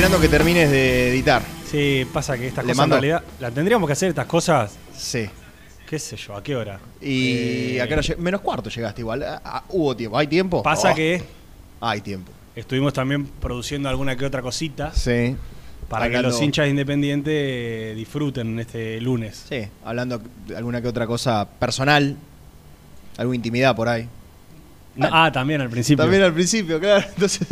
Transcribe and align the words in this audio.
Esperando 0.00 0.18
que 0.18 0.28
termines 0.30 0.70
de 0.70 1.10
editar. 1.10 1.42
Sí, 1.70 2.06
pasa 2.10 2.38
que 2.38 2.46
estas 2.46 2.64
¿Le 2.64 2.70
cosas 2.72 2.76
mando? 2.78 2.96
en 2.96 3.02
realidad 3.02 3.22
la 3.38 3.50
tendríamos 3.50 3.86
que 3.86 3.92
hacer 3.92 4.08
estas 4.08 4.24
cosas, 4.24 4.72
Sí. 4.96 5.28
qué 5.86 5.98
sé 5.98 6.16
yo, 6.16 6.34
¿a 6.34 6.42
qué 6.42 6.56
hora? 6.56 6.80
Y 7.02 7.74
Eh, 7.76 7.82
a 7.82 7.86
qué 7.86 7.92
hora 7.92 8.02
menos 8.16 8.40
cuarto 8.40 8.70
llegaste 8.70 9.02
igual. 9.02 9.22
Ah, 9.22 9.42
ah, 9.44 9.64
hubo 9.68 9.94
tiempo. 9.94 10.16
¿Hay 10.16 10.26
tiempo? 10.26 10.62
Pasa 10.62 10.92
Oh, 10.92 10.94
que 10.94 11.22
Hay 11.82 12.00
tiempo. 12.00 12.32
estuvimos 12.56 12.94
también 12.94 13.26
produciendo 13.26 13.90
alguna 13.90 14.16
que 14.16 14.24
otra 14.24 14.40
cosita 14.40 14.90
Sí. 14.94 15.36
para 15.90 16.08
que 16.08 16.22
los 16.22 16.40
hinchas 16.40 16.68
independientes 16.68 17.34
eh, 17.36 17.92
disfruten 17.94 18.58
este 18.58 19.02
lunes. 19.02 19.44
Sí, 19.50 19.66
hablando 19.84 20.22
de 20.46 20.56
alguna 20.56 20.80
que 20.80 20.88
otra 20.88 21.06
cosa 21.06 21.46
personal. 21.58 22.16
Alguna 23.18 23.36
intimidad 23.36 23.76
por 23.76 23.86
ahí. 23.90 24.08
No, 25.00 25.08
ah, 25.10 25.30
también 25.32 25.60
al 25.60 25.68
principio. 25.70 26.04
También 26.04 26.22
al 26.22 26.32
principio, 26.32 26.78
claro. 26.78 27.04
Entonces, 27.14 27.46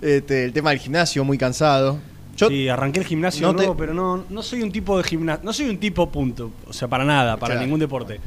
este, 0.00 0.44
el 0.44 0.52
tema 0.52 0.70
del 0.70 0.78
gimnasio, 0.78 1.24
muy 1.24 1.38
cansado. 1.38 1.98
Yo, 2.36 2.48
sí, 2.48 2.68
arranqué 2.68 3.00
el 3.00 3.04
gimnasio 3.06 3.46
no 3.46 3.52
te- 3.52 3.56
nuevo, 3.58 3.76
pero 3.76 3.92
no, 3.92 4.24
no 4.30 4.42
soy 4.42 4.62
un 4.62 4.72
tipo 4.72 4.96
de 4.96 5.04
gimnasio, 5.04 5.44
no 5.44 5.52
soy 5.52 5.68
un 5.68 5.78
tipo 5.78 6.10
punto, 6.10 6.50
o 6.66 6.72
sea, 6.72 6.88
para 6.88 7.04
nada, 7.04 7.36
para 7.36 7.54
Claro. 7.54 7.66
ningún 7.66 7.78
deporte. 7.78 8.20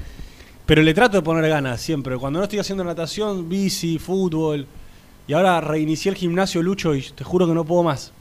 Pero 0.66 0.81
le 0.84 0.94
trato 0.94 1.17
de 1.17 1.23
poner 1.23 1.47
ganas 1.50 1.81
siempre. 1.81 2.17
Cuando 2.17 2.39
no 2.39 2.44
estoy 2.44 2.59
haciendo 2.59 2.84
natación, 2.84 3.50
bici, 3.50 4.00
fútbol. 4.00 4.66
Y 5.28 5.34
ahora 5.34 5.59
reinicié 5.61 6.11
el 6.11 6.17
gimnasio 6.17 6.61
Lucho 6.61 6.94
y 6.95 7.01
te 7.01 7.23
juro 7.23 7.47
que 7.47 7.53
no 7.53 7.66
puedo 7.66 7.81
más. 7.84 8.13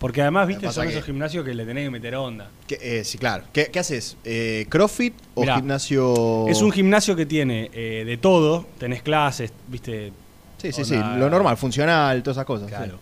Porque 0.00 0.22
además, 0.22 0.48
viste, 0.48 0.72
son 0.72 0.86
que- 0.86 0.92
esos 0.94 1.04
gimnasios 1.04 1.44
que 1.44 1.52
le 1.54 1.64
tenés 1.66 1.84
que 1.84 1.90
meter 1.90 2.14
onda. 2.16 2.48
que- 2.66 2.78
eh, 2.80 3.04
sí, 3.04 3.18
claro. 3.18 3.44
¿Qué, 3.52 3.66
qué 3.70 3.78
haces? 3.80 4.16
Eh, 4.24 4.66
¿Crossfit 4.68 5.14
o 5.34 5.42
Mirá, 5.42 5.56
gimnasio...? 5.56 6.48
Es 6.48 6.62
un 6.62 6.72
gimnasio 6.72 7.14
que 7.14 7.26
tiene 7.26 7.70
eh, 7.74 8.04
de 8.06 8.16
todo, 8.16 8.66
tenés 8.78 9.02
clases, 9.02 9.52
viste. 9.68 10.12
Sí, 10.56 10.72
sí, 10.72 10.84
sí. 10.84 10.94
Lo 10.96 11.28
normal, 11.30 11.56
funcional, 11.58 12.22
todas 12.22 12.38
esas 12.38 12.46
cosas. 12.46 12.68
Claro. 12.68 12.94
sí. 12.94 12.98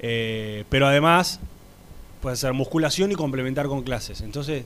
Eh, 0.00 0.64
pero 0.70 0.86
además, 0.86 1.38
puedes 2.22 2.38
hacer 2.38 2.52
musculación 2.54 3.12
y 3.12 3.14
complementar 3.14 3.66
con 3.66 3.82
clases. 3.82 4.22
Entonces, 4.22 4.64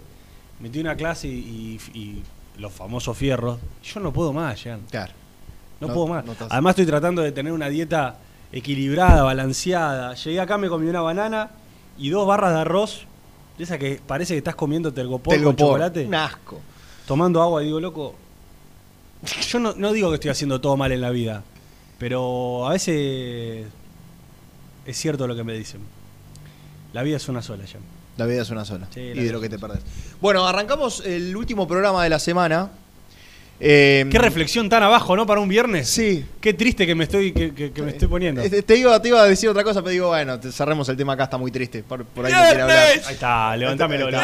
metí 0.61 0.79
una 0.81 0.95
clase 0.97 1.27
y, 1.29 1.81
y- 1.95 1.99
y 1.99 2.23
los 2.61 2.73
famosos 2.73 3.17
fierros. 3.19 3.59
Yo 3.83 3.99
no 4.01 4.13
puedo 4.13 4.33
más, 4.33 4.63
Jean. 4.63 4.83
Claro. 4.91 5.13
No, 5.81 5.89
No- 5.89 5.95
puedo 5.95 6.07
más. 6.07 6.25
no 6.25 6.35
Además, 6.49 6.71
estoy 6.73 6.87
tratando 6.87 7.23
de 7.23 7.33
tener 7.33 7.53
una 7.53 7.69
dieta 7.69 8.19
equilibrada, 8.53 9.23
balanceada. 9.25 10.15
Llegué 10.15 10.39
acá, 10.41 10.59
me 10.59 10.69
comí 10.69 10.87
una 10.89 11.01
banana 11.01 11.51
y 11.99 12.11
dos 12.11 12.27
barras 12.27 12.53
de 12.53 12.61
arroz. 12.61 13.07
De 13.59 13.65
esa 13.65 13.79
que 13.79 14.01
parece 14.07 14.35
que 14.35 14.39
estás 14.39 14.55
comiendo 14.55 14.93
telgopor, 14.93 15.35
Telgopor, 15.35 15.57
con 15.57 15.67
chocolate. 15.67 16.07
Un 16.07 16.15
asco. 16.15 16.61
Tomando 17.07 17.43
agua 17.43 17.63
y 17.63 17.67
digo, 17.67 17.81
loco. 17.81 18.15
Yo 19.49 19.59
no, 19.59 19.75
no 19.77 19.93
digo 19.93 20.09
que 20.11 20.15
estoy 20.15 20.31
haciendo 20.31 20.61
todo 20.61 20.77
mal 20.77 20.91
en 20.93 21.01
la 21.01 21.11
vida. 21.11 21.45
Pero 21.99 22.67
a 22.67 22.71
veces 22.71 23.67
es 24.85 24.97
cierto 24.97 25.27
lo 25.27 25.37
que 25.37 25.45
me 25.45 25.53
dicen. 25.53 25.81
La 26.93 27.03
vida 27.03 27.17
es 27.17 27.29
una 27.29 27.43
sola, 27.43 27.65
Jean. 27.65 27.83
La 28.17 28.27
vida 28.27 28.43
es 28.43 28.51
una 28.51 28.65
sola. 28.65 28.89
Sí, 28.93 29.01
y 29.01 29.15
de 29.15 29.33
lo 29.33 29.41
que 29.41 29.49
te 29.49 29.59
perdés. 29.59 29.83
Bueno, 30.21 30.47
arrancamos 30.47 31.03
el 31.07 31.35
último 31.37 31.67
programa 31.67 32.03
de 32.05 32.11
la 32.11 32.19
semana. 32.19 32.71
Eh, 33.65 34.07
Qué 34.11 34.19
reflexión 34.19 34.69
tan 34.69 34.83
abajo, 34.83 35.15
¿no? 35.15 35.25
Para 35.25 35.41
un 35.41 35.49
viernes. 35.49 35.89
Sí. 35.89 36.25
Qué 36.41 36.53
triste 36.53 36.85
que 36.85 36.97
me 36.97 37.05
estoy, 37.05 37.33
que, 37.33 37.55
que- 37.55 37.71
que 37.71 37.83
me 37.83 37.91
estoy 37.93 38.09
poniendo. 38.09 38.41
Este, 38.43 38.63
Te 38.63 38.77
iba, 38.77 39.01
te 39.01 39.07
iba 39.09 39.23
a 39.23 39.27
decir 39.27 39.49
otra 39.49 39.63
cosa, 39.63 39.81
pero 39.83 39.91
digo, 39.93 40.09
bueno, 40.09 40.41
te- 40.41 40.51
cerremos 40.51 40.89
el 40.89 40.97
tema 40.97 41.13
acá, 41.13 41.25
está 41.25 41.39
muy 41.39 41.53
triste. 41.53 41.85
Por, 41.85 42.05
por 42.05 42.27
ahí 42.27 42.33
no 42.33 42.39
quiere 42.45 42.63
hablar. 42.63 42.79
Ahí 43.07 43.15
está, 43.15 43.57
levantámelo. 43.57 44.09
que- 44.09 44.17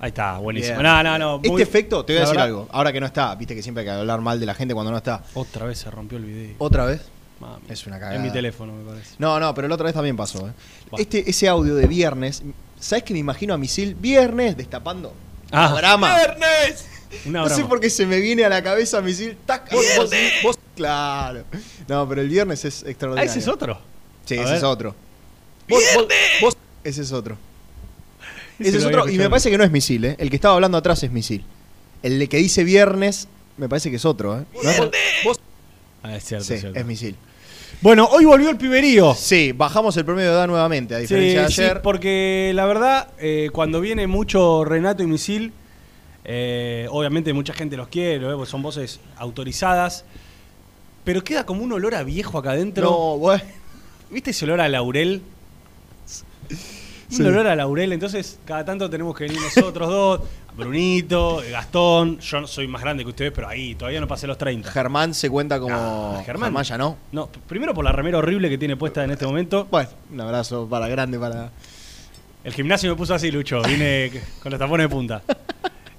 Ahí 0.00 0.08
está, 0.10 0.38
buenísimo. 0.38 0.82
No, 0.82 1.02
no, 1.02 1.18
no. 1.18 1.40
Este 1.42 1.62
efecto, 1.62 2.04
te 2.04 2.12
voy 2.12 2.18
a 2.18 2.20
decir 2.20 2.34
verdad- 2.36 2.46
algo. 2.46 2.68
Ahora 2.70 2.92
que 2.92 3.00
no 3.00 3.06
está, 3.06 3.34
viste 3.34 3.54
que 3.54 3.62
siempre 3.62 3.80
hay 3.82 3.86
que 3.86 3.92
hablar 3.92 4.20
mal 4.20 4.38
de 4.38 4.44
la 4.46 4.54
gente 4.54 4.74
cuando 4.74 4.90
no 4.92 4.98
está. 4.98 5.22
Otra 5.34 5.64
vez 5.64 5.78
se 5.78 5.90
rompió 5.90 6.18
el 6.18 6.24
video. 6.26 6.54
¿Otra 6.58 6.84
vez? 6.84 7.00
Mami. 7.40 7.62
Es 7.70 7.86
una 7.86 7.98
cagada. 7.98 8.16
En 8.16 8.22
mi 8.22 8.30
teléfono, 8.30 8.72
me 8.74 8.84
parece. 8.84 9.14
No, 9.18 9.40
no, 9.40 9.54
pero 9.54 9.66
la 9.66 9.74
otra 9.76 9.86
vez 9.86 9.94
también 9.94 10.16
pasó. 10.16 10.46
¿eh? 10.46 10.52
Este, 10.98 11.28
ese 11.30 11.48
audio 11.48 11.74
de 11.74 11.86
viernes, 11.86 12.42
¿sabes 12.78 13.02
que 13.04 13.12
me 13.14 13.20
imagino 13.20 13.54
a 13.54 13.58
Misil 13.58 13.94
viernes 13.94 14.56
destapando? 14.56 15.14
Ah. 15.50 15.72
Drama. 15.76 16.14
Una 17.26 17.42
No 17.42 17.48
sé 17.48 17.64
por 17.64 17.80
qué 17.80 17.88
se 17.90 18.04
me 18.06 18.20
viene 18.20 18.44
a 18.44 18.48
la 18.48 18.62
cabeza 18.62 19.00
Misil. 19.00 19.36
Tac, 19.46 19.70
vos, 19.72 19.84
vos- 19.96 20.10
vos- 20.42 20.58
claro. 20.76 21.44
No, 21.88 22.08
pero 22.08 22.20
el 22.20 22.28
viernes 22.28 22.64
es 22.64 22.82
Ah, 22.86 22.90
extraordinario. 22.90 23.30
ese 23.30 23.38
es 23.40 23.48
otro. 23.48 23.78
Sí, 24.24 24.34
ese 24.34 24.56
es 24.56 24.62
otro. 24.62 24.94
Vos, 25.68 25.82
vos- 25.94 26.06
vos- 26.42 26.56
ese 26.84 27.02
es 27.02 27.12
otro. 27.12 27.36
Ese 28.58 28.70
Ese 28.70 28.78
es 28.78 28.84
otro. 28.84 29.08
Y 29.08 29.16
me 29.18 29.30
parece 29.30 29.50
que 29.50 29.58
no 29.58 29.64
es 29.64 29.70
Misil, 29.70 30.04
¿eh? 30.04 30.16
El 30.18 30.30
que 30.30 30.36
estaba 30.36 30.54
hablando 30.54 30.76
atrás 30.78 31.02
es 31.02 31.10
Misil. 31.12 31.44
El 32.02 32.18
de 32.18 32.28
que 32.28 32.36
dice 32.38 32.64
viernes, 32.64 33.28
me 33.56 33.68
parece 33.68 33.90
que 33.90 33.96
es 33.96 34.04
otro, 34.04 34.38
¿eh? 34.40 34.44
¿No 34.62 34.70
es- 34.70 34.80
vos- 35.24 35.40
Ah, 36.02 36.16
es 36.16 36.24
cierto, 36.24 36.44
sí, 36.44 36.54
es 36.54 36.60
cierto. 36.60 36.78
es 36.78 36.84
Misil. 36.86 37.16
Bueno, 37.80 38.06
hoy 38.10 38.24
volvió 38.24 38.50
el 38.50 38.56
piberío. 38.56 39.14
Sí, 39.14 39.52
bajamos 39.52 39.96
el 39.96 40.04
promedio 40.04 40.30
de 40.30 40.34
edad 40.36 40.46
nuevamente, 40.48 40.94
a 40.94 40.98
Sí, 40.98 41.02
diferencia 41.02 41.42
de 41.42 41.48
sí, 41.52 41.60
ayer. 41.62 41.82
porque 41.82 42.50
la 42.54 42.66
verdad, 42.66 43.08
eh, 43.18 43.50
cuando 43.52 43.80
viene 43.80 44.06
mucho 44.08 44.64
Renato 44.64 45.02
y 45.02 45.06
Misil, 45.06 45.52
eh, 46.30 46.86
obviamente 46.90 47.32
mucha 47.32 47.54
gente 47.54 47.74
los 47.78 47.88
quiere, 47.88 48.26
¿eh? 48.26 48.46
son 48.46 48.60
voces 48.60 49.00
autorizadas, 49.16 50.04
pero 51.02 51.24
queda 51.24 51.46
como 51.46 51.62
un 51.62 51.72
olor 51.72 51.94
a 51.94 52.02
viejo 52.02 52.36
acá 52.36 52.50
adentro. 52.50 52.90
No, 52.90 53.16
bueno. 53.16 53.42
¿Viste 54.10 54.32
ese 54.32 54.44
olor 54.44 54.60
a 54.60 54.68
laurel? 54.68 55.22
Sí. 56.04 57.22
Un 57.22 57.28
olor 57.28 57.46
a 57.46 57.56
laurel, 57.56 57.94
entonces 57.94 58.38
cada 58.44 58.62
tanto 58.66 58.90
tenemos 58.90 59.16
que 59.16 59.24
venir 59.24 59.40
nosotros 59.40 59.88
dos, 59.88 60.20
Brunito, 60.54 61.40
Gastón, 61.50 62.18
yo 62.18 62.46
soy 62.46 62.68
más 62.68 62.82
grande 62.82 63.04
que 63.04 63.08
ustedes, 63.08 63.32
pero 63.32 63.48
ahí 63.48 63.74
todavía 63.74 63.98
no 63.98 64.06
pasé 64.06 64.26
los 64.26 64.36
30. 64.36 64.70
Germán 64.70 65.14
se 65.14 65.30
cuenta 65.30 65.58
como. 65.58 65.74
Ah, 65.74 66.22
Germán. 66.26 66.48
Germán 66.48 66.64
ya 66.64 66.76
no. 66.76 66.98
No, 67.10 67.30
primero 67.46 67.72
por 67.72 67.86
la 67.86 67.92
remera 67.92 68.18
horrible 68.18 68.50
que 68.50 68.58
tiene 68.58 68.76
puesta 68.76 69.02
en 69.02 69.12
este 69.12 69.24
momento. 69.24 69.66
Bueno, 69.70 69.88
un 70.12 70.20
abrazo 70.20 70.68
para 70.68 70.88
grande 70.88 71.18
para. 71.18 71.52
El 72.44 72.52
gimnasio 72.52 72.90
me 72.90 72.96
puso 72.96 73.14
así, 73.14 73.30
Lucho, 73.30 73.62
vine 73.62 74.10
con 74.42 74.52
los 74.52 74.58
tapones 74.58 74.84
de 74.84 74.88
punta. 74.90 75.22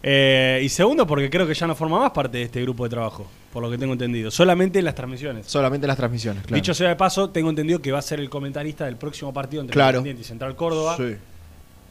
Eh, 0.01 0.61
y 0.63 0.69
segundo 0.69 1.05
porque 1.05 1.29
creo 1.29 1.45
que 1.45 1.53
ya 1.53 1.67
no 1.67 1.75
forma 1.75 1.99
más 1.99 2.11
parte 2.11 2.37
de 2.37 2.43
este 2.45 2.61
grupo 2.61 2.85
de 2.85 2.89
trabajo, 2.89 3.27
por 3.51 3.61
lo 3.61 3.69
que 3.69 3.77
tengo 3.77 3.93
entendido. 3.93 4.31
Solamente 4.31 4.79
en 4.79 4.85
las 4.85 4.95
transmisiones. 4.95 5.45
Solamente 5.45 5.87
las 5.87 5.97
transmisiones, 5.97 6.43
claro. 6.43 6.55
Dicho 6.55 6.73
sea 6.73 6.89
de 6.89 6.95
paso, 6.95 7.29
tengo 7.31 7.49
entendido 7.49 7.81
que 7.81 7.91
va 7.91 7.99
a 7.99 8.01
ser 8.01 8.19
el 8.19 8.29
comentarista 8.29 8.85
del 8.85 8.95
próximo 8.95 9.33
partido 9.33 9.61
entre 9.61 9.73
Claro. 9.73 9.97
Independiente 9.99 10.21
y 10.21 10.25
Central 10.25 10.55
Córdoba. 10.55 10.95
Sí. 10.97 11.15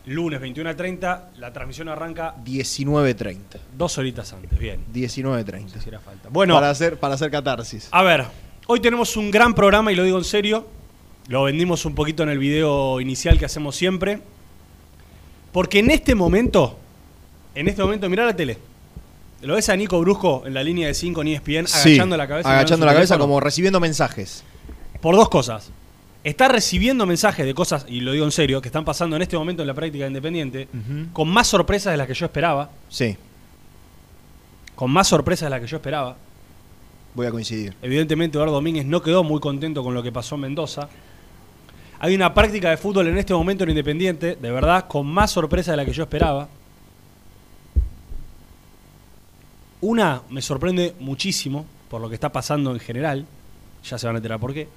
Lunes 0.07 0.41
21 0.41 0.71
a 0.71 0.75
30, 0.75 1.31
la 1.37 1.53
transmisión 1.53 1.91
arranca 1.91 2.35
19.30. 2.43 3.37
dos 3.77 3.99
horitas 3.99 4.33
antes. 4.33 4.59
Bien, 4.59 4.81
19.30. 4.95 5.61
no 5.63 5.69
sé 5.69 5.81
si 5.81 5.91
falta. 5.91 6.31
Bueno, 6.31 6.55
Para 6.55 6.71
hacer, 6.71 6.97
para 6.99 7.13
hacer 7.15 7.31
catarsis. 7.31 7.89
a 7.91 8.03
ver, 8.03 8.25
hoy 8.69 8.81
tenemos 8.81 9.19
un 9.19 9.31
gran 9.31 9.55
programa 9.55 9.93
y 9.93 9.97
lo 9.97 10.05
digo 10.05 10.17
en 10.17 10.25
serio. 10.25 10.67
Lo 11.27 11.43
vendimos 11.43 11.85
un 11.85 11.95
poquito 11.95 12.23
en 12.23 12.31
el 12.31 12.39
video 12.39 13.03
inicial 13.03 13.39
que 13.39 13.45
hacemos 13.45 13.77
siempre. 13.77 14.21
Porque 15.53 15.81
en 15.81 15.91
este 15.91 16.15
momento, 16.15 16.79
en 17.61 17.69
este 17.69 17.83
momento, 17.83 18.09
mirá 18.09 18.25
la 18.25 18.35
tele. 18.37 18.59
¿Lo 19.43 19.55
ves 19.55 19.69
a 19.69 19.77
Nico 19.77 20.01
Brusco 20.01 20.43
en 20.47 20.55
la 20.55 20.63
línea 20.63 20.89
de 20.89 20.95
5 20.95 21.23
en 21.23 21.29
ESPN 21.29 21.67
Sí, 21.67 21.91
agachando 21.91 22.17
la 22.17 22.27
cabeza? 22.27 22.51
Agachando 22.51 22.87
la 22.87 22.93
cabeza 22.95 23.19
como 23.19 23.39
recibiendo 23.41 23.79
mensajes. 23.81 24.43
Por 25.01 25.15
dos 25.15 25.29
cosas. 25.29 25.71
Está 26.25 26.49
recibiendo 26.49 27.07
mensajes 27.07 27.47
de 27.47 27.55
cosas, 27.55 27.87
y 27.89 28.01
lo 28.01 28.11
digo 28.13 28.25
en 28.25 28.33
serio, 28.33 28.61
que 28.61 28.69
están 28.69 28.85
pasando 28.85 29.15
en 29.17 29.23
este 29.23 29.37
momento 29.39 29.63
en 29.63 29.69
la 29.69 29.75
práctica 29.75 30.05
de 30.05 30.09
Independiente, 30.11 30.69
Ujú. 30.75 31.13
con 31.13 31.29
más 31.29 31.47
sorpresas 31.47 31.93
de 31.93 31.97
las 31.97 32.07
que 32.09 32.15
yo 32.15 32.27
esperaba. 32.27 32.71
Sí, 32.89 33.17
Con 34.75 34.91
más 34.91 35.09
sorpresas 35.09 35.47
de 35.47 35.51
las 35.51 35.61
que 35.61 35.67
yo 35.67 35.77
esperaba. 35.77 36.17
voy 37.15 37.27
a 37.27 37.31
coincidir. 37.31 37.75
Evidentemente, 37.83 38.37
Eduardo 38.37 38.55
Domínguez 38.55 38.85
no 38.87 39.03
quedó 39.03 39.25
muy 39.25 39.41
contento 39.41 39.83
con 39.83 39.95
lo 39.95 40.03
que 40.03 40.13
pasó 40.13 40.35
en 40.37 40.43
Mendoza. 40.43 40.89
Hay 42.01 42.15
una 42.15 42.33
práctica 42.35 42.71
de 42.71 42.77
fútbol 42.77 43.09
en 43.09 43.19
este 43.19 43.35
momento 43.35 43.65
en 43.65 43.71
Independiente, 43.71 44.37
de 44.41 44.51
verdad, 44.53 44.87
con 44.87 45.07
más 45.07 45.31
sorpresa 45.33 45.73
de 45.73 45.79
la 45.79 45.85
que 45.85 45.93
yo 45.93 46.03
esperaba. 46.05 46.49
Una 49.81 50.23
me 50.31 50.43
sorprende 50.43 50.95
muchísimo 51.01 51.65
por 51.89 52.01
lo 52.01 52.09
que 52.09 52.15
está 52.15 52.31
pasando 52.33 52.73
en 52.73 52.81
general. 52.81 53.27
Ya 53.85 53.99
se 53.99 54.07
van 54.07 54.17
a 54.17 54.19
enterar 54.19 54.41
por 54.41 54.53
qué. 54.53 54.69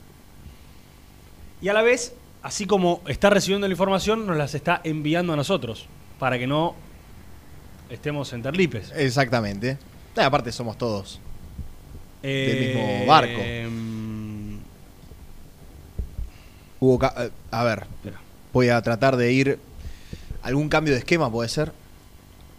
Y 1.62 1.70
a 1.70 1.74
la 1.74 1.82
vez, 1.82 2.14
así 2.44 2.66
como 2.66 3.02
está 3.08 3.30
recibiendo 3.30 3.68
la 3.68 3.72
información, 3.74 4.26
nos 4.28 4.38
las 4.38 4.54
está 4.56 4.82
enviando 4.84 5.34
a 5.34 5.36
nosotros. 5.36 5.88
Para 6.20 6.38
que 6.38 6.46
no 6.48 6.76
estemos 7.90 8.32
en 8.34 8.44
terlipes. 8.44 8.92
Exactamente. 8.96 9.78
Eh, 10.16 10.22
aparte 10.22 10.52
somos 10.52 10.78
todos. 10.78 11.20
Eh, 12.24 12.74
mismo 12.76 13.06
barco. 13.08 13.40
em, 13.40 14.60
Hubo 16.80 17.00
eh, 17.04 17.32
a 17.52 17.64
ver, 17.64 17.80
Espera. 17.84 18.20
voy 18.54 18.70
a 18.70 18.82
tratar 18.82 19.16
de 19.16 19.32
ir. 19.32 19.60
¿Algún 20.44 20.70
cambio 20.70 20.94
de 20.94 21.00
esquema 21.00 21.32
puede 21.32 21.50
ser? 21.50 21.72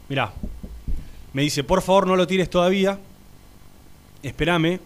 Mirá, 0.09 0.33
me 1.33 1.43
dice, 1.43 1.65
por 1.65 1.83
favor 1.83 2.07
no 2.07 2.17
lo 2.17 2.27
tires 2.27 2.51
todavía. 2.51 2.99
Espérame. 4.23 4.81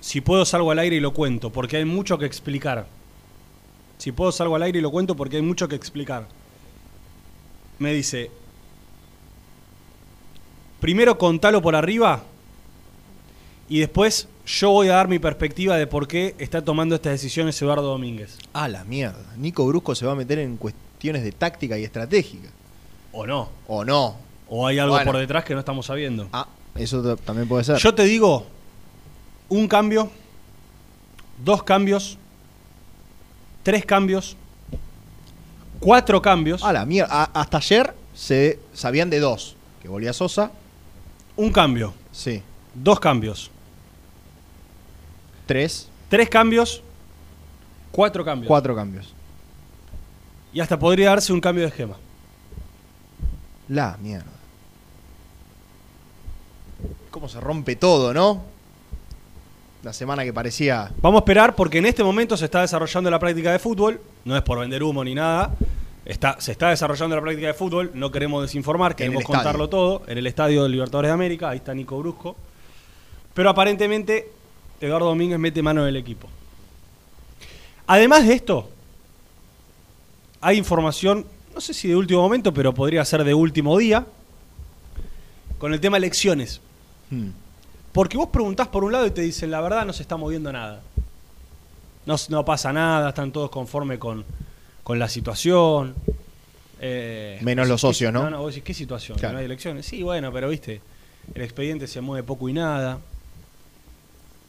Si 0.00 0.20
puedo 0.20 0.44
salgo 0.44 0.70
al 0.70 0.78
aire 0.78 0.96
y 0.96 1.00
lo 1.00 1.12
cuento, 1.12 1.50
porque 1.50 1.78
hay 1.78 1.84
mucho 1.84 2.16
que 2.16 2.26
explicar. 2.26 2.86
Si 3.98 4.12
puedo 4.12 4.30
salgo 4.30 4.54
al 4.56 4.62
aire 4.62 4.78
y 4.78 4.82
lo 4.82 4.90
cuento 4.90 5.16
porque 5.16 5.36
hay 5.36 5.42
mucho 5.42 5.68
que 5.68 5.74
explicar. 5.74 6.28
Me 7.78 7.92
dice, 7.92 8.30
primero 10.80 11.18
contalo 11.18 11.60
por 11.60 11.74
arriba 11.74 12.22
y 13.68 13.80
después 13.80 14.28
yo 14.46 14.70
voy 14.70 14.88
a 14.88 14.94
dar 14.94 15.08
mi 15.08 15.18
perspectiva 15.18 15.76
de 15.76 15.86
por 15.86 16.06
qué 16.06 16.36
está 16.38 16.64
tomando 16.64 16.94
estas 16.94 17.12
decisiones 17.12 17.60
Eduardo 17.60 17.88
Domínguez. 17.88 18.38
Ah, 18.52 18.68
la 18.68 18.84
mierda. 18.84 19.34
Nico 19.36 19.66
Brusco 19.66 19.94
se 19.94 20.06
va 20.06 20.12
a 20.12 20.16
meter 20.16 20.38
en 20.38 20.56
cuestiones 20.56 21.24
de 21.24 21.32
táctica 21.32 21.76
y 21.76 21.84
estratégica. 21.84 22.48
¿O 23.12 23.26
no? 23.26 23.48
¿O 23.66 23.84
no? 23.84 24.25
¿O 24.48 24.66
hay 24.66 24.78
algo 24.78 24.94
Bueno. 24.94 25.10
por 25.12 25.20
detrás 25.20 25.44
que 25.44 25.54
no 25.54 25.60
estamos 25.60 25.86
sabiendo? 25.86 26.28
Ah, 26.32 26.46
eso 26.74 27.16
también 27.16 27.48
puede 27.48 27.64
ser. 27.64 27.76
Yo 27.78 27.94
te 27.94 28.04
digo, 28.04 28.46
un 29.48 29.66
cambio, 29.66 30.10
dos 31.44 31.62
cambios, 31.62 32.16
tres 33.62 33.84
cambios, 33.84 34.36
cuatro 35.80 36.22
cambios, 36.22 36.62
Ah, 36.62 36.72
la 36.72 36.84
mierda. 36.86 37.24
Hasta 37.34 37.58
ayer 37.58 37.94
se 38.14 38.58
sabían 38.72 39.10
de 39.10 39.20
dos. 39.20 39.56
Que 39.82 39.88
volvía 39.88 40.12
Sosa. 40.12 40.50
un 41.36 41.50
cambio, 41.52 41.92
Sí. 42.12 42.42
dos 42.74 42.98
cambios, 43.00 43.50
Tres. 45.46 45.88
tres 46.08 46.28
cambios, 46.28 46.82
cuatro 47.92 48.24
cambios. 48.24 48.48
Cuatro 48.48 48.74
cambios. 48.74 49.12
Y 50.52 50.60
hasta 50.60 50.78
podría 50.78 51.10
darse 51.10 51.32
un 51.32 51.40
cambio 51.40 51.64
de 51.64 51.68
esquema. 51.68 51.96
La 53.68 53.96
mierda. 54.00 54.30
¿Cómo 57.16 57.30
se 57.30 57.40
rompe 57.40 57.76
todo, 57.76 58.12
no? 58.12 58.42
La 59.82 59.94
semana 59.94 60.22
que 60.22 60.34
parecía. 60.34 60.92
Vamos 61.00 61.20
a 61.20 61.22
esperar 61.22 61.54
porque 61.54 61.78
en 61.78 61.86
este 61.86 62.04
momento 62.04 62.36
se 62.36 62.44
está 62.44 62.60
desarrollando 62.60 63.10
la 63.10 63.18
práctica 63.18 63.52
de 63.52 63.58
fútbol, 63.58 64.02
no 64.26 64.36
es 64.36 64.42
por 64.42 64.58
vender 64.58 64.82
humo 64.82 65.02
ni 65.02 65.14
nada. 65.14 65.54
Está, 66.04 66.38
se 66.38 66.52
está 66.52 66.68
desarrollando 66.68 67.16
la 67.16 67.22
práctica 67.22 67.46
de 67.46 67.54
fútbol, 67.54 67.90
no 67.94 68.12
queremos 68.12 68.42
desinformar, 68.42 68.94
queremos 68.94 69.22
estadio. 69.22 69.38
contarlo 69.38 69.70
todo. 69.70 70.02
En 70.08 70.18
el 70.18 70.26
estadio 70.26 70.64
de 70.64 70.68
Libertadores 70.68 71.08
de 71.08 71.14
América, 71.14 71.48
ahí 71.48 71.56
está 71.56 71.72
Nico 71.72 71.98
Brusco. 71.98 72.36
Pero 73.32 73.48
aparentemente 73.48 74.30
Eduardo 74.82 75.06
Domínguez 75.06 75.38
mete 75.38 75.62
mano 75.62 75.84
en 75.84 75.88
el 75.88 75.96
equipo. 75.96 76.28
Además 77.86 78.26
de 78.26 78.34
esto, 78.34 78.68
hay 80.42 80.58
información, 80.58 81.24
no 81.54 81.62
sé 81.62 81.72
si 81.72 81.88
de 81.88 81.96
último 81.96 82.20
momento, 82.20 82.52
pero 82.52 82.74
podría 82.74 83.02
ser 83.06 83.24
de 83.24 83.32
último 83.32 83.78
día, 83.78 84.04
con 85.56 85.72
el 85.72 85.80
tema 85.80 85.96
elecciones. 85.96 86.60
Hmm. 87.10 87.30
Porque 87.92 88.16
vos 88.16 88.28
preguntás 88.28 88.68
por 88.68 88.84
un 88.84 88.92
lado 88.92 89.06
y 89.06 89.10
te 89.10 89.22
dicen, 89.22 89.50
la 89.50 89.60
verdad 89.60 89.86
no 89.86 89.92
se 89.92 90.02
está 90.02 90.16
moviendo 90.16 90.52
nada. 90.52 90.82
No, 92.04 92.44
pasa 92.44 92.72
nada, 92.72 93.08
están 93.08 93.32
todos 93.32 93.50
conformes 93.50 93.98
con, 93.98 94.24
con 94.84 94.98
la 94.98 95.08
situación. 95.08 95.94
Eh, 96.80 97.38
Menos 97.42 97.66
los 97.66 97.80
socios, 97.80 98.12
¿no? 98.12 98.24
No, 98.24 98.30
no, 98.30 98.38
vos 98.42 98.54
decís, 98.54 98.64
¿qué 98.64 98.74
situación? 98.74 99.16
¿Que 99.16 99.20
Claro. 99.20 99.32
¿No 99.34 99.38
hay 99.40 99.46
elecciones? 99.46 99.86
Sí, 99.86 100.02
bueno, 100.02 100.32
pero 100.32 100.48
viste, 100.48 100.80
el 101.34 101.42
expediente 101.42 101.86
se 101.86 102.00
mueve 102.00 102.22
poco 102.22 102.48
y 102.48 102.52
nada. 102.52 102.98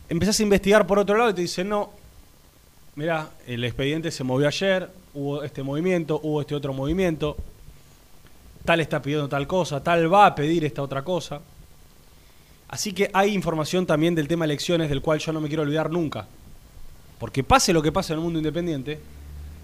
Empezás 0.09 0.39
a 0.39 0.43
investigar 0.43 0.85
por 0.85 0.99
otro 0.99 1.17
lado 1.17 1.31
y 1.31 1.33
te 1.33 1.41
dicen, 1.41 1.69
no, 1.69 1.91
mirá, 2.95 3.29
el 3.47 3.63
expediente 3.63 4.11
se 4.11 4.23
movió 4.23 4.47
ayer, 4.47 4.89
hubo 5.13 5.43
este 5.43 5.63
movimiento, 5.63 6.19
hubo 6.21 6.41
este 6.41 6.53
otro 6.53 6.73
movimiento, 6.73 7.37
tal 8.65 8.81
está 8.81 9.01
pidiendo 9.01 9.27
tal 9.27 9.47
cosa, 9.47 9.81
tal 9.81 10.13
va 10.13 10.27
a 10.27 10.35
pedir 10.35 10.63
esta 10.65 10.81
otra 10.81 11.01
cosa. 11.01 11.41
Así 12.69 12.91
que 12.93 13.09
hay 13.13 13.33
información 13.33 13.85
también 13.85 14.13
del 14.15 14.27
tema 14.27 14.45
elecciones 14.45 14.89
del 14.89 15.01
cual 15.01 15.19
yo 15.19 15.31
no 15.31 15.39
me 15.41 15.47
quiero 15.47 15.63
olvidar 15.63 15.89
nunca. 15.89 16.27
Porque 17.19 17.43
pase 17.43 17.73
lo 17.73 17.81
que 17.81 17.91
pase 17.91 18.13
en 18.13 18.19
el 18.19 18.23
mundo 18.23 18.39
independiente, 18.39 18.99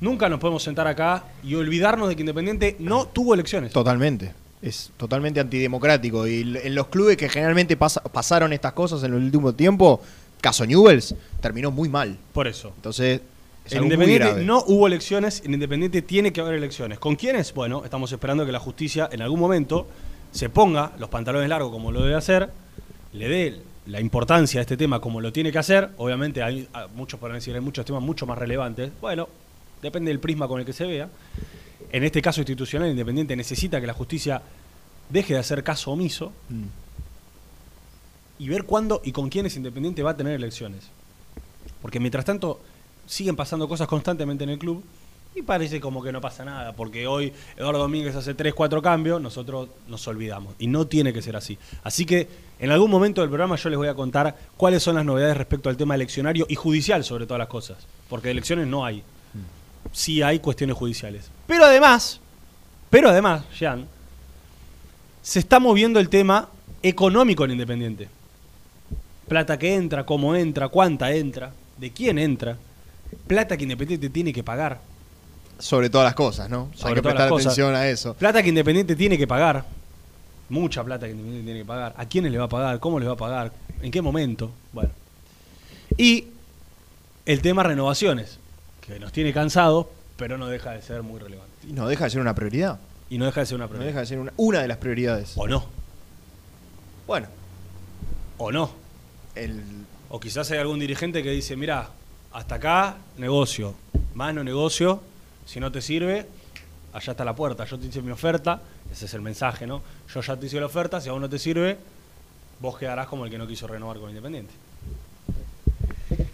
nunca 0.02 0.30
nos 0.30 0.40
podemos 0.40 0.64
sentar 0.64 0.88
acá 0.88 1.24
y 1.44 1.56
olvidarnos 1.56 2.10
de 2.10 2.16
que 2.16 2.22
Independiente 2.22 2.76
no 2.80 3.06
tuvo 3.08 3.34
elecciones. 3.34 3.72
Totalmente. 3.74 4.34
Es 4.62 4.92
totalmente 4.96 5.40
antidemocrático. 5.42 6.26
Y 6.28 6.42
en 6.64 6.74
los 6.76 6.88
clubes 6.88 7.18
que 7.18 7.28
generalmente 7.30 7.76
pasa- 7.76 8.02
pasaron 8.02 8.54
estas 8.54 8.72
cosas 8.74 9.04
en 9.04 9.14
el 9.14 9.24
último 9.24 9.54
tiempo, 9.54 10.02
caso 10.40 10.66
Newells, 10.66 11.14
terminó 11.42 11.70
muy 11.70 11.90
mal. 11.90 12.18
Por 12.32 12.48
eso. 12.48 12.72
Entonces, 12.78 13.20
es 13.66 13.74
En 13.74 13.84
Independiente 13.84 14.44
no 14.44 14.64
hubo 14.68 14.88
elecciones, 14.88 15.42
en 15.46 15.54
Independiente 15.54 16.02
tiene 16.02 16.32
que 16.32 16.40
haber 16.42 16.54
elecciones. 16.56 16.98
¿Con 17.00 17.18
quiénes? 17.18 17.54
Bueno, 17.54 17.84
estamos 17.84 18.12
esperando 18.14 18.46
que 18.46 18.54
la 18.54 18.60
justicia 18.60 19.10
en 19.12 19.22
algún 19.22 19.40
momento 19.42 19.88
se 20.32 20.50
ponga 20.50 20.94
los 20.98 21.10
pantalones 21.10 21.50
largos 21.50 21.70
como 21.72 21.92
lo 21.92 22.02
debe 22.02 22.16
hacer, 22.16 22.50
le 23.14 23.28
dé 23.28 23.62
la 23.86 24.00
importancia 24.00 24.60
a 24.60 24.62
este 24.62 24.78
tema 24.78 25.00
como 25.00 25.22
lo 25.22 25.32
tiene 25.32 25.52
que 25.52 25.60
hacer. 25.60 25.92
Obviamente 25.98 26.42
hay 26.44 26.68
ah, 26.74 26.88
muchos 26.94 27.20
podrán 27.20 27.38
decir, 27.38 27.54
hay 27.54 27.62
muchos 27.62 27.86
temas 27.86 28.02
mucho 28.02 28.26
más 28.26 28.38
relevantes. 28.38 28.92
Bueno, 29.00 29.30
depende 29.82 30.10
del 30.10 30.20
prisma 30.20 30.48
con 30.48 30.60
el 30.60 30.66
que 30.66 30.74
se 30.74 30.86
vea. 30.86 31.10
En 31.92 32.04
este 32.04 32.22
caso 32.22 32.42
institucional, 32.42 32.90
Independiente 32.90 33.36
necesita 33.36 33.80
que 33.80 33.88
la 33.88 33.94
justicia 33.94 34.42
deje 35.10 35.34
de 35.34 35.40
hacer 35.40 35.64
caso 35.64 35.92
omiso 35.92 36.32
y 38.40 38.48
ver 38.48 38.64
cuándo 38.64 39.02
y 39.04 39.12
con 39.12 39.30
quiénes 39.30 39.56
Independiente 39.56 40.02
va 40.02 40.12
a 40.12 40.18
tener 40.18 40.34
elecciones. 40.34 40.90
Porque 41.82 42.00
mientras 42.00 42.26
tanto 42.26 42.62
siguen 43.06 43.36
pasando 43.36 43.68
cosas 43.68 43.88
constantemente 43.88 44.44
en 44.44 44.52
el 44.52 44.58
club 44.58 44.84
y 45.36 45.42
parece 45.42 45.80
como 45.80 46.04
que 46.04 46.12
no 46.12 46.22
pasa 46.22 46.46
nada, 46.46 46.74
porque 46.74 47.08
hoy 47.08 47.34
Eduardo 47.58 47.80
Domínguez 47.80 48.16
hace 48.16 48.34
3, 48.34 48.54
4 48.54 48.82
cambios, 48.82 49.22
nosotros 49.22 49.70
nos 49.88 50.08
olvidamos. 50.08 50.54
Y 50.60 50.68
no 50.68 50.86
tiene 50.86 51.12
que 51.12 51.22
ser 51.22 51.36
así. 51.36 51.58
Así 51.84 52.06
que 52.06 52.28
en 52.60 52.72
algún 52.72 52.92
momento 52.92 53.22
del 53.22 53.30
programa 53.30 53.56
yo 53.56 53.70
les 53.70 53.78
voy 53.78 53.88
a 53.88 53.96
contar 53.96 54.36
cuáles 54.58 54.84
son 54.84 54.96
las 54.96 55.06
novedades 55.06 55.38
respecto 55.38 55.70
al 55.70 55.78
tema 55.78 55.96
eleccionario 55.96 56.46
y 56.48 56.56
judicial 56.56 57.04
sobre 57.04 57.26
todas 57.26 57.40
las 57.40 57.48
cosas. 57.48 57.78
Porque 58.10 58.30
elecciones 58.30 58.68
no 58.68 58.86
hay. 58.86 59.04
sí 59.92 60.22
hay 60.22 60.40
cuestiones 60.40 60.76
judiciales. 60.76 61.30
Pero 61.48 61.66
además, 61.66 62.20
pero 62.90 63.10
además, 63.10 63.44
Jean, 63.58 63.88
se 65.22 65.40
está 65.40 65.60
moviendo 65.60 66.00
el 66.00 66.10
tema 66.10 66.50
económico 66.84 67.46
en 67.46 67.52
Independiente. 67.52 68.10
Plata 69.28 69.58
que 69.58 69.74
entra, 69.74 70.06
cómo 70.06 70.36
entra, 70.36 70.68
cuánta 70.68 71.12
entra, 71.12 71.54
de 71.78 71.92
quién 71.92 72.20
entra. 72.20 72.58
Plata 73.26 73.58
que 73.58 73.64
Independiente 73.64 74.10
tiene 74.10 74.32
que 74.32 74.44
pagar. 74.44 74.93
Sobre 75.60 75.90
todas 75.90 76.06
las 76.06 76.16
cosas, 76.16 76.50
¿no? 76.50 76.70
Hay 76.84 76.94
que 76.94 77.02
prestar 77.02 77.32
atención 77.34 77.74
a 77.76 77.88
eso. 77.88 78.14
Plata 78.16 78.42
que 78.44 78.50
Independiente 78.50 78.96
tiene 78.96 79.18
que 79.18 79.28
pagar. 79.28 79.66
Mucha 80.50 80.84
plata 80.84 81.06
que 81.06 81.12
Independiente 81.12 81.46
tiene 81.46 81.60
que 81.62 81.66
pagar. 81.66 81.94
¿A 81.98 82.06
quiénes 82.06 82.32
le 82.32 82.38
va 82.38 82.46
a 82.46 82.50
pagar? 82.50 82.80
¿Cómo 82.80 83.00
le 83.00 83.06
va 83.08 83.14
a 83.14 83.18
pagar? 83.18 83.52
¿En 83.82 83.92
qué 83.92 84.02
momento? 84.02 84.52
Bueno. 84.74 84.90
Y 85.98 86.28
el 87.26 87.42
tema 87.42 87.64
renovaciones, 87.64 88.40
que 88.82 89.00
nos 89.00 89.12
tiene 89.14 89.32
cansados, 89.34 89.88
pero 90.18 90.38
no 90.38 90.48
deja 90.48 90.72
de 90.72 90.82
ser 90.82 91.02
muy 91.04 91.20
relevante. 91.20 91.52
Y 91.68 91.74
no 91.74 91.88
deja 91.88 92.06
de 92.06 92.10
ser 92.10 92.22
una 92.22 92.36
prioridad. 92.36 92.80
Y 93.10 93.18
no 93.18 93.26
deja 93.26 93.42
de 93.42 93.46
ser 93.46 93.56
una 93.56 93.66
No 93.66 93.70
prioridad. 93.70 93.88
deja 93.92 94.00
de 94.02 94.06
ser 94.08 94.20
una, 94.20 94.34
una 94.38 94.62
de 94.62 94.68
las 94.68 94.78
prioridades. 94.78 95.34
O 95.36 95.48
no. 95.48 95.66
Bueno, 97.08 97.28
O 98.38 98.52
no. 98.52 98.72
el, 99.36 99.62
O 100.10 100.20
quizás 100.20 100.50
hay 100.52 100.58
algún 100.60 100.80
dirigente 100.80 101.24
que 101.24 101.30
dice, 101.32 101.56
mira, 101.56 101.90
hasta 102.34 102.56
acá, 102.56 102.98
negocio. 103.18 103.76
Más 104.14 104.34
no 104.34 104.44
negocio. 104.44 105.02
Si 105.46 105.60
no 105.60 105.72
te 105.72 105.82
sirve, 105.82 106.26
allá 106.94 107.12
está 107.12 107.24
la 107.26 107.36
puerta. 107.36 107.66
Yo 107.66 107.78
te 107.78 107.88
hice 107.88 108.02
mi 108.02 108.12
oferta. 108.12 108.62
Ese 108.92 109.06
es 109.06 109.14
el 109.14 109.22
mensaje, 109.22 109.66
¿no? 109.68 109.82
Yo 110.14 110.22
ya 110.22 110.36
te 110.38 110.46
hice 110.46 110.60
la 110.60 110.66
oferta. 110.68 111.02
Si 111.02 111.10
a 111.10 111.12
vos 111.12 111.22
no 111.22 111.30
te 111.30 111.40
sirve, 111.40 111.78
vos 112.60 112.78
quedarás 112.78 113.08
como 113.08 113.26
el 113.26 113.32
que 113.32 113.38
no 113.38 113.48
quiso 113.48 113.68
renovar 113.68 113.98
con 114.00 114.10
Independiente. 114.10 114.54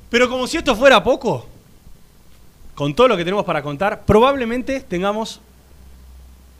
Pero 0.09 0.27
como 0.29 0.47
si 0.47 0.57
esto 0.57 0.75
fuera 0.75 1.03
poco, 1.03 1.47
con 2.75 2.93
todo 2.95 3.07
lo 3.07 3.17
que 3.17 3.23
tenemos 3.23 3.45
para 3.45 3.61
contar, 3.61 4.03
probablemente 4.05 4.79
tengamos 4.81 5.39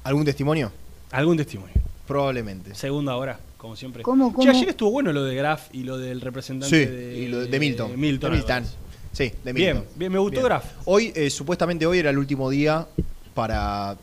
¿Algún 0.04 0.26
testimonio? 0.26 0.72
algún 1.12 1.38
testimonio. 1.38 1.74
Probablemente. 2.08 2.74
Segunda 2.76 3.16
hora, 3.16 3.40
como 3.58 3.76
siempre. 3.76 4.04
¿Cómo, 4.04 4.30
Che, 4.30 4.36
cómo? 4.36 4.50
ayer 4.52 4.70
estuvo 4.70 4.92
bueno 4.92 5.12
lo 5.12 5.24
de 5.24 5.36
Graf 5.36 5.68
y 5.74 5.84
lo 5.84 5.98
del 5.98 6.22
representante 6.22 6.86
Sí, 6.86 6.92
de, 6.92 7.18
y 7.18 7.28
lo 7.28 7.40
de, 7.42 7.48
de 7.48 7.60
Milton. 7.60 8.00
Milton. 8.00 8.32
De 8.32 8.38
Milton. 8.38 8.64
Sí, 9.20 9.34
de 9.44 9.52
Bien, 9.52 9.76
Milton. 9.76 9.94
bien, 9.98 10.12
me 10.14 10.18
gustó 10.20 10.42
Graf. 10.42 10.64
Hoy, 10.86 11.12
eh, 11.14 11.30
supuestamente 11.30 11.86
hoy 11.86 12.00
era 12.00 12.10
el 12.10 12.18
último 12.18 12.50
día 12.50 12.88
para 13.34 13.98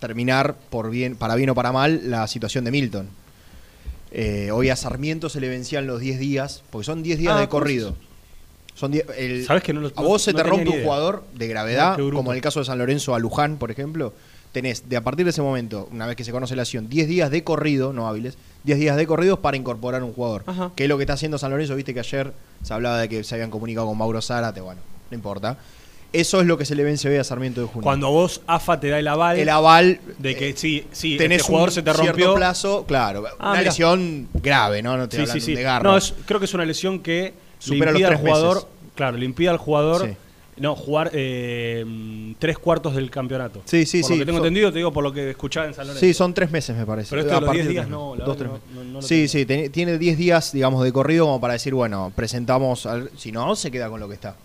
terminar, 0.00 0.56
por 0.70 0.88
bien, 0.88 1.14
para 1.14 1.34
bien 1.34 1.50
o 1.50 1.54
para 1.54 1.72
mal, 1.72 2.00
la 2.10 2.26
situación 2.26 2.64
de 2.64 2.70
Milton. 2.70 3.10
Eh, 4.12 4.50
hoy 4.50 4.70
a 4.70 4.76
Sarmiento 4.76 5.28
se 5.28 5.42
le 5.42 5.50
vencían 5.50 5.86
los 5.86 6.00
10 6.00 6.18
días, 6.18 6.62
porque 6.70 6.86
son 6.86 7.02
10 7.02 7.18
días 7.18 7.34
Ah, 7.36 7.40
de 7.40 7.48
¿cómo 7.50 7.58
es 7.58 7.62
corrido. 7.64 7.96
Son 8.74 8.92
10 8.92 9.04
el- 9.18 9.44
¿Sabés 9.44 9.62
que 9.62 9.74
no 9.74 9.82
lo- 9.82 9.92
a 9.94 10.00
vos 10.00 10.22
se 10.22 10.32
no 10.32 10.38
te 10.38 10.42
rompe 10.44 10.70
un 10.70 10.82
jugador 10.82 11.24
de 11.34 11.46
gravedad, 11.46 11.98
No, 11.98 12.10
como 12.10 12.32
en 12.32 12.36
el 12.36 12.42
caso 12.42 12.60
de 12.60 12.64
San 12.64 12.78
Lorenzo 12.78 13.14
a 13.14 13.18
Luján, 13.18 13.58
por 13.58 13.70
ejemplo. 13.70 14.14
Tenés 14.54 14.88
de 14.88 14.96
a 14.96 15.00
partir 15.02 15.24
de 15.26 15.30
ese 15.30 15.42
momento, 15.42 15.88
una 15.90 16.06
vez 16.06 16.14
que 16.14 16.22
se 16.22 16.30
conoce 16.30 16.54
la 16.54 16.62
acción, 16.62 16.88
10 16.88 17.08
días 17.08 17.28
de 17.28 17.42
corrido, 17.42 17.92
no 17.92 18.06
hábiles, 18.06 18.38
10 18.62 18.78
días 18.78 18.96
de 18.96 19.04
corridos 19.04 19.40
para 19.40 19.56
incorporar 19.56 20.04
un 20.04 20.12
jugador. 20.12 20.44
Ajá. 20.46 20.70
Que 20.76 20.84
es 20.84 20.88
lo 20.88 20.96
que 20.96 21.02
está 21.02 21.14
haciendo 21.14 21.38
San 21.38 21.50
Lorenzo, 21.50 21.74
viste 21.74 21.92
que 21.92 21.98
ayer 21.98 22.32
se 22.62 22.72
hablaba 22.72 22.98
de 22.98 23.08
que 23.08 23.24
se 23.24 23.34
habían 23.34 23.50
comunicado 23.50 23.88
con 23.88 23.98
Mauro 23.98 24.22
Zárate, 24.22 24.60
bueno, 24.60 24.80
no 25.10 25.14
importa. 25.16 25.58
Eso 26.12 26.40
es 26.40 26.46
lo 26.46 26.56
que 26.56 26.64
se 26.64 26.76
le 26.76 26.84
vence 26.84 27.08
hoy 27.08 27.16
a 27.16 27.24
Sarmiento 27.24 27.62
de 27.62 27.66
Junio. 27.66 27.82
Cuando 27.82 28.08
vos, 28.12 28.42
AFA, 28.46 28.78
te 28.78 28.90
da 28.90 29.00
el 29.00 29.08
aval, 29.08 29.36
el 29.40 29.48
aval 29.48 29.98
de 30.20 30.36
que 30.36 30.50
eh, 30.50 30.54
sí, 30.56 30.86
sí, 30.92 31.16
tenés 31.16 31.38
este 31.38 31.48
jugador 31.48 31.70
un 31.70 31.74
se 31.74 31.82
te 31.82 31.90
cierto 31.92 32.06
rompió. 32.12 32.34
plazo, 32.36 32.84
claro, 32.86 33.24
Ah, 33.40 33.48
una 33.50 33.50
mirá. 33.58 33.62
lesión 33.64 34.28
grave, 34.34 34.82
¿no? 34.82 34.96
No 34.96 35.08
te 35.08 35.16
Sí, 35.26 35.32
sí, 35.32 35.40
sí. 35.40 35.54
de 35.56 35.62
garra. 35.64 35.82
No, 35.90 35.96
es- 35.96 36.14
creo 36.26 36.38
que 36.38 36.46
es 36.46 36.54
una 36.54 36.64
lesión 36.64 37.00
que 37.00 37.34
Supera 37.58 37.90
los 37.90 38.00
impide 38.00 38.04
al 38.06 38.10
tres 38.12 38.20
jugador, 38.20 38.54
meses. 38.58 38.68
claro, 38.94 39.16
le 39.16 39.24
impide 39.24 39.48
al 39.48 39.56
jugador. 39.58 40.14
No 40.56 40.76
jugar 40.76 41.10
eh, 41.12 42.34
tres 42.38 42.58
cuartos 42.58 42.94
del 42.94 43.10
campeonato. 43.10 43.62
Sí, 43.64 43.86
sí, 43.86 44.00
por 44.02 44.08
sí. 44.08 44.14
Lo 44.14 44.18
que 44.20 44.26
tengo 44.26 44.38
Son- 44.38 44.46
entendido, 44.46 44.70
te 44.72 44.78
digo 44.78 44.92
por 44.92 45.02
lo 45.02 45.12
que 45.12 45.30
escuchaba 45.30 45.66
en 45.66 45.74
San 45.74 45.86
Lorenzo. 45.86 46.06
Sí, 46.06 46.14
son 46.14 46.32
tres 46.34 46.50
meses, 46.50 46.76
me 46.76 46.86
parece. 46.86 47.10
Pero 47.10 47.22
esto 47.22 47.30
de 47.32 47.36
A 47.36 47.40
los 47.40 47.46
partir 47.48 47.62
10 47.62 47.66
de 47.66 47.72
días 47.72 47.84
tres 47.86 47.90
no, 47.90 48.14
la 48.16 48.24
Dos, 48.24 48.38
verdad 48.38 48.52
tres 48.60 48.74
no- 48.74 48.84
no- 48.84 48.88
no 48.90 49.00
lo 49.00 49.02
sí, 49.02 49.14
tengo. 49.16 49.28
sí, 49.28 49.46
ten- 49.46 49.72
tiene 49.72 49.98
10 49.98 50.16
días, 50.18 50.52
digamos, 50.52 50.84
de 50.84 50.92
corrido 50.92 51.26
como 51.26 51.40
para 51.40 51.54
decir, 51.54 51.74
bueno, 51.74 52.12
presentamos, 52.14 52.86
al- 52.86 53.10
si 53.16 53.32
no, 53.32 53.56
se 53.56 53.70
queda 53.70 53.88
con 53.88 54.00
lo 54.00 54.08
que 54.08 54.14
está. 54.14 54.36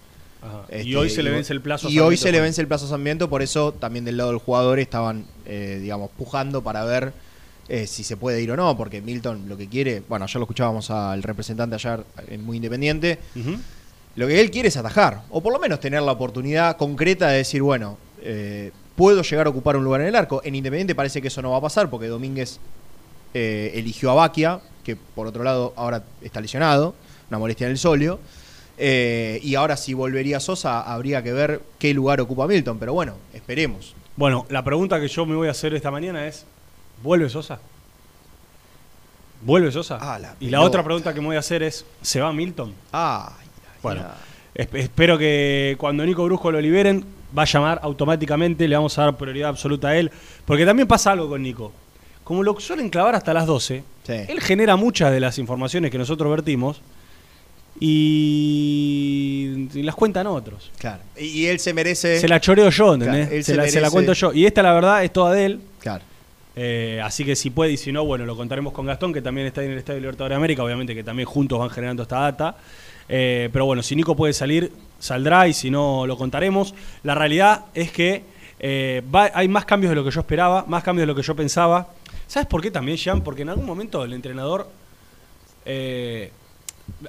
Ajá. 0.42 0.64
Este, 0.70 0.88
y 0.88 0.96
hoy 0.96 1.10
se 1.10 1.22
le 1.22 1.32
vence 1.32 1.52
el 1.54 1.62
plazo. 1.62 1.90
Y 1.90 2.00
hoy 2.00 2.16
se 2.18 2.32
le 2.32 2.40
vence 2.40 2.62
el 2.62 2.68
plazo 2.68 2.86
a 2.86 2.90
Sarmiento, 2.90 3.30
por 3.30 3.42
eso 3.42 3.74
también 3.74 4.06
del 4.06 4.16
lado 4.18 4.30
del 4.30 4.40
jugador 4.40 4.80
estaban, 4.80 5.26
eh, 5.46 5.80
digamos, 5.82 6.10
pujando 6.18 6.62
para 6.64 6.84
ver 6.86 7.12
eh, 7.72 7.86
si 7.86 8.04
se 8.04 8.18
puede 8.18 8.42
ir 8.42 8.50
o 8.50 8.56
no, 8.58 8.76
porque 8.76 9.00
Milton 9.00 9.48
lo 9.48 9.56
que 9.56 9.68
quiere, 9.68 10.02
bueno, 10.10 10.26
ayer 10.26 10.38
lo 10.38 10.44
escuchábamos 10.46 10.90
al 10.90 11.22
representante 11.22 11.76
ayer, 11.76 12.04
eh, 12.28 12.38
muy 12.40 12.56
independiente. 12.58 13.20
Lo 14.20 14.28
que 14.28 14.42
él 14.42 14.52
quiere 14.52 14.68
es 14.68 14.76
atajar, 14.76 15.22
o 15.30 15.40
por 15.42 15.54
lo 15.54 15.60
menos 15.60 15.80
tener 15.80 16.02
la 16.02 16.12
oportunidad 16.12 16.76
concreta 16.76 17.30
de 17.30 17.38
decir, 17.38 17.62
bueno, 17.62 17.98
eh, 18.22 18.74
puedo 18.98 19.22
llegar 19.22 19.48
a 19.48 19.50
ocupar 19.50 19.78
un 19.78 19.86
lugar 19.86 20.02
en 20.02 20.08
el 20.08 20.16
arco. 20.16 20.42
En 20.44 20.56
Independiente 20.56 20.94
parece 20.94 21.22
que 21.22 21.30
eso 21.30 21.42
no 21.42 21.52
va 21.52 21.58
a 21.60 21.62
pasar, 21.62 21.90
porque 21.90 22.08
Domínguez 22.08 22.60
eh, 23.34 23.72
eligió 23.76 24.12
a 24.12 24.16
Baquia, 24.16 24.60
que 24.84 24.98
por 24.98 25.26
otro 25.26 25.42
lado 25.42 25.74
ahora 25.78 26.04
está 26.22 26.42
lesionado, 26.42 26.96
una 27.30 27.40
molestia 27.40 27.68
en 27.68 27.72
el 27.72 27.78
solio. 27.78 28.20
Eh, 28.78 29.40
y 29.42 29.56
ahora 29.56 29.78
si 29.78 29.94
volvería 29.94 30.42
Sosa, 30.42 30.82
habría 30.82 31.24
que 31.24 31.32
ver 31.32 31.62
qué 31.80 31.94
lugar 31.94 32.20
ocupa 32.20 32.46
Milton. 32.46 32.78
Pero 32.78 32.94
bueno, 32.94 33.14
esperemos. 33.34 33.96
Bueno, 34.18 34.46
la 34.50 34.66
pregunta 34.66 35.00
que 35.00 35.08
yo 35.08 35.26
me 35.26 35.36
voy 35.38 35.48
a 35.48 35.52
hacer 35.52 35.74
esta 35.74 35.92
mañana 35.92 36.28
es: 36.28 36.46
¿vuelve 37.02 37.30
Sosa? 37.30 37.62
¿Vuelve 39.44 39.72
Sosa? 39.72 39.98
Ah, 40.02 40.20
la 40.20 40.36
y 40.42 40.50
la 40.50 40.60
otra 40.60 40.84
pregunta 40.84 41.14
que 41.14 41.22
me 41.22 41.28
voy 41.28 41.38
a 41.38 41.40
hacer 41.40 41.64
es: 41.64 41.86
¿se 42.02 42.20
va 42.20 42.34
Milton? 42.34 42.74
Ay, 42.92 43.48
Bueno, 43.82 44.04
esp- 44.56 44.76
espero 44.78 45.18
que 45.18 45.76
cuando 45.78 46.06
Nico 46.06 46.24
Brusco 46.26 46.52
lo 46.52 46.60
liberen, 46.62 47.04
va 47.38 47.44
a 47.44 47.46
llamar 47.46 47.80
automáticamente, 47.84 48.68
le 48.68 48.76
vamos 48.76 48.98
a 48.98 49.04
dar 49.04 49.18
prioridad 49.18 49.50
absoluta 49.50 49.90
a 49.90 49.98
él. 49.98 50.12
Porque 50.46 50.66
también 50.66 50.88
pasa 50.88 51.12
algo 51.12 51.30
con 51.30 51.42
Nico. 51.42 51.72
Como 52.24 52.44
lo 52.44 52.60
suelen 52.60 52.90
clavar 52.90 53.16
hasta 53.16 53.34
las 53.34 53.46
12, 53.48 53.84
Sí. 54.04 54.14
él 54.28 54.40
genera 54.42 54.76
muchas 54.76 55.12
de 55.12 55.20
las 55.20 55.38
informaciones 55.40 55.92
que 55.92 55.98
nosotros 55.98 56.30
vertimos 56.32 56.82
y, 57.80 59.68
las 59.84 59.96
cuentan 59.96 60.28
otros. 60.28 60.72
claro. 60.78 61.02
Y, 61.18 61.46
él 61.46 61.60
se 61.60 61.74
merece. 61.74 62.20
Se 62.20 62.28
la 62.28 62.40
choreo 62.40 62.70
yo, 62.70 62.94
¿entendés? 62.94 63.28
Claro, 63.28 63.36
él 63.38 63.44
se, 63.44 63.52
se 63.52 63.58
la, 63.58 63.68
se 63.68 63.82
la 63.82 63.88
merece- 63.88 63.92
cuento 63.94 64.14
yo. 64.14 64.34
Y 64.34 64.46
esta, 64.46 64.62
la 64.64 64.74
verdad, 64.74 65.04
es 65.04 65.12
toda 65.14 65.34
de 65.34 65.46
él. 65.46 65.60
Claro. 65.80 66.04
Eh, 66.56 67.00
así 67.04 67.24
que 67.24 67.36
si 67.36 67.50
puede 67.52 67.72
y 67.72 67.78
si 67.78 67.92
no, 67.92 68.04
bueno, 68.06 68.26
lo 68.26 68.36
contaremos 68.36 68.74
con 68.74 68.86
Gastón, 68.86 69.14
que 69.14 69.22
también 69.22 69.48
está 69.48 69.64
en 69.64 69.72
el 69.72 69.78
Estadio 69.78 70.00
Libertadores 70.00 70.32
de 70.34 70.38
América, 70.38 70.64
obviamente 70.64 70.94
que 70.94 71.04
también 71.04 71.26
juntos 71.28 71.58
van 71.60 71.70
generando 71.70 72.04
esta 72.04 72.20
data. 72.20 72.58
Eh, 73.10 73.50
pero 73.52 73.66
bueno, 73.66 73.84
si 73.84 73.96
Nico 73.96 74.16
puede 74.16 74.34
salir, 74.34 74.72
saldrá 75.00 75.48
y 75.48 75.54
si 75.54 75.70
no, 75.70 76.06
lo 76.06 76.18
contaremos. 76.18 76.74
La 77.04 77.16
realidad 77.16 77.66
es 77.74 77.92
que 77.92 78.24
eh, 78.60 79.02
hay 79.34 79.48
más 79.48 79.66
cambios 79.66 79.90
de 79.90 79.96
lo 79.96 80.04
que 80.04 80.12
yo 80.12 80.22
esperaba, 80.22 80.64
más 80.68 80.84
cambios 80.84 81.04
de 81.04 81.08
lo 81.08 81.16
que 81.16 81.24
yo 81.24 81.36
pensaba. 81.36 81.90
¿Sabes 82.28 82.48
por 82.48 82.62
qué 82.62 82.72
también, 82.72 82.98
Jean? 82.98 83.22
Porque 83.22 83.42
en 83.42 83.50
algún 83.50 83.66
momento 83.66 84.04
el 84.04 84.14
entrenador... 84.14 84.70
eh, 85.66 86.32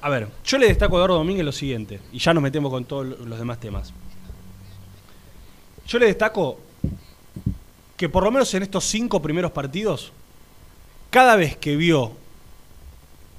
a 0.02 0.10
ver, 0.10 0.28
yo 0.44 0.58
le 0.58 0.66
destaco 0.66 0.96
a 0.96 0.98
Eduardo 0.98 1.16
Domínguez 1.16 1.44
lo 1.44 1.52
siguiente, 1.52 2.00
y 2.12 2.18
ya 2.18 2.34
nos 2.34 2.42
metemos 2.42 2.70
con 2.70 2.84
todos 2.84 3.18
los 3.18 3.38
demás 3.38 3.58
temas. 3.58 3.94
Yo 5.86 5.98
le 5.98 6.06
destaco 6.06 6.60
que 7.96 8.08
por 8.08 8.22
lo 8.22 8.30
menos 8.30 8.52
en 8.54 8.62
estos 8.62 8.84
cinco 8.84 9.22
primeros 9.22 9.50
partidos, 9.52 10.12
cada 11.08 11.34
vez 11.36 11.56
que 11.56 11.76
vio 11.76 12.12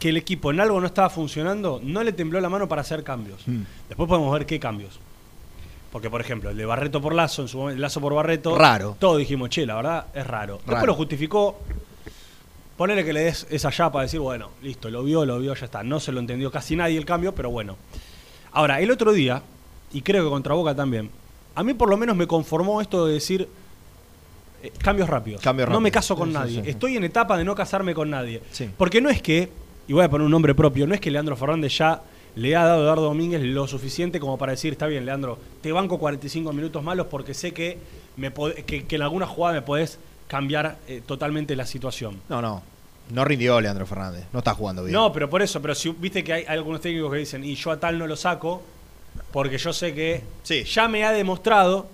que 0.01 0.09
el 0.09 0.17
equipo 0.17 0.49
en 0.49 0.59
algo 0.59 0.81
no 0.81 0.87
estaba 0.87 1.11
funcionando, 1.11 1.79
no 1.83 2.01
le 2.03 2.11
tembló 2.11 2.41
la 2.41 2.49
mano 2.49 2.67
para 2.67 2.81
hacer 2.81 3.03
cambios. 3.03 3.47
Mm. 3.47 3.61
Después 3.87 4.09
podemos 4.09 4.33
ver 4.33 4.47
qué 4.47 4.59
cambios. 4.59 4.99
Porque, 5.91 6.09
por 6.09 6.19
ejemplo, 6.21 6.49
el 6.49 6.57
de 6.57 6.65
Barreto 6.65 6.99
por 6.99 7.13
Lazo, 7.13 7.43
en 7.43 7.47
su 7.47 7.59
momento, 7.59 7.79
Lazo 7.79 8.01
por 8.01 8.15
Barreto. 8.15 8.57
Raro. 8.57 8.95
Todos 8.97 9.19
dijimos, 9.19 9.51
che, 9.51 9.63
la 9.63 9.75
verdad 9.75 10.07
es 10.15 10.25
raro. 10.25 10.59
Después 10.65 10.87
lo 10.87 10.95
justificó. 10.95 11.59
Ponele 12.77 13.05
que 13.05 13.13
le 13.13 13.19
des 13.25 13.45
esa 13.51 13.69
ya 13.69 13.91
para 13.91 14.03
decir, 14.03 14.19
bueno, 14.19 14.49
listo, 14.63 14.89
lo 14.89 15.03
vio, 15.03 15.23
lo 15.23 15.37
vio, 15.37 15.53
ya 15.53 15.65
está. 15.65 15.83
No 15.83 15.99
se 15.99 16.11
lo 16.11 16.19
entendió 16.19 16.49
casi 16.51 16.75
nadie 16.75 16.97
el 16.97 17.05
cambio, 17.05 17.35
pero 17.35 17.51
bueno. 17.51 17.77
Ahora, 18.53 18.81
el 18.81 18.89
otro 18.89 19.11
día, 19.11 19.43
y 19.93 20.01
creo 20.01 20.23
que 20.23 20.29
contra 20.31 20.55
Boca 20.55 20.73
también, 20.73 21.11
a 21.53 21.63
mí 21.63 21.75
por 21.75 21.89
lo 21.89 21.97
menos 21.97 22.15
me 22.15 22.25
conformó 22.25 22.81
esto 22.81 23.05
de 23.05 23.13
decir 23.13 23.47
eh, 24.63 24.71
cambios 24.79 25.07
rápidos. 25.09 25.41
Cambios 25.41 25.69
No 25.69 25.79
me 25.79 25.91
caso 25.91 26.15
con 26.15 26.29
Sí, 26.29 26.33
nadie. 26.33 26.55
sí, 26.55 26.61
sí. 26.63 26.69
Estoy 26.71 26.97
en 26.97 27.03
etapa 27.03 27.37
de 27.37 27.43
no 27.43 27.53
casarme 27.53 27.93
con 27.93 28.09
nadie. 28.09 28.41
Sí. 28.51 28.67
Porque 28.75 28.99
no 28.99 29.11
es 29.11 29.21
que, 29.21 29.51
y 29.87 29.93
voy 29.93 30.03
a 30.05 30.09
poner 30.09 30.25
un 30.25 30.31
nombre 30.31 30.53
propio, 30.55 30.87
no 30.87 30.93
es 30.93 31.01
que 31.01 31.11
Leandro 31.11 31.35
Fernández 31.35 31.77
ya 31.77 32.01
le 32.35 32.55
ha 32.55 32.63
dado 32.63 32.79
a 32.79 32.83
Eduardo 32.83 33.03
Domínguez 33.03 33.41
lo 33.41 33.67
suficiente 33.67 34.19
como 34.19 34.37
para 34.37 34.53
decir, 34.53 34.71
está 34.73 34.87
bien, 34.87 35.05
Leandro, 35.05 35.37
te 35.61 35.71
banco 35.71 35.97
45 35.99 36.53
minutos 36.53 36.81
malos 36.83 37.07
porque 37.07 37.33
sé 37.33 37.51
que, 37.53 37.77
me 38.17 38.31
que, 38.65 38.85
que 38.85 38.95
en 38.95 39.01
alguna 39.01 39.27
jugada 39.27 39.55
me 39.55 39.61
podés 39.61 39.99
cambiar 40.27 40.77
eh, 40.87 41.01
totalmente 41.05 41.55
la 41.57 41.65
situación. 41.65 42.21
No, 42.29 42.41
no. 42.41 42.63
No 43.11 43.25
rindió 43.25 43.59
Leandro 43.59 43.85
Fernández. 43.85 44.23
No 44.31 44.39
está 44.39 44.53
jugando 44.53 44.83
bien. 44.83 44.93
No, 44.93 45.11
pero 45.11 45.29
por 45.29 45.41
eso, 45.41 45.61
pero 45.61 45.75
si 45.75 45.89
viste 45.89 46.23
que 46.23 46.31
hay, 46.31 46.41
hay 46.47 46.57
algunos 46.57 46.79
técnicos 46.79 47.11
que 47.11 47.17
dicen, 47.17 47.43
y 47.43 47.55
yo 47.55 47.71
a 47.71 47.77
tal 47.79 47.97
no 47.99 48.07
lo 48.07 48.15
saco, 48.15 48.61
porque 49.33 49.57
yo 49.57 49.73
sé 49.73 49.93
que 49.93 50.21
Sí. 50.43 50.63
ya 50.63 50.87
me 50.87 51.03
ha 51.03 51.11
demostrado 51.11 51.87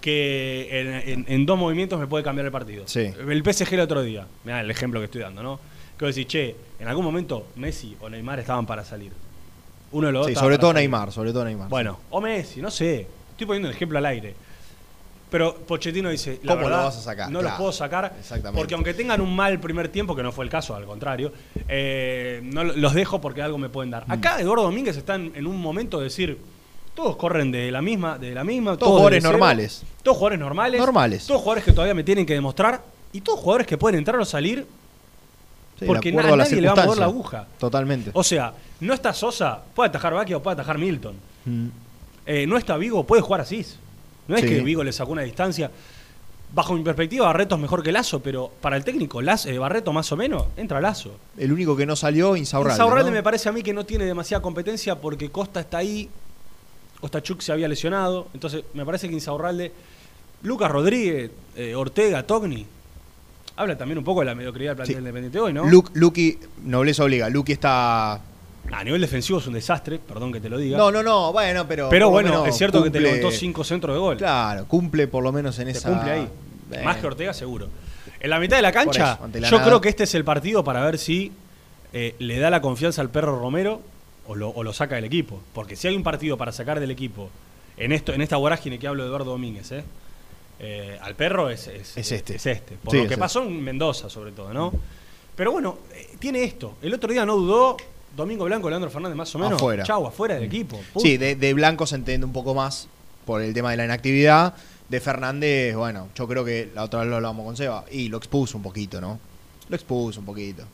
que 0.00 0.68
en, 0.70 0.86
en- 1.18 1.24
en 1.28 1.46
dos 1.46 1.58
movimientos 1.58 1.98
me 1.98 2.06
puede 2.06 2.22
cambiar 2.22 2.46
el 2.46 2.52
partido. 2.52 2.84
Sí. 2.86 3.10
El 3.28 3.42
PSG 3.42 3.74
el 3.74 3.80
otro 3.80 4.02
día, 4.02 4.26
mirá 4.44 4.60
el 4.60 4.70
ejemplo 4.70 5.00
que 5.00 5.06
estoy 5.06 5.22
dando, 5.22 5.42
¿no? 5.42 5.58
Que 5.98 6.04
vos 6.04 6.14
decís, 6.14 6.28
che, 6.30 6.56
en 6.78 6.86
algún 6.88 7.04
momento 7.04 7.46
Messi 7.56 7.96
o 8.00 8.08
Neymar 8.08 8.38
estaban 8.38 8.64
para 8.66 8.84
salir. 8.84 9.12
Uno 9.90 10.06
de 10.06 10.12
los 10.12 10.20
dos. 10.22 10.28
Sí, 10.28 10.34
sobre 10.36 10.58
todo 10.58 10.70
salir. 10.70 10.82
Neymar, 10.88 11.10
sobre 11.12 11.32
todo 11.32 11.44
Neymar. 11.44 11.68
Bueno, 11.68 11.98
o 12.10 12.20
Messi, 12.20 12.60
no 12.60 12.70
sé. 12.70 13.06
Estoy 13.32 13.46
poniendo 13.46 13.68
un 13.68 13.74
ejemplo 13.74 13.98
al 13.98 14.06
aire. 14.06 14.34
Pero 15.30 15.54
Pochettino 15.56 16.08
dice, 16.08 16.40
la 16.42 16.54
¿Cómo 16.54 16.62
lo 16.62 16.68
verdad, 16.70 16.84
vas 16.84 16.96
a 16.96 17.02
sacar? 17.02 17.26
No 17.30 17.40
Claro. 17.40 17.48
los 17.50 17.58
puedo 17.58 17.72
sacar 17.72 18.14
Exactamente. 18.18 18.58
porque 18.58 18.74
aunque 18.74 18.94
tengan 18.94 19.20
un 19.20 19.34
mal 19.36 19.58
primer 19.60 19.88
tiempo, 19.90 20.16
que 20.16 20.22
no 20.22 20.32
fue 20.32 20.44
el 20.44 20.50
caso, 20.50 20.74
al 20.74 20.86
contrario, 20.86 21.32
eh, 21.68 22.40
no 22.44 22.64
lo- 22.64 22.74
los 22.74 22.94
dejo 22.94 23.20
porque 23.20 23.42
algo 23.42 23.58
me 23.58 23.68
pueden 23.68 23.90
dar. 23.90 24.08
Mm. 24.08 24.12
Acá 24.12 24.40
Eduardo 24.40 24.62
Domínguez 24.64 24.96
está 24.96 25.16
en, 25.16 25.32
en 25.34 25.46
un 25.46 25.60
momento 25.60 25.98
de 25.98 26.04
decir, 26.04 26.38
todos 26.94 27.16
corren 27.16 27.50
de 27.52 27.70
la 27.70 27.82
misma, 27.82 28.16
de 28.18 28.34
la 28.34 28.42
misma, 28.42 28.76
Todos 28.78 28.92
jugadores 28.92 29.22
cero, 29.22 29.32
normales. 29.32 29.82
todos 30.02 30.16
jugadores 30.16 30.38
normales, 30.40 30.80
Normales. 30.80 31.26
todos 31.26 31.40
jugadores 31.42 31.64
que 31.64 31.72
todavía 31.72 31.94
me 31.94 32.04
tienen 32.04 32.24
que 32.24 32.32
demostrar 32.32 32.82
y 33.12 33.20
todos 33.20 33.38
jugadores 33.40 33.66
que 33.66 33.76
pueden 33.76 33.98
entrar 33.98 34.18
o 34.18 34.24
salir 34.24 34.66
Sí, 35.78 35.84
porque 35.86 36.10
na- 36.12 36.22
a 36.32 36.36
nadie 36.36 36.60
le 36.60 36.68
va 36.68 36.72
a 36.82 36.84
mover 36.86 36.98
la 36.98 37.04
aguja. 37.06 37.46
Totalmente. 37.58 38.10
O 38.14 38.22
sea, 38.24 38.52
no 38.80 38.94
está 38.94 39.12
Sosa, 39.12 39.60
puede 39.74 39.88
atajar 39.90 40.12
Baquia 40.14 40.36
o 40.36 40.42
puede 40.42 40.54
atajar 40.54 40.78
Milton. 40.78 41.14
Mm. 41.44 41.66
Eh, 42.26 42.46
no 42.46 42.56
está 42.56 42.76
Vigo, 42.76 43.04
puede 43.04 43.22
jugar 43.22 43.40
Asís. 43.42 43.78
No 44.26 44.36
es 44.36 44.42
Sí. 44.42 44.48
que 44.48 44.60
Vigo 44.60 44.82
le 44.84 44.92
sacó 44.92 45.12
una 45.12 45.22
distancia. 45.22 45.70
Bajo 46.52 46.74
mi 46.74 46.82
perspectiva, 46.82 47.26
Barreto 47.26 47.54
es 47.56 47.60
mejor 47.60 47.82
que 47.82 47.92
Lazo, 47.92 48.20
pero 48.20 48.50
para 48.60 48.76
el 48.76 48.84
técnico, 48.84 49.20
Lazo- 49.20 49.48
eh, 49.50 49.58
Barreto 49.58 49.92
más 49.92 50.10
o 50.12 50.16
menos, 50.16 50.44
entra 50.56 50.80
Lazo. 50.80 51.12
El 51.36 51.52
único 51.52 51.76
que 51.76 51.84
no 51.86 51.94
salió, 51.94 52.36
Insaurralde. 52.36 52.74
Insaurralde 52.74 53.10
¿no? 53.10 53.16
me 53.16 53.22
parece 53.22 53.48
a 53.48 53.52
mí 53.52 53.62
que 53.62 53.72
no 53.74 53.84
tiene 53.84 54.04
demasiada 54.06 54.42
competencia 54.42 54.96
porque 54.98 55.30
Costa 55.30 55.60
está 55.60 55.78
ahí, 55.78 56.08
Ostachuk 57.00 57.40
se 57.42 57.52
había 57.52 57.68
lesionado, 57.68 58.28
entonces 58.34 58.64
me 58.74 58.84
parece 58.84 59.08
que 59.08 59.14
Insaurralde, 59.14 59.72
Lucas 60.42 60.70
Rodríguez, 60.70 61.30
eh, 61.54 61.74
Ortega, 61.74 62.22
Togni, 62.26 62.66
habla 63.58 63.76
también 63.76 63.98
un 63.98 64.04
poco 64.04 64.20
de 64.20 64.26
la 64.26 64.34
mediocridad 64.34 64.70
del 64.70 64.76
plantel 64.76 64.94
Sí. 64.96 64.98
independiente 65.00 65.40
hoy, 65.40 65.52
¿no? 65.52 65.64
Luke- 65.66 65.90
Lucky, 65.94 66.38
nobleza 66.64 67.04
obliga. 67.04 67.28
Lucky 67.28 67.52
está. 67.52 68.20
A 68.70 68.84
nivel 68.84 69.00
defensivo 69.00 69.38
es 69.38 69.46
un 69.46 69.54
desastre, 69.54 69.98
perdón 69.98 70.32
que 70.32 70.40
te 70.40 70.48
lo 70.48 70.58
diga. 70.58 70.76
No, 70.76 70.90
no, 70.90 71.02
no, 71.02 71.32
bueno, 71.32 71.66
pero. 71.66 71.88
pero 71.88 72.10
bueno, 72.10 72.30
menos 72.30 72.48
es 72.48 72.56
cierto 72.56 72.82
que 72.82 72.90
te 72.90 73.00
levantó 73.00 73.30
cinco 73.30 73.64
centros 73.64 73.94
de 73.94 74.00
gol. 74.00 74.16
Claro, 74.18 74.66
cumple 74.66 75.08
por 75.08 75.22
lo 75.22 75.32
menos 75.32 75.58
en 75.58 75.66
Te 75.66 75.70
esa. 75.72 75.88
cumple 75.90 76.10
ahí. 76.10 76.28
Eh, 76.72 76.82
Más 76.84 76.96
que 76.98 77.06
Ortega, 77.06 77.32
seguro. 77.32 77.68
En 78.20 78.30
la 78.30 78.38
mitad 78.38 78.56
de 78.56 78.62
la 78.62 78.72
cancha, 78.72 79.14
eso, 79.14 79.24
ante 79.24 79.40
la 79.40 79.48
yo 79.48 79.56
nada. 79.58 79.68
creo 79.68 79.80
que 79.80 79.88
este 79.88 80.04
es 80.04 80.14
el 80.14 80.24
partido 80.24 80.64
para 80.64 80.84
ver 80.84 80.98
si 80.98 81.32
eh, 81.92 82.14
le 82.18 82.38
da 82.38 82.50
la 82.50 82.60
confianza 82.60 83.00
al 83.00 83.08
perro 83.10 83.38
Romero 83.38 83.80
o 84.26 84.34
lo, 84.34 84.50
o 84.50 84.62
lo 84.62 84.72
saca 84.74 84.96
del 84.96 85.04
equipo. 85.04 85.40
Porque 85.54 85.74
si 85.76 85.88
hay 85.88 85.96
un 85.96 86.02
partido 86.02 86.36
para 86.36 86.52
sacar 86.52 86.78
del 86.80 86.90
equipo 86.90 87.30
en 87.78 87.92
esto 87.92 88.12
en 88.12 88.20
esta 88.20 88.36
vorágine 88.36 88.78
que 88.78 88.86
hablo 88.88 89.02
de 89.04 89.08
Eduardo 89.08 89.30
Domínguez, 89.30 89.72
¿eh? 89.72 89.84
Eh, 90.60 90.98
al 91.00 91.14
perro 91.14 91.50
es, 91.50 91.68
es, 91.68 91.96
Es 91.96 92.12
este. 92.12 92.36
Es 92.36 92.46
este. 92.46 92.76
Por 92.76 92.90
Sí, 92.90 92.96
lo 92.98 93.02
es 93.04 93.08
que 93.08 93.14
este. 93.14 93.20
pasó 93.20 93.42
en 93.44 93.62
Mendoza, 93.62 94.10
sobre 94.10 94.32
todo, 94.32 94.52
¿no? 94.52 94.72
Pero 95.36 95.52
bueno, 95.52 95.78
eh, 95.94 96.16
tiene 96.18 96.42
esto. 96.42 96.76
El 96.82 96.94
otro 96.94 97.12
día 97.12 97.24
no 97.24 97.36
dudó. 97.36 97.76
Domingo 98.16 98.44
Blanco, 98.46 98.68
Leandro 98.68 98.90
Fernández, 98.90 99.16
más 99.16 99.32
o 99.34 99.38
menos. 99.38 99.54
Afuera. 99.54 99.84
Chau, 99.84 100.04
afuera 100.06 100.34
del 100.34 100.44
equipo. 100.44 100.80
Sí, 101.00 101.16
de, 101.18 101.36
de 101.36 101.54
Blanco 101.54 101.86
se 101.86 101.94
entiende 101.94 102.26
un 102.26 102.32
poco 102.32 102.54
más 102.54 102.88
por 103.24 103.40
el 103.42 103.54
tema 103.54 103.70
de 103.70 103.76
la 103.76 103.84
inactividad. 103.84 104.54
De 104.88 105.00
Fernández, 105.00 105.76
bueno, 105.76 106.08
yo 106.16 106.26
creo 106.26 106.44
que 106.44 106.70
la 106.74 106.82
otra 106.84 107.00
vez 107.00 107.08
lo 107.10 107.16
hablamos 107.16 107.44
con 107.44 107.56
Seba. 107.56 107.84
Y 107.92 108.08
lo 108.08 108.16
expuso 108.16 108.56
un 108.56 108.62
poquito, 108.64 109.00
¿no? 109.00 109.20
Lo 109.68 109.76
expuso 109.76 110.18
un 110.20 110.26
poquito. 110.26 110.64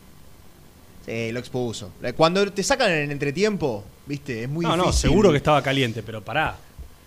Sí, 1.04 1.32
lo 1.32 1.38
expuso. 1.40 1.90
Cuando 2.16 2.50
te 2.50 2.62
sacan 2.62 2.90
en 2.92 2.98
el 3.00 3.10
entretiempo, 3.10 3.84
viste, 4.06 4.44
es 4.44 4.48
muy 4.48 4.64
no, 4.64 4.70
difícil. 4.72 4.86
no, 4.86 4.92
seguro 4.92 5.30
que 5.32 5.36
estaba 5.36 5.60
caliente, 5.62 6.02
pero 6.02 6.22
pará. 6.22 6.56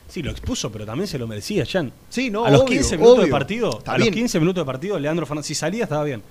Sí, 0.10 0.24
lo 0.24 0.32
expuso, 0.32 0.72
pero 0.72 0.86
también 0.86 1.08
se 1.08 1.18
lo 1.18 1.28
merecía, 1.28 1.66
Jan. 1.66 1.92
Sí, 2.10 2.30
no, 2.30 2.46
a 2.46 2.50
los 2.52 2.62
obvio, 2.62 2.78
15 2.80 2.98
minutos 2.98 3.26
de 3.26 3.32
partido, 3.32 3.78
Está 3.80 3.92
a 3.94 3.98
los 3.98 4.06
bien. 4.06 4.14
15 4.14 4.40
minutos 4.40 4.62
de 4.62 4.66
partido, 4.66 4.98
Leandro 5.00 5.26
Fernández, 5.26 5.48
si 5.48 5.56
salía 5.56 5.84
estaba 5.84 6.04
bien. 6.04 6.22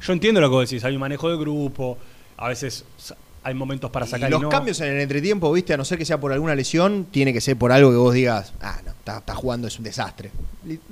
Yo 0.00 0.12
entiendo 0.12 0.40
lo 0.40 0.48
que 0.48 0.54
vos 0.54 0.68
decís, 0.70 0.84
hay 0.84 0.94
un 0.94 1.00
manejo 1.00 1.28
de 1.30 1.36
grupo, 1.36 1.98
a 2.38 2.48
veces 2.48 2.84
hay 3.42 3.54
momentos 3.54 3.90
para 3.90 4.06
sacar 4.06 4.28
y 4.28 4.32
los 4.32 4.42
no. 4.42 4.48
cambios 4.48 4.80
en 4.80 4.88
el 4.94 5.00
entretiempo, 5.00 5.52
viste, 5.52 5.74
a 5.74 5.76
no 5.76 5.84
ser 5.84 5.98
que 5.98 6.04
sea 6.04 6.18
por 6.18 6.32
alguna 6.32 6.54
lesión, 6.54 7.06
tiene 7.10 7.32
que 7.32 7.40
ser 7.40 7.56
por 7.56 7.70
algo 7.72 7.90
que 7.90 7.96
vos 7.96 8.12
digas, 8.14 8.52
ah, 8.60 8.80
no, 8.84 8.90
está, 8.92 9.18
está 9.18 9.34
jugando, 9.34 9.68
es 9.68 9.78
un 9.78 9.84
desastre. 9.84 10.30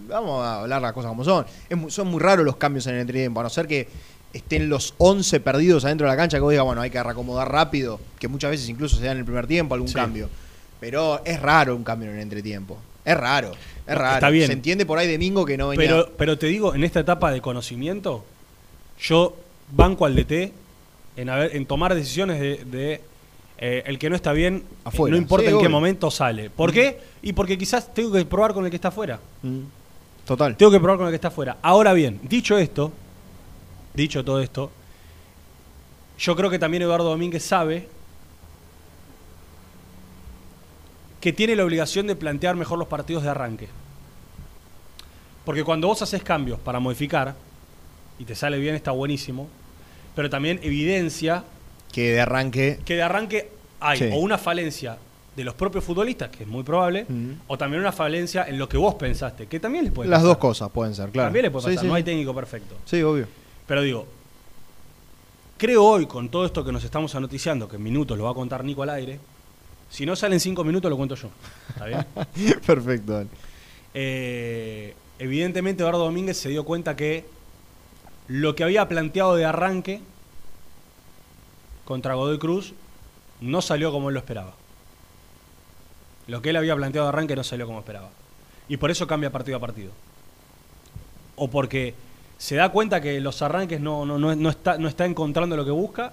Vamos 0.09 0.45
a 0.45 0.61
hablar 0.61 0.81
las 0.83 0.93
cosas 0.93 1.09
como 1.09 1.25
son. 1.25 1.47
Es 1.69 1.93
son 1.95 2.09
muy 2.09 2.21
raros 2.21 2.45
los 2.45 2.57
cambios 2.57 2.87
en 2.87 2.95
el 2.95 3.01
entretiempo, 3.01 3.41
a 3.41 3.43
no 3.43 3.51
ser 3.51 3.67
que 3.67 3.89
estén 4.33 4.69
los 4.69 4.95
11 4.99 5.41
perdidos 5.41 5.85
adentro 5.85 6.07
de 6.07 6.13
la 6.13 6.17
cancha, 6.17 6.37
que 6.37 6.43
vos 6.43 6.51
digas, 6.51 6.65
bueno, 6.65 6.81
hay 6.83 6.91
que 6.91 7.03
reacomodar 7.03 7.51
rápido, 7.51 7.99
que 8.19 8.29
muchas 8.29 8.51
veces 8.51 8.69
incluso 8.69 8.97
se 8.99 9.05
da 9.07 9.13
en 9.13 9.19
el 9.19 9.25
primer 9.25 9.47
tiempo 9.47 9.75
algún 9.75 9.89
Sí. 9.89 9.95
cambio. 9.95 10.29
Pero 10.85 11.23
es 11.25 11.41
raro 11.41 11.75
un 11.75 11.83
cambio 11.83 12.11
en 12.11 12.17
el 12.17 12.21
entretiempo. 12.21 12.77
Es 13.07 13.17
raro, 13.17 13.53
es 13.87 13.95
raro. 13.97 14.17
Está 14.17 14.29
bien. 14.29 14.49
Se 14.49 14.53
entiende 14.53 14.85
por 14.85 14.99
ahí 14.99 15.09
de 15.09 15.17
Mingo 15.17 15.47
que 15.47 15.57
no 15.57 15.69
venía. 15.69 15.89
pero, 15.89 16.13
pero 16.19 16.37
te 16.37 16.47
digo, 16.47 16.75
en 16.75 16.85
esta 16.85 17.01
etapa 17.01 17.33
de 17.33 17.41
conocimiento, 17.41 18.23
yo 19.01 19.35
banco 19.73 20.05
al 20.05 20.15
DT 20.15 20.53
en, 21.17 21.31
haber, 21.31 21.57
en 21.57 21.65
tomar 21.65 21.95
decisiones 21.95 22.39
de, 22.39 22.63
de, 22.67 23.01
eh, 23.57 23.83
el 23.87 23.99
que 23.99 24.11
no 24.11 24.17
está 24.17 24.35
bien, 24.35 24.63
Afuera. 24.85 25.13
no 25.13 25.23
importa 25.23 25.49
Sí, 25.49 25.55
en 25.55 25.61
qué 25.63 25.71
momento 25.71 26.11
sale. 26.11 26.51
¿Por 26.51 26.71
qué? 26.71 26.99
Y 27.23 27.33
porque 27.33 27.57
quizás 27.57 27.95
tengo 27.95 28.13
que 28.13 28.23
probar 28.27 28.53
con 28.53 28.67
el 28.67 28.71
que 28.71 28.77
está 28.77 28.89
afuera. 28.89 29.19
Mm, 29.43 29.61
Total. 30.27 30.55
Tengo 30.55 30.71
que 30.71 30.81
probar 30.81 30.99
con 30.99 31.07
el 31.07 31.13
que 31.13 31.17
está 31.17 31.29
afuera. 31.29 31.57
Ahora 31.63 31.95
bien, 31.95 32.21
dicho 32.25 32.59
esto, 32.59 32.93
dicho 33.95 34.23
todo 34.23 34.39
esto, 34.43 34.71
yo 36.19 36.37
creo 36.37 36.51
que 36.51 36.59
también 36.59 36.83
Eduardo 36.83 37.09
Domínguez 37.09 37.43
sabe 37.43 37.89
que 41.25 41.33
tiene 41.33 41.57
la 41.57 41.65
obligación 41.65 42.07
de 42.07 42.17
plantear 42.17 42.55
mejor 42.55 42.79
los 42.79 42.87
partidos 42.87 43.23
de 43.23 43.31
arranque. 43.31 43.67
Porque 45.47 45.65
cuando 45.65 45.89
vos 45.89 46.03
haces 46.03 46.23
cambios 46.23 46.59
para 46.61 46.81
modificar, 46.81 47.35
y 48.19 48.27
te 48.27 48.35
sale 48.35 48.59
bien, 48.59 48.75
está 48.75 48.91
buenísimo, 48.91 49.49
pero 50.15 50.29
también 50.29 50.61
evidencia 50.63 51.43
Que 51.91 52.13
de 52.13 52.21
arranque. 52.21 52.79
que 52.85 52.97
de 52.97 53.03
arranque 53.03 53.51
hay 53.81 53.99
Sí. 54.01 54.11
o 54.13 54.17
una 54.19 54.37
falencia 54.37 54.99
de 55.35 55.45
los 55.45 55.55
propios 55.55 55.83
futbolistas, 55.83 56.29
que 56.29 56.43
es 56.43 56.47
muy 56.49 56.63
probable, 56.63 57.07
o 57.47 57.57
también 57.57 57.81
una 57.81 57.93
falencia 57.93 58.45
en 58.47 58.59
lo 58.59 58.69
que 58.69 58.77
vos 58.77 58.95
pensaste, 58.97 59.47
que 59.47 59.59
también 59.59 59.87
le 59.87 59.93
puede 59.93 60.11
Las 60.11 60.19
pasar. 60.19 60.29
dos 60.29 60.37
cosas 60.37 60.71
pueden 60.73 60.95
ser, 60.95 61.09
claro. 61.09 61.29
También 61.29 61.45
le 61.45 61.51
puede 61.51 61.65
pasar, 61.69 61.81
sí, 61.81 61.87
no 61.87 61.95
hay 61.95 62.03
técnico 62.03 62.35
perfecto. 62.35 62.75
Sí, 62.85 63.03
obvio. 63.03 63.27
Pero 63.67 63.81
digo, 63.81 64.07
creo 65.57 65.83
hoy 65.85 66.05
con 66.05 66.29
todo 66.29 66.45
esto 66.45 66.63
que 66.63 66.71
nos 66.71 66.85
estamos 66.85 67.15
anoticiando, 67.15 67.67
que 67.67 67.77
en 67.77 67.83
minutos 67.83 68.19
lo 68.19 68.25
va 68.25 68.31
a 68.33 68.35
contar 68.35 68.63
Nico 68.63 68.83
al 68.83 68.91
aire, 68.91 69.19
si 69.95 70.05
no 70.07 70.17
salen 70.17 70.41
cinco 70.41 70.65
minutos 70.65 70.91
lo 70.91 70.97
cuento 70.97 71.15
yo. 71.15 71.31
¿Está 71.69 71.85
bien? 71.87 72.05
Perfecto. 72.67 73.27
Eh, 73.95 74.93
evidentemente 75.21 75.85
Eduardo 75.85 76.01
Domínguez 76.01 76.37
se 76.37 76.49
dio 76.49 76.65
cuenta 76.65 76.97
que 76.97 77.25
lo 78.27 78.57
que 78.57 78.65
había 78.65 78.89
planteado 78.89 79.37
de 79.37 79.45
arranque 79.45 80.01
contra 81.85 82.15
Godoy 82.15 82.41
Cruz 82.41 82.75
no 83.41 83.63
salió 83.63 83.93
como 83.93 84.09
él 84.09 84.15
lo 84.15 84.19
esperaba. 84.19 84.55
Lo 86.27 86.43
que 86.43 86.51
él 86.51 86.57
había 86.57 86.75
planteado 86.75 87.07
de 87.07 87.11
arranque 87.11 87.37
no 87.37 87.45
salió 87.45 87.65
como 87.65 87.79
esperaba. 87.79 88.11
Y 88.67 88.79
por 88.79 88.91
eso 88.91 89.07
cambia 89.07 89.31
partido 89.31 89.59
a 89.59 89.61
partido. 89.61 89.93
O 91.37 91.49
porque 91.49 91.95
se 92.37 92.57
da 92.57 92.71
cuenta 92.71 93.01
que 93.01 93.21
los 93.21 93.43
arranques 93.43 93.81
no, 93.81 94.05
no, 94.05 94.19
no, 94.19 94.35
no 94.35 94.51
está, 94.51 94.77
no 94.77 94.89
está 94.89 95.07
encontrando 95.07 95.57
lo 95.57 95.65
que 95.65 95.71
busca. 95.71 96.13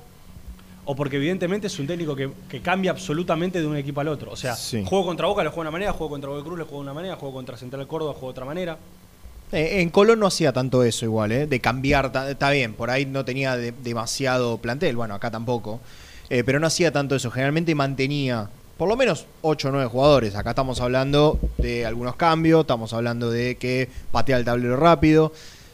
O 0.85 0.95
porque 0.95 1.17
evidentemente 1.17 1.67
es 1.67 1.77
un 1.79 1.85
técnico 1.87 2.15
que, 2.15 2.31
que 2.49 2.59
cambia 2.61 2.91
absolutamente 2.91 3.59
de 3.61 3.67
un 3.67 3.77
equipo 3.77 4.01
al 4.01 4.07
otro. 4.07 4.31
O 4.31 4.35
sea, 4.35 4.55
Sí. 4.55 4.83
juego 4.85 5.05
contra 5.05 5.27
Boca 5.27 5.43
lo 5.43 5.51
juego 5.51 5.63
de 5.63 5.67
una 5.69 5.71
manera, 5.71 5.93
juego 5.93 6.09
contra 6.09 6.29
Godoy 6.29 6.43
Cruz 6.43 6.57
lo 6.59 6.65
juego 6.65 6.79
de 6.79 6.83
una 6.83 6.93
manera, 6.93 7.15
juego 7.15 7.35
contra 7.35 7.55
Central 7.57 7.85
Córdoba 7.87 8.13
juego 8.13 8.27
de 8.27 8.31
otra 8.31 8.45
manera. 8.45 8.77
Eh, 9.51 9.81
en 9.81 9.89
Colón 9.89 10.19
no 10.19 10.27
hacía 10.27 10.53
tanto 10.53 10.83
eso 10.83 11.05
igual, 11.05 11.31
¿eh? 11.33 11.45
De 11.45 11.59
cambiar, 11.59 12.11
está 12.29 12.49
bien, 12.51 12.73
por 12.73 12.89
ahí 12.89 13.05
no 13.05 13.25
tenía 13.25 13.57
de- 13.57 13.73
demasiado 13.83 14.57
plantel, 14.57 14.95
bueno, 14.95 15.13
acá 15.13 15.29
tampoco, 15.31 15.79
Eh, 16.29 16.43
pero 16.45 16.61
no 16.61 16.67
hacía 16.67 16.93
tanto 16.93 17.13
eso, 17.15 17.29
generalmente 17.29 17.75
mantenía 17.75 18.49
por 18.77 18.87
lo 18.87 18.95
menos 18.95 19.25
8 19.41 19.67
o 19.67 19.71
9 19.71 19.87
jugadores, 19.89 20.33
acá 20.35 20.51
estamos 20.51 20.79
hablando 20.79 21.37
de 21.57 21.85
algunos 21.85 22.15
cambios, 22.15 22.61
estamos 22.61 22.93
hablando 22.93 23.29
de 23.29 23.55
que 23.57 23.89
patea 24.13 24.37
el 24.37 24.45
tablero 24.45 24.77
rápido, 24.77 25.33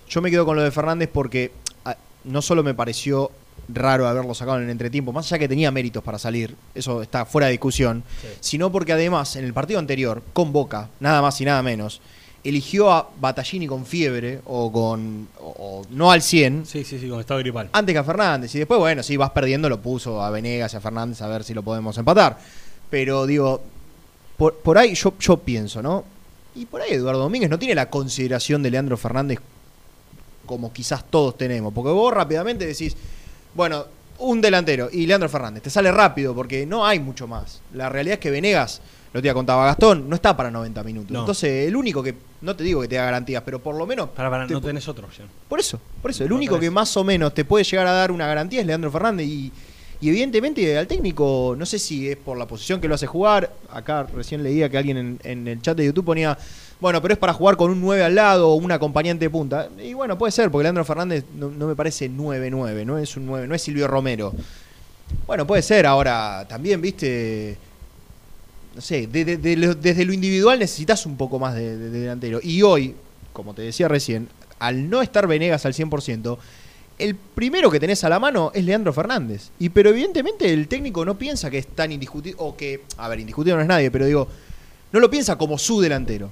yo 0.09 0.19
me 0.23 0.31
quedo 0.31 0.45
con 0.45 0.55
lo 0.57 0.63
de 0.63 0.71
Fernández 0.71 1.09
porque 1.13 1.51
no 2.23 2.41
solo 2.41 2.63
me 2.63 2.73
pareció 2.73 3.29
raro 3.69 4.07
haberlo 4.07 4.33
sacado 4.33 4.57
en 4.57 4.63
el 4.65 4.69
entretiempo, 4.69 5.11
más 5.11 5.25
allá 5.27 5.39
que 5.39 5.47
tenía 5.49 5.71
méritos 5.71 6.03
para 6.03 6.17
salir, 6.19 6.55
eso 6.73 7.01
está 7.01 7.25
fuera 7.25 7.47
de 7.47 7.51
discusión, 7.51 8.03
Sí. 8.21 8.27
sino 8.39 8.71
porque 8.71 8.93
además 8.93 9.35
en 9.35 9.43
el 9.45 9.53
partido 9.53 9.79
anterior, 9.79 10.23
con 10.33 10.53
Boca, 10.53 10.89
nada 10.99 11.21
más 11.21 11.39
y 11.41 11.45
nada 11.45 11.61
menos, 11.63 11.99
eligió 12.43 12.91
a 12.91 13.09
Battaglini 13.19 13.67
con 13.67 13.85
fiebre 13.85 14.39
o 14.45 14.71
con 14.71 15.27
o, 15.39 15.47
o 15.81 15.85
no 15.89 16.11
al 16.11 16.21
100 16.21 16.65
Sí, 16.65 16.83
sí, 16.85 16.97
sí, 16.97 17.09
con 17.09 17.19
estado 17.19 17.39
gripal. 17.41 17.69
antes 17.73 17.91
que 17.93 17.99
a 17.99 18.03
Fernández 18.05 18.55
y 18.55 18.59
después 18.59 18.79
bueno, 18.79 19.03
si 19.03 19.17
vas 19.17 19.31
perdiendo 19.31 19.67
lo 19.67 19.81
puso 19.81 20.21
a 20.23 20.29
Venegas 20.29 20.73
y 20.73 20.77
a 20.77 20.79
Fernández 20.79 21.21
a 21.21 21.27
ver 21.27 21.43
si 21.43 21.53
lo 21.53 21.61
podemos 21.63 21.97
empatar. 21.97 22.37
Pero 22.89 23.25
digo, 23.25 23.61
por, 24.37 24.55
por 24.59 24.77
ahí 24.77 24.93
yo, 24.95 25.13
yo 25.19 25.37
pienso, 25.37 25.81
¿no? 25.81 26.05
Y 26.55 26.65
por 26.67 26.79
ahí 26.81 26.91
Eduardo 26.93 27.19
Domínguez 27.19 27.49
no 27.49 27.59
tiene 27.59 27.75
la 27.75 27.89
consideración 27.89 28.63
de 28.63 28.71
Leandro 28.71 28.95
Fernández 28.95 29.39
como 30.45 30.71
quizás 30.71 31.03
todos 31.09 31.37
tenemos, 31.37 31.73
porque 31.73 31.91
vos 31.91 32.13
rápidamente 32.13 32.65
decís, 32.65 32.95
bueno, 33.57 33.85
un 34.19 34.39
delantero 34.39 34.87
y 34.91 35.07
Leandro 35.07 35.27
Fernández, 35.27 35.63
te 35.63 35.69
sale 35.71 35.91
rápido 35.91 36.33
porque 36.35 36.65
no 36.65 36.85
hay 36.85 36.99
mucho 36.99 37.27
más. 37.27 37.61
La 37.73 37.89
realidad 37.89 38.13
es 38.13 38.19
que 38.19 38.29
Venegas, 38.29 38.81
lo 39.13 39.21
te 39.21 39.33
contaba 39.33 39.65
Gastón, 39.65 40.07
no 40.07 40.15
está 40.15 40.37
para 40.37 40.51
90 40.51 40.83
minutos. 40.83 41.11
No. 41.11 41.21
Entonces, 41.21 41.67
el 41.67 41.75
único 41.75 42.03
que, 42.03 42.13
no 42.41 42.55
te 42.55 42.63
digo 42.63 42.81
que 42.81 42.87
te 42.87 42.95
da 42.95 43.05
garantías, 43.05 43.41
pero 43.43 43.59
por 43.59 43.75
lo 43.75 43.87
menos... 43.87 44.09
Para, 44.09 44.29
para, 44.29 44.45
te 44.45 44.53
no 44.53 44.61
tenés 44.61 44.87
otra 44.87 45.05
opción. 45.05 45.27
por 45.49 45.59
eso, 45.59 45.81
por 46.01 46.11
eso. 46.11 46.23
El 46.23 46.31
único 46.31 46.59
que 46.59 46.69
más 46.69 46.95
o 46.97 47.03
menos 47.03 47.33
te 47.33 47.43
puede 47.43 47.63
llegar 47.63 47.87
a 47.87 47.91
dar 47.91 48.11
una 48.11 48.27
garantía 48.27 48.61
es 48.61 48.67
Leandro 48.67 48.91
Fernández 48.91 49.25
y, 49.25 49.51
Y 49.99 50.09
evidentemente 50.09 50.77
al 50.77 50.85
técnico, 50.85 51.55
no 51.57 51.65
sé 51.65 51.79
si 51.79 52.07
es 52.07 52.17
por 52.17 52.37
la 52.37 52.45
posición 52.45 52.79
que 52.79 52.87
lo 52.87 52.93
hace 52.93 53.07
jugar. 53.07 53.51
Acá 53.71 54.03
recién 54.03 54.43
leía 54.43 54.69
que 54.69 54.77
alguien 54.77 54.97
en, 54.97 55.19
en 55.23 55.47
el 55.47 55.61
chat 55.63 55.75
de 55.75 55.85
YouTube 55.85 56.05
ponía, 56.05 56.37
bueno, 56.79 57.01
pero 57.01 57.13
es 57.13 57.19
para 57.19 57.33
jugar 57.33 57.57
con 57.57 57.71
un 57.71 57.81
9 57.81 58.03
al 58.03 58.15
lado 58.15 58.49
o 58.49 58.55
un 58.55 58.71
acompañante 58.71 59.25
de 59.25 59.29
punta. 59.29 59.69
Y 59.83 59.93
bueno, 59.93 60.17
puede 60.17 60.31
ser, 60.31 60.51
porque 60.51 60.63
Leandro 60.63 60.85
Fernández 60.85 61.25
no, 61.35 61.49
me 61.49 61.75
parece 61.75 62.09
9-9, 62.09 62.85
no 62.85 62.97
es 62.97 63.17
un 63.17 63.25
9, 63.25 63.47
no 63.47 63.55
es 63.55 63.61
Silvio 63.61 63.87
Romero. 63.87 64.33
Bueno, 65.25 65.47
puede 65.47 65.61
ser, 65.61 65.85
ahora 65.85 66.45
también, 66.47 66.79
viste, 66.81 67.57
no 68.75 68.81
sé, 68.81 69.07
desde 69.07 70.05
lo 70.05 70.13
individual 70.13 70.59
necesitas 70.59 71.05
un 71.05 71.17
poco 71.17 71.39
más 71.39 71.55
de 71.55 71.77
delantero. 71.77 72.39
Y 72.43 72.61
hoy, 72.61 72.95
como 73.33 73.53
te 73.53 73.63
decía 73.63 73.87
recién, 73.87 74.27
al 74.59 74.89
no 74.89 75.01
estar 75.01 75.25
Venegas 75.25 75.65
al 75.65 75.73
100%, 75.73 76.37
el 76.99 77.15
primero 77.15 77.71
que 77.71 77.79
tenés 77.79 78.03
a 78.03 78.09
la 78.09 78.19
mano 78.19 78.51
es 78.53 78.63
Leandro 78.63 78.93
Fernández. 78.93 79.49
Y 79.59 79.69
pero 79.69 79.89
evidentemente 79.89 80.51
el 80.51 80.67
técnico 80.67 81.05
no 81.05 81.17
piensa 81.17 81.49
que 81.49 81.57
es 81.57 81.67
tan 81.67 81.91
indiscutible, 81.91 82.37
o 82.39 82.55
que, 82.55 82.83
a 82.97 83.07
ver, 83.07 83.19
indiscutible 83.19 83.55
no 83.55 83.61
es 83.61 83.67
nadie, 83.67 83.89
pero 83.89 84.05
digo, 84.05 84.27
no 84.91 84.99
lo 84.99 85.09
piensa 85.09 85.37
como 85.37 85.57
su 85.57 85.81
delantero. 85.81 86.29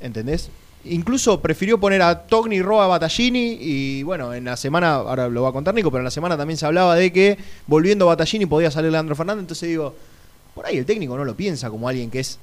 ¿Entendés? 0.00 0.50
Incluso 0.84 1.40
prefirió 1.40 1.78
poner 1.80 2.00
a 2.02 2.26
Togni, 2.26 2.62
Roa, 2.62 2.86
Battaglini 2.86 3.58
y 3.60 4.02
bueno, 4.04 4.32
en 4.32 4.44
la 4.44 4.56
semana, 4.56 4.94
ahora 4.94 5.28
lo 5.28 5.42
va 5.42 5.48
a 5.48 5.52
contar 5.52 5.74
Nico, 5.74 5.90
pero 5.90 6.00
en 6.00 6.04
la 6.04 6.10
semana 6.12 6.36
también 6.36 6.56
se 6.56 6.64
hablaba 6.66 6.94
de 6.94 7.12
que 7.12 7.36
volviendo 7.66 8.06
Battaglini 8.06 8.46
podía 8.46 8.70
salir 8.70 8.92
Leandro 8.92 9.16
Fernández, 9.16 9.40
entonces 9.42 9.68
digo, 9.68 9.94
por 10.54 10.64
ahí 10.64 10.76
el 10.78 10.86
técnico 10.86 11.16
no 11.16 11.24
lo 11.24 11.34
piensa 11.36 11.70
como 11.70 11.88
alguien 11.88 12.08
que 12.10 12.20
es, 12.20 12.38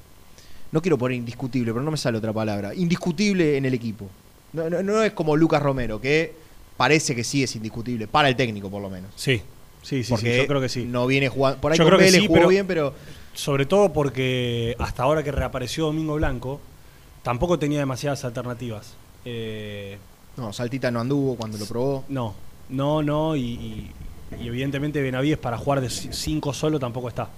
no 0.73 0.81
quiero 0.81 0.97
poner 0.97 1.17
indiscutible, 1.17 1.71
pero 1.71 1.83
no 1.85 1.91
me 1.91 1.97
sale 1.97 2.17
otra 2.17 2.33
palabra, 2.33 2.75
indiscutible 2.75 3.55
en 3.55 3.63
el 3.65 3.73
equipo. 3.75 4.09
No, 4.51 4.69
no- 4.69 4.83
no 4.83 5.01
es 5.03 5.13
como 5.13 5.37
Lucas 5.37 5.61
Romero, 5.63 6.01
que 6.01 6.33
parece 6.75 7.15
que 7.15 7.23
sí 7.23 7.43
es 7.43 7.55
indiscutible, 7.55 8.07
para 8.07 8.27
el 8.27 8.35
técnico 8.35 8.69
por 8.69 8.81
lo 8.81 8.89
menos. 8.89 9.11
Sí, 9.15 9.37
sí, 9.83 9.97
sí, 9.99 10.03
sí, 10.03 10.09
Porque 10.11 10.37
yo 10.39 10.47
creo 10.47 10.59
que 10.59 10.67
sí. 10.69 10.83
No 10.83 11.07
viene 11.07 11.29
jugando, 11.29 11.61
por 11.61 11.71
ahí 11.71 11.77
Yo 11.77 11.85
con 11.85 11.93
creo 11.95 11.99
que 12.05 12.11
sí, 12.11 12.21
jugó 12.27 12.33
pero- 12.39 12.47
bien, 12.49 12.67
pero 12.67 12.93
Sobre 13.33 13.65
todo 13.65 13.91
porque 13.93 14.75
hasta 14.79 15.01
ahora 15.03 15.23
que 15.23 15.31
reapareció 15.31 15.85
Domingo 15.85 16.13
Blanco, 16.15 16.59
tampoco 17.23 17.57
tenía 17.57 17.79
demasiadas 17.79 18.23
alternativas. 18.25 18.93
Eh, 19.25 19.97
no, 20.37 20.51
Saltita 20.53 20.91
no 20.91 20.99
anduvo 20.99 21.35
cuando 21.35 21.57
lo 21.57 21.65
probó. 21.65 22.03
no, 22.09 22.33
no, 22.69 23.01
no, 23.03 23.35
y, 23.35 23.41
y- 23.41 23.91
y 24.41 24.47
evidentemente 24.47 24.99
Benavides 25.01 25.37
para 25.37 25.57
jugar 25.57 25.79
de 25.81 25.89
5 25.89 26.53
solo 26.53 26.79
tampoco 26.79 27.07
está. 27.09 27.29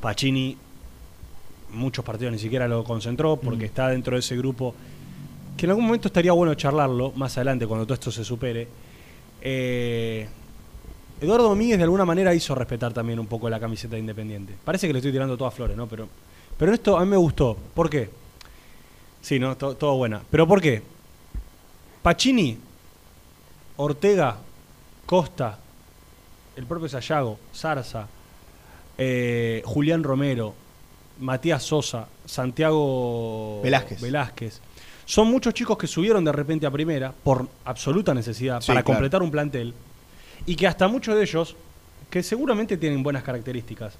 Pacini 0.00 0.56
muchos 1.72 2.04
partidos 2.04 2.32
ni 2.32 2.38
siquiera 2.38 2.66
lo 2.68 2.82
concentró 2.84 3.36
porque 3.36 3.64
Mm. 3.64 3.66
está 3.66 3.88
dentro 3.88 4.14
de 4.16 4.20
ese 4.20 4.36
grupo 4.36 4.74
que 5.56 5.66
en 5.66 5.70
algún 5.70 5.84
momento 5.86 6.08
estaría 6.08 6.32
bueno 6.32 6.54
charlarlo 6.54 7.12
más 7.14 7.36
adelante 7.36 7.66
cuando 7.66 7.84
todo 7.86 7.94
esto 7.94 8.10
se 8.10 8.24
supere. 8.24 8.66
Eh, 9.40 10.26
Eduardo 11.20 11.48
Domínguez 11.48 11.78
de 11.78 11.84
alguna 11.84 12.04
manera 12.04 12.34
hizo 12.34 12.54
respetar 12.54 12.92
también 12.92 13.20
un 13.20 13.26
poco 13.26 13.48
la 13.48 13.60
camiseta 13.60 13.94
de 13.94 14.00
Independiente. 14.00 14.54
Parece 14.64 14.86
que 14.88 14.92
le 14.92 14.98
estoy 14.98 15.12
tirando 15.12 15.36
todas 15.36 15.54
flores, 15.54 15.76
¿no? 15.76 15.86
Pero, 15.86 16.08
pero 16.58 16.72
esto 16.74 16.96
a 16.98 17.04
mí 17.04 17.10
me 17.10 17.16
gustó. 17.16 17.56
¿Por 17.74 17.88
qué? 17.88 18.10
Sí, 19.22 19.38
¿no? 19.38 19.56
To- 19.56 19.74
todo 19.76 19.96
buena. 19.96 20.20
¿Pero 20.30 20.46
por 20.46 20.60
qué? 20.60 20.82
Pacini, 22.02 22.58
Ortega, 23.76 24.36
Costa, 25.06 25.58
el 26.56 26.66
propio 26.66 26.88
Sayago, 26.88 27.38
Zarza, 27.54 28.06
eh, 28.98 29.62
Julián 29.64 30.02
Romero, 30.02 30.54
Matías 31.20 31.62
Sosa, 31.62 32.06
Santiago 32.26 33.60
Velázquez. 33.62 34.00
Velázquez. 34.00 34.60
Son 35.04 35.28
muchos 35.28 35.54
chicos 35.54 35.76
que 35.78 35.86
subieron 35.86 36.24
de 36.24 36.32
repente 36.32 36.66
a 36.66 36.70
primera 36.70 37.12
por 37.12 37.46
absoluta 37.64 38.14
necesidad 38.14 38.60
Sí, 38.60 38.68
para 38.68 38.82
claro. 38.82 38.96
completar 38.98 39.22
un 39.22 39.30
plantel 39.30 39.74
y 40.46 40.56
que 40.56 40.66
hasta 40.66 40.88
muchos 40.88 41.14
de 41.16 41.22
ellos, 41.22 41.56
que 42.10 42.22
seguramente 42.22 42.76
tienen 42.76 43.02
buenas 43.02 43.22
características, 43.22 43.94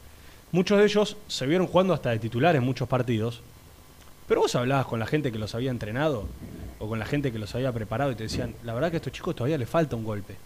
muchos 0.52 0.78
de 0.78 0.84
ellos 0.84 1.16
se 1.28 1.46
vieron 1.46 1.66
jugando 1.66 1.94
hasta 1.94 2.10
de 2.10 2.18
titular 2.18 2.54
en 2.56 2.62
muchos 2.64 2.88
partidos, 2.88 3.40
pero 4.32 4.40
vos 4.40 4.54
hablabas 4.54 4.86
con 4.86 4.98
la 4.98 5.04
gente 5.04 5.30
que 5.30 5.38
los 5.38 5.54
había 5.54 5.70
entrenado 5.70 6.26
o 6.78 6.88
con 6.88 6.98
la 6.98 7.04
gente 7.04 7.30
que 7.30 7.38
los 7.38 7.54
había 7.54 7.70
preparado 7.70 8.12
y 8.12 8.14
te 8.14 8.22
decían, 8.22 8.54
la 8.64 8.72
verdad 8.72 8.88
que 8.88 8.96
a 8.96 9.00
estos 9.00 9.12
chicos 9.12 9.36
todavía 9.36 9.58
les 9.58 9.68
falta 9.68 9.94
un 9.94 10.04
golpe. 10.04 10.36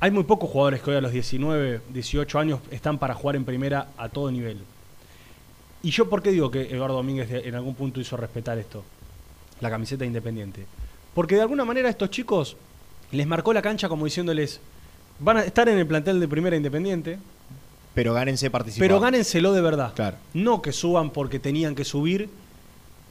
Hay 0.00 0.10
muy 0.10 0.24
pocos 0.24 0.50
jugadores 0.50 0.82
que 0.82 0.90
hoy 0.90 0.96
a 0.96 1.00
los 1.00 1.12
19, 1.12 1.82
18 1.90 2.38
años 2.40 2.58
están 2.72 2.98
para 2.98 3.14
jugar 3.14 3.36
en 3.36 3.44
primera 3.44 3.90
a 3.96 4.08
todo 4.08 4.28
nivel. 4.32 4.58
¿Y 5.84 5.92
yo 5.92 6.10
por 6.10 6.20
qué 6.20 6.32
digo 6.32 6.50
que 6.50 6.62
Eduardo 6.62 6.96
Domínguez 6.96 7.30
en 7.30 7.54
algún 7.54 7.76
punto 7.76 8.00
hizo 8.00 8.16
respetar 8.16 8.58
esto? 8.58 8.82
La 9.60 9.70
camiseta 9.70 10.04
independiente. 10.04 10.66
Porque 11.14 11.36
de 11.36 11.42
alguna 11.42 11.64
manera 11.64 11.86
a 11.86 11.92
estos 11.92 12.10
chicos 12.10 12.56
les 13.12 13.28
marcó 13.28 13.52
la 13.52 13.62
cancha 13.62 13.88
como 13.88 14.04
diciéndoles, 14.04 14.60
van 15.20 15.36
a 15.36 15.44
estar 15.44 15.68
en 15.68 15.78
el 15.78 15.86
plantel 15.86 16.18
de 16.18 16.26
primera 16.26 16.56
independiente, 16.56 17.20
Pero 17.94 18.12
gánense 18.12 18.50
participar. 18.50 18.88
pero 18.88 19.00
gánenselo 19.00 19.52
de 19.52 19.60
verdad. 19.60 19.92
Claro. 19.94 20.16
No 20.34 20.60
que 20.60 20.72
suban 20.72 21.10
porque 21.10 21.38
tenían 21.38 21.74
que 21.74 21.84
subir 21.84 22.28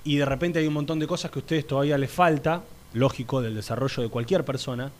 y 0.03 0.17
de 0.17 0.25
repente 0.25 0.59
hay 0.59 0.67
un 0.67 0.73
montón 0.73 0.99
de 0.99 1.07
cosas 1.07 1.31
que 1.31 1.39
a 1.39 1.41
ustedes 1.41 1.65
todavía 1.65 1.97
les 1.97 2.11
falta, 2.11 2.61
lógico, 2.93 3.41
del 3.41 3.55
desarrollo 3.55 4.03
de 4.03 4.09
cualquier 4.09 4.43
persona. 4.43 4.91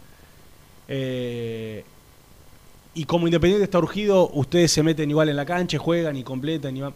Eh, 0.88 1.84
y 2.96 3.06
como 3.06 3.28
Independiente 3.28 3.66
está 3.66 3.80
urgido, 3.80 4.30
ustedes 4.30 4.72
se 4.72 4.84
meten 4.84 5.10
igual 5.10 5.30
en 5.30 5.36
la 5.36 5.46
cancha, 5.46 5.78
juegan 5.78 6.16
y 6.16 6.24
completan 6.24 6.78
y 6.78 6.82
van. 6.82 6.94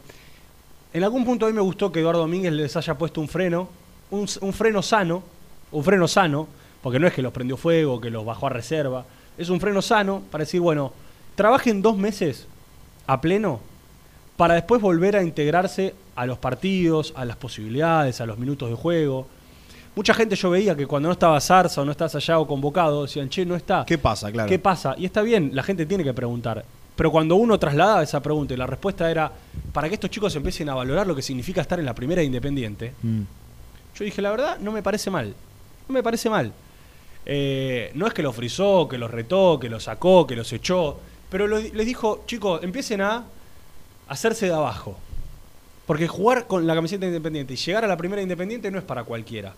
En 0.94 1.04
algún 1.04 1.26
punto 1.26 1.46
a 1.46 1.50
mí 1.50 1.56
me 1.56 1.62
gustó 1.62 1.92
que 1.92 2.00
Eduardo 2.00 2.22
Domínguez 2.22 2.54
les 2.54 2.76
haya 2.78 2.98
puesto 2.98 3.20
un 3.20 3.28
freno, 3.28 3.68
un, 4.12 4.28
un 4.42 4.54
freno 4.54 4.82
sano, 4.82 5.24
un 5.72 5.84
freno 5.84 6.08
sano, 6.08 6.48
porque 6.82 7.00
no 7.00 7.08
es 7.08 7.14
que 7.14 7.22
los 7.22 7.34
prendió 7.34 7.58
fuego, 7.58 8.00
que 8.00 8.10
los 8.10 8.24
bajó 8.24 8.48
a 8.48 8.52
reserva, 8.52 9.06
es 9.38 9.50
un 9.50 9.60
freno 9.60 9.82
sano 9.82 10.24
para 10.32 10.46
decir, 10.46 10.62
bueno, 10.62 10.94
trabajen 11.36 11.82
dos 11.82 11.98
meses 11.98 12.48
a 13.08 13.20
pleno 13.22 13.60
para 14.36 14.54
después 14.54 14.80
volver 14.82 15.16
a 15.16 15.24
integrarse 15.24 15.96
a 16.16 16.26
los 16.26 16.38
partidos, 16.38 17.14
a 17.16 17.26
las 17.26 17.38
posibilidades, 17.38 18.22
a 18.22 18.26
los 18.26 18.38
minutos 18.38 18.70
de 18.70 18.76
juego. 18.76 19.28
Mucha 19.96 20.14
gente 20.14 20.36
yo 20.36 20.52
veía 20.52 20.76
que 20.76 20.86
cuando 20.86 21.10
no 21.10 21.14
estaba 21.14 21.42
Zarza 21.42 21.82
o 21.82 21.86
no 21.86 21.92
estaba 21.92 22.10
Sayago 22.10 22.46
convocado, 22.46 23.04
decían, 23.04 23.30
che, 23.30 23.44
no 23.46 23.56
está. 23.56 23.84
¿Qué 23.88 23.98
pasa? 23.98 24.32
Claro. 24.32 24.48
¿Qué 24.48 24.60
pasa? 24.60 24.94
Y 24.98 25.06
está 25.06 25.24
bien, 25.24 25.52
la 25.56 25.64
gente 25.64 25.88
tiene 25.88 26.04
que 26.04 26.14
preguntar. 26.14 26.64
Pero 26.96 27.12
cuando 27.12 27.36
uno 27.36 27.58
trasladaba 27.58 28.04
esa 28.04 28.22
pregunta 28.22 28.54
y 28.54 28.58
la 28.58 28.68
respuesta 28.68 29.10
era 29.10 29.32
para 29.74 29.88
que 29.88 29.96
estos 29.96 30.10
chicos 30.12 30.36
empiecen 30.36 30.70
a 30.70 30.76
valorar 30.76 31.08
lo 31.08 31.16
que 31.16 31.22
significa 31.24 31.62
estar 31.62 31.80
en 31.80 31.86
la 31.86 31.96
primera 31.96 32.22
independiente, 32.22 32.94
Mm. 33.02 33.22
yo 33.98 34.06
dije, 34.06 34.22
la 34.22 34.30
verdad, 34.32 34.58
no 34.60 34.72
me 34.72 34.84
parece 34.84 35.10
mal. 35.10 35.34
No 35.88 35.94
me 35.94 36.04
parece 36.04 36.30
mal. 36.30 36.52
Eh, 37.26 37.92
no 37.96 38.08
es 38.08 38.14
que 38.14 38.22
los 38.24 38.36
frizó, 38.36 38.88
que 38.88 38.98
los 38.98 39.10
retó, 39.12 39.60
que 39.60 39.70
los 39.70 39.84
sacó, 39.84 40.26
que 40.28 40.36
los 40.36 40.52
echó, 40.54 40.98
pero 41.30 41.48
lo- 41.48 41.60
les 41.60 41.86
dijo, 41.86 42.24
chicos, 42.26 42.64
empiecen 42.64 43.02
a 43.02 43.24
hacerse 44.08 44.46
de 44.48 44.54
abajo. 44.54 44.98
Porque 45.86 46.08
jugar 46.08 46.48
con 46.48 46.68
la 46.68 46.76
camiseta 46.76 47.06
independiente 47.06 47.54
y 47.54 47.58
llegar 47.58 47.86
a 47.86 47.88
la 47.88 47.96
primera 47.98 48.22
independiente 48.22 48.70
no 48.72 48.78
es 48.78 48.84
para 48.84 49.04
cualquiera. 49.04 49.54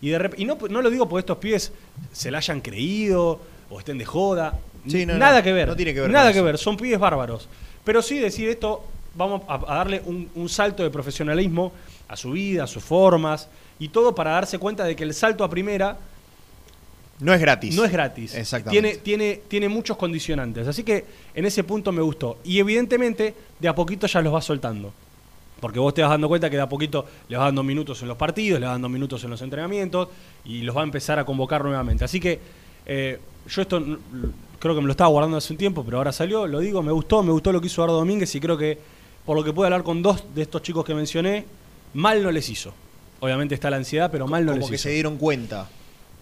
Y, 0.00 0.08
de 0.10 0.30
y 0.36 0.44
no, 0.44 0.58
no 0.68 0.82
lo 0.82 0.90
digo 0.90 1.08
porque 1.08 1.20
estos 1.20 1.38
pies 1.38 1.72
se 2.12 2.30
la 2.30 2.38
hayan 2.38 2.60
creído 2.60 3.40
o 3.68 3.78
estén 3.78 3.98
de 3.98 4.04
joda. 4.04 4.58
Sí, 4.88 5.06
no, 5.06 5.14
nada 5.16 5.38
no, 5.38 5.44
que 5.44 5.52
ver. 5.52 5.68
no 5.68 5.76
tiene 5.76 5.94
que 5.94 6.00
ver 6.00 6.10
Nada 6.10 6.32
que 6.32 6.40
ver. 6.42 6.58
Son 6.58 6.76
pibes 6.76 6.98
bárbaros. 6.98 7.48
Pero 7.84 8.02
sí 8.02 8.18
decir 8.18 8.48
esto, 8.48 8.82
vamos 9.14 9.42
a, 9.46 9.54
a 9.72 9.76
darle 9.76 10.02
un, 10.04 10.28
un 10.34 10.48
salto 10.48 10.82
de 10.82 10.90
profesionalismo 10.90 11.72
a 12.08 12.16
su 12.16 12.32
vida, 12.32 12.64
a 12.64 12.66
sus 12.66 12.82
formas 12.82 13.48
y 13.78 13.88
todo 13.90 14.14
para 14.14 14.32
darse 14.32 14.58
cuenta 14.58 14.84
de 14.84 14.96
que 14.96 15.04
el 15.04 15.14
salto 15.14 15.44
a 15.44 15.50
primera 15.50 15.96
No 17.20 17.34
es 17.34 17.40
gratis. 17.40 17.74
no 17.76 17.84
es 17.84 17.92
gratis. 17.92 18.34
Exactamente. 18.34 18.98
Tiene, 18.98 19.02
tiene, 19.02 19.40
tiene 19.48 19.68
muchos 19.68 19.96
condicionantes. 19.96 20.66
Así 20.66 20.82
que 20.82 21.04
en 21.34 21.44
ese 21.44 21.64
punto 21.64 21.92
me 21.92 22.02
gustó. 22.02 22.38
Y 22.44 22.58
evidentemente 22.58 23.34
de 23.58 23.68
a 23.68 23.74
poquito 23.74 24.06
ya 24.06 24.20
los 24.22 24.34
va 24.34 24.40
soltando. 24.40 24.92
Porque 25.60 25.78
vos 25.78 25.92
te 25.92 26.00
vas 26.00 26.10
dando 26.10 26.28
cuenta 26.28 26.48
que 26.48 26.56
de 26.56 26.62
a 26.62 26.68
poquito 26.68 27.04
le 27.28 27.36
vas 27.36 27.46
dando 27.46 27.62
minutos 27.62 28.00
en 28.00 28.08
los 28.08 28.16
partidos, 28.16 28.58
le 28.58 28.66
vas 28.66 28.74
dando 28.76 28.88
minutos 28.88 29.22
en 29.24 29.30
los 29.30 29.42
entrenamientos 29.42 30.08
y 30.44 30.62
los 30.62 30.74
va 30.74 30.80
a 30.80 30.84
empezar 30.84 31.18
a 31.18 31.24
convocar 31.24 31.62
nuevamente. 31.62 32.02
Así 32.04 32.18
que 32.18 32.40
eh, 32.86 33.18
yo 33.46 33.62
esto 33.62 33.84
creo 34.58 34.74
que 34.74 34.80
me 34.80 34.86
lo 34.86 34.92
estaba 34.92 35.10
guardando 35.10 35.36
hace 35.36 35.52
un 35.52 35.58
tiempo, 35.58 35.84
pero 35.84 35.98
ahora 35.98 36.12
salió, 36.12 36.46
lo 36.46 36.60
digo, 36.60 36.82
me 36.82 36.92
gustó, 36.92 37.22
me 37.22 37.32
gustó 37.32 37.52
lo 37.52 37.60
que 37.60 37.66
hizo 37.66 37.82
Eduardo 37.82 37.98
Domínguez 37.98 38.34
y 38.34 38.40
creo 38.40 38.56
que 38.56 38.78
por 39.26 39.36
lo 39.36 39.44
que 39.44 39.52
pude 39.52 39.66
hablar 39.66 39.82
con 39.82 40.00
dos 40.02 40.24
de 40.34 40.42
estos 40.42 40.62
chicos 40.62 40.82
que 40.84 40.94
mencioné, 40.94 41.44
mal 41.92 42.22
no 42.22 42.30
les 42.30 42.48
hizo. 42.48 42.72
Obviamente 43.20 43.54
está 43.54 43.68
la 43.68 43.76
ansiedad, 43.76 44.10
pero 44.10 44.26
mal 44.26 44.46
no 44.46 44.52
Como 44.52 44.60
les 44.62 44.70
que 44.70 44.74
hizo. 44.76 44.82
se 44.84 44.90
dieron 44.90 45.18
cuenta. 45.18 45.68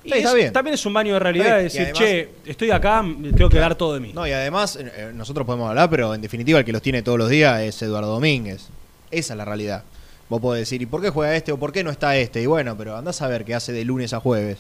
Y 0.05 0.11
Sí, 0.11 0.19
está 0.19 0.29
es- 0.31 0.35
bien. 0.35 0.53
También 0.53 0.75
es 0.75 0.87
un 0.87 0.93
baño 0.95 1.15
de 1.15 1.19
realidad. 1.19 1.61
Y 1.61 1.65
decir, 1.65 1.93
che, 1.93 2.29
estoy 2.47 2.71
acá, 2.71 3.05
tengo 3.37 3.49
que 3.51 3.59
dar 3.59 3.75
todo 3.75 3.95
de 3.95 4.01
mí. 4.01 4.13
No, 4.15 4.27
y 4.27 4.33
además, 4.33 4.77
eh, 4.77 4.91
eh, 4.97 5.11
nosotros 5.15 5.45
podemos 5.47 5.69
hablar, 5.69 5.91
pero 5.91 6.15
en 6.15 6.21
definitiva 6.23 6.59
el 6.61 6.65
que 6.65 6.73
los 6.73 6.83
tiene 6.83 7.03
todos 7.03 7.19
los 7.19 7.29
días 7.29 7.61
es 7.63 7.83
Eduardo 7.83 8.09
Domínguez. 8.13 8.69
Esa 9.11 9.35
es 9.35 9.37
la 9.39 9.45
realidad. 9.45 9.83
Vos 10.29 10.41
podés 10.41 10.61
decir, 10.61 10.81
¿y 10.83 10.87
por 10.87 11.01
qué 11.03 11.11
juega 11.11 11.35
este 11.35 11.53
o 11.53 11.59
por 11.59 11.73
qué 11.73 11.83
no 11.83 11.91
está 11.91 12.17
este? 12.17 12.41
Y 12.43 12.47
bueno, 12.47 12.77
pero 12.77 12.97
andás 12.97 13.21
a 13.23 13.29
ver 13.29 13.45
qué 13.45 13.55
hace 13.55 13.73
de 13.73 13.85
lunes 13.85 14.13
a 14.13 14.21
jueves. 14.21 14.59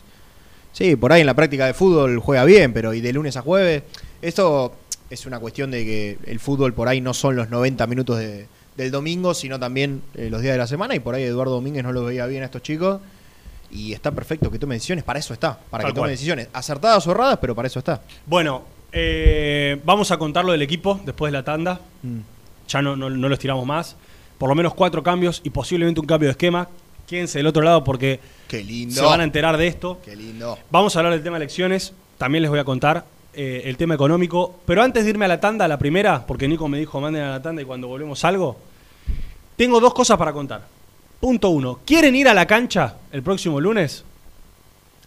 Sí, 0.72 0.96
por 0.96 1.12
ahí 1.12 1.20
en 1.20 1.27
la 1.27 1.35
práctica 1.35 1.66
de 1.66 1.74
fútbol 1.74 2.18
juega 2.18 2.44
bien, 2.44 2.72
pero 2.72 2.92
¿y 2.94 3.01
de 3.01 3.12
lunes 3.12 3.37
a 3.37 3.42
jueves? 3.42 3.83
Esto 4.22 4.74
es 5.11 5.24
una 5.27 5.38
cuestión 5.40 5.70
de 5.70 5.85
que 5.85 6.18
el 6.27 6.40
fútbol 6.40 6.72
por 6.74 6.88
ahí 6.88 7.01
no 7.01 7.14
son 7.14 7.37
los 7.37 7.48
90 7.51 7.87
minutos 7.87 8.18
de- 8.18 8.46
del 8.77 8.90
domingo, 8.90 9.35
sino 9.35 9.59
también 9.59 10.03
eh, 10.14 10.29
los 10.31 10.40
días 10.40 10.53
de 10.55 10.59
la 10.59 10.66
semana. 10.66 10.94
Y 10.94 11.01
por 11.01 11.14
ahí 11.14 11.22
Eduardo 11.24 11.53
Domínguez 11.55 11.83
no 11.85 11.92
lo 11.92 12.05
veía 12.05 12.27
bien 12.27 12.42
a 12.42 12.46
estos 12.46 12.62
chicos. 12.62 13.01
Y 13.71 13.93
está 13.93 14.11
perfecto 14.11 14.51
que 14.51 14.59
tome 14.59 14.75
decisiones, 14.77 15.05
para 15.05 15.19
eso 15.19 15.35
está, 15.35 15.59
para 15.71 15.83
Tal 15.83 15.91
que 15.93 15.95
tome 15.95 16.03
cual. 16.07 16.11
decisiones. 16.11 16.49
Acertadas 16.53 17.07
o 17.07 17.11
erradas, 17.11 17.39
pero 17.41 17.55
para 17.55 17.67
eso 17.69 17.79
está. 17.79 18.01
Bueno, 18.27 18.63
Eh, 18.91 19.79
vamos 19.85 20.11
a 20.11 20.17
contar 20.17 20.47
lo 20.47 20.53
del 20.53 20.63
equipo 20.63 20.99
después 21.05 21.31
de 21.31 21.37
la 21.39 21.45
tanda. 21.45 21.79
Mm. 22.03 22.21
Ya 22.69 22.81
no, 22.81 22.97
no, 22.97 23.11
no 23.11 23.29
los 23.29 23.39
tiramos 23.39 23.67
más. 23.67 23.97
Por 24.39 24.49
lo 24.49 24.55
menos 24.55 24.73
cuatro 24.73 25.03
cambios 25.03 25.43
y 25.45 25.51
posiblemente 25.51 26.01
un 26.01 26.07
cambio 26.07 26.29
de 26.29 26.31
esquema. 26.31 26.69
Quédense 27.07 27.39
del 27.39 27.47
otro 27.49 27.61
lado 27.63 27.85
porque 27.85 28.19
Qué 28.49 28.65
lindo. 28.65 28.95
se 28.95 29.03
van 29.03 29.21
a 29.21 29.25
enterar 29.25 29.59
de 29.59 29.67
esto. 29.67 29.99
Qué 30.03 30.17
lindo. 30.17 30.59
Vamos 30.71 30.97
a 30.97 31.01
hablar 31.01 31.13
del 31.13 31.23
tema 31.23 31.37
elecciones. 31.37 31.93
También 32.17 32.41
les 32.43 32.51
voy 32.51 32.61
a 32.61 32.65
contar 32.65 33.05
eh, 33.35 33.61
el 33.67 33.77
tema 33.77 33.95
económico. 33.95 34.59
Pero 34.65 34.83
antes 34.83 35.05
de 35.05 35.11
irme 35.11 35.27
a 35.27 35.29
la 35.29 35.39
tanda, 35.41 35.69
la 35.69 35.79
primera, 35.79 36.27
porque 36.27 36.49
Nico 36.49 36.67
me 36.67 36.79
dijo 36.79 36.99
manden 36.99 37.25
a 37.25 37.31
la 37.33 37.43
tanda 37.43 37.61
y 37.61 37.67
cuando 37.67 37.89
volvemos 37.89 38.25
algo, 38.25 38.57
tengo 39.57 39.81
dos 39.81 39.93
cosas 39.93 40.17
para 40.17 40.33
contar. 40.33 40.63
Punto 41.21 41.51
uno. 41.51 41.81
¿Quieren 41.85 42.15
ir 42.15 42.29
a 42.29 42.35
la 42.35 42.47
cancha 42.47 42.97
el 43.13 43.23
próximo 43.23 43.61
lunes? 43.61 44.05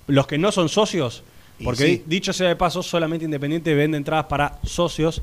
Los 0.07 0.27
que 0.27 0.37
no 0.37 0.51
son 0.51 0.67
socios. 0.69 1.23
Porque 1.63 1.85
sí. 1.85 2.03
dicho 2.05 2.33
sea 2.33 2.49
de 2.49 2.55
paso, 2.55 2.81
solamente 2.81 3.25
Independiente 3.25 3.73
vende 3.73 3.97
entradas 3.97 4.25
para 4.25 4.59
socios 4.63 5.21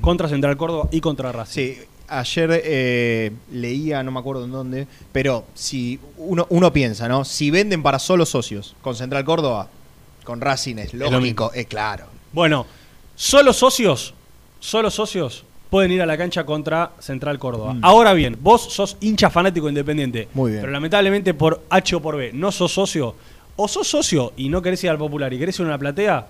contra 0.00 0.28
Central 0.28 0.56
Córdoba 0.56 0.88
y 0.90 1.00
contra 1.00 1.32
Racing. 1.32 1.52
Sí, 1.52 1.78
ayer 2.08 2.62
eh, 2.64 3.32
leía, 3.52 4.02
no 4.02 4.10
me 4.10 4.18
acuerdo 4.18 4.44
en 4.44 4.52
dónde, 4.52 4.86
pero 5.12 5.46
si 5.54 5.98
uno, 6.18 6.46
uno 6.50 6.72
piensa, 6.72 7.08
¿no? 7.08 7.24
Si 7.24 7.50
venden 7.50 7.82
para 7.82 7.98
solo 7.98 8.26
socios 8.26 8.74
con 8.82 8.96
Central 8.96 9.24
Córdoba, 9.24 9.68
con 10.24 10.40
Racing 10.40 10.76
es 10.76 10.92
lo 10.92 11.10
lógico, 11.10 11.44
mismo. 11.44 11.50
es 11.54 11.66
claro. 11.66 12.06
Bueno, 12.32 12.66
solo 13.14 13.52
socios, 13.52 14.12
solo 14.60 14.90
socios 14.90 15.44
pueden 15.70 15.90
ir 15.92 16.00
a 16.02 16.06
la 16.06 16.16
cancha 16.16 16.44
contra 16.44 16.92
Central 17.00 17.38
Córdoba. 17.38 17.76
Ahora 17.82 18.12
bien, 18.12 18.36
vos 18.40 18.72
sos 18.72 18.96
hincha 19.00 19.30
fanático 19.30 19.68
independiente, 19.68 20.28
Mm. 20.32 20.36
Muy 20.38 20.50
bien. 20.52 20.60
pero 20.62 20.72
lamentablemente 20.72 21.34
por 21.34 21.62
H 21.70 21.96
o 21.96 22.00
por 22.02 22.16
B 22.16 22.30
no 22.32 22.52
sos 22.52 22.72
socio, 22.72 23.14
o 23.56 23.66
sos 23.68 23.86
socio 23.88 24.32
y 24.36 24.48
no 24.48 24.62
querés 24.62 24.82
ir 24.84 24.90
al 24.90 24.98
popular 24.98 25.32
y 25.32 25.38
querés 25.38 25.58
ir 25.58 25.64
a 25.64 25.68
una 25.68 25.78
platea, 25.78 26.26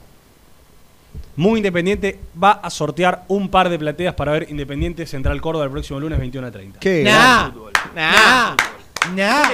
Muy 1.37 1.59
Independiente 1.59 2.19
va 2.43 2.53
a 2.53 2.71
sortear 2.71 3.25
un 3.29 3.49
par 3.51 3.69
de 3.69 3.79
plateas 3.79 4.15
para 4.15 4.33
ver 4.33 4.47
Independiente 4.51 5.07
Central 5.07 5.39
Córdoba 5.41 5.65
el 5.67 5.71
próximo 5.71 6.01
lunes 6.01 6.19
21 6.19 6.47
a 6.47 6.51
30. 6.51 6.81
Qué 6.81 7.03
Nah, 7.05 7.51
nah, 7.95 8.55
nah, 9.15 9.49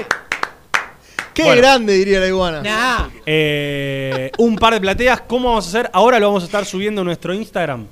Qué 1.35 1.43
Bueno. 1.45 1.61
grande, 1.63 1.95
diría 1.95 2.21
la 2.21 2.27
iguana. 2.29 2.63
nah. 2.63 3.09
Eh, 3.27 4.31
un 4.39 4.57
par 4.57 4.75
de 4.75 4.81
plateas. 4.81 5.23
¿Cómo 5.23 5.49
vamos 5.49 5.65
a 5.67 5.69
hacer? 5.69 5.91
Ahora 5.93 6.19
lo 6.21 6.27
vamos 6.29 6.43
a 6.43 6.47
estar 6.47 6.65
subiendo 6.65 7.01
a 7.01 7.05
nuestro 7.05 7.33
Instagram. 7.35 7.87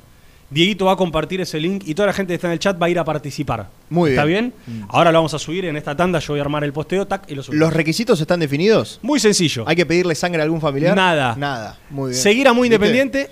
Dieguito 0.50 0.86
va 0.86 0.92
a 0.92 0.96
compartir 0.96 1.40
ese 1.40 1.60
link 1.60 1.84
y 1.86 1.94
toda 1.94 2.06
la 2.08 2.12
gente 2.12 2.32
que 2.32 2.34
está 2.34 2.48
en 2.48 2.54
el 2.54 2.58
chat 2.58 2.80
va 2.80 2.86
a 2.86 2.90
ir 2.90 2.98
a 2.98 3.04
participar. 3.04 3.68
Muy 3.88 4.10
¿Está 4.10 4.24
bien. 4.24 4.52
bien? 4.66 4.84
Ahora 4.88 5.12
lo 5.12 5.18
vamos 5.18 5.32
a 5.34 5.38
subir 5.38 5.64
en 5.66 5.76
esta 5.76 5.96
tanda. 5.96 6.18
Yo 6.18 6.32
voy 6.32 6.40
a 6.40 6.42
armar 6.42 6.64
el 6.64 6.72
posteo, 6.72 7.06
tac, 7.06 7.30
y 7.30 7.36
lo 7.36 7.42
subimos. 7.44 7.66
¿Los 7.66 7.72
requisitos 7.72 8.20
están 8.20 8.40
definidos? 8.40 8.98
Muy 9.02 9.20
sencillo. 9.20 9.62
¿Hay 9.68 9.76
que 9.76 9.86
pedirle 9.86 10.14
sangre 10.16 10.40
a 10.40 10.44
algún 10.44 10.60
familiar? 10.60 10.96
Nada. 10.96 11.36
Nada. 11.36 11.78
Muy 11.90 12.10
bien. 12.10 12.20
Seguir 12.22 12.48
a 12.48 12.52
Muy. 12.52 12.66
Independiente 12.66 13.30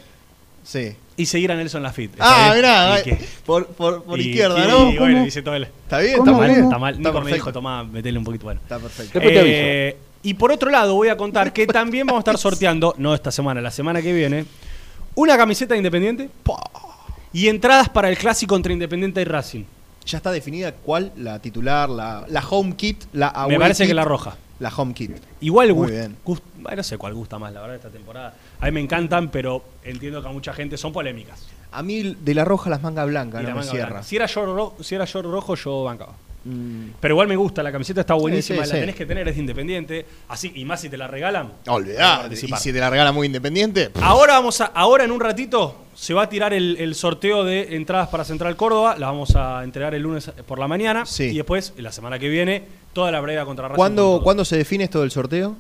Sí. 0.63 0.93
y 1.17 1.27
seguir 1.27 1.51
a 1.51 1.57
Nelson 1.57 1.83
Lafitte. 1.83 2.15
Ah, 2.21 2.53
¿Está 2.55 3.01
bien? 3.03 3.17
mirá, 3.17 3.27
por, 3.45 3.67
por, 3.69 4.05
por 4.05 4.21
Y- 4.21 4.29
izquierda, 4.29 4.65
y- 4.65 4.69
¿no? 4.69 4.91
Y 4.93 4.99
bueno, 4.99 5.25
dice 5.25 5.43
todo 5.43 5.55
él. 5.57 5.65
Está 5.65 5.99
bien, 5.99 6.19
¿Cómo, 6.19 6.33
está 6.43 6.47
bien. 6.53 6.65
Está 6.65 6.79
mal. 6.79 6.99
Nico 6.99 7.09
me 7.11 7.15
perfecto. 7.15 7.35
dijo, 7.35 7.53
tomá, 7.53 7.83
metele 7.85 8.19
un 8.19 8.25
poquito. 8.25 8.45
Bueno. 8.45 8.61
Está 8.63 8.79
perfecto. 8.79 9.19
Eh, 9.23 9.97
y 10.23 10.35
por 10.35 10.53
otro 10.53 10.71
lado, 10.71 10.95
voy 10.95 11.09
a 11.09 11.17
contar 11.17 11.53
que 11.53 11.67
también 11.67 12.07
vamos 12.07 12.21
a 12.21 12.23
estar 12.23 12.39
sorteando, 12.39 12.95
no 12.99 13.15
esta 13.15 13.31
semana, 13.33 13.61
la 13.61 13.71
semana 13.73 14.03
que 14.03 14.13
viene, 14.13 14.45
una 15.15 15.37
camiseta 15.37 15.75
de 15.75 15.79
Independiente 15.79 16.29
y 17.33 17.49
entradas 17.49 17.89
para 17.89 18.09
el 18.09 18.17
clásico 18.19 18.57
entre 18.57 18.73
Independiente 18.73 19.21
y 19.21 19.25
Racing. 19.25 19.65
Ya 20.07 20.17
está 20.19 20.31
definida 20.33 20.73
cuál, 20.73 21.13
la 21.17 21.39
titular, 21.39 21.89
la, 21.91 22.25
la 22.29 22.41
home 22.49 22.75
kit, 22.77 23.05
la 23.13 23.29
away 23.29 23.57
Me 23.57 23.61
parece 23.63 23.85
kit, 23.85 23.91
que 23.91 23.95
la 23.95 24.05
roja. 24.05 24.37
La 24.59 24.71
home 24.75 24.95
kit. 24.95 25.13
Igual 25.41 25.73
Muy 25.75 25.87
gust- 25.89 25.91
bien. 25.91 26.17
gust- 26.25 26.43
ay, 26.65 26.77
no 26.77 26.83
sé 26.83 26.97
cuál 26.99 27.15
gusta 27.15 27.39
más, 27.39 27.53
la 27.53 27.61
verdad, 27.61 27.77
esta 27.77 27.91
temporada. 27.91 28.35
A 28.59 28.67
mí 28.67 28.73
me 28.73 28.81
encantan, 28.81 29.29
pero 29.31 29.63
entiendo 29.85 30.21
que 30.23 30.29
a 30.29 30.33
mucha 30.33 30.53
gente 30.53 30.77
son 30.77 30.93
polémicas. 30.93 31.47
A 31.71 31.83
mí 31.83 32.17
de 32.19 32.35
la 32.35 32.45
roja 32.45 32.71
las 32.71 32.83
mangas 32.83 33.07
blancas 33.07 33.41
Y 33.43 33.45
no 33.45 33.51
la 33.51 33.55
me 33.55 33.61
manga 33.61 33.71
cierra. 33.71 33.89
blanca. 33.91 34.03
Si 34.05 34.17
era 34.17 34.27
short 34.27 34.49
ro- 34.49 34.75
si 34.81 34.95
era 34.95 35.05
short 35.05 35.27
rojo, 35.29 35.55
yo 35.55 35.85
bancaba. 35.85 36.15
Mm, 36.45 36.91
Pero 37.01 37.15
igual 37.15 37.29
me 37.29 37.37
gusta, 37.37 37.63
la 37.63 37.73
camiseta 37.73 38.01
está 38.01 38.15
buenísima, 38.15 38.65
sí, 38.65 38.73
la 38.73 38.81
tenés 38.81 38.95
que 38.95 39.05
tener, 39.07 39.29
es 39.29 39.35
de 39.35 39.41
independiente. 39.41 40.07
Así, 40.29 40.53
y 40.55 40.65
más 40.65 40.81
si 40.81 40.89
te 40.89 40.97
la 40.97 41.07
regalan. 41.07 41.53
Olvidá. 41.67 42.29
Y 42.31 42.37
si 42.37 42.73
te 42.73 42.81
la 42.81 42.91
regala 42.91 43.13
muy 43.13 43.27
independiente. 43.27 43.91
Ahora 44.01 44.35
vamos 44.35 44.61
a, 44.61 44.67
ahora 44.67 45.05
en 45.05 45.11
un 45.11 45.21
ratito 45.21 45.75
se 45.95 46.15
va 46.15 46.23
a 46.23 46.29
tirar 46.29 46.55
el, 46.55 46.77
el 46.79 46.95
sorteo 46.95 47.45
de 47.45 47.77
entradas 47.77 48.09
para 48.09 48.25
Central 48.25 48.57
Córdoba. 48.57 48.97
Las 48.99 49.09
vamos 49.11 49.35
a 49.35 49.65
entregar 49.65 49.95
el 49.95 50.03
lunes 50.03 50.31
por 50.47 50.59
la 50.59 50.69
mañana. 50.69 51.05
Sí. 51.05 51.25
Y 51.25 51.37
después, 51.37 51.75
la 51.77 51.91
semana 51.91 52.19
que 52.19 52.29
viene, 52.29 52.63
toda 52.93 53.11
la 53.11 53.21
brega 53.21 53.45
contra 53.45 53.67
Racing. 53.69 53.77
¿Cuándo, 53.77 54.03
con 54.03 54.13
todo. 54.13 54.23
¿Cuándo 54.23 54.45
se 54.45 54.57
define 54.57 54.85
esto 54.85 55.01
del 55.01 55.11
sorteo? 55.11 55.57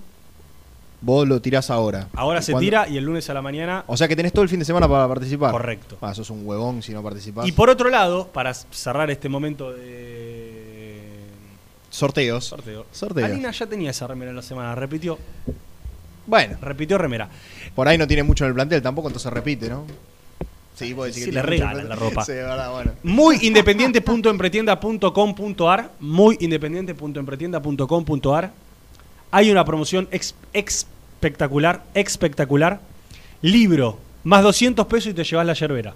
Vos 1.01 1.29
lo 1.29 1.41
tirás 1.41 1.71
ahora. 1.71 2.09
Ahora 2.15 2.43
se 2.43 2.53
¿Cuándo? 2.53 2.65
tira 2.65 2.89
y 2.89 2.97
el 2.97 3.05
lunes 3.05 3.29
a 3.31 3.35
la 3.35 3.43
mañana. 3.43 3.85
O 3.87 3.97
sea 3.97 4.09
que 4.09 4.17
tenés 4.17 4.33
todo 4.33 4.43
el 4.43 4.49
fin 4.49 4.59
de 4.59 4.65
semana 4.65 4.89
para 4.89 5.07
participar. 5.07 5.53
Correcto. 5.53 5.97
Ah, 6.01 6.13
sos 6.13 6.31
un 6.31 6.45
huevón 6.45 6.83
si 6.83 6.93
no 6.93 7.03
participás. 7.03 7.47
Y 7.47 7.53
por 7.53 7.71
otro 7.71 7.89
lado, 7.89 8.29
para 8.29 8.53
cerrar 8.53 9.09
este 9.11 9.29
momento 9.29 9.73
de 9.73 10.08
Sorteos. 11.99 12.45
sorteo, 12.45 12.87
Sorteos. 12.93 13.29
Alina 13.31 13.51
ya 13.51 13.67
tenía 13.67 13.91
esa 13.91 14.07
remera 14.07 14.31
en 14.31 14.37
la 14.37 14.43
semana, 14.43 14.75
repitió, 14.75 15.19
Bueno, 16.27 16.57
repitió 16.63 16.97
remera. 16.99 17.29
por 17.75 17.89
ahí 17.89 17.99
no 17.99 18.07
tiene 18.07 18.23
mucho 18.23 18.45
en 18.45 18.49
el 18.49 18.55
plantel 18.55 18.81
tampoco, 18.83 19.09
entonces 19.09 19.33
repite, 19.33 19.69
¿no? 19.69 19.85
Sí, 20.77 20.93
vos 20.93 21.07
decís 21.07 21.25
Sí, 21.25 21.31
que 21.31 21.35
le 21.35 21.43
regalan 21.43 21.89
la 21.89 21.97
ropa. 21.97 22.25
Sí, 22.25 22.33
de 22.33 22.43
verdad, 22.45 22.71
bueno. 22.71 22.93
Muy 23.03 23.39
independiente.empretienda.com.ar 23.43 25.91
Muy 26.01 26.37
independiente.empretienda.com.ar 26.41 28.53
Hay 29.31 29.51
una 29.51 29.65
promoción 29.65 30.07
ex- 30.13 30.35
espectacular, 30.53 31.83
espectacular. 31.95 32.81
Libro, 33.43 33.99
más 34.25 34.43
200 34.43 34.87
pesos 34.87 35.11
y 35.11 35.15
te 35.15 35.25
llevas 35.25 35.47
la 35.47 35.53
yerbera. 35.55 35.95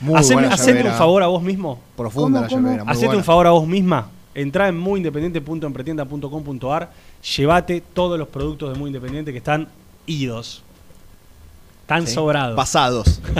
Muy 0.00 0.18
Haceme, 0.18 0.42
buena 0.42 0.54
haceme 0.54 0.84
un 0.84 0.92
favor 0.94 1.22
a 1.22 1.26
vos 1.26 1.42
mismo. 1.42 1.80
Profunda 1.96 2.46
¿Cómo, 2.48 2.68
la 2.68 2.78
cómo? 2.78 2.84
muy 2.84 2.92
Hacete 2.92 3.06
buena. 3.06 3.18
un 3.18 3.24
favor 3.24 3.46
a 3.46 3.50
vos 3.50 3.66
misma. 3.66 4.10
Entrá 4.36 4.68
en 4.68 4.78
muyindependiente.empretienda.com.ar. 4.78 6.90
Llévate 7.36 7.82
todos 7.94 8.18
los 8.18 8.28
productos 8.28 8.72
de 8.72 8.78
Muy 8.78 8.88
Independiente 8.88 9.32
que 9.32 9.38
están 9.38 9.68
idos. 10.06 10.62
Están 11.82 12.06
Sí. 12.06 12.14
sobrados. 12.14 12.56
Pasados. 12.56 13.20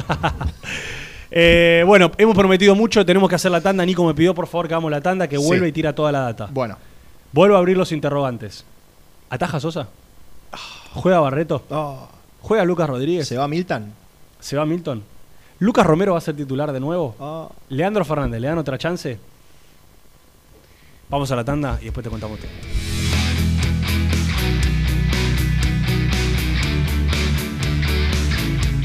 Eh, 1.38 1.82
bueno, 1.84 2.12
hemos 2.18 2.36
prometido 2.36 2.76
mucho, 2.76 3.04
tenemos 3.04 3.28
que 3.28 3.34
hacer 3.34 3.50
la 3.50 3.60
tanda. 3.60 3.84
Nico 3.84 4.04
me 4.06 4.14
pidió 4.14 4.32
por 4.32 4.46
favor 4.46 4.68
que 4.68 4.74
hagamos 4.74 4.92
la 4.92 5.00
tanda, 5.00 5.26
que 5.28 5.36
Sí. 5.36 5.44
vuelva 5.44 5.66
y 5.66 5.72
tira 5.72 5.92
toda 5.92 6.12
la 6.12 6.20
data. 6.20 6.48
Bueno. 6.52 6.78
Vuelvo 7.32 7.56
a 7.56 7.58
abrir 7.58 7.76
los 7.76 7.90
interrogantes. 7.90 8.64
¿Ataja 9.28 9.58
Sosa? 9.58 9.88
¿Juega 10.94 11.18
Barreto? 11.18 11.64
Oh, 11.68 12.06
¿Juega 12.40 12.64
Lucas 12.64 12.88
Rodríguez? 12.88 13.26
¿Se 13.26 13.36
va 13.36 13.48
Milton? 13.48 13.92
¿Se 14.38 14.56
va 14.56 14.64
Milton? 14.64 15.02
¿Lucas 15.58 15.84
Romero 15.84 16.12
va 16.12 16.18
a 16.18 16.22
ser 16.22 16.36
titular 16.36 16.70
de 16.72 16.78
nuevo? 16.80 17.16
Oh. 17.18 17.50
¿Leandro 17.70 18.04
Fernández 18.04 18.40
le 18.40 18.46
dan 18.46 18.58
otra 18.58 18.78
chance? 18.78 19.18
Vamos 21.08 21.30
a 21.30 21.36
la 21.36 21.44
tanda 21.44 21.78
y 21.80 21.86
después 21.86 22.04
te 22.04 22.10
contamos 22.10 22.38
todo. 22.40 22.50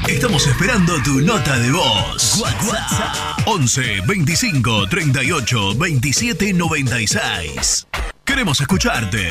Estamos 0.08 0.46
esperando 0.46 1.02
tu 1.02 1.20
nota 1.20 1.58
de 1.58 1.72
voz. 1.72 2.40
WhatsApp 2.40 3.46
11 3.46 4.02
25 4.06 4.88
38 4.88 5.74
27 5.76 6.52
96. 6.52 7.86
Queremos 8.24 8.60
escucharte. 8.60 9.30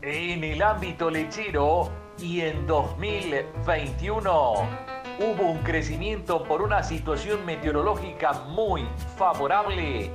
En 0.00 0.44
el 0.44 0.62
ámbito 0.62 1.10
lechero 1.10 1.90
y 2.20 2.42
en 2.42 2.68
2021 2.68 4.30
hubo 4.30 5.42
un 5.42 5.58
crecimiento 5.64 6.44
por 6.44 6.62
una 6.62 6.84
situación 6.84 7.44
meteorológica 7.44 8.32
muy 8.46 8.86
favorable 9.16 10.08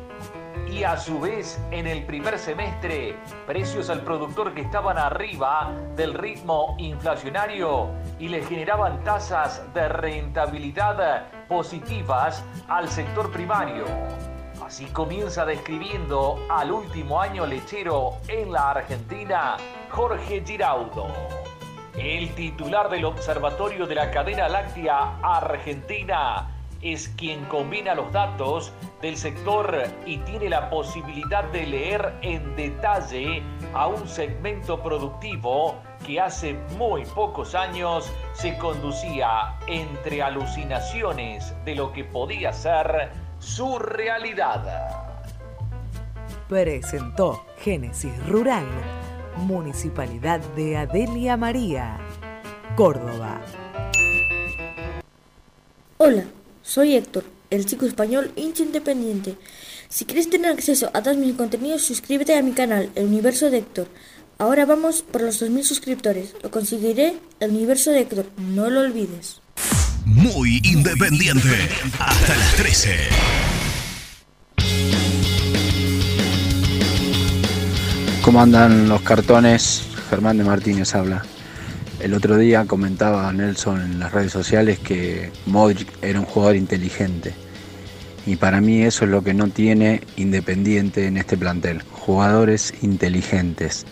y 0.71 0.83
a 0.85 0.95
su 0.95 1.19
vez 1.19 1.61
en 1.71 1.85
el 1.85 2.05
primer 2.05 2.39
semestre 2.39 3.17
precios 3.45 3.89
al 3.89 4.03
productor 4.03 4.53
que 4.53 4.61
estaban 4.61 4.97
arriba 4.97 5.69
del 5.97 6.13
ritmo 6.13 6.75
inflacionario 6.79 7.89
y 8.19 8.29
le 8.29 8.41
generaban 8.41 9.03
tasas 9.03 9.61
de 9.73 9.89
rentabilidad 9.89 11.27
positivas 11.49 12.41
al 12.69 12.87
sector 12.87 13.29
primario. 13.33 13.83
Así 14.73 14.85
comienza 14.85 15.45
describiendo 15.45 16.43
al 16.49 16.71
último 16.71 17.21
año 17.21 17.45
lechero 17.45 18.17
en 18.27 18.51
la 18.51 18.71
Argentina 18.71 19.55
Jorge 19.91 20.41
Giraudo. 20.43 21.05
El 21.95 22.33
titular 22.33 22.89
del 22.89 23.05
Observatorio 23.05 23.85
de 23.85 23.93
la 23.93 24.09
Cadena 24.09 24.49
Láctea 24.49 25.19
Argentina 25.21 26.49
es 26.81 27.07
quien 27.09 27.45
combina 27.45 27.93
los 27.93 28.11
datos 28.11 28.73
del 28.99 29.15
sector 29.15 29.83
y 30.07 30.17
tiene 30.17 30.49
la 30.49 30.71
posibilidad 30.71 31.43
de 31.51 31.67
leer 31.67 32.15
en 32.23 32.55
detalle 32.55 33.43
a 33.75 33.85
un 33.85 34.07
segmento 34.07 34.81
productivo 34.81 35.75
que 36.03 36.19
hace 36.19 36.55
muy 36.79 37.05
pocos 37.05 37.53
años 37.53 38.11
se 38.33 38.57
conducía 38.57 39.55
entre 39.67 40.23
alucinaciones 40.23 41.53
de 41.63 41.75
lo 41.75 41.93
que 41.93 42.03
podía 42.05 42.51
ser 42.51 43.11
su 43.43 43.77
realidad. 43.77 44.63
Presentó 46.47 47.45
Génesis 47.59 48.13
Rural, 48.27 48.65
Municipalidad 49.37 50.39
de 50.55 50.77
Adelia 50.77 51.35
María, 51.35 51.97
Córdoba. 52.75 53.41
Hola, 55.97 56.23
soy 56.61 56.95
Héctor, 56.95 57.25
el 57.49 57.65
chico 57.65 57.85
español 57.85 58.31
hincha 58.35 58.63
independiente. 58.63 59.35
Si 59.89 60.05
quieres 60.05 60.29
tener 60.29 60.51
acceso 60.51 60.89
a 60.93 61.03
todos 61.03 61.17
mis 61.17 61.35
contenidos, 61.35 61.83
suscríbete 61.83 62.37
a 62.37 62.41
mi 62.41 62.53
canal, 62.53 62.91
El 62.95 63.07
Universo 63.07 63.49
de 63.49 63.59
Héctor. 63.59 63.87
Ahora 64.37 64.65
vamos 64.65 65.03
por 65.03 65.21
los 65.21 65.41
2.000 65.41 65.63
suscriptores. 65.63 66.33
Lo 66.41 66.49
conseguiré, 66.49 67.17
El 67.39 67.51
Universo 67.51 67.91
de 67.91 67.99
Héctor. 67.99 68.25
No 68.37 68.69
lo 68.69 68.79
olvides. 68.79 69.42
Muy 70.05 70.59
independiente. 70.63 71.69
Hasta 71.97 72.35
las 72.35 72.55
13. 72.55 72.89
¿Cómo 78.21 78.41
andan 78.41 78.89
los 78.89 79.01
cartones? 79.01 79.87
Germán 80.09 80.37
de 80.37 80.43
Martínez 80.43 80.93
habla. 80.93 81.23
El 81.99 82.13
otro 82.13 82.37
día 82.37 82.65
comentaba 82.65 83.31
Nelson 83.31 83.81
en 83.81 83.99
las 83.99 84.11
redes 84.11 84.31
sociales 84.33 84.77
que 84.79 85.31
Modric 85.45 85.87
era 86.01 86.19
un 86.19 86.25
jugador 86.25 86.57
inteligente. 86.57 87.33
Y 88.25 88.35
para 88.35 88.59
mí 88.59 88.81
eso 88.83 89.05
es 89.05 89.11
lo 89.11 89.23
que 89.23 89.33
no 89.33 89.49
tiene 89.49 90.01
Independiente 90.17 91.07
en 91.07 91.17
este 91.17 91.37
plantel. 91.37 91.81
Jugadores 91.91 92.73
inteligentes. 92.81 93.85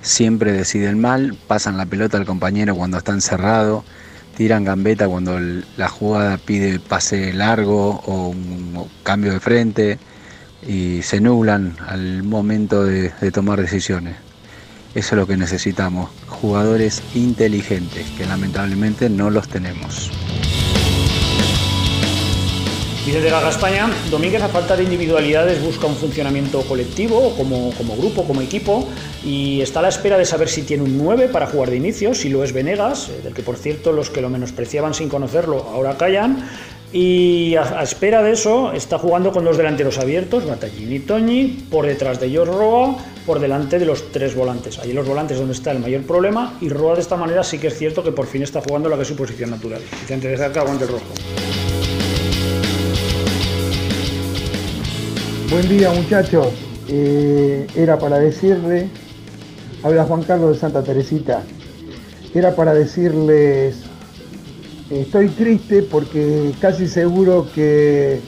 Siempre 0.00 0.52
deciden 0.52 1.00
mal, 1.00 1.36
pasan 1.46 1.76
la 1.76 1.86
pelota 1.86 2.16
al 2.16 2.26
compañero 2.26 2.74
cuando 2.74 2.98
está 2.98 3.12
encerrado, 3.12 3.84
tiran 4.36 4.64
gambeta 4.64 5.08
cuando 5.08 5.38
la 5.38 5.88
jugada 5.88 6.38
pide 6.38 6.78
pase 6.78 7.32
largo 7.32 8.00
o 8.06 8.28
un 8.28 8.88
cambio 9.02 9.32
de 9.32 9.40
frente 9.40 9.98
y 10.66 11.02
se 11.02 11.20
nublan 11.20 11.76
al 11.86 12.22
momento 12.22 12.84
de, 12.84 13.10
de 13.20 13.30
tomar 13.30 13.60
decisiones. 13.60 14.16
Eso 14.94 15.14
es 15.14 15.18
lo 15.18 15.26
que 15.26 15.36
necesitamos, 15.36 16.10
jugadores 16.28 17.02
inteligentes, 17.14 18.06
que 18.16 18.26
lamentablemente 18.26 19.10
no 19.10 19.28
los 19.28 19.48
tenemos. 19.48 20.12
Desde 23.12 23.30
Gaga 23.30 23.50
España, 23.50 23.88
Domínguez 24.10 24.42
a 24.42 24.48
falta 24.48 24.76
de 24.76 24.82
individualidades 24.82 25.62
busca 25.62 25.86
un 25.86 25.94
funcionamiento 25.94 26.62
colectivo, 26.62 27.34
como, 27.36 27.70
grupo, 27.96 28.24
como 28.24 28.40
equipo, 28.40 28.88
y 29.24 29.60
está 29.60 29.78
a 29.78 29.82
la 29.82 29.88
espera 29.90 30.18
de 30.18 30.24
saber 30.24 30.48
si 30.48 30.62
tiene 30.62 30.82
un 30.82 30.98
9 30.98 31.28
para 31.28 31.46
jugar 31.46 31.70
de 31.70 31.76
inicio, 31.76 32.14
si 32.14 32.28
lo 32.28 32.42
es 32.42 32.52
Venegas, 32.52 33.10
eh, 33.10 33.20
del 33.22 33.34
que 33.34 33.42
por 33.42 33.56
cierto 33.56 33.92
los 33.92 34.10
que 34.10 34.20
lo 34.20 34.30
menospreciaban 34.30 34.94
sin 34.94 35.08
conocerlo 35.08 35.68
ahora 35.72 35.96
callan, 35.96 36.48
y 36.92 37.54
a, 37.54 37.82
espera 37.82 38.22
de 38.22 38.32
eso 38.32 38.72
está 38.72 38.98
jugando 38.98 39.32
con 39.32 39.44
dos 39.44 39.58
delanteros 39.58 39.98
abiertos, 39.98 40.46
Batallini 40.46 40.96
y 40.96 41.00
Toñi, 41.00 41.66
por 41.70 41.86
detrás 41.86 42.18
de 42.18 42.30
George 42.30 42.52
Roa, 42.52 42.96
por 43.26 43.38
delante 43.38 43.78
de 43.78 43.86
los 43.86 44.10
tres 44.12 44.34
volantes. 44.34 44.78
Ahí 44.80 44.90
en 44.90 44.96
los 44.96 45.06
volantes 45.06 45.38
donde 45.38 45.52
está 45.52 45.70
el 45.70 45.78
mayor 45.78 46.02
problema, 46.02 46.58
y 46.60 46.68
Roa 46.68 46.94
de 46.94 47.02
esta 47.02 47.16
manera 47.16 47.44
sí 47.44 47.58
que 47.58 47.68
es 47.68 47.78
cierto 47.78 48.02
que 48.02 48.12
por 48.12 48.26
fin 48.26 48.42
está 48.42 48.60
jugando 48.60 48.88
la 48.88 48.96
que 48.96 49.02
es 49.02 49.08
su 49.08 49.14
posición 49.14 49.50
natural. 49.50 49.82
Vicente 50.00 50.26
de 50.26 50.36
cerca, 50.36 50.62
guante 50.62 50.86
rojo. 50.86 51.04
Buen 55.50 55.68
día 55.68 55.90
muchachos, 55.92 56.48
Eh, 56.88 57.66
era 57.76 57.98
para 57.98 58.18
decirle, 58.18 58.88
habla 59.82 60.04
Juan 60.04 60.22
Carlos 60.22 60.52
de 60.52 60.60
Santa 60.60 60.82
Teresita, 60.82 61.42
era 62.34 62.54
para 62.54 62.74
decirles, 62.74 63.76
estoy 64.90 65.28
triste 65.28 65.82
porque 65.82 66.52
casi 66.60 66.86
seguro 66.86 67.46
que 67.54 68.20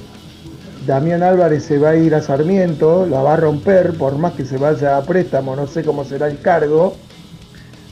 Damián 0.87 1.23
Álvarez 1.23 1.64
se 1.64 1.79
va 1.79 1.91
a 1.91 1.97
ir 1.97 2.14
a 2.14 2.23
Sarmiento, 2.23 3.07
la 3.07 3.21
va 3.21 3.35
a 3.35 3.37
romper, 3.37 3.93
por 3.99 4.17
más 4.17 4.33
que 4.33 4.47
se 4.47 4.57
vaya 4.57 4.97
a 4.97 5.03
préstamo, 5.03 5.55
no 5.55 5.67
sé 5.67 5.85
cómo 5.85 6.05
será 6.05 6.29
el 6.29 6.41
cargo, 6.41 6.97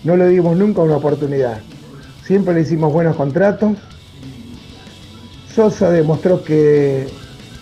no 0.02 0.16
le 0.16 0.28
dimos 0.28 0.56
nunca 0.56 0.80
una 0.80 0.96
oportunidad. 0.96 1.58
Siempre 2.24 2.54
le 2.54 2.62
hicimos 2.62 2.90
buenos 2.90 3.16
contratos. 3.16 3.76
Sosa 5.54 5.90
demostró 5.90 6.42
que 6.42 7.06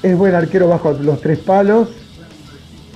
es 0.03 0.19
buen 0.19 0.35
arquero 0.35 0.69
bajo 0.69 0.93
los 0.93 1.21
tres 1.21 1.39
palos. 1.39 1.89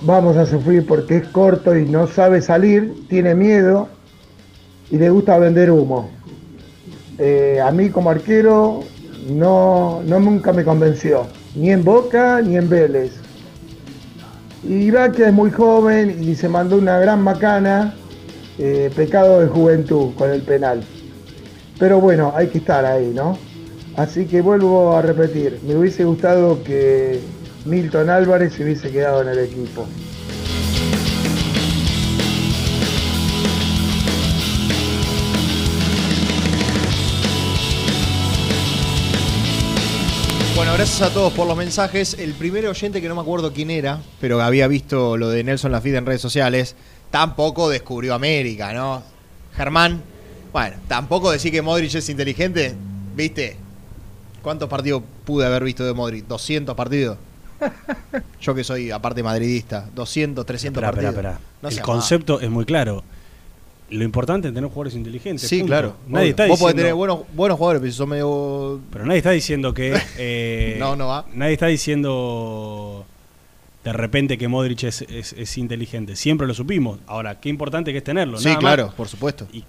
Vamos 0.02 0.36
a 0.36 0.46
sufrir 0.46 0.86
porque 0.86 1.18
es 1.18 1.28
corto 1.28 1.76
y 1.76 1.86
no 1.86 2.06
sabe 2.06 2.42
salir, 2.42 2.94
tiene 3.08 3.34
miedo 3.34 3.88
y 4.90 4.98
le 4.98 5.10
gusta 5.10 5.38
vender 5.38 5.70
humo. 5.70 6.10
Eh, 7.18 7.60
a 7.64 7.70
mí 7.70 7.88
como 7.90 8.10
arquero 8.10 8.80
no, 9.30 10.02
no 10.04 10.20
nunca 10.20 10.52
me 10.52 10.64
convenció, 10.64 11.26
ni 11.54 11.70
en 11.70 11.82
Boca 11.82 12.42
ni 12.42 12.56
en 12.56 12.68
Vélez. 12.68 13.12
Y 14.62 14.88
es 14.88 15.32
muy 15.32 15.50
joven 15.50 16.22
y 16.22 16.34
se 16.34 16.48
mandó 16.48 16.76
una 16.76 16.98
gran 16.98 17.22
macana, 17.22 17.94
eh, 18.58 18.90
pecado 18.94 19.40
de 19.40 19.46
juventud 19.46 20.12
con 20.16 20.30
el 20.30 20.42
penal. 20.42 20.82
Pero 21.78 22.00
bueno, 22.00 22.32
hay 22.34 22.48
que 22.48 22.58
estar 22.58 22.84
ahí, 22.84 23.12
¿no? 23.14 23.38
Así 23.96 24.26
que 24.26 24.42
vuelvo 24.42 24.94
a 24.94 25.00
repetir, 25.00 25.58
me 25.66 25.74
hubiese 25.74 26.04
gustado 26.04 26.62
que 26.62 27.18
Milton 27.64 28.10
Álvarez 28.10 28.52
se 28.52 28.62
hubiese 28.62 28.90
quedado 28.90 29.22
en 29.22 29.28
el 29.28 29.38
equipo. 29.38 29.86
Bueno, 40.54 40.74
gracias 40.74 41.00
a 41.00 41.14
todos 41.14 41.32
por 41.32 41.46
los 41.46 41.56
mensajes. 41.56 42.18
El 42.18 42.34
primer 42.34 42.66
oyente 42.66 43.00
que 43.00 43.08
no 43.08 43.14
me 43.14 43.22
acuerdo 43.22 43.54
quién 43.54 43.70
era, 43.70 44.02
pero 44.20 44.42
había 44.42 44.68
visto 44.68 45.16
lo 45.16 45.30
de 45.30 45.42
Nelson 45.42 45.72
Lafitte 45.72 45.96
en 45.96 46.04
redes 46.04 46.20
sociales, 46.20 46.76
tampoco 47.10 47.70
descubrió 47.70 48.12
América, 48.12 48.74
¿no? 48.74 49.02
Germán, 49.54 50.02
bueno, 50.52 50.76
tampoco 50.86 51.30
decir 51.30 51.50
que 51.50 51.62
Modric 51.62 51.94
es 51.94 52.08
inteligente, 52.10 52.74
¿viste? 53.14 53.65
¿Cuántos 54.46 54.68
partidos 54.68 55.02
pude 55.24 55.44
haber 55.44 55.64
visto 55.64 55.84
de 55.84 55.92
Modric? 55.92 56.28
¿200 56.28 56.72
partidos? 56.76 57.18
Yo 58.40 58.54
que 58.54 58.62
soy, 58.62 58.92
aparte 58.92 59.20
madridista, 59.20 59.90
200, 59.92 60.46
300 60.46 60.76
Esperá, 60.80 60.92
partidos. 60.92 61.10
esperá, 61.14 61.30
esperá. 61.32 61.50
No 61.62 61.68
el 61.68 61.80
concepto 61.80 62.40
es 62.40 62.48
muy 62.48 62.64
claro. 62.64 63.02
Lo 63.90 64.04
importante 64.04 64.46
es 64.46 64.54
tener 64.54 64.70
jugadores 64.70 64.94
inteligentes. 64.94 65.48
Sí, 65.48 65.56
punto. 65.58 65.66
claro. 65.72 65.96
Nadie 66.06 66.26
obvio. 66.26 66.30
está 66.30 66.46
Vos 66.46 66.60
podés 66.60 66.76
tener 66.76 66.94
buenos, 66.94 67.22
buenos 67.34 67.58
jugadores, 67.58 67.80
pero 67.80 67.90
si 67.90 67.98
son 67.98 68.08
medio. 68.08 68.80
Pero 68.92 69.04
nadie 69.04 69.18
está 69.18 69.32
diciendo 69.32 69.74
que. 69.74 70.00
eh, 70.16 70.76
No, 70.78 70.94
no 70.94 71.08
va. 71.08 71.26
Nadie 71.34 71.54
está 71.54 71.66
diciendo 71.66 73.04
de 73.82 73.92
repente 73.92 74.38
que 74.38 74.46
Modric 74.46 74.84
es, 74.84 75.02
es- 75.02 75.32
es 75.32 75.58
inteligente. 75.58 76.14
Siempre 76.14 76.46
lo 76.46 76.54
supimos. 76.54 77.00
Ahora, 77.08 77.40
qué 77.40 77.48
importante 77.48 77.90
que 77.90 77.98
es 77.98 78.04
tenerlo. 78.04 78.38
Sí, 78.38 78.44
nada 78.44 78.60
más. 78.60 78.74
claro, 78.76 78.92
por 78.96 79.08
supuesto. 79.08 79.48
Y, 79.52 79.64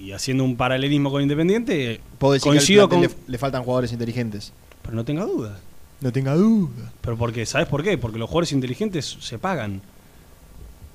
y 0.00 0.12
haciendo 0.12 0.44
un 0.44 0.56
paralelismo 0.56 1.10
con 1.10 1.22
Independiente, 1.22 2.00
Puedo 2.18 2.34
decir 2.34 2.48
coincido 2.50 2.88
que 2.88 2.94
al 2.96 3.00
con. 3.02 3.08
plantel 3.08 3.24
le, 3.26 3.32
le 3.32 3.38
faltan 3.38 3.62
jugadores 3.62 3.92
inteligentes. 3.92 4.52
Pero 4.82 4.94
no 4.94 5.04
tenga 5.04 5.24
dudas. 5.24 5.58
No 6.00 6.10
tenga 6.12 6.34
duda. 6.34 6.92
Pero 7.02 7.16
porque, 7.16 7.44
¿sabes 7.46 7.68
por 7.68 7.82
qué? 7.82 7.98
Porque 7.98 8.18
los 8.18 8.28
jugadores 8.28 8.52
inteligentes 8.52 9.18
se 9.20 9.38
pagan. 9.38 9.82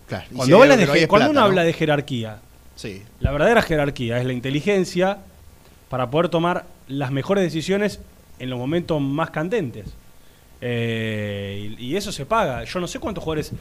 Claro. 0.08 0.26
y 0.32 0.36
Cuando, 0.36 0.62
habla 0.62 0.76
de 0.78 0.82
que 0.84 0.88
no 0.88 0.94
hay 0.94 1.00
je- 1.00 1.04
es 1.04 1.08
cuando 1.08 1.26
plata, 1.28 1.32
uno 1.32 1.40
¿no? 1.42 1.46
habla 1.46 1.64
de 1.64 1.74
jerarquía, 1.74 2.40
Sí. 2.76 3.02
la 3.20 3.32
verdadera 3.32 3.62
jerarquía 3.62 4.20
es 4.20 4.26
la 4.26 4.34
inteligencia 4.34 5.20
para 5.90 6.10
poder 6.10 6.30
tomar 6.30 6.66
las 6.88 7.12
mejores 7.12 7.44
decisiones 7.44 8.00
en 8.40 8.50
los 8.50 8.60
momentos 8.60 9.00
más 9.02 9.30
candentes. 9.30 9.86
Eh, 10.62 11.76
y, 11.78 11.86
y 11.86 11.96
eso 11.96 12.12
se 12.12 12.26
paga. 12.26 12.64
Yo 12.64 12.80
no 12.80 12.88
sé 12.88 13.00
cuántos 13.00 13.24
jugadores 13.24 13.52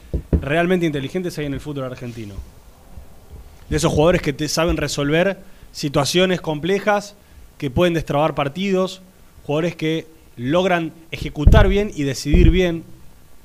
realmente 0.40 0.86
inteligentes 0.86 1.36
hay 1.38 1.46
en 1.46 1.54
el 1.54 1.60
fútbol 1.60 1.84
argentino. 1.84 2.34
De 3.74 3.78
esos 3.78 3.90
jugadores 3.92 4.22
que 4.22 4.32
te 4.32 4.46
saben 4.48 4.76
resolver 4.76 5.36
situaciones 5.72 6.40
complejas, 6.40 7.16
que 7.58 7.72
pueden 7.72 7.92
destrabar 7.92 8.36
partidos, 8.36 9.02
jugadores 9.44 9.74
que 9.74 10.06
logran 10.36 10.92
ejecutar 11.10 11.66
bien 11.66 11.90
y 11.92 12.04
decidir 12.04 12.50
bien, 12.50 12.84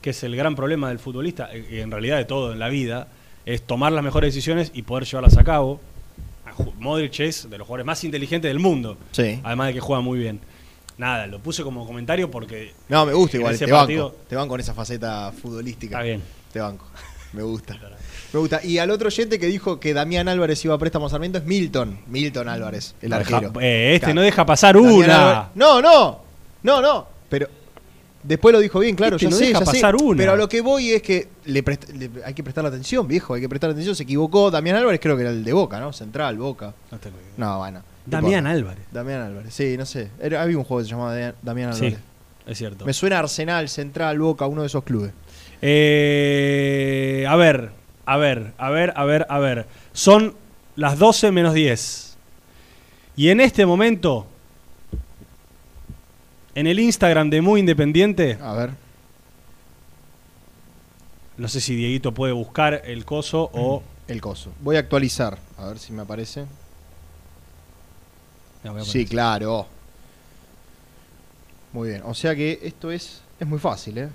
que 0.02 0.12
es 0.12 0.22
el 0.22 0.36
gran 0.36 0.56
problema 0.56 0.90
del 0.90 1.00
futbolista, 1.00 1.50
eh, 1.52 1.66
y 1.72 1.80
en 1.80 1.90
realidad 1.90 2.18
de 2.18 2.26
todo 2.26 2.54
en 2.54 2.60
la 2.60 2.70
vida, 2.70 3.08
es 3.48 3.64
tomar 3.64 3.92
las 3.92 4.04
mejores 4.04 4.32
decisiones 4.36 4.70
y 4.76 4.84
poder 4.84 5.06
llevarlas 5.06 5.36
a 5.36 5.44
cabo. 5.44 5.82
A 6.46 6.54
Ju- 6.54 6.76
Modric 6.78 7.20
es 7.22 7.50
de 7.50 7.58
los 7.58 7.66
jugadores 7.66 7.88
más 7.88 8.04
inteligentes 8.04 8.50
del 8.52 8.60
mundo, 8.60 9.00
Sí. 9.14 9.40
además 9.44 9.70
de 9.70 9.74
que 9.74 9.80
juega 9.80 10.04
muy 10.04 10.20
bien. 10.20 10.42
Nada, 11.00 11.26
lo 11.26 11.40
puse 11.40 11.64
como 11.64 11.88
comentario 11.88 12.30
porque... 12.30 12.74
No, 12.88 13.04
me 13.08 13.14
gusta 13.14 13.38
en 13.38 13.42
igual, 13.42 13.56
ese 13.56 13.66
te 13.66 13.72
partido- 13.72 14.10
banco. 14.12 14.18
Te 14.30 14.36
banco 14.36 14.50
con 14.50 14.60
esa 14.60 14.76
faceta 14.76 15.32
futbolística. 15.32 15.96
Está 15.96 16.04
bien. 16.04 16.22
Te 16.54 16.60
banco. 16.60 16.86
Me 17.34 17.42
gusta. 17.42 17.80
Me 18.34 18.40
gusta. 18.40 18.64
Y 18.64 18.78
al 18.78 18.92
otro 18.92 19.08
oyente 19.08 19.40
que 19.40 19.48
dijo 19.48 19.80
que 19.80 19.94
Damián 19.94 20.28
Álvarez 20.28 20.64
iba 20.66 20.76
a 20.76 20.78
préstamo 20.78 21.08
a 21.08 21.10
Sarmiento 21.10 21.38
es 21.40 21.46
Milton. 21.46 22.00
Milton 22.08 22.48
Álvarez, 22.50 22.96
el 23.02 23.10
No 23.10 23.18
deja- 23.20 23.38
arquero. 23.38 23.60
eh, 23.62 23.92
este 23.96 24.00
Claro. 24.06 24.16
no 24.16 24.22
deja 24.22 24.46
pasar 24.46 24.76
Damián 24.76 24.94
una. 24.94 25.16
Álvarez- 25.32 25.50
No, 25.56 25.82
no. 25.82 26.20
No, 26.64 26.82
no. 26.82 27.08
Pero 27.30 27.48
después 28.22 28.54
lo 28.54 28.60
dijo 28.60 28.80
bien, 28.80 28.96
claro. 28.96 29.16
Este 29.16 29.26
ya 29.26 29.30
no 29.32 29.36
sé, 29.38 29.46
deja 29.48 29.60
ya 29.60 29.66
sé. 29.66 29.72
pasar 29.72 29.96
una. 29.96 30.18
Pero 30.18 30.32
a 30.34 30.36
lo 30.36 30.48
que 30.50 30.62
voy 30.62 30.92
es 30.92 31.02
que 31.02 31.28
le 31.46 31.64
le- 31.64 32.12
hay 32.24 32.34
que 32.34 32.44
prestarle 32.44 32.68
atención, 32.70 33.08
viejo. 33.08 33.34
Hay 33.34 33.42
que 33.42 33.50
prestarle 33.50 33.74
atención. 33.74 33.96
Se 33.96 34.04
equivocó. 34.04 34.52
Damián 34.52 34.76
Álvarez 34.76 35.00
creo 35.02 35.16
que 35.16 35.22
era 35.24 35.32
el 35.32 35.44
de 35.44 35.54
Boca, 35.54 35.80
¿no? 35.80 35.92
Central, 35.94 36.38
Boca. 36.38 36.74
No, 37.38 37.58
bueno. 37.58 37.80
no 37.80 37.84
Damián 38.06 38.40
importa. 38.46 38.52
Álvarez. 38.52 38.84
Damián 38.92 39.22
Álvarez. 39.22 39.54
Sí, 39.54 39.76
no 39.78 39.86
sé. 39.86 40.10
Era, 40.22 40.42
había 40.44 40.58
un 40.58 40.64
juego 40.66 40.82
que 40.82 40.86
se 40.86 40.92
llamaba 40.92 41.16
Da- 41.16 41.36
Damián 41.42 41.74
Sí, 41.74 41.86
Álvarez. 41.86 42.00
es 42.48 42.58
cierto. 42.58 42.86
Me 42.86 42.94
suena 42.94 43.20
Arsenal, 43.20 43.70
Central, 43.70 44.20
Boca, 44.20 44.46
uno 44.48 44.62
de 44.62 44.68
esos 44.68 44.84
clubes. 44.84 45.12
Eh, 45.62 47.26
a 47.28 47.36
ver, 47.36 47.72
a 48.10 48.18
ver, 48.18 48.54
a 48.58 48.72
ver, 48.72 48.92
a 48.96 49.06
ver, 49.06 49.28
a 49.30 49.38
ver. 49.38 49.68
Son 49.94 50.34
las 50.76 50.98
12 50.98 51.32
menos 51.32 51.54
10. 51.54 52.18
Y 53.16 53.30
en 53.30 53.40
este 53.40 53.68
momento, 53.68 54.26
en 56.56 56.66
el 56.66 56.80
Instagram 56.80 57.30
de 57.30 57.42
Muy 57.42 57.60
Independiente. 57.60 58.40
A 58.42 58.54
ver. 58.54 58.72
No 61.38 61.48
sé 61.48 61.62
si 61.62 61.76
Dieguito 61.76 62.12
puede 62.12 62.34
buscar 62.34 62.82
el 62.84 63.06
coso 63.06 63.52
o. 63.54 63.84
El 64.10 64.22
coso. 64.22 64.52
Voy 64.62 64.76
a 64.76 64.80
actualizar, 64.80 65.38
a 65.56 65.68
ver 65.68 65.78
si 65.78 65.94
me 65.94 66.02
aparece. 66.02 66.48
No, 68.64 68.72
voy 68.74 68.82
a 68.82 68.86
Sí, 68.86 69.06
claro. 69.06 69.68
Muy 71.74 71.90
bien. 71.90 72.02
O 72.06 72.16
sea 72.16 72.36
que 72.36 72.60
esto 72.64 72.90
es, 72.90 73.22
es 73.40 73.48
muy 73.48 73.60
fácil, 73.60 74.00
¿eh? 74.00 74.10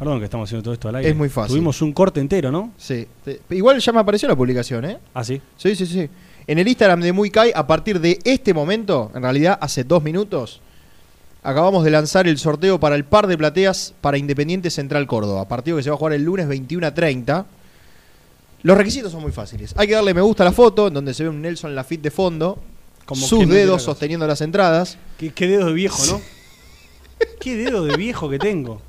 Perdón 0.00 0.18
que 0.18 0.24
estamos 0.24 0.48
haciendo 0.48 0.62
todo 0.62 0.72
esto 0.72 0.88
al 0.88 0.96
aire. 0.96 1.10
Es 1.10 1.14
muy 1.14 1.28
fácil. 1.28 1.52
Tuvimos 1.52 1.82
un 1.82 1.92
corte 1.92 2.20
entero, 2.20 2.50
¿no? 2.50 2.72
Sí. 2.78 3.06
Igual 3.50 3.80
ya 3.80 3.92
me 3.92 4.00
apareció 4.00 4.28
la 4.28 4.34
publicación, 4.34 4.86
¿eh? 4.86 4.96
Ah, 5.12 5.22
sí. 5.22 5.42
Sí, 5.58 5.76
sí, 5.76 5.84
sí. 5.84 6.08
En 6.46 6.58
el 6.58 6.66
Instagram 6.66 7.02
de 7.02 7.12
Muy 7.12 7.30
Kai, 7.30 7.52
a 7.54 7.66
partir 7.66 8.00
de 8.00 8.18
este 8.24 8.54
momento, 8.54 9.12
en 9.14 9.20
realidad 9.20 9.58
hace 9.60 9.84
dos 9.84 10.02
minutos, 10.02 10.62
acabamos 11.42 11.84
de 11.84 11.90
lanzar 11.90 12.26
el 12.26 12.38
sorteo 12.38 12.80
para 12.80 12.96
el 12.96 13.04
par 13.04 13.26
de 13.26 13.36
plateas 13.36 13.92
para 14.00 14.16
Independiente 14.16 14.70
Central 14.70 15.06
Córdoba. 15.06 15.46
Partido 15.46 15.76
que 15.76 15.82
se 15.82 15.90
va 15.90 15.96
a 15.96 15.98
jugar 15.98 16.14
el 16.14 16.24
lunes 16.24 16.48
21 16.48 16.86
a 16.86 16.94
30. 16.94 17.46
Los 18.62 18.78
requisitos 18.78 19.12
son 19.12 19.20
muy 19.20 19.32
fáciles. 19.32 19.74
Hay 19.76 19.86
que 19.86 19.96
darle 19.96 20.14
me 20.14 20.22
gusta 20.22 20.44
a 20.44 20.46
la 20.46 20.52
foto, 20.52 20.88
en 20.88 20.94
donde 20.94 21.12
se 21.12 21.24
ve 21.24 21.28
un 21.28 21.42
Nelson 21.42 21.74
Lafitte 21.74 22.04
de 22.04 22.10
fondo, 22.10 22.58
Como 23.04 23.26
sus 23.26 23.46
dedos 23.46 23.82
sosteniendo 23.82 24.26
las 24.26 24.40
entradas. 24.40 24.96
¿Qué, 25.18 25.30
qué 25.30 25.46
dedo 25.46 25.66
de 25.66 25.74
viejo, 25.74 26.02
¿no? 26.06 26.22
qué 27.38 27.54
dedo 27.54 27.84
de 27.84 27.98
viejo 27.98 28.30
que 28.30 28.38
tengo. 28.38 28.80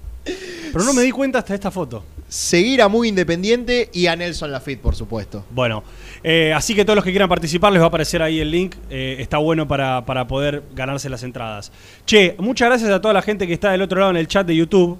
Pero 0.72 0.86
no 0.86 0.94
me 0.94 1.02
di 1.02 1.12
cuenta 1.12 1.40
hasta 1.40 1.54
esta 1.54 1.72
foto. 1.72 2.04
Seguir 2.28 2.82
a 2.82 2.88
Muy 2.88 3.10
Independiente 3.10 3.90
y 3.94 4.08
a 4.08 4.16
Nelson 4.16 4.52
Lafitte, 4.52 4.82
por 4.82 4.96
supuesto. 4.96 5.44
Bueno, 5.52 5.84
eh, 6.24 6.54
así 6.56 6.74
que 6.74 6.86
todos 6.86 6.96
los 6.96 7.04
que 7.04 7.12
quieran 7.12 7.28
participar 7.28 7.74
les 7.74 7.82
va 7.82 7.86
a 7.86 7.88
aparecer 7.90 8.22
ahí 8.22 8.40
el 8.40 8.50
link. 8.50 8.76
eh, 8.90 9.18
está 9.20 9.38
bueno 9.38 9.68
para, 9.68 10.06
para 10.06 10.28
poder 10.28 10.64
ganarse 10.74 11.10
las 11.10 11.24
entradas. 11.24 11.72
Che, 12.06 12.36
muchas 12.40 12.70
gracias 12.70 12.90
a 12.90 13.02
toda 13.02 13.14
la 13.14 13.22
gente 13.22 13.48
que 13.48 13.54
está 13.54 13.72
del 13.72 13.82
otro 13.82 14.00
lado 14.00 14.12
en 14.12 14.18
el 14.18 14.28
chat 14.28 14.48
de 14.48 14.56
YouTube, 14.56 14.98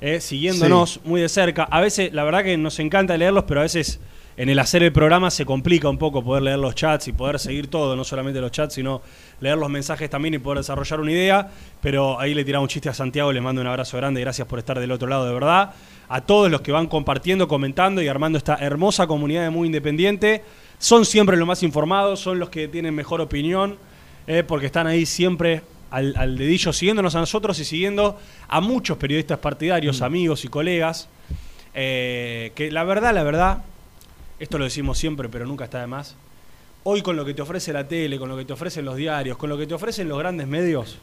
eh, 0.00 0.20
siguiéndonos 0.20 1.00
muy 1.04 1.20
de 1.20 1.28
cerca. 1.28 1.64
A 1.64 1.80
veces, 1.80 2.12
la 2.12 2.24
verdad 2.24 2.42
que 2.42 2.56
nos 2.56 2.78
encanta 2.78 3.16
leerlos, 3.18 3.44
pero 3.44 3.60
a 3.60 3.64
veces 3.64 4.00
en 4.36 4.48
el 4.48 4.58
hacer 4.58 4.82
el 4.82 4.92
programa 4.92 5.30
se 5.30 5.44
complica 5.44 5.90
un 5.90 5.98
poco 5.98 6.24
poder 6.24 6.42
leer 6.42 6.58
los 6.58 6.74
chats 6.74 7.06
y 7.08 7.12
poder 7.12 7.38
seguir 7.38 7.66
todo, 7.66 7.94
no 7.96 8.02
solamente 8.02 8.40
los 8.40 8.50
chats, 8.50 8.74
sino 8.74 9.02
leer 9.42 9.58
los 9.58 9.68
mensajes 9.68 10.08
también 10.08 10.34
y 10.34 10.38
poder 10.38 10.58
desarrollar 10.58 11.00
una 11.00 11.10
idea. 11.10 11.50
Pero 11.82 12.18
ahí 12.18 12.32
le 12.32 12.44
tiraba 12.44 12.62
un 12.62 12.68
chiste 12.68 12.88
a 12.88 12.94
Santiago, 12.94 13.32
les 13.32 13.42
mando 13.42 13.60
un 13.60 13.66
abrazo 13.66 13.96
grande, 13.98 14.20
gracias 14.20 14.48
por 14.48 14.58
estar 14.58 14.78
del 14.78 14.92
otro 14.92 15.08
lado 15.08 15.26
de 15.26 15.34
verdad. 15.34 15.72
A 16.08 16.20
todos 16.22 16.50
los 16.50 16.60
que 16.60 16.72
van 16.72 16.86
compartiendo, 16.86 17.48
comentando 17.48 18.00
y 18.00 18.08
armando 18.08 18.38
esta 18.38 18.56
hermosa 18.56 19.06
comunidad 19.06 19.42
de 19.42 19.50
Muy 19.50 19.66
Independiente. 19.66 20.42
Son 20.78 21.04
siempre 21.04 21.36
los 21.36 21.46
más 21.46 21.62
informados, 21.62 22.20
son 22.20 22.38
los 22.38 22.48
que 22.48 22.68
tienen 22.68 22.94
mejor 22.94 23.20
opinión, 23.20 23.76
eh, 24.26 24.44
porque 24.46 24.66
están 24.66 24.86
ahí 24.86 25.04
siempre 25.06 25.62
al, 25.90 26.14
al 26.16 26.36
dedillo 26.38 26.72
siguiéndonos 26.72 27.14
a 27.14 27.20
nosotros 27.20 27.58
y 27.58 27.64
siguiendo 27.64 28.18
a 28.48 28.60
muchos 28.60 28.96
periodistas 28.96 29.38
partidarios, 29.38 30.02
amigos 30.02 30.44
y 30.44 30.48
colegas. 30.48 31.08
eh, 31.74 32.52
que 32.54 32.70
la 32.70 32.84
verdad, 32.84 33.14
la 33.14 33.22
verdad, 33.22 33.64
esto 34.38 34.58
lo 34.58 34.64
decimos 34.64 34.98
siempre, 34.98 35.28
pero 35.28 35.46
nunca 35.46 35.64
está 35.64 35.80
de 35.80 35.86
más. 35.86 36.16
Hoy 36.84 37.00
con 37.02 37.16
lo 37.16 37.24
que 37.24 37.32
te 37.32 37.42
ofrece 37.42 37.72
la 37.72 37.86
tele, 37.86 38.18
con 38.18 38.28
lo 38.28 38.36
que 38.36 38.44
te 38.44 38.52
ofrecen 38.52 38.84
los 38.84 38.96
diarios, 38.96 39.36
con 39.36 39.48
lo 39.48 39.56
que 39.56 39.66
te 39.66 39.74
ofrecen 39.74 40.08
los 40.08 40.18
grandes 40.18 40.48
medios, 40.48 40.98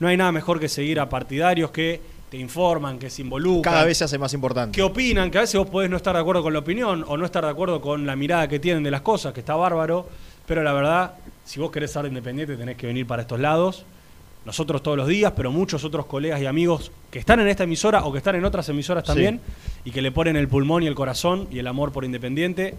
no 0.00 0.08
hay 0.08 0.16
nada 0.16 0.32
mejor 0.32 0.58
que 0.58 0.68
seguir 0.68 1.00
a 1.00 1.08
partidarios 1.08 1.70
que 1.70 2.00
te 2.30 2.36
informan, 2.36 2.98
que 2.98 3.10
se 3.10 3.22
involucran. 3.22 3.74
Cada 3.74 3.84
vez 3.84 3.98
se 3.98 4.04
hace 4.04 4.18
más 4.18 4.32
importante. 4.32 4.74
que 4.74 4.82
opinan, 4.82 5.30
que 5.30 5.38
a 5.38 5.40
veces 5.42 5.58
vos 5.58 5.68
podés 5.68 5.90
no 5.90 5.96
estar 5.96 6.14
de 6.14 6.20
acuerdo 6.20 6.42
con 6.42 6.52
la 6.52 6.60
opinión 6.60 7.04
o 7.06 7.16
no 7.16 7.24
estar 7.24 7.44
de 7.44 7.50
acuerdo 7.50 7.80
con 7.80 8.06
la 8.06 8.16
mirada 8.16 8.48
que 8.48 8.58
tienen 8.58 8.82
de 8.82 8.90
las 8.90 9.02
cosas, 9.02 9.32
que 9.32 9.40
está 9.40 9.54
bárbaro, 9.54 10.08
pero 10.46 10.62
la 10.62 10.72
verdad, 10.72 11.14
si 11.44 11.60
vos 11.60 11.70
querés 11.70 11.90
ser 11.90 12.06
independiente 12.06 12.56
tenés 12.56 12.76
que 12.76 12.86
venir 12.86 13.06
para 13.06 13.22
estos 13.22 13.38
lados. 13.40 13.84
Nosotros 14.44 14.82
todos 14.82 14.96
los 14.96 15.08
días, 15.08 15.34
pero 15.36 15.50
muchos 15.52 15.84
otros 15.84 16.06
colegas 16.06 16.40
y 16.40 16.46
amigos 16.46 16.90
que 17.10 17.18
están 17.18 17.40
en 17.40 17.48
esta 17.48 17.64
emisora 17.64 18.04
o 18.04 18.12
que 18.12 18.18
están 18.18 18.34
en 18.36 18.46
otras 18.46 18.66
emisoras 18.70 19.04
también 19.04 19.42
y 19.84 19.90
que 19.90 20.00
le 20.00 20.10
ponen 20.10 20.36
el 20.36 20.48
pulmón 20.48 20.82
y 20.84 20.86
el 20.86 20.94
corazón 20.94 21.48
y 21.50 21.58
el 21.58 21.66
amor 21.66 21.92
por 21.92 22.04
Independiente, 22.04 22.74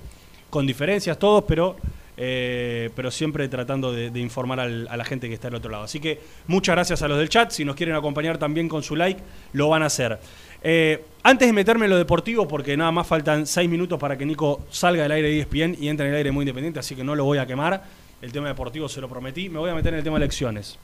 con 0.49 0.65
diferencias 0.65 1.19
todos, 1.19 1.43
pero, 1.47 1.75
eh, 2.21 2.89
pero 2.97 3.09
siempre 3.11 3.47
tratando 3.47 3.93
de, 3.93 4.09
de 4.09 4.19
informar 4.19 4.59
al- 4.59 4.87
a 4.89 4.97
la 4.97 5.05
gente 5.05 5.29
que 5.29 5.33
está 5.33 5.47
del 5.47 5.55
otro 5.55 5.71
lado. 5.71 5.85
Así 5.85 6.01
que 6.01 6.19
muchas 6.47 6.75
gracias 6.75 7.01
a 7.01 7.07
los 7.07 7.17
del 7.17 7.29
chat. 7.29 7.49
Si 7.51 7.63
nos 7.63 7.77
quieren 7.77 7.95
acompañar 7.95 8.37
también 8.37 8.67
con 8.67 8.83
su 8.83 8.97
like, 8.97 9.21
lo 9.53 9.69
van 9.69 9.83
a 9.83 9.85
hacer. 9.85 10.19
Eh, 10.61 11.01
antes 11.23 11.47
de 11.47 11.53
meterme 11.53 11.85
en 11.85 11.91
lo 11.91 11.97
deportivo, 11.97 12.45
porque 12.45 12.75
nada 12.75 12.91
más 12.91 13.07
faltan 13.07 13.47
seis 13.47 13.69
minutos 13.69 13.97
para 13.97 14.17
que 14.17 14.25
Nico 14.25 14.65
salga 14.69 15.03
del 15.03 15.13
aire 15.13 15.29
de 15.29 15.39
ESPN 15.39 15.77
y 15.81 15.87
entre 15.87 16.07
en 16.07 16.11
el 16.11 16.17
aire 16.17 16.31
muy 16.33 16.43
independiente, 16.43 16.79
así 16.79 16.93
que 16.93 17.05
no 17.05 17.15
lo 17.15 17.23
voy 17.23 17.37
a 17.37 17.45
quemar. 17.45 17.81
El 18.21 18.33
tema 18.33 18.49
deportivo 18.49 18.89
se 18.89 18.99
lo 18.99 19.07
prometí. 19.07 19.47
Me 19.47 19.59
voy 19.59 19.69
a 19.69 19.73
meter 19.73 19.93
en 19.93 19.99
el 19.99 20.03
tema 20.03 20.19
de 20.19 20.25
elecciones. 20.25 20.77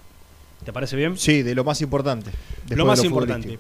¿Te 0.63 0.71
parece 0.71 0.95
bien? 0.95 1.17
Sí, 1.17 1.43
de 1.43 1.53
lo 1.53 1.65
más 1.65 1.81
importante. 1.81 2.31
lo 2.69 2.85
más 2.85 3.03
importante. 3.03 3.59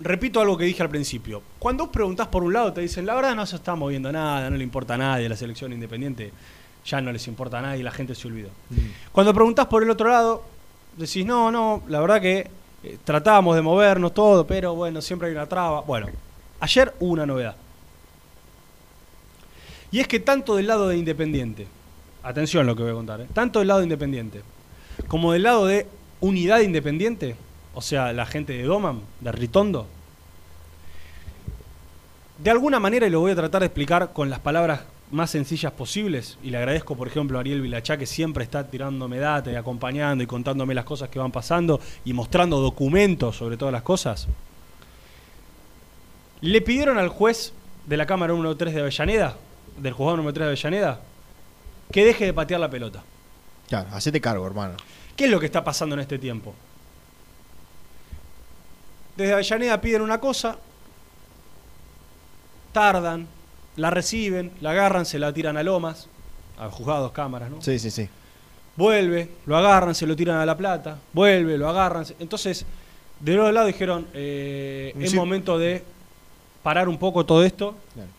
Repito 0.00 0.40
algo 0.40 0.56
que 0.58 0.64
dije 0.66 0.82
al 0.82 0.90
principio. 0.90 1.42
Cuando 1.58 1.84
vos 1.84 1.92
preguntás 1.92 2.28
por 2.28 2.44
un 2.44 2.52
lado, 2.52 2.72
te 2.74 2.82
dicen, 2.82 3.06
la 3.06 3.14
verdad 3.14 3.34
no 3.34 3.46
se 3.46 3.56
está 3.56 3.74
moviendo 3.74 4.12
nada, 4.12 4.48
no 4.50 4.56
le 4.56 4.62
importa 4.62 4.94
a 4.94 4.98
nadie, 4.98 5.28
la 5.28 5.34
selección 5.36 5.72
independiente 5.72 6.30
ya 6.84 7.00
no 7.00 7.12
les 7.12 7.26
importa 7.28 7.58
a 7.58 7.62
nadie, 7.62 7.82
la 7.82 7.90
gente 7.90 8.14
se 8.14 8.28
olvidó. 8.28 8.50
Cuando 9.12 9.34
preguntás 9.34 9.66
por 9.66 9.82
el 9.82 9.90
otro 9.90 10.08
lado, 10.08 10.42
decís, 10.96 11.24
no, 11.24 11.50
no, 11.50 11.82
la 11.88 12.00
verdad 12.00 12.20
que 12.20 12.50
eh, 12.82 12.98
tratábamos 13.04 13.56
de 13.56 13.62
movernos 13.62 14.14
todo, 14.14 14.46
pero 14.46 14.74
bueno, 14.74 15.00
siempre 15.02 15.28
hay 15.28 15.34
una 15.34 15.46
traba. 15.46 15.82
Bueno, 15.82 16.08
ayer 16.60 16.94
hubo 17.00 17.12
una 17.12 17.26
novedad. 17.26 17.56
Y 19.90 20.00
es 20.00 20.08
que 20.08 20.20
tanto 20.20 20.56
del 20.56 20.66
lado 20.66 20.88
de 20.88 20.96
Independiente, 20.96 21.66
atención 22.22 22.66
lo 22.66 22.76
que 22.76 22.82
voy 22.82 22.92
a 22.92 22.94
contar, 22.94 23.20
¿eh? 23.20 23.26
tanto 23.32 23.58
del 23.58 23.68
lado 23.68 23.80
de 23.80 23.86
Independiente 23.86 24.42
como 25.06 25.32
del 25.32 25.44
lado 25.44 25.66
de 25.66 25.86
Unidad 26.20 26.60
Independiente, 26.60 27.36
o 27.74 27.80
sea, 27.80 28.12
la 28.12 28.26
gente 28.26 28.54
de 28.54 28.64
Doman, 28.64 29.02
de 29.20 29.30
Ritondo, 29.30 29.86
de 32.38 32.50
alguna 32.50 32.80
manera, 32.80 33.06
y 33.06 33.10
lo 33.10 33.20
voy 33.20 33.32
a 33.32 33.36
tratar 33.36 33.60
de 33.60 33.66
explicar 33.66 34.12
con 34.12 34.30
las 34.30 34.40
palabras 34.40 34.80
más 35.10 35.30
sencillas 35.30 35.72
posibles, 35.72 36.38
y 36.42 36.50
le 36.50 36.58
agradezco, 36.58 36.96
por 36.96 37.08
ejemplo, 37.08 37.38
a 37.38 37.40
Ariel 37.40 37.62
Vilachá, 37.62 37.96
que 37.96 38.06
siempre 38.06 38.44
está 38.44 38.68
tirándome 38.68 39.18
data 39.18 39.50
y 39.50 39.54
acompañando 39.54 40.22
y 40.22 40.26
contándome 40.26 40.74
las 40.74 40.84
cosas 40.84 41.08
que 41.08 41.18
van 41.18 41.32
pasando 41.32 41.80
y 42.04 42.12
mostrando 42.12 42.60
documentos 42.60 43.36
sobre 43.36 43.56
todas 43.56 43.72
las 43.72 43.82
cosas. 43.82 44.28
Le 46.40 46.60
pidieron 46.60 46.98
al 46.98 47.08
juez 47.08 47.52
de 47.86 47.96
la 47.96 48.06
Cámara 48.06 48.32
número 48.32 48.56
3 48.56 48.74
de 48.74 48.80
Avellaneda, 48.80 49.36
del 49.78 49.92
juzgado 49.92 50.18
número 50.18 50.34
3 50.34 50.44
de 50.44 50.50
Avellaneda, 50.50 51.00
que 51.90 52.04
deje 52.04 52.26
de 52.26 52.34
patear 52.34 52.60
la 52.60 52.70
pelota. 52.70 53.02
Claro, 53.66 53.88
hacete 53.92 54.20
cargo, 54.20 54.46
hermano. 54.46 54.74
¿Qué 55.16 55.24
es 55.24 55.30
lo 55.30 55.40
que 55.40 55.46
está 55.46 55.64
pasando 55.64 55.94
en 55.94 56.00
este 56.00 56.18
tiempo? 56.18 56.54
Desde 59.16 59.32
Avellaneda 59.32 59.80
piden 59.80 60.02
una 60.02 60.20
cosa, 60.20 60.58
tardan, 62.72 63.26
la 63.78 63.90
reciben, 63.90 64.50
la 64.60 64.72
agarran, 64.72 65.06
se 65.06 65.18
la 65.18 65.32
tiran 65.32 65.56
a 65.56 65.62
Lomas, 65.62 66.08
a 66.58 66.68
juzgados, 66.68 67.12
cámaras, 67.12 67.50
¿no? 67.50 67.62
Sí, 67.62 67.78
sí, 67.78 67.90
sí. 67.90 68.08
Vuelve, 68.76 69.30
lo 69.46 69.56
agarran, 69.56 69.94
se 69.94 70.06
lo 70.06 70.14
tiran 70.14 70.36
a 70.38 70.46
La 70.46 70.56
Plata, 70.56 70.98
vuelve, 71.12 71.56
lo 71.56 71.68
agarran. 71.68 72.04
se- 72.06 72.16
Entonces, 72.20 72.64
de 73.20 73.34
los 73.34 73.52
lado 73.52 73.66
dijeron, 73.66 74.06
eh, 74.14 74.92
es 75.00 75.10
Sí. 75.10 75.16
momento 75.16 75.58
de 75.58 75.82
parar 76.62 76.88
un 76.88 76.98
poco 76.98 77.24
todo 77.24 77.42
esto 77.44 77.74
Claro. 77.94 78.10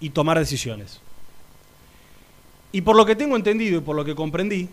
y 0.00 0.10
tomar 0.10 0.38
decisiones. 0.38 1.00
Y 2.72 2.82
por 2.82 2.96
lo 2.96 3.04
que 3.06 3.16
tengo 3.16 3.36
entendido 3.36 3.78
y 3.78 3.80
por 3.80 3.96
lo 3.96 4.04
que 4.04 4.14
comprendí, 4.14 4.68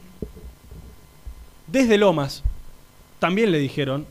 desde 1.68 1.98
Lomas 1.98 2.44
también 3.20 3.52
le 3.52 3.58
dijeron 3.60 4.06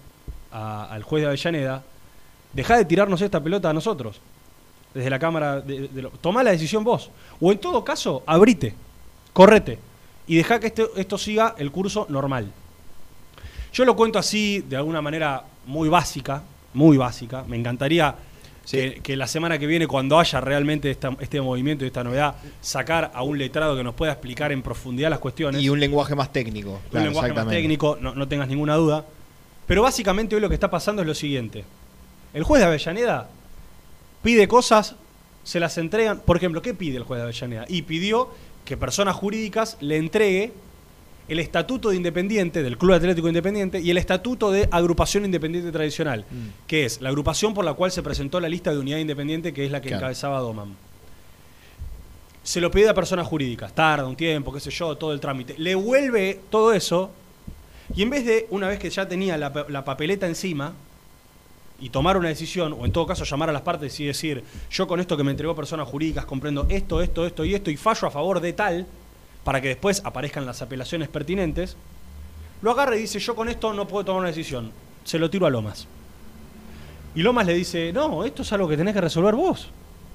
a- 0.51 0.85
al 0.87 1.03
juez 1.03 1.23
de 1.23 1.29
Avellaneda, 1.29 1.83
deja 2.53 2.77
de 2.77 2.85
tirarnos 2.85 3.21
esta 3.21 3.43
pelota 3.43 3.71
a 3.71 3.73
nosotros. 3.73 4.21
Desde 4.95 5.11
la 5.11 5.19
Cámara, 5.19 5.61
de, 5.61 5.89
de 5.89 6.03
lo- 6.03 6.11
tomá 6.11 6.43
la 6.43 6.53
decisión 6.53 6.85
vos. 6.85 7.11
O 7.41 7.51
en 7.53 7.59
todo 7.59 7.85
caso, 7.85 8.23
abrite, 8.27 8.75
correte 9.33 9.79
y 10.27 10.37
deja 10.37 10.61
que 10.61 10.69
esto, 10.69 10.91
esto 10.97 11.19
siga 11.19 11.55
el 11.59 11.71
curso 11.73 12.07
normal. 12.09 12.47
Yo 13.73 13.85
lo 13.85 13.97
cuento 13.97 14.19
así, 14.19 14.65
de 14.69 14.77
alguna 14.77 15.03
manera 15.03 15.43
muy 15.67 15.89
básica, 15.89 16.43
muy 16.75 16.97
básica. 16.97 17.45
Me 17.49 17.57
encantaría 17.57 18.15
que, 18.71 19.01
que 19.03 19.17
la 19.17 19.27
semana 19.27 19.59
que 19.59 19.67
viene, 19.67 19.87
cuando 19.89 20.19
haya 20.19 20.41
realmente 20.41 20.91
esta- 20.91 21.15
este 21.19 21.41
movimiento 21.41 21.85
y 21.85 21.89
esta 21.89 22.05
novedad, 22.05 22.37
sacar 22.61 23.11
a 23.15 23.23
un 23.25 23.37
letrado 23.37 23.77
que 23.77 23.83
nos 23.83 23.95
pueda 23.95 24.13
explicar 24.13 24.53
en 24.53 24.63
profundidad 24.63 25.11
las 25.11 25.19
cuestiones. 25.19 25.61
Y 25.61 25.69
un 25.69 25.81
lenguaje 25.81 26.15
más 26.15 26.33
técnico. 26.33 26.71
un 26.71 26.91
claro, 26.91 27.07
lenguaje 27.07 27.33
más 27.33 27.49
técnico, 27.49 27.99
no, 28.01 28.15
no 28.15 28.29
tengas 28.29 28.47
ninguna 28.49 28.77
duda. 28.77 29.05
Pero 29.67 29.83
básicamente 29.83 30.35
hoy 30.37 30.41
lo 30.41 30.49
que 30.49 30.55
está 30.55 30.71
pasando 30.71 31.03
es 31.03 31.09
lo 31.09 31.15
siguiente. 31.15 31.65
El 32.33 32.45
juez 32.45 32.61
de 32.61 32.67
Avellaneda 32.69 33.29
pide 34.25 34.49
cosas, 34.49 34.97
se 35.45 35.61
las 35.61 35.79
entregan. 35.79 36.19
Por 36.21 36.37
ejemplo, 36.37 36.61
¿qué 36.63 36.75
pide 36.75 36.97
el 36.97 37.05
juez 37.05 37.19
de 37.19 37.23
Avellaneda? 37.25 37.67
Y 37.69 37.83
pidió 37.83 38.31
que 38.65 38.77
personas 38.77 39.15
jurídicas 39.15 39.77
le 39.81 39.99
entregue 39.99 40.53
el 41.29 41.39
estatuto 41.39 41.91
de 41.91 41.97
independiente 41.97 42.63
del 42.63 42.77
Club 42.77 42.95
Atlético 42.95 43.29
Independiente 43.29 43.81
y 43.81 43.91
el 43.91 43.97
estatuto 43.99 44.51
de 44.51 44.69
agrupación 44.71 45.25
independiente 45.25 45.71
tradicional, 45.73 46.25
Mm. 46.31 46.67
que 46.67 46.85
es 46.85 47.01
la 47.01 47.09
agrupación 47.11 47.55
por 47.55 47.65
la 47.65 47.75
cual 47.75 47.91
se 47.93 48.03
presentó 48.03 48.41
la 48.41 48.49
lista 48.49 48.73
de 48.73 48.79
unidad 48.79 48.99
independiente, 48.99 49.53
que 49.55 49.65
es 49.65 49.71
la 49.71 49.81
que 49.81 49.89
Claro. 49.89 50.01
encabezaba 50.03 50.41
Doman. 50.41 50.75
Se 52.43 52.61
lo 52.61 52.71
pide 52.71 52.89
a 52.91 52.95
personas 52.95 53.27
jurídicas, 53.27 53.75
tarda 53.75 54.07
un 54.07 54.17
tiempo, 54.17 54.53
qué 54.53 54.61
sé 54.61 54.71
yo, 54.71 54.97
todo 54.97 55.13
el 55.15 55.21
trámite. 55.21 55.55
Le 55.57 55.75
vuelve 55.75 56.41
todo 56.51 56.75
eso 56.75 57.11
y 57.95 58.03
en 58.03 58.11
vez 58.11 58.27
de, 58.27 58.47
una 58.51 58.69
vez 58.69 58.79
que 58.79 58.91
ya 58.91 59.09
tenía 59.09 59.39
la 59.39 59.85
papeleta 59.85 60.27
encima, 60.27 60.75
y 61.85 61.91
tomar 61.91 62.17
una 62.17 62.29
decisión, 62.29 62.73
o 62.73 62.87
en 62.87 62.93
todo 62.93 63.07
caso 63.07 63.25
llamar 63.25 63.51
a 63.51 63.53
las 63.53 63.61
partes 63.61 64.01
y 64.01 64.07
decir, 64.07 64.43
yo 64.71 64.87
con 64.87 65.01
esto 65.01 65.19
que 65.19 65.23
me 65.23 65.33
entregó 65.33 65.55
personas 65.55 65.87
jurídicas 65.87 66.25
comprendo 66.25 66.65
esto, 66.71 67.03
esto, 67.03 67.27
esto 67.27 67.45
y 67.45 67.55
esto, 67.55 67.71
y 67.71 67.77
fallo 67.77 68.09
a 68.09 68.11
favor 68.11 68.41
de 68.41 68.55
tal, 68.55 68.87
para 69.45 69.61
que 69.61 69.69
después 69.69 70.01
aparezcan 70.03 70.47
las 70.47 70.63
apelaciones 70.63 71.11
pertinentes, 71.11 71.77
lo 72.63 72.71
agarra 72.71 72.97
y 72.97 73.01
dice, 73.01 73.19
yo 73.19 73.37
con 73.37 73.51
esto 73.51 73.75
no 73.75 73.87
puedo 73.87 74.03
tomar 74.03 74.21
una 74.21 74.29
decisión, 74.29 74.73
se 75.05 75.19
lo 75.19 75.29
tiro 75.29 75.45
a 75.45 75.51
Lomas. 75.51 75.87
Y 77.15 77.21
Lomas 77.21 77.45
le 77.45 77.53
dice, 77.53 77.93
no, 77.93 78.25
esto 78.25 78.41
es 78.41 78.53
algo 78.55 78.67
que 78.67 78.79
tenés 78.79 78.95
que 78.95 79.03
resolver 79.03 79.35
vos. 79.35 79.69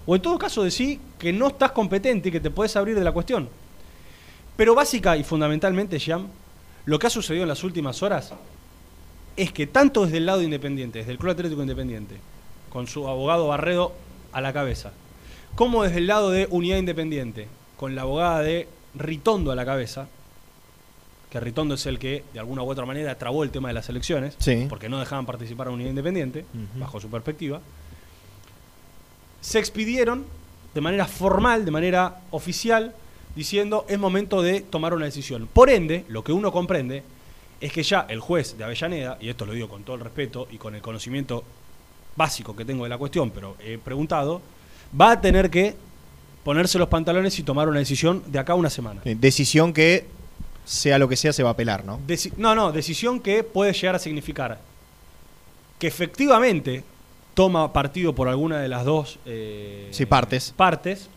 O 0.08 0.16
en 0.16 0.24
todo 0.24 0.40
caso 0.40 0.64
decí 0.64 1.00
que 1.20 1.32
no 1.32 1.50
estás 1.50 1.72
competente 1.72 2.30
y 2.30 2.32
que 2.32 2.40
te 2.40 2.50
puedes 2.50 2.76
abrir 2.78 2.96
de 2.96 3.04
la 3.04 3.12
cuestión. 3.12 3.48
Pero 4.58 4.74
básica 4.74 5.16
y 5.18 5.24
fundamentalmente, 5.24 6.00
Jean, 6.00 6.30
lo 6.86 6.98
que 6.98 7.06
ha 7.06 7.12
sucedido 7.12 7.44
en 7.44 7.50
las 7.50 7.64
últimas 7.64 8.02
horas 8.02 8.34
es 9.42 9.52
que 9.52 9.68
tanto 9.68 10.04
desde 10.06 10.18
el 10.18 10.26
lado 10.26 10.42
independiente, 10.42 11.00
desde 11.00 11.12
el 11.12 11.18
Club 11.18 11.32
Atlético 11.32 11.62
Independiente, 11.62 12.16
con 12.70 12.88
su 12.88 13.08
abogado 13.08 13.48
Barredo 13.48 13.94
a 14.32 14.42
la 14.42 14.54
cabeza, 14.54 14.92
como 15.56 15.84
desde 15.84 15.98
el 15.98 16.08
lado 16.08 16.30
de 16.32 16.48
Unidad 16.52 16.78
Independiente, 16.78 17.48
con 17.78 17.96
la 17.96 18.02
abogada 18.04 18.42
de 18.42 18.68
Ritondo 18.96 19.52
a 19.52 19.56
la 19.56 19.66
cabeza, 19.66 20.08
que 21.30 21.40
Ritondo 21.40 21.76
es 21.76 21.86
el 21.86 22.00
que 22.00 22.24
de 22.34 22.40
alguna 22.40 22.64
u 22.64 22.70
otra 22.70 22.86
manera 22.86 23.16
trabó 23.18 23.44
el 23.44 23.52
tema 23.52 23.68
de 23.68 23.74
las 23.76 23.88
elecciones, 23.90 24.36
Sí. 24.40 24.66
porque 24.68 24.90
no 24.90 25.00
dejaban 25.00 25.26
participar 25.26 25.68
a 25.68 25.72
Unidad 25.72 25.90
Independiente, 25.90 26.46
bajo 26.76 27.00
su 27.00 27.10
perspectiva, 27.10 27.62
se 29.42 29.60
expidieron 29.60 30.26
de 30.74 30.82
manera 30.82 31.06
formal, 31.06 31.66
de 31.66 31.72
manera 31.72 32.22
oficial, 32.32 32.94
diciendo 33.36 33.86
es 33.88 33.98
momento 34.00 34.42
de 34.42 34.62
tomar 34.62 34.94
una 34.94 35.06
decisión. 35.06 35.48
Por 35.52 35.70
ende, 35.70 36.04
lo 36.10 36.24
que 36.24 36.32
uno 36.34 36.52
comprende 36.52 37.04
es 37.62 37.72
que 37.74 37.84
ya 37.84 38.06
el 38.10 38.20
juez 38.20 38.58
de 38.58 38.64
Avellaneda, 38.64 39.18
y 39.20 39.30
esto 39.30 39.46
lo 39.46 39.54
digo 39.54 39.68
con 39.70 39.84
todo 39.84 39.96
el 39.98 40.02
respeto 40.04 40.48
y 40.52 40.58
con 40.58 40.76
el 40.76 40.82
conocimiento 40.82 41.44
básico 42.16 42.56
que 42.56 42.66
tengo 42.66 42.84
de 42.84 42.90
la 42.90 42.98
cuestión, 42.98 43.32
pero 43.32 43.56
he 43.64 43.78
preguntado, 43.78 44.42
va 45.00 45.12
a 45.12 45.22
tener 45.22 45.50
que 45.50 45.76
ponerse 46.44 46.78
los 46.80 46.88
pantalones 46.88 47.38
y 47.40 47.44
tomar 47.44 47.68
una 47.70 47.80
decisión 47.80 48.24
de 48.28 48.40
acá 48.40 48.54
a 48.54 48.56
una 48.56 48.70
semana. 48.70 49.02
Decisión 49.04 49.74
que, 49.74 50.08
sea 50.66 50.98
lo 51.00 51.08
que 51.10 51.16
sea, 51.16 51.34
se 51.34 51.44
va 51.44 51.50
a 51.50 51.54
apelar, 51.54 51.84
¿no? 51.86 52.00
Deci- 52.08 52.34
no, 52.38 52.56
no, 52.56 52.72
decisión 52.72 53.20
que 53.20 53.44
puede 53.44 53.74
llegar 53.74 53.96
a 53.96 54.00
significar 54.00 54.60
que 55.78 55.88
efectivamente 55.88 56.84
toma 57.34 57.72
partido 57.72 58.14
por 58.14 58.28
alguna 58.28 58.60
de 58.60 58.68
las 58.68 58.84
dos 58.86 59.18
eh, 59.26 59.88
Sí, 59.92 60.06
partes. 60.06 60.54
partes, 60.56 61.10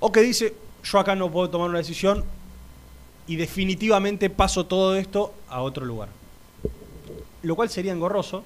o 0.00 0.12
que 0.12 0.20
dice, 0.20 0.54
yo 0.84 0.98
acá 0.98 1.14
no 1.14 1.30
puedo 1.30 1.48
tomar 1.48 1.70
una 1.70 1.78
decisión 1.78 2.24
y 3.26 3.36
definitivamente 3.36 4.30
paso 4.30 4.66
todo 4.66 4.96
esto 4.96 5.34
a 5.48 5.62
otro 5.62 5.84
lugar. 5.84 6.08
Lo 7.42 7.56
cual 7.56 7.68
sería 7.68 7.92
engorroso, 7.92 8.44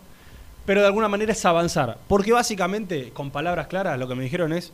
pero 0.67 0.81
de 0.81 0.87
alguna 0.87 1.09
manera 1.09 1.33
es 1.33 1.45
avanzar. 1.45 1.99
Porque 2.09 2.33
básicamente, 2.33 3.11
con 3.11 3.31
palabras 3.31 3.67
claras, 3.67 3.99
lo 3.99 4.09
que 4.09 4.15
me 4.15 4.25
dijeron 4.25 4.53
es, 4.53 4.73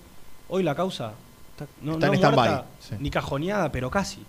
hoy 0.48 0.62
la 0.62 0.74
causa 0.74 1.12
Está, 1.56 1.66
no, 1.80 1.94
Está 1.94 2.08
no 2.08 2.12
en 2.12 2.18
stand-by, 2.18 2.48
muerta, 2.48 2.66
sí. 2.80 2.94
ni 2.98 3.10
cajoneada, 3.10 3.72
pero 3.72 3.90
casi. 3.90 4.22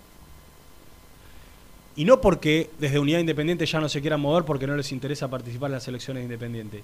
Y 1.94 2.06
no 2.06 2.22
porque 2.22 2.70
desde 2.78 2.98
Unidad 2.98 3.18
Independiente 3.18 3.66
ya 3.66 3.80
no 3.80 3.88
se 3.88 4.00
quieran 4.00 4.20
mover 4.20 4.44
porque 4.44 4.66
no 4.66 4.74
les 4.74 4.92
interesa 4.92 5.28
participar 5.28 5.68
en 5.68 5.74
las 5.74 5.88
elecciones 5.88 6.22
de 6.22 6.24
Independiente. 6.24 6.82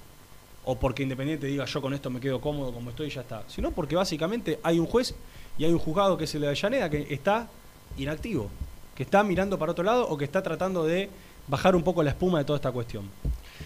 O 0.67 0.77
porque 0.79 1.03
Independiente 1.03 1.47
diga 1.47 1.65
yo 1.65 1.81
con 1.81 1.95
esto 1.95 2.11
me 2.11 2.21
quedo 2.21 2.43
cómodo 2.43 2.73
como 2.73 2.91
estoy 2.91 3.07
y 3.07 3.11
ya 3.11 3.23
está. 3.23 3.45
Sino 3.49 3.71
porque 3.71 3.97
básicamente 3.97 4.59
hay 4.63 4.79
un 4.79 4.87
juez 4.87 5.15
y 5.57 5.65
hay 5.65 5.73
un 5.73 5.79
juzgado 5.79 6.19
que 6.19 6.25
es 6.25 6.35
el 6.35 6.43
de 6.43 6.49
Avellaneda 6.49 6.91
que 6.91 7.07
está 7.09 7.49
inactivo. 7.97 8.51
Que 8.95 9.03
está 9.03 9.23
mirando 9.23 9.59
para 9.59 9.73
otro 9.73 9.85
lado 9.85 10.09
o 10.09 10.17
que 10.17 10.25
está 10.25 10.43
tratando 10.43 10.85
de 10.85 11.11
bajar 11.47 11.77
un 11.77 11.83
poco 11.83 12.03
la 12.03 12.11
espuma 12.11 12.39
de 12.39 12.45
toda 12.45 12.57
esta 12.57 12.73
cuestión. 12.73 13.09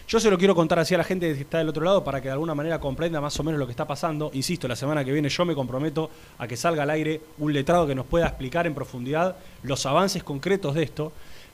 Yo 0.07 0.19
se 0.19 0.31
lo 0.31 0.39
quiero 0.39 0.55
contar 0.55 0.79
así 0.79 0.95
a 0.95 0.99
la 0.99 1.05
gente 1.05 1.33
que 1.35 1.41
está 1.41 1.59
del 1.59 1.69
otro 1.69 1.85
lado 1.85 2.03
para 2.03 2.21
que 2.21 2.29
de 2.29 2.33
alguna 2.33 2.55
manera 2.55 2.81
comprenda 2.81 3.21
más 3.21 3.39
o 3.39 3.45
menos 3.45 3.59
lo 3.59 3.67
que 3.67 3.73
está 3.73 3.87
pasando. 3.87 4.31
Insisto, 4.33 4.67
la 4.67 4.77
semana 4.77 5.05
que 5.05 5.13
viene 5.13 5.29
yo 5.29 5.45
me 5.45 5.55
comprometo 5.55 6.11
a 6.39 6.47
que 6.47 6.57
salga 6.57 6.83
al 6.83 6.91
aire 6.91 7.21
un 7.39 7.53
letrado 7.53 7.87
que 7.87 7.95
nos 7.95 8.07
pueda 8.07 8.27
explicar 8.27 8.67
en 8.67 8.75
profundidad 8.75 9.37
los 9.63 9.85
avances 9.85 10.23
concretos 10.23 10.75
de 10.75 10.83
esto. 10.83 11.13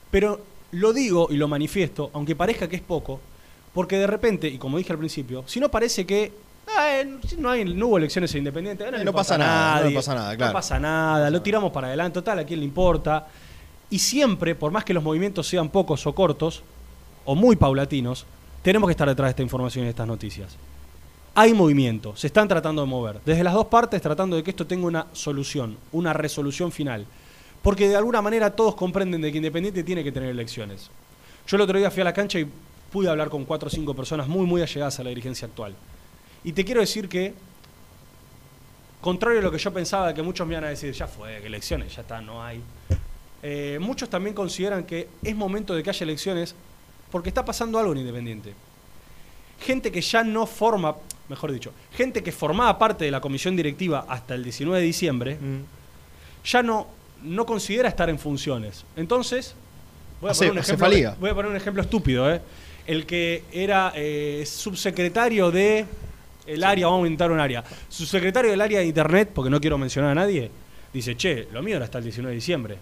Pero 0.09 0.39
lo 0.71 0.93
digo 0.93 1.27
y 1.29 1.35
lo 1.35 1.47
manifiesto, 1.47 2.11
aunque 2.13 2.35
parezca 2.35 2.67
que 2.67 2.77
es 2.77 2.81
poco, 2.81 3.19
porque 3.73 3.97
de 3.97 4.07
repente, 4.07 4.47
y 4.47 4.57
como 4.57 4.77
dije 4.77 4.93
al 4.93 4.99
principio, 4.99 5.43
si 5.47 5.59
no 5.59 5.69
parece 5.69 6.05
que 6.05 6.31
ah, 6.77 7.01
eh, 7.01 7.17
no, 7.37 7.49
hay, 7.49 7.65
no 7.65 7.87
hubo 7.87 7.97
elecciones 7.97 8.33
en 8.33 8.39
Independiente, 8.39 8.89
no, 8.89 8.97
Eh, 8.97 9.03
no 9.03 9.13
pasa 9.13 9.37
nada, 9.37 9.89
no 9.89 9.93
pasa 9.93 10.15
nada, 10.15 10.35
claro. 10.37 10.51
No 10.51 10.57
pasa 10.57 10.79
nada, 10.79 11.29
lo 11.29 11.41
tiramos 11.41 11.71
para 11.73 11.87
adelante, 11.87 12.13
total, 12.13 12.39
a 12.39 12.45
quién 12.45 12.59
le 12.59 12.65
importa. 12.65 13.27
Y 13.89 13.99
siempre, 13.99 14.55
por 14.55 14.71
más 14.71 14.83
que 14.83 14.93
los 14.93 15.03
movimientos 15.03 15.47
sean 15.47 15.69
pocos 15.69 16.05
o 16.07 16.15
cortos, 16.15 16.63
o 17.25 17.35
muy 17.35 17.55
paulatinos, 17.55 18.25
tenemos 18.61 18.87
que 18.87 18.91
estar 18.91 19.07
detrás 19.07 19.27
de 19.27 19.31
esta 19.31 19.43
información 19.43 19.83
y 19.83 19.85
de 19.85 19.91
estas 19.91 20.07
noticias. 20.07 20.55
Hay 21.33 21.53
movimiento, 21.53 22.15
se 22.15 22.27
están 22.27 22.47
tratando 22.47 22.81
de 22.81 22.87
mover, 22.87 23.19
desde 23.25 23.43
las 23.43 23.53
dos 23.53 23.65
partes 23.65 24.01
tratando 24.01 24.37
de 24.37 24.43
que 24.43 24.51
esto 24.51 24.65
tenga 24.65 24.87
una 24.87 25.07
solución, 25.11 25.77
una 25.91 26.13
resolución 26.13 26.71
final. 26.71 27.05
Porque 27.61 27.89
de 27.89 27.95
alguna 27.95 28.21
manera 28.21 28.55
todos 28.55 28.75
comprenden 28.75 29.21
de 29.21 29.31
que 29.31 29.37
Independiente 29.37 29.83
tiene 29.83 30.03
que 30.03 30.11
tener 30.11 30.29
elecciones. 30.29 30.89
Yo 31.47 31.57
el 31.57 31.61
otro 31.61 31.77
día 31.77 31.91
fui 31.91 32.01
a 32.01 32.05
la 32.05 32.13
cancha 32.13 32.39
y 32.39 32.47
pude 32.91 33.09
hablar 33.09 33.29
con 33.29 33.43
cuatro 33.43 33.67
o 33.67 33.69
cinco 33.69 33.93
personas 33.93 34.27
muy, 34.27 34.45
muy 34.45 34.61
allegadas 34.61 34.99
a 34.99 35.03
la 35.03 35.09
dirigencia 35.09 35.47
actual. 35.47 35.75
Y 36.43 36.53
te 36.53 36.63
quiero 36.63 36.79
decir 36.79 37.09
que, 37.09 37.33
contrario 39.01 39.39
a 39.39 39.43
lo 39.43 39.51
que 39.51 39.57
yo 39.57 39.73
pensaba, 39.73 40.13
que 40.13 40.21
muchos 40.21 40.47
me 40.47 40.53
iban 40.53 40.63
a 40.63 40.69
decir, 40.69 40.93
ya 40.93 41.07
fue, 41.07 41.41
que 41.41 41.47
elecciones, 41.47 41.95
ya 41.95 42.01
está, 42.01 42.21
no 42.21 42.41
hay. 42.43 42.61
Eh, 43.47 43.77
muchos 43.79 44.09
también 44.09 44.33
consideran 44.33 44.85
que 44.85 45.07
es 45.21 45.35
momento 45.35 45.75
de 45.75 45.83
que 45.83 45.91
haya 45.91 46.03
elecciones 46.03 46.55
porque 47.11 47.29
está 47.29 47.45
pasando 47.45 47.77
algo 47.77 47.91
en 47.91 47.99
Independiente. 47.99 48.55
Gente 49.61 49.91
que 49.91 50.01
ya 50.01 50.23
no 50.23 50.47
forma, 50.47 50.95
mejor 51.29 51.51
dicho, 51.51 51.71
gente 51.93 52.23
que 52.23 52.31
formaba 52.31 52.79
parte 52.79 53.05
de 53.05 53.11
la 53.11 53.21
comisión 53.21 53.55
directiva 53.55 54.07
hasta 54.09 54.33
el 54.33 54.43
19 54.43 54.79
de 54.79 54.85
diciembre, 54.87 55.37
ya 56.43 56.63
no, 56.63 56.87
no 57.21 57.45
considera 57.45 57.87
estar 57.87 58.09
en 58.09 58.17
funciones. 58.17 58.83
Entonces, 58.95 59.53
voy 60.21 60.29
a, 60.29 60.31
Hace- 60.31 60.47
poner 60.47 60.51
un 60.53 60.57
ejemplo, 60.57 61.15
voy 61.19 61.29
a 61.29 61.35
poner 61.35 61.51
un 61.51 61.57
ejemplo 61.57 61.83
estúpido. 61.83 62.33
¿eh? 62.33 62.41
El 62.87 63.05
que 63.05 63.43
era 63.51 63.93
eh, 63.95 64.43
subsecretario 64.47 65.51
de 65.51 65.85
el 66.47 66.63
área, 66.63 66.87
vamos 66.87 67.03
a 67.03 67.07
inventar 67.07 67.31
un 67.31 67.39
área, 67.39 67.63
subsecretario 67.89 68.49
del 68.49 68.61
área 68.61 68.79
de 68.79 68.87
Internet, 68.87 69.29
porque 69.35 69.51
no 69.51 69.61
quiero 69.61 69.77
mencionar 69.77 70.11
a 70.11 70.15
nadie, 70.15 70.49
dice, 70.91 71.15
che, 71.15 71.47
lo 71.53 71.61
mío 71.61 71.75
era 71.75 71.85
hasta 71.85 71.99
el 71.99 72.05
19 72.05 72.31
de 72.31 72.35
diciembre. 72.35 72.77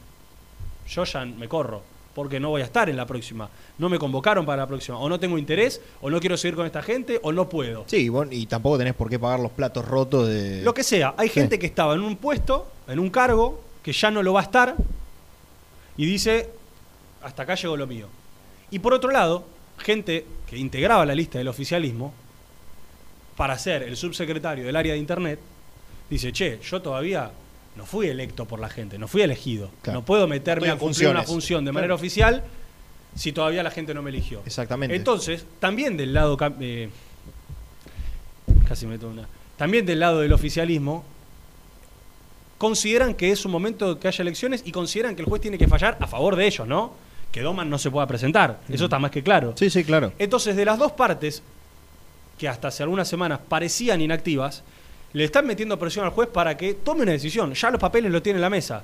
Yo 0.87 1.03
ya 1.03 1.25
me 1.25 1.47
corro, 1.47 1.81
porque 2.13 2.39
no 2.39 2.49
voy 2.49 2.61
a 2.61 2.65
estar 2.65 2.89
en 2.89 2.97
la 2.97 3.05
próxima. 3.05 3.49
No 3.77 3.89
me 3.89 3.97
convocaron 3.99 4.45
para 4.45 4.63
la 4.63 4.67
próxima. 4.67 4.97
O 4.99 5.09
no 5.09 5.19
tengo 5.19 5.37
interés, 5.37 5.81
o 6.01 6.09
no 6.09 6.19
quiero 6.19 6.37
seguir 6.37 6.55
con 6.55 6.65
esta 6.65 6.81
gente, 6.83 7.19
o 7.23 7.31
no 7.31 7.49
puedo. 7.49 7.85
Sí, 7.87 8.09
y 8.31 8.45
tampoco 8.45 8.77
tenés 8.77 8.93
por 8.93 9.09
qué 9.09 9.17
pagar 9.19 9.39
los 9.39 9.51
platos 9.51 9.85
rotos 9.85 10.27
de. 10.27 10.61
Lo 10.63 10.73
que 10.73 10.83
sea, 10.83 11.15
hay 11.17 11.29
Sí. 11.29 11.35
gente 11.35 11.57
que 11.59 11.65
estaba 11.65 11.93
en 11.95 12.01
un 12.01 12.17
puesto, 12.17 12.67
en 12.87 12.99
un 12.99 13.09
cargo, 13.09 13.61
que 13.81 13.91
ya 13.93 14.11
no 14.11 14.21
lo 14.23 14.33
va 14.33 14.41
a 14.41 14.43
estar, 14.43 14.75
y 15.97 16.05
dice, 16.05 16.49
hasta 17.21 17.43
acá 17.43 17.55
llegó 17.55 17.77
lo 17.77 17.87
mío. 17.87 18.07
Y 18.71 18.79
por 18.79 18.93
otro 18.93 19.11
lado, 19.11 19.43
gente 19.77 20.25
que 20.47 20.57
integraba 20.57 21.05
la 21.05 21.15
lista 21.15 21.37
del 21.37 21.47
oficialismo, 21.47 22.13
para 23.35 23.57
ser 23.57 23.83
el 23.83 23.97
subsecretario 23.97 24.63
del 24.65 24.75
área 24.75 24.93
de 24.93 24.99
Internet, 24.99 25.39
dice, 26.09 26.31
che, 26.31 26.59
yo 26.61 26.81
todavía 26.81 27.31
no 27.75 27.85
fui 27.85 28.07
electo 28.07 28.45
por 28.45 28.59
la 28.59 28.69
gente, 28.69 28.97
no 28.97 29.07
fui 29.07 29.21
elegido. 29.21 29.69
Claro. 29.81 29.99
No 29.99 30.05
puedo 30.05 30.27
meterme 30.27 30.69
a 30.69 30.77
cumplir 30.77 31.09
una 31.09 31.23
función 31.23 31.63
de 31.65 31.71
Claro. 31.71 31.73
manera 31.75 31.95
oficial 31.95 32.43
si 33.15 33.31
todavía 33.31 33.63
la 33.63 33.71
gente 33.71 33.93
no 33.93 34.01
me 34.01 34.09
eligió. 34.09 34.41
Exactamente. 34.45 34.95
Entonces, 34.95 35.45
también 35.59 35.97
del 35.97 36.13
lado... 36.13 36.37
eh, 36.59 36.89
casi 38.67 38.85
meto 38.87 39.09
una... 39.09 39.27
También 39.57 39.85
del 39.85 39.99
lado 39.99 40.19
del 40.21 40.33
oficialismo, 40.33 41.03
consideran 42.57 43.13
que 43.13 43.31
es 43.31 43.45
un 43.45 43.51
momento 43.51 43.99
que 43.99 44.07
haya 44.07 44.21
elecciones 44.21 44.63
y 44.65 44.71
consideran 44.71 45.15
que 45.15 45.21
el 45.21 45.27
juez 45.27 45.41
tiene 45.41 45.57
que 45.57 45.67
fallar 45.67 45.97
a 45.99 46.07
favor 46.07 46.35
de 46.35 46.47
ellos, 46.47 46.67
¿no? 46.67 46.93
Que 47.31 47.41
Doman 47.41 47.69
no 47.69 47.77
se 47.77 47.91
pueda 47.91 48.07
presentar. 48.07 48.61
Eso 48.69 48.85
está 48.85 48.99
más 48.99 49.11
que 49.11 49.21
claro. 49.23 49.53
Sí, 49.57 49.69
sí, 49.69 49.83
claro. 49.83 50.13
Entonces, 50.19 50.55
de 50.55 50.65
las 50.65 50.79
dos 50.79 50.91
partes, 50.93 51.43
que 52.37 52.47
hasta 52.47 52.69
hace 52.69 52.83
algunas 52.83 53.07
semanas 53.07 53.39
parecían 53.47 54.01
inactivas, 54.01 54.63
le 55.13 55.23
están 55.23 55.45
metiendo 55.45 55.77
presión 55.79 56.05
al 56.05 56.11
juez 56.11 56.27
para 56.29 56.57
que 56.57 56.73
tome 56.73 57.03
una 57.03 57.11
decisión. 57.11 57.53
Ya 57.53 57.69
los 57.71 57.79
papeles 57.79 58.11
lo 58.11 58.21
tiene 58.21 58.37
en 58.37 58.41
la 58.41 58.49
mesa. 58.49 58.83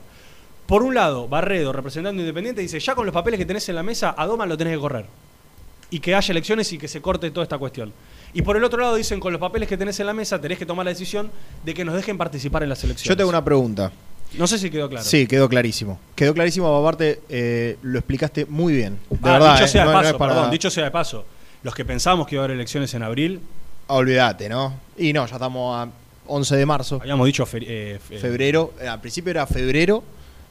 Por 0.68 0.84
un 0.84 0.94
lado, 0.94 1.28
Barredo, 1.28 1.74
representante 1.74 2.20
independiente, 2.22 2.62
dice, 2.62 2.80
ya 2.80 2.94
con 2.94 3.06
los 3.06 3.14
papeles 3.14 3.40
que 3.40 3.46
tenés 3.46 3.68
en 3.70 3.76
la 3.76 3.84
mesa, 3.84 4.14
a 4.18 4.26
Doman 4.28 4.48
lo 4.48 4.56
tenés 4.58 4.74
que 4.76 4.80
correr. 4.80 5.06
Y 5.90 6.00
que 6.00 6.14
haya 6.14 6.32
elecciones 6.32 6.72
y 6.72 6.78
que 6.78 6.88
se 6.88 7.02
corte 7.02 7.32
toda 7.32 7.44
esta 7.44 7.58
cuestión. 7.58 7.92
Y 8.34 8.44
por 8.44 8.56
el 8.56 8.64
otro 8.64 8.80
lado 8.80 8.94
dicen, 8.94 9.20
con 9.20 9.34
los 9.34 9.40
papeles 9.42 9.68
que 9.68 9.76
tenés 9.78 10.00
en 10.00 10.06
la 10.06 10.14
mesa, 10.14 10.40
tenés 10.40 10.60
que 10.60 10.68
tomar 10.68 10.86
la 10.86 10.92
decisión 10.92 11.32
de 11.66 11.74
que 11.74 11.84
nos 11.84 11.96
dejen 11.96 12.16
participar 12.20 12.62
en 12.62 12.70
las 12.70 12.84
elecciones. 12.84 13.10
Yo 13.10 13.18
tengo 13.18 13.30
una 13.32 13.44
pregunta. 13.44 13.92
No 14.38 14.46
sé 14.46 14.60
si 14.60 14.70
quedó 14.70 14.88
claro. 14.88 15.04
Sí, 15.04 15.26
quedó 15.26 15.50
clarísimo. 15.50 16.00
Quedó 16.16 16.36
clarísimo, 16.36 16.68
aparte 16.78 17.22
lo 17.82 17.98
explicaste 17.98 18.46
muy 18.46 18.74
bien. 18.74 19.00
De 19.10 19.18
Ah, 19.24 19.34
verdad. 19.40 19.54
dicho 19.54 19.66
eh, 19.66 19.68
sea 19.70 19.82
de 19.88 19.88
no- 19.92 20.00
paso, 20.00 20.18
para- 20.20 20.34
perdón, 20.36 20.52
dicho 20.52 20.70
sea 20.70 20.84
de 20.84 20.92
paso. 20.92 21.26
Los 21.64 21.74
que 21.74 21.84
pensamos 21.84 22.28
que 22.28 22.36
iba 22.36 22.44
a 22.44 22.46
haber 22.46 22.56
elecciones 22.56 22.94
en 22.94 23.02
abril, 23.02 23.40
Olvídate, 23.88 24.48
¿no? 24.50 24.76
Y 25.00 25.12
no, 25.14 25.26
ya 25.26 25.34
estamos 25.38 25.76
a 25.76 25.90
11 26.30 26.56
de 26.56 26.66
marzo. 26.66 27.00
habíamos 27.02 27.26
dicho 27.26 27.46
fe- 27.46 27.60
eh, 27.66 28.00
fe- 28.00 28.18
Febrero. 28.20 28.74
eh, 28.82 28.88
Al 28.88 29.02
principio 29.02 29.32
era 29.32 29.46
febrero. 29.46 30.04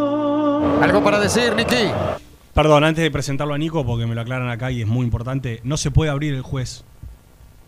Brusco. 0.10 0.80
¿Algo 0.82 1.04
para 1.04 1.20
decir, 1.20 1.54
Niki? 1.56 1.92
Perdón, 2.54 2.84
antes 2.84 3.04
de 3.04 3.12
presentarlo 3.12 3.54
a 3.54 3.58
Nico, 3.58 3.86
porque 3.86 4.06
me 4.06 4.16
lo 4.16 4.22
aclaran 4.22 4.50
acá 4.50 4.72
y 4.72 4.82
es 4.82 4.88
muy 4.88 5.06
importante, 5.06 5.60
no 5.64 5.78
se 5.78 5.92
puede 5.92 6.10
abrir 6.12 6.34
el 6.34 6.42
juez 6.42 6.84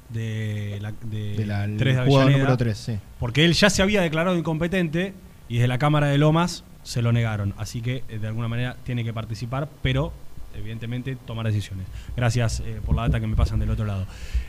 de 0.10 0.80
la, 0.82 0.92
de 1.04 1.36
De 1.36 1.46
la- 1.46 1.66
el 1.66 1.78
3 1.78 1.96
de 1.98 2.02
jugador 2.04 2.22
Avellaneda, 2.24 2.38
número 2.40 2.58
tres, 2.58 2.78
sí. 2.78 2.98
Porque 3.20 3.46
él 3.46 3.54
ya 3.54 3.70
se 3.70 3.82
había 3.82 4.02
declarado 4.02 4.36
incompetente 4.38 5.14
y 5.48 5.56
desde 5.56 5.68
la 5.68 5.78
Cámara 5.78 6.08
de 6.08 6.18
Lomas 6.18 6.64
se 6.84 7.02
lo 7.02 7.12
negaron. 7.12 7.54
Así 7.58 7.82
que 7.82 8.04
eh, 8.10 8.20
de 8.20 8.28
alguna 8.28 8.48
manera 8.48 8.76
tiene 8.84 9.04
que 9.04 9.14
participar, 9.14 9.68
pero 9.82 10.12
evidentemente 10.56 11.16
tomar 11.26 11.46
decisiones. 11.46 11.86
Gracias 12.18 12.62
eh, 12.62 12.80
por 12.86 12.96
la 12.96 13.04
data 13.04 13.20
que 13.20 13.28
me 13.28 13.36
pasan 13.36 13.60
del 13.60 13.70
otro 13.70 13.86
lado. 13.86 14.06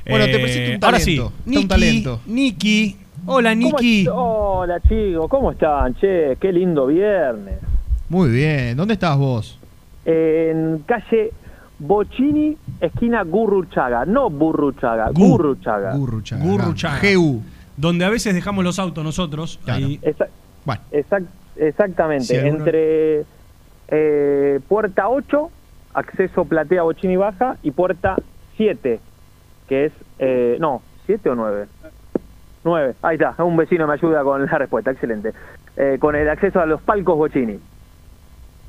Bueno, 0.09 0.25
te 0.25 0.37
Eh, 0.37 0.39
presento 0.41 0.77
un 0.79 0.85
Ahora 0.85 0.99
sí, 1.01 1.17
talento, 1.17 1.33
está 1.39 1.49
un 1.49 1.55
Niki, 1.55 1.69
talento. 1.69 2.21
Niki. 2.27 2.97
Hola, 3.27 3.55
Niki. 3.55 4.07
Hola 4.13 4.81
chicos, 4.81 5.29
¿cómo 5.29 5.53
están? 5.53 5.95
Che, 5.97 6.37
qué 6.41 6.53
lindo 6.53 6.87
viernes. 6.87 7.55
Muy 8.09 8.31
bien. 8.31 8.77
¿Dónde 8.77 8.95
estás 8.95 9.17
vos? 9.17 9.59
En 10.05 10.83
calle 10.87 11.31
Bocini, 11.79 12.57
esquina 12.81 13.23
Gurruchaga. 13.23 14.05
No 14.05 14.29
Burruchaga, 14.31 15.11
Gurruchaga. 15.11 15.95
Gurruchaga. 15.97 16.43
Gurruchaga. 16.45 17.01
GU. 17.15 17.43
Donde 17.77 18.05
a 18.05 18.11
veces 18.11 18.35
dejamos 18.35 18.65
los 18.65 18.79
autos 18.79 19.03
nosotros. 19.05 19.59
Ahí. 19.67 20.01
Bueno. 20.65 20.83
exact- 20.93 21.27
exactamente, 21.57 22.25
Sí, 22.25 22.37
entre 22.37 23.25
eh, 23.89 24.61
puerta 24.69 25.09
8, 25.09 25.51
acceso 25.95 26.45
platea 26.45 26.83
Bocini 26.83 27.17
Baja, 27.17 27.57
y 27.63 27.71
puerta 27.71 28.17
7, 28.57 29.01
que 29.69 29.87
es, 29.87 29.93
eh, 30.19 30.57
no, 30.61 30.83
7 31.07 31.31
o 31.31 31.35
9. 31.35 31.67
9, 32.65 32.95
ahí 33.03 33.17
está, 33.17 33.43
un 33.43 33.57
vecino 33.57 33.87
me 33.87 33.95
ayuda 33.95 34.23
con 34.23 34.47
la 34.47 34.59
respuesta, 34.59 34.91
excelente. 34.93 35.33
Eh, 35.77 35.97
con 35.99 36.15
el 36.15 36.29
acceso 36.29 36.61
a 36.61 36.67
los 36.67 36.81
palcos 36.83 37.17
Bocini. 37.17 37.59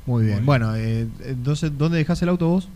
Muy 0.06 0.24
bien. 0.24 0.44
Bueno, 0.44 0.74
eh, 0.76 1.06
entonces, 1.24 1.76
¿dónde 1.76 1.98
dejás 1.98 2.20
el 2.22 2.28
auto 2.28 2.48
vos? 2.48 2.68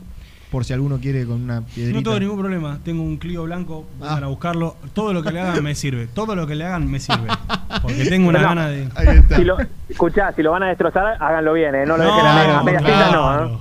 Por 0.51 0.65
si 0.65 0.73
alguno 0.73 0.99
quiere 0.99 1.27
con 1.27 1.43
una 1.43 1.61
piedrita. 1.61 1.99
No 1.99 2.03
tengo 2.03 2.21
ningún 2.21 2.39
problema. 2.39 2.79
Tengo 2.83 3.03
un 3.03 3.19
Clio 3.19 3.43
blanco, 3.45 3.87
Ah. 4.01 4.15
van 4.15 4.25
a 4.25 4.27
buscarlo. 4.29 4.77
Todo 4.95 5.13
lo 5.13 5.23
que 5.23 5.31
le 5.31 5.41
hagan 5.41 5.63
me 5.63 5.75
sirve. 5.75 6.07
Todo 6.07 6.35
lo 6.35 6.47
que 6.47 6.55
le 6.55 6.65
hagan 6.65 6.91
me 6.91 7.01
sirve. 7.01 7.29
Porque 7.83 8.05
tengo 8.07 8.29
una 8.31 8.41
No, 8.41 8.49
gana 8.49 8.69
de. 8.69 8.89
Si 9.37 9.45
lo, 9.45 9.57
escuchá, 9.89 10.33
si 10.33 10.43
lo 10.43 10.53
van 10.53 10.63
a 10.63 10.69
destrozar, 10.69 11.17
háganlo 11.21 11.53
bien, 11.53 11.75
¿eh? 11.75 11.85
no 11.87 11.99
lo 11.99 12.05
No, 12.05 12.15
dejen 12.15 12.27
a, 12.27 12.35
media- 12.35 12.59
a 12.59 12.63
medias 12.63 12.83
claro. 12.83 13.23
no. 13.49 13.55
¿eh? 13.55 13.59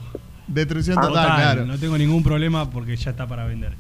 Destrucción 0.48 0.98
Ah, 0.98 1.02
total, 1.02 1.24
total, 1.28 1.42
claro. 1.42 1.66
No 1.66 1.78
tengo 1.78 1.98
ningún 1.98 2.24
problema 2.24 2.70
porque 2.70 2.96
ya 2.96 3.12
está 3.12 3.28
para 3.28 3.46
vender. 3.46 3.74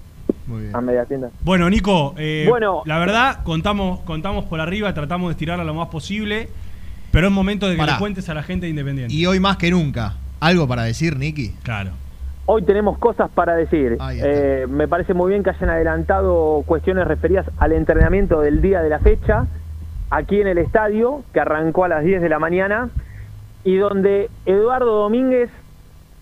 Muy 0.45 0.63
bien. 0.63 0.75
A 0.75 0.81
medias 0.81 1.07
tintas. 1.07 1.31
Bueno, 1.43 1.69
Nico, 1.69 2.13
eh, 2.17 2.45
Bueno. 2.49 2.81
la 2.85 2.99
verdad, 2.99 3.43
contamos, 3.43 4.01
contamos 4.01 4.43
por 4.45 4.59
arriba, 4.59 4.93
tratamos 4.93 5.29
de 5.29 5.31
estirarla 5.31 5.63
lo 5.63 5.73
más 5.73 5.87
posible, 5.87 6.49
pero 7.11 7.27
es 7.27 7.33
momento 7.33 7.67
de 7.67 7.75
que 7.75 7.79
Pará. 7.79 7.93
le 7.93 7.99
cuentes 7.99 8.27
a 8.27 8.33
la 8.33 8.43
gente 8.43 8.65
de 8.65 8.71
independiente. 8.71 9.13
Y 9.13 9.25
hoy 9.25 9.39
más 9.39 9.55
que 9.55 9.71
nunca. 9.71 10.15
¿Algo 10.41 10.67
para 10.67 10.83
decir, 10.83 11.17
Nicky? 11.17 11.53
Claro. 11.63 11.91
Hoy 12.49 12.61
tenemos 12.63 12.97
cosas 12.97 13.29
para 13.29 13.55
decir. 13.55 13.97
Eh, 14.23 14.67
me 14.69 14.87
parece 14.87 15.13
muy 15.13 15.31
bien 15.31 15.43
que 15.43 15.49
hayan 15.49 15.69
adelantado 15.69 16.63
cuestiones 16.65 17.05
referidas 17.05 17.45
al 17.57 17.73
entrenamiento 17.73 18.39
del 18.39 18.61
día 18.61 18.81
de 18.81 18.89
la 18.89 18.99
fecha, 18.99 19.47
aquí 20.09 20.39
en 20.39 20.47
el 20.47 20.57
estadio, 20.57 21.23
que 21.33 21.41
arrancó 21.41 21.83
a 21.83 21.89
las 21.89 22.05
10 22.05 22.21
de 22.21 22.29
la 22.29 22.39
mañana, 22.39 22.89
y 23.65 23.75
donde 23.75 24.29
Eduardo 24.45 24.93
Domínguez 25.01 25.49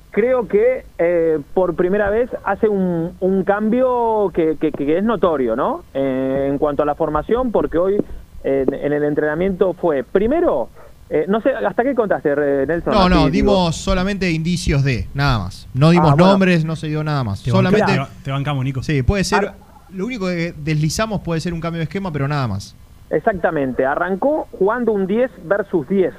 creo 0.09 0.47
que 0.47 0.85
eh, 0.97 1.39
por 1.53 1.75
primera 1.75 2.09
vez 2.09 2.27
hace 2.43 2.67
un, 2.69 3.15
un 3.19 3.43
cambio 3.43 4.31
que, 4.33 4.57
que- 4.57 4.71
que 4.71 4.97
es 4.97 5.03
notorio, 5.03 5.55
¿no? 5.55 5.83
Eh, 5.93 6.47
en 6.49 6.57
cuanto 6.57 6.81
a 6.81 6.87
la 6.87 6.95
formación, 6.95 7.51
porque 7.51 7.77
hoy 7.77 8.03
eh, 8.43 8.65
en 8.67 8.93
el 8.93 9.03
entrenamiento 9.03 9.73
fue, 9.73 10.03
primero, 10.03 10.69
eh, 11.09 11.25
no 11.27 11.39
sé, 11.41 11.51
¿hasta 11.51 11.83
qué 11.83 11.93
contaste, 11.95 12.33
Re- 12.33 12.65
Nelson? 12.65 12.93
No, 12.93 13.07
no, 13.09 13.29
dimos 13.29 13.75
solamente 13.75 14.31
indicios 14.31 14.83
de, 14.83 15.07
nada 15.13 15.39
más. 15.39 15.67
No 15.73 15.91
dimos 15.91 16.11
Ah, 16.11 16.15
bueno. 16.15 16.31
nombres, 16.31 16.65
no 16.65 16.75
se 16.75 16.87
dio 16.87 17.03
nada 17.03 17.23
más. 17.23 17.43
Te 17.43 17.51
solamente. 17.51 17.85
bancamos, 17.85 18.09
te 18.23 18.31
bancamos, 18.31 18.63
Nico. 18.65 18.83
Sí, 18.83 19.03
puede 19.03 19.23
ser. 19.23 19.51
Lo 19.93 20.05
único 20.05 20.25
que 20.27 20.53
deslizamos 20.57 21.21
puede 21.21 21.39
ser 21.41 21.53
un 21.53 21.61
cambio 21.61 21.77
de 21.79 21.83
esquema, 21.83 22.11
pero 22.11 22.27
nada 22.27 22.47
más. 22.47 22.75
Exactamente, 23.11 23.85
arrancó 23.85 24.47
jugando 24.51 24.91
un 24.91 25.05
10 25.05 25.29
versus 25.43 25.87
10. 25.87 26.13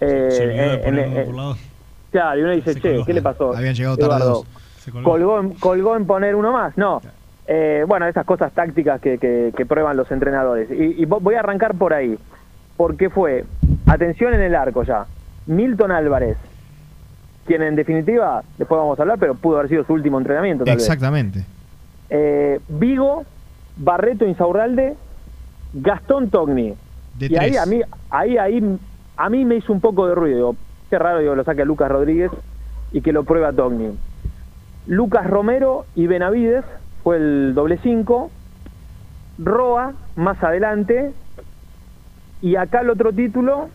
Eh, 0.00 0.28
Se 0.30 0.44
eh, 0.44 0.78
poner 0.84 1.04
en- 1.08 1.16
eh, 1.16 1.32
lado. 1.34 1.56
Claro, 2.12 2.38
y 2.38 2.42
uno 2.44 2.52
dice, 2.52 2.74
che, 2.80 3.02
¿qué 3.04 3.12
le 3.12 3.20
pasó? 3.20 3.54
Habían 3.54 3.74
llegado 3.74 3.96
tarde 3.96 4.14
Eduardo? 4.16 4.32
dos. 4.32 4.46
Colgó. 4.92 5.02
colgó, 5.10 5.40
en, 5.40 5.50
colgó 5.54 5.96
en 5.96 6.06
poner 6.06 6.34
uno 6.34 6.52
más. 6.52 6.78
No. 6.78 7.02
Eh, 7.46 7.84
bueno, 7.86 8.06
esas 8.06 8.24
cosas 8.24 8.52
tácticas 8.52 9.00
que, 9.00 9.18
que- 9.18 9.52
que 9.56 9.66
prueban 9.66 9.96
los 9.96 10.10
entrenadores. 10.10 10.70
Y, 10.70 11.02
y 11.02 11.06
vo- 11.06 11.20
voy 11.20 11.34
a 11.34 11.40
arrancar 11.40 11.74
por 11.74 11.92
ahí. 11.92 12.16
Porque 12.76 13.10
fue, 13.10 13.44
atención 13.88 14.34
en 14.34 14.42
el 14.42 14.54
arco 14.54 14.82
ya, 14.82 15.06
Milton 15.46 15.90
Álvarez, 15.90 16.36
quien 17.46 17.62
en 17.62 17.76
definitiva, 17.76 18.42
después 18.58 18.78
vamos 18.78 18.98
a 18.98 19.02
hablar, 19.02 19.18
pero 19.18 19.34
pudo 19.34 19.58
haber 19.58 19.70
sido 19.70 19.84
su 19.84 19.94
último 19.94 20.18
entrenamiento. 20.18 20.64
Tal 20.64 20.76
vez. 20.76 20.84
Exactamente. 20.84 21.44
Eh, 22.10 22.60
Vigo, 22.68 23.24
Barreto 23.76 24.26
Insaurralde, 24.26 24.96
Gastón 25.72 26.30
Togni. 26.30 26.74
De 27.18 27.26
y 27.26 27.36
ahí 27.36 27.56
a 27.56 27.66
mí, 27.66 27.80
ahí, 28.10 28.36
ahí, 28.36 28.78
a 29.16 29.30
mí 29.30 29.44
me 29.44 29.56
hizo 29.56 29.72
un 29.72 29.80
poco 29.80 30.06
de 30.06 30.14
ruido. 30.14 30.54
Qué 30.90 30.98
raro, 30.98 31.18
digo, 31.18 31.34
lo 31.34 31.44
saque 31.44 31.62
a 31.62 31.64
Lucas 31.64 31.90
Rodríguez 31.90 32.30
y 32.92 33.00
que 33.00 33.12
lo 33.12 33.24
prueba 33.24 33.52
Togni. 33.52 33.96
Lucas 34.86 35.26
Romero 35.26 35.84
y 35.94 36.06
Benavides 36.06 36.64
fue 37.02 37.16
el 37.16 37.54
doble 37.54 37.78
5. 37.82 38.30
Roa 39.38 39.94
más 40.16 40.42
adelante. 40.42 41.12
Y 42.40 42.56
acá 42.56 42.80
el 42.80 42.90
otro 42.90 43.12
título 43.12 43.68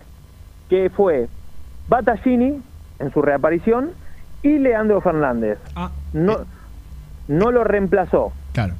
que 0.73 0.89
fue 0.89 1.27
Battaglini 1.87 2.59
en 2.97 3.13
su 3.13 3.21
reaparición 3.21 3.91
y 4.41 4.57
Leandro 4.57 5.01
Fernández. 5.01 5.59
Ah, 5.75 5.91
No, 6.13 6.37
no 7.27 7.51
lo 7.51 7.63
reemplazó. 7.63 8.33
Claro. 8.53 8.73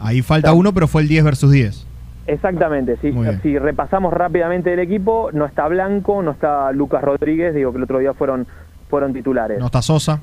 Ahí 0.00 0.22
falta 0.22 0.52
uno, 0.54 0.72
pero 0.74 0.88
fue 0.88 1.02
el 1.02 1.08
10 1.08 1.22
versus 1.24 1.52
10. 1.52 1.86
Exactamente, 2.26 2.96
si, 2.96 3.12
si 3.42 3.58
repasamos 3.58 4.12
rápidamente 4.12 4.72
el 4.72 4.80
equipo, 4.80 5.30
no 5.32 5.44
está 5.46 5.68
Blanco, 5.68 6.20
no 6.22 6.32
está 6.32 6.72
Lucas 6.72 7.02
Rodríguez, 7.02 7.54
digo 7.54 7.70
que 7.70 7.78
el 7.78 7.84
otro 7.84 7.98
día 8.00 8.12
fueron, 8.14 8.46
fueron 8.88 9.12
titulares. 9.12 9.58
No 9.60 9.66
está 9.66 9.82
Sosa. 9.82 10.20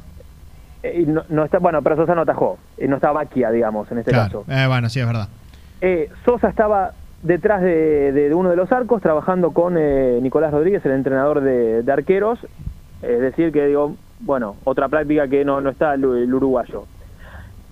Eh, 0.83 1.05
no, 1.07 1.23
no 1.29 1.45
está, 1.45 1.59
bueno, 1.59 1.81
pero 1.81 1.95
Sosa 1.95 2.15
no 2.15 2.21
atajó, 2.21 2.57
y 2.77 2.87
no 2.89 2.97
está 2.97 3.13
Baquia, 3.13 3.49
digamos, 3.51 3.89
en 3.93 3.99
este 3.99 4.11
Claro. 4.11 4.43
caso. 4.43 4.45
Eh, 4.61 4.67
bueno, 4.67 4.89
sí, 4.89 4.99
es 4.99 5.07
verdad. 5.07 5.29
Eh, 5.79 6.09
Sosa 6.25 6.49
estaba 6.49 6.91
detrás 7.23 7.61
de, 7.61 8.31
uno 8.33 8.49
de 8.49 8.55
los 8.55 8.71
arcos, 8.71 9.01
trabajando 9.01 9.51
con 9.51 9.75
eh, 9.77 10.19
Nicolás 10.21 10.51
Rodríguez, 10.51 10.85
el 10.85 10.91
entrenador 10.93 11.41
de, 11.41 11.83
de 11.83 11.91
arqueros. 11.91 12.39
Es 13.01 13.19
decir, 13.21 13.51
que 13.51 13.65
digo, 13.67 13.95
bueno, 14.21 14.55
otra 14.63 14.87
práctica 14.89 15.27
que 15.27 15.45
no, 15.45 15.61
no 15.61 15.69
está 15.69 15.93
el, 15.93 16.03
el 16.03 16.33
uruguayo. 16.33 16.85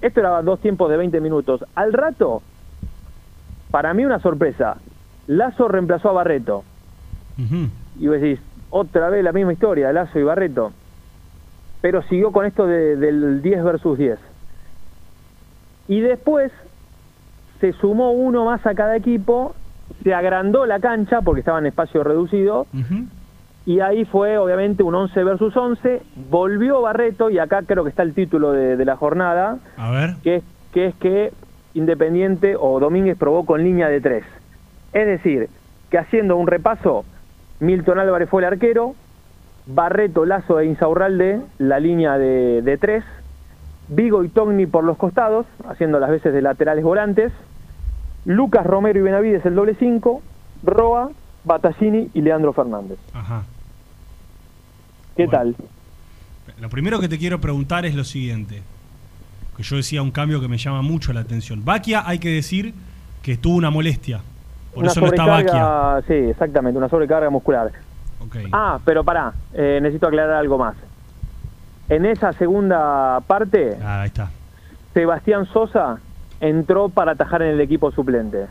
Esto 0.01 0.19
era 0.19 0.41
dos 0.41 0.59
tiempos 0.59 0.89
de 0.89 0.97
20 0.97 1.19
minutos. 1.21 1.65
Al 1.75 1.93
rato, 1.93 2.41
para 3.71 3.93
mí 3.93 4.05
una 4.05 4.19
sorpresa. 4.19 4.77
Lazo 5.27 5.67
reemplazó 5.67 6.09
a 6.09 6.13
Barreto. 6.13 6.63
Y 7.99 8.07
vos 8.07 8.21
decís, 8.21 8.39
otra 8.69 9.09
vez 9.09 9.23
la 9.23 9.31
misma 9.31 9.53
historia, 9.53 9.91
Lazo 9.91 10.19
y 10.19 10.23
Barreto. 10.23 10.71
Pero 11.81 12.01
siguió 12.03 12.31
con 12.31 12.45
esto 12.45 12.67
de- 12.67 12.95
del 12.97 13.41
10 13.41 13.63
versus 13.63 13.97
10. 13.97 14.19
Y 15.87 16.01
después 16.01 16.51
se 17.59 17.73
sumó 17.73 18.11
uno 18.11 18.45
más 18.45 18.65
a 18.65 18.73
cada 18.75 18.95
equipo, 18.95 19.55
se 20.03 20.13
agrandó 20.13 20.65
la 20.65 20.79
cancha 20.79 21.21
porque 21.21 21.39
estaba 21.39 21.59
en 21.59 21.67
espacio 21.67 22.03
reducido, 22.03 22.67
y 23.65 23.79
ahí 23.79 24.05
fue 24.05 24.37
obviamente 24.37 24.83
un 24.83 24.93
11 24.95 25.23
versus 25.23 25.55
11, 25.55 26.01
volvió 26.29 26.81
Barreto, 26.81 27.29
y 27.29 27.39
acá 27.39 27.63
creo 27.65 27.83
que 27.83 27.89
está 27.89 28.03
el 28.03 28.13
título 28.13 28.51
de, 28.51 28.77
de 28.77 28.85
la 28.85 28.95
jornada, 28.95 29.57
A 29.77 29.91
ver. 29.91 30.15
que 30.23 30.35
es, 30.35 30.43
que 30.73 30.85
es 30.87 30.95
que 30.95 31.31
Independiente 31.73 32.55
o 32.57 32.79
Domínguez 32.79 33.17
probó 33.17 33.45
con 33.45 33.61
línea 33.63 33.89
de 33.89 33.99
tres. 33.99 34.23
Es 34.93 35.05
decir, 35.05 35.49
que 35.89 35.97
haciendo 35.97 36.37
un 36.37 36.47
repaso, 36.47 37.03
Milton 37.59 37.99
Álvarez 37.99 38.29
fue 38.29 38.41
el 38.41 38.47
arquero, 38.47 38.95
Barreto, 39.67 40.25
Lazo 40.25 40.59
e 40.59 40.67
Insaurralde 40.67 41.41
la 41.57 41.79
línea 41.79 42.17
de, 42.17 42.61
de 42.61 42.77
tres, 42.77 43.03
Vigo 43.87 44.23
y 44.23 44.29
Togni 44.29 44.65
por 44.65 44.83
los 44.83 44.97
costados, 44.97 45.45
haciendo 45.67 45.99
las 45.99 46.09
veces 46.09 46.33
de 46.33 46.41
laterales 46.41 46.83
volantes, 46.83 47.31
Lucas 48.25 48.65
Romero 48.65 48.99
y 48.99 49.03
Benavides 49.03 49.45
el 49.45 49.55
doble 49.55 49.75
cinco, 49.77 50.21
Roa, 50.63 51.11
Battaglini 51.43 52.09
y 52.13 52.21
Leandro 52.21 52.53
Fernández. 52.53 52.97
Ajá. 53.13 53.43
¿Qué 55.15 55.27
tal? 55.27 55.55
Lo 56.59 56.69
primero 56.69 56.99
que 56.99 57.07
te 57.07 57.17
quiero 57.17 57.39
preguntar 57.39 57.85
es 57.85 57.95
lo 57.95 58.03
siguiente. 58.03 58.61
Que 59.55 59.63
yo 59.63 59.77
decía 59.77 60.01
un 60.01 60.11
cambio 60.11 60.41
que 60.41 60.47
me 60.47 60.57
llama 60.57 60.81
mucho 60.81 61.13
la 61.13 61.21
atención. 61.21 61.63
Baquia 61.63 62.03
hay 62.05 62.19
que 62.19 62.29
decir 62.29 62.73
que 63.21 63.37
tuvo 63.37 63.55
una 63.55 63.69
molestia. 63.69 64.21
Por 64.73 64.83
una 64.83 64.91
eso 64.91 64.99
no 64.99 65.07
está 65.07 65.25
Baquia. 65.25 66.01
sí, 66.07 66.13
exactamente, 66.13 66.77
una 66.77 66.89
sobrecarga 66.89 67.29
muscular. 67.29 67.71
Ah, 68.51 68.79
pero 68.83 69.03
pará, 69.03 69.33
eh, 69.53 69.79
necesito 69.81 70.07
aclarar 70.07 70.33
algo 70.37 70.57
más. 70.57 70.75
En 71.89 72.05
esa 72.05 72.33
segunda 72.33 73.19
parte, 73.27 73.77
Ah, 73.81 74.01
ahí 74.01 74.07
está. 74.07 74.29
Sebastián 74.93 75.45
Sosa 75.47 75.99
entró 76.39 76.89
para 76.89 77.11
atajar 77.13 77.41
en 77.41 77.49
el 77.49 77.61
equipo 77.61 77.91
suplente. 77.91 78.47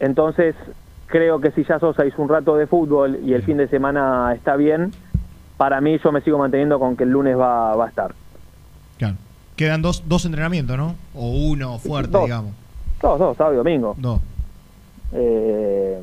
Entonces, 0.00 0.54
creo 1.06 1.40
que 1.40 1.50
si 1.52 1.64
ya 1.64 1.78
Sosa 1.78 2.06
hizo 2.06 2.22
un 2.22 2.28
rato 2.28 2.56
de 2.56 2.66
fútbol 2.66 3.18
y 3.24 3.32
el 3.34 3.42
fin 3.42 3.56
de 3.56 3.68
semana 3.68 4.32
está 4.34 4.56
bien, 4.56 4.92
para 5.56 5.80
mí 5.80 5.98
yo 6.02 6.12
me 6.12 6.20
sigo 6.20 6.38
manteniendo 6.38 6.78
con 6.78 6.96
que 6.96 7.04
el 7.04 7.10
lunes 7.10 7.36
va, 7.36 7.74
va 7.74 7.86
a 7.86 7.88
estar. 7.88 8.14
Claro. 8.98 9.16
Quedan 9.56 9.82
dos, 9.82 10.04
dos 10.08 10.24
entrenamientos, 10.24 10.76
¿no? 10.76 10.94
O 11.14 11.30
uno 11.50 11.78
fuerte, 11.78 12.12
Dos. 12.12 12.24
digamos. 12.26 12.52
Dos, 13.02 13.18
dos, 13.18 13.36
sábado 13.36 13.54
y 13.54 13.58
domingo. 13.58 13.94
Dos. 13.98 14.20
Eh, 15.12 16.00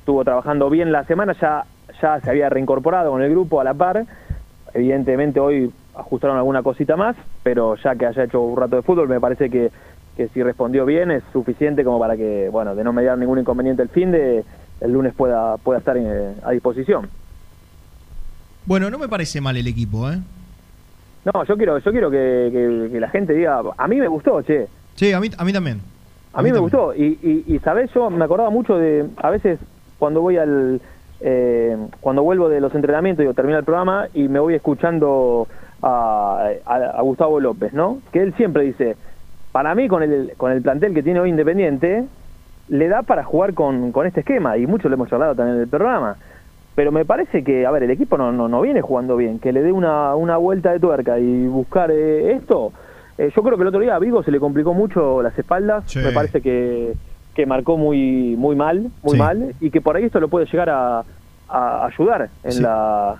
estuvo 0.00 0.24
trabajando 0.24 0.68
bien 0.68 0.92
la 0.92 1.04
semana, 1.04 1.34
ya, 1.40 1.64
ya 2.02 2.20
se 2.20 2.28
había 2.28 2.50
reincorporado 2.50 3.10
con 3.10 3.22
el 3.22 3.30
grupo 3.30 3.60
a 3.60 3.64
la 3.64 3.72
par. 3.72 4.04
Evidentemente 4.74 5.40
hoy 5.40 5.70
ajustaron 5.94 6.36
alguna 6.36 6.62
cosita 6.62 6.96
más, 6.96 7.16
pero 7.42 7.74
ya 7.76 7.94
que 7.96 8.06
haya 8.06 8.24
hecho 8.24 8.40
un 8.40 8.56
rato 8.56 8.76
de 8.76 8.82
fútbol, 8.82 9.08
me 9.08 9.20
parece 9.20 9.50
que, 9.50 9.70
que 10.16 10.28
si 10.28 10.42
respondió 10.42 10.84
bien 10.86 11.10
es 11.10 11.22
suficiente 11.32 11.84
como 11.84 11.98
para 11.98 12.16
que, 12.16 12.48
bueno, 12.50 12.74
de 12.74 12.84
no 12.84 12.92
mediar 12.92 13.18
ningún 13.18 13.38
inconveniente 13.38 13.82
el 13.82 13.88
fin 13.88 14.10
de 14.12 14.44
el 14.80 14.92
lunes 14.92 15.12
pueda, 15.14 15.56
pueda 15.56 15.78
estar 15.80 15.96
eh, 15.96 16.34
a 16.44 16.52
disposición. 16.52 17.08
Bueno, 18.66 18.90
no 18.90 18.98
me 18.98 19.08
parece 19.08 19.40
mal 19.40 19.56
el 19.56 19.66
equipo, 19.66 20.10
¿eh? 20.10 20.18
No, 21.24 21.44
yo 21.44 21.56
quiero, 21.56 21.78
yo 21.78 21.90
quiero 21.90 22.10
que, 22.10 22.48
que- 22.52 22.88
que 22.92 23.00
la 23.00 23.08
gente 23.08 23.32
diga, 23.34 23.60
a 23.76 23.88
mí 23.88 23.96
me 23.96 24.08
gustó, 24.08 24.40
che. 24.42 24.66
Sí, 24.94 25.12
a 25.12 25.20
mí, 25.20 25.30
a 25.36 25.44
mí 25.44 25.52
también. 25.52 25.80
A 26.32 26.42
mí 26.42 26.52
me 26.52 26.58
gustó. 26.58 26.94
Y, 26.94 27.18
y, 27.22 27.54
y, 27.54 27.58
¿sabés? 27.60 27.90
Yo 27.94 28.10
me 28.10 28.24
acordaba 28.24 28.50
mucho 28.50 28.76
de, 28.78 29.06
a 29.16 29.30
veces 29.30 29.58
cuando 29.98 30.20
voy 30.20 30.36
al, 30.36 30.80
eh, 31.20 31.76
cuando 32.00 32.22
vuelvo 32.22 32.48
de 32.48 32.60
los 32.60 32.74
entrenamientos, 32.74 33.22
digo, 33.22 33.34
termina 33.34 33.58
el 33.58 33.64
programa 33.64 34.06
y 34.14 34.28
me 34.28 34.38
voy 34.38 34.54
escuchando 34.54 35.48
a, 35.82 36.50
a- 36.66 36.76
a 36.98 37.02
Gustavo 37.02 37.40
López, 37.40 37.72
¿no? 37.72 37.98
Que 38.12 38.22
él 38.22 38.34
siempre 38.34 38.62
dice, 38.64 38.96
para 39.52 39.74
mí 39.74 39.88
con 39.88 40.02
el, 40.02 40.32
con 40.36 40.52
el 40.52 40.62
plantel 40.62 40.94
que 40.94 41.02
tiene 41.02 41.20
hoy 41.20 41.30
Independiente, 41.30 42.04
le 42.68 42.88
da 42.88 43.02
para 43.02 43.24
jugar 43.24 43.54
con, 43.54 43.92
con 43.92 44.06
este 44.06 44.20
esquema, 44.20 44.56
y 44.58 44.66
mucho 44.66 44.88
lo 44.88 44.94
hemos 44.94 45.08
charlado 45.08 45.34
también 45.34 45.56
en 45.56 45.62
el 45.62 45.68
programa. 45.68 46.16
Pero 46.74 46.92
me 46.92 47.04
parece 47.04 47.42
que, 47.42 47.66
a 47.66 47.70
ver, 47.72 47.82
el 47.82 47.90
equipo 47.90 48.16
no, 48.16 48.30
no, 48.30 48.46
no 48.46 48.60
viene 48.60 48.82
jugando 48.82 49.16
bien, 49.16 49.38
que 49.40 49.52
le 49.52 49.62
dé 49.62 49.72
una, 49.72 50.14
una 50.14 50.36
vuelta 50.36 50.70
de 50.72 50.78
tuerca 50.78 51.18
y 51.18 51.46
buscar 51.48 51.90
eh, 51.90 52.32
esto. 52.32 52.72
eh, 53.16 53.32
yo 53.34 53.42
creo 53.42 53.56
que 53.56 53.62
el 53.62 53.68
otro 53.68 53.80
día 53.80 53.96
a 53.96 53.98
Vigo 53.98 54.22
se 54.22 54.30
le 54.30 54.38
complicó 54.38 54.74
mucho 54.74 55.20
las 55.22 55.36
espaldas, 55.36 55.84
Sí. 55.90 55.98
me 55.98 56.12
parece 56.12 56.40
que, 56.40 56.92
que 57.34 57.46
marcó 57.46 57.76
muy 57.76 58.34
muy 58.36 58.56
mal, 58.56 58.88
muy 59.02 59.12
Sí. 59.12 59.18
mal, 59.18 59.54
y 59.60 59.70
que 59.70 59.80
por 59.80 59.96
ahí 59.96 60.04
esto 60.04 60.20
lo 60.20 60.28
puede 60.28 60.46
llegar 60.46 60.70
a, 60.70 61.04
a 61.48 61.86
ayudar 61.86 62.30
en 62.44 62.52
Sí. 62.52 62.60
la 62.62 63.16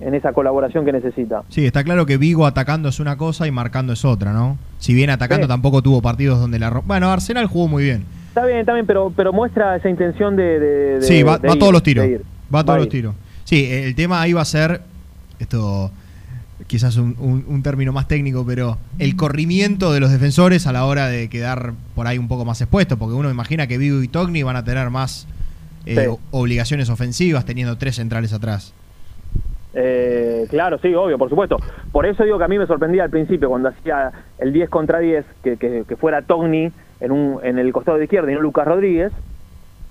en 0.00 0.14
esa 0.14 0.32
colaboración 0.32 0.84
que 0.84 0.90
necesita. 0.90 1.42
Sí, 1.48 1.64
está 1.64 1.84
claro 1.84 2.06
que 2.06 2.16
Vigo 2.16 2.44
atacando 2.44 2.88
es 2.88 2.98
una 2.98 3.16
cosa 3.16 3.46
y 3.46 3.52
marcando 3.52 3.92
es 3.92 4.04
otra, 4.04 4.32
¿no? 4.32 4.58
Si 4.78 4.94
bien 4.94 5.10
atacando 5.10 5.46
Sí. 5.46 5.48
tampoco 5.48 5.80
tuvo 5.80 6.02
partidos 6.02 6.40
donde 6.40 6.58
la... 6.58 6.70
Bueno, 6.70 7.08
Arsenal 7.12 7.46
jugó 7.46 7.68
muy 7.68 7.84
bien. 7.84 8.04
Está 8.28 8.44
bien, 8.44 8.58
está 8.58 8.72
bien, 8.72 8.84
pero, 8.84 9.12
pero 9.14 9.32
muestra 9.32 9.76
esa 9.76 9.88
intención 9.88 10.34
de... 10.34 10.58
de- 10.58 10.94
de- 10.98 11.02
sí, 11.02 11.22
va, 11.22 11.38
de 11.38 11.46
va 11.46 11.52
a 11.52 11.56
ir, 11.56 11.60
todos 11.60 11.72
los 11.72 11.84
tiros. 11.84 12.04
Va 12.52 12.60
a 12.60 12.64
todos 12.64 12.74
Va 12.74 12.76
los 12.78 12.86
ir. 12.86 12.90
tiros. 12.90 13.14
Sí, 13.44 13.64
el 13.70 13.94
tema 13.94 14.20
ahí 14.20 14.32
va 14.32 14.40
a 14.40 14.44
ser, 14.44 14.80
esto 15.38 15.92
quizás 16.66 16.96
un, 16.96 17.16
un- 17.18 17.44
un 17.48 17.62
término 17.62 17.92
más 17.92 18.08
técnico, 18.08 18.44
pero 18.46 18.78
el 18.98 19.16
corrimiento 19.16 19.92
de 19.92 20.00
los 20.00 20.10
defensores 20.10 20.66
a 20.66 20.72
la 20.72 20.84
hora 20.86 21.06
de 21.08 21.28
quedar 21.28 21.72
por 21.94 22.06
ahí 22.06 22.18
un 22.18 22.28
poco 22.28 22.44
más 22.44 22.60
expuestos, 22.60 22.98
porque 22.98 23.14
uno 23.14 23.30
imagina 23.30 23.66
que 23.66 23.78
Vigo 23.78 24.02
y 24.02 24.08
Togni 24.08 24.42
van 24.42 24.56
a 24.56 24.64
tener 24.64 24.90
más 24.90 25.26
eh, 25.86 25.96
Sí. 26.08 26.16
obligaciones 26.30 26.88
ofensivas 26.90 27.44
teniendo 27.44 27.76
tres 27.78 27.96
centrales 27.96 28.32
atrás. 28.32 28.72
Eh, 29.74 30.46
claro, 30.50 30.78
sí, 30.82 30.94
obvio, 30.94 31.16
por 31.18 31.28
supuesto. 31.30 31.56
Por 31.92 32.04
eso 32.06 32.24
digo 32.24 32.38
que 32.38 32.44
a 32.44 32.48
mí 32.48 32.58
me 32.58 32.66
sorprendía 32.66 33.04
al 33.04 33.10
principio 33.10 33.48
cuando 33.48 33.70
hacía 33.70 34.12
el 34.38 34.52
10 34.52 34.68
contra 34.68 34.98
10, 34.98 35.24
que, 35.42 35.56
que, 35.56 35.84
que 35.88 35.96
fuera 35.96 36.22
Togni 36.22 36.70
en, 37.00 37.10
un, 37.12 37.38
en 37.42 37.58
el 37.58 37.72
costado 37.72 37.96
de 37.98 38.04
izquierda 38.04 38.30
y 38.30 38.34
no 38.34 38.40
Lucas 38.42 38.66
Rodríguez. 38.66 39.12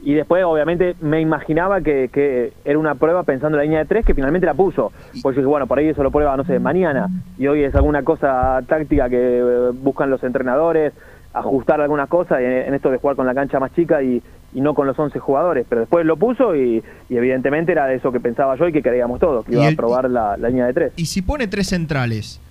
Y 0.03 0.13
después, 0.15 0.43
obviamente, 0.43 0.95
me 1.01 1.21
imaginaba 1.21 1.81
que, 1.81 2.09
que 2.11 2.53
era 2.65 2.79
una 2.79 2.95
prueba 2.95 3.23
pensando 3.23 3.57
en 3.57 3.59
la 3.59 3.63
línea 3.63 3.79
de 3.79 3.85
tres, 3.85 4.05
que 4.05 4.15
finalmente 4.15 4.47
la 4.47 4.55
puso. 4.55 4.91
Pues 5.21 5.35
yo 5.35 5.41
dije, 5.41 5.45
bueno, 5.45 5.67
por 5.67 5.77
ahí 5.77 5.87
eso 5.89 6.01
lo 6.01 6.09
prueba, 6.11 6.35
no 6.35 6.43
sé, 6.43 6.59
mañana. 6.59 7.07
Y 7.37 7.45
hoy 7.47 7.63
es 7.63 7.75
alguna 7.75 8.01
cosa 8.03 8.61
táctica 8.67 9.09
que 9.09 9.17
eh, 9.39 9.71
buscan 9.73 10.09
los 10.09 10.23
entrenadores, 10.23 10.93
ajustar 11.33 11.79
algunas 11.81 12.09
cosas 12.09 12.39
en, 12.39 12.45
en 12.51 12.73
esto 12.73 12.89
de 12.89 12.97
jugar 12.97 13.15
con 13.15 13.25
la 13.27 13.33
cancha 13.35 13.59
más 13.59 13.73
chica 13.75 14.01
y, 14.01 14.21
y 14.53 14.59
no 14.61 14.73
con 14.73 14.87
los 14.87 14.97
11 14.97 15.19
jugadores. 15.19 15.65
Pero 15.69 15.81
después 15.81 16.03
lo 16.05 16.17
puso 16.17 16.55
y, 16.55 16.83
y 17.09 17.15
evidentemente 17.15 17.71
era 17.71 17.93
eso 17.93 18.11
que 18.11 18.19
pensaba 18.19 18.55
yo 18.57 18.67
y 18.67 18.73
que 18.73 18.81
creíamos 18.81 19.19
todos, 19.19 19.45
que 19.45 19.53
iba 19.53 19.67
el- 19.67 19.73
a 19.75 19.77
probar 19.77 20.09
la, 20.09 20.35
la 20.35 20.49
línea 20.49 20.65
de 20.65 20.73
tres. 20.73 20.93
Y 20.95 21.05
si 21.05 21.21
pone 21.21 21.47
tres 21.47 21.67
centrales 21.67 22.41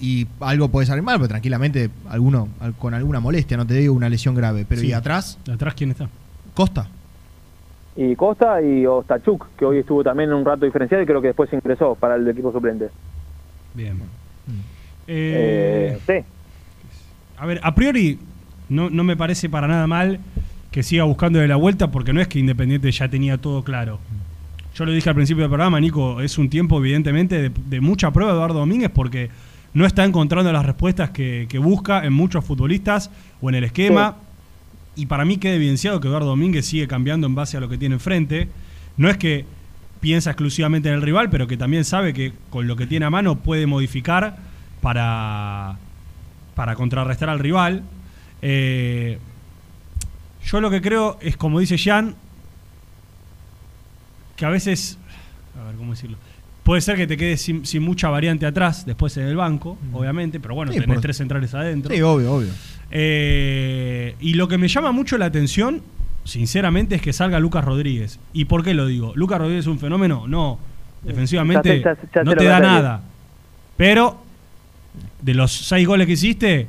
y 0.00 0.26
algo 0.40 0.68
puede 0.68 0.86
salir 0.86 1.02
mal, 1.04 1.16
pero 1.18 1.28
tranquilamente 1.28 1.90
alguno 2.08 2.48
al- 2.60 2.72
con 2.74 2.94
alguna 2.94 3.20
molestia, 3.20 3.58
no 3.58 3.66
te 3.66 3.74
digo 3.74 3.92
una 3.94 4.08
lesión 4.08 4.34
grave, 4.34 4.64
pero 4.66 4.80
Sí. 4.80 4.88
¿y 4.88 4.92
atrás? 4.94 5.38
¿Atrás 5.52 5.74
quién 5.74 5.90
está? 5.90 6.08
Costa. 6.54 6.88
Y 7.96 8.16
Costa 8.16 8.60
y 8.62 8.86
Ostachuk, 8.86 9.46
que 9.56 9.64
hoy 9.64 9.78
estuvo 9.78 10.02
también 10.02 10.32
un 10.32 10.44
rato 10.44 10.64
diferenciado 10.64 11.02
y 11.02 11.06
creo 11.06 11.20
que 11.20 11.28
después 11.28 11.52
ingresó 11.52 11.94
para 11.94 12.16
el 12.16 12.26
equipo 12.26 12.50
suplente. 12.52 12.88
Bien. 13.74 14.00
Eh, 15.06 15.98
sí. 16.06 16.14
A 17.36 17.46
ver, 17.46 17.60
a 17.62 17.74
priori 17.74 18.18
no, 18.68 18.90
no 18.90 19.04
me 19.04 19.16
parece 19.16 19.48
para 19.48 19.68
nada 19.68 19.86
mal 19.86 20.18
que 20.70 20.82
siga 20.82 21.04
buscando 21.04 21.38
de 21.38 21.46
la 21.46 21.56
vuelta 21.56 21.90
porque 21.90 22.12
no 22.12 22.20
es 22.20 22.28
que 22.28 22.38
Independiente 22.38 22.90
ya 22.90 23.08
tenía 23.08 23.38
todo 23.38 23.62
claro. 23.62 23.98
Yo 24.74 24.84
lo 24.84 24.90
dije 24.90 25.08
al 25.08 25.14
principio 25.14 25.42
del 25.42 25.50
programa, 25.50 25.78
Nico, 25.78 26.20
es 26.20 26.36
un 26.36 26.50
tiempo 26.50 26.78
evidentemente 26.78 27.40
de, 27.40 27.52
de 27.66 27.80
mucha 27.80 28.10
prueba 28.10 28.32
de 28.32 28.38
Eduardo 28.38 28.58
Domínguez 28.58 28.90
porque 28.92 29.30
no 29.72 29.86
está 29.86 30.04
encontrando 30.04 30.52
las 30.52 30.64
respuestas 30.64 31.10
que, 31.10 31.46
que 31.48 31.58
busca 31.58 32.04
en 32.04 32.12
muchos 32.12 32.44
futbolistas 32.44 33.10
o 33.40 33.48
en 33.50 33.56
el 33.56 33.64
esquema. 33.64 34.16
Y 34.96 35.06
para 35.06 35.24
mí 35.24 35.38
queda 35.38 35.54
evidenciado 35.54 36.00
que 36.00 36.08
Eduardo 36.08 36.28
Domínguez 36.28 36.66
sigue 36.66 36.86
cambiando 36.86 37.26
en 37.26 37.34
base 37.34 37.56
a 37.56 37.60
lo 37.60 37.68
que 37.68 37.78
tiene 37.78 37.96
enfrente. 37.96 38.48
No 38.96 39.08
es 39.10 39.16
que 39.16 39.44
piensa 40.00 40.30
exclusivamente 40.30 40.88
en 40.88 40.94
el 40.96 41.02
rival, 41.02 41.30
pero 41.30 41.46
que 41.46 41.56
también 41.56 41.84
sabe 41.84 42.12
que 42.14 42.32
con 42.50 42.66
lo 42.68 42.76
que 42.76 42.86
tiene 42.86 43.06
a 43.06 43.10
mano 43.10 43.36
puede 43.40 43.66
modificar 43.66 44.36
para, 44.80 45.78
para 46.54 46.74
contrarrestar 46.76 47.28
al 47.30 47.38
rival. 47.38 47.82
Eh, 48.42 49.18
yo 50.44 50.60
lo 50.60 50.70
que 50.70 50.80
creo 50.82 51.18
es, 51.22 51.36
como 51.36 51.58
dice 51.58 51.78
Jan, 51.78 52.14
que 54.36 54.44
a 54.44 54.50
veces, 54.50 54.98
a 55.60 55.64
ver 55.68 55.76
cómo 55.76 55.92
decirlo, 55.92 56.18
puede 56.62 56.80
ser 56.80 56.96
que 56.96 57.06
te 57.06 57.16
quedes 57.16 57.40
sin, 57.42 57.64
sin 57.66 57.82
mucha 57.82 58.08
variante 58.08 58.44
atrás, 58.46 58.84
después 58.84 59.16
en 59.16 59.26
el 59.26 59.36
banco, 59.36 59.78
obviamente, 59.92 60.40
pero 60.40 60.54
bueno, 60.54 60.72
Sí, 60.72 60.80
tenés 60.80 60.94
por- 60.96 61.02
tres 61.02 61.16
centrales 61.16 61.54
adentro. 61.54 61.94
Sí, 61.94 62.00
obvio, 62.02 62.32
obvio. 62.34 62.50
Eh, 62.90 64.14
y 64.20 64.34
lo 64.34 64.48
que 64.48 64.58
me 64.58 64.68
llama 64.68 64.92
mucho 64.92 65.18
la 65.18 65.26
atención, 65.26 65.82
sinceramente, 66.24 66.94
es 66.94 67.02
que 67.02 67.12
salga 67.12 67.38
Lucas 67.40 67.64
Rodríguez. 67.64 68.18
¿Y 68.32 68.44
por 68.46 68.62
qué 68.64 68.74
lo 68.74 68.86
digo? 68.86 69.12
¿Lucas 69.14 69.38
Rodríguez 69.38 69.64
es 69.64 69.68
un 69.68 69.78
fenómeno? 69.78 70.24
No. 70.28 70.58
Defensivamente 71.02 71.80
Ya 71.80 71.94
te- 71.94 72.06
ya- 72.06 72.10
ya 72.14 72.24
no 72.24 72.34
te 72.34 72.44
da 72.44 72.60
nada. 72.60 73.02
Pero, 73.76 74.22
de 75.20 75.34
los 75.34 75.52
seis 75.52 75.86
goles 75.86 76.06
que 76.06 76.14
hiciste, 76.14 76.68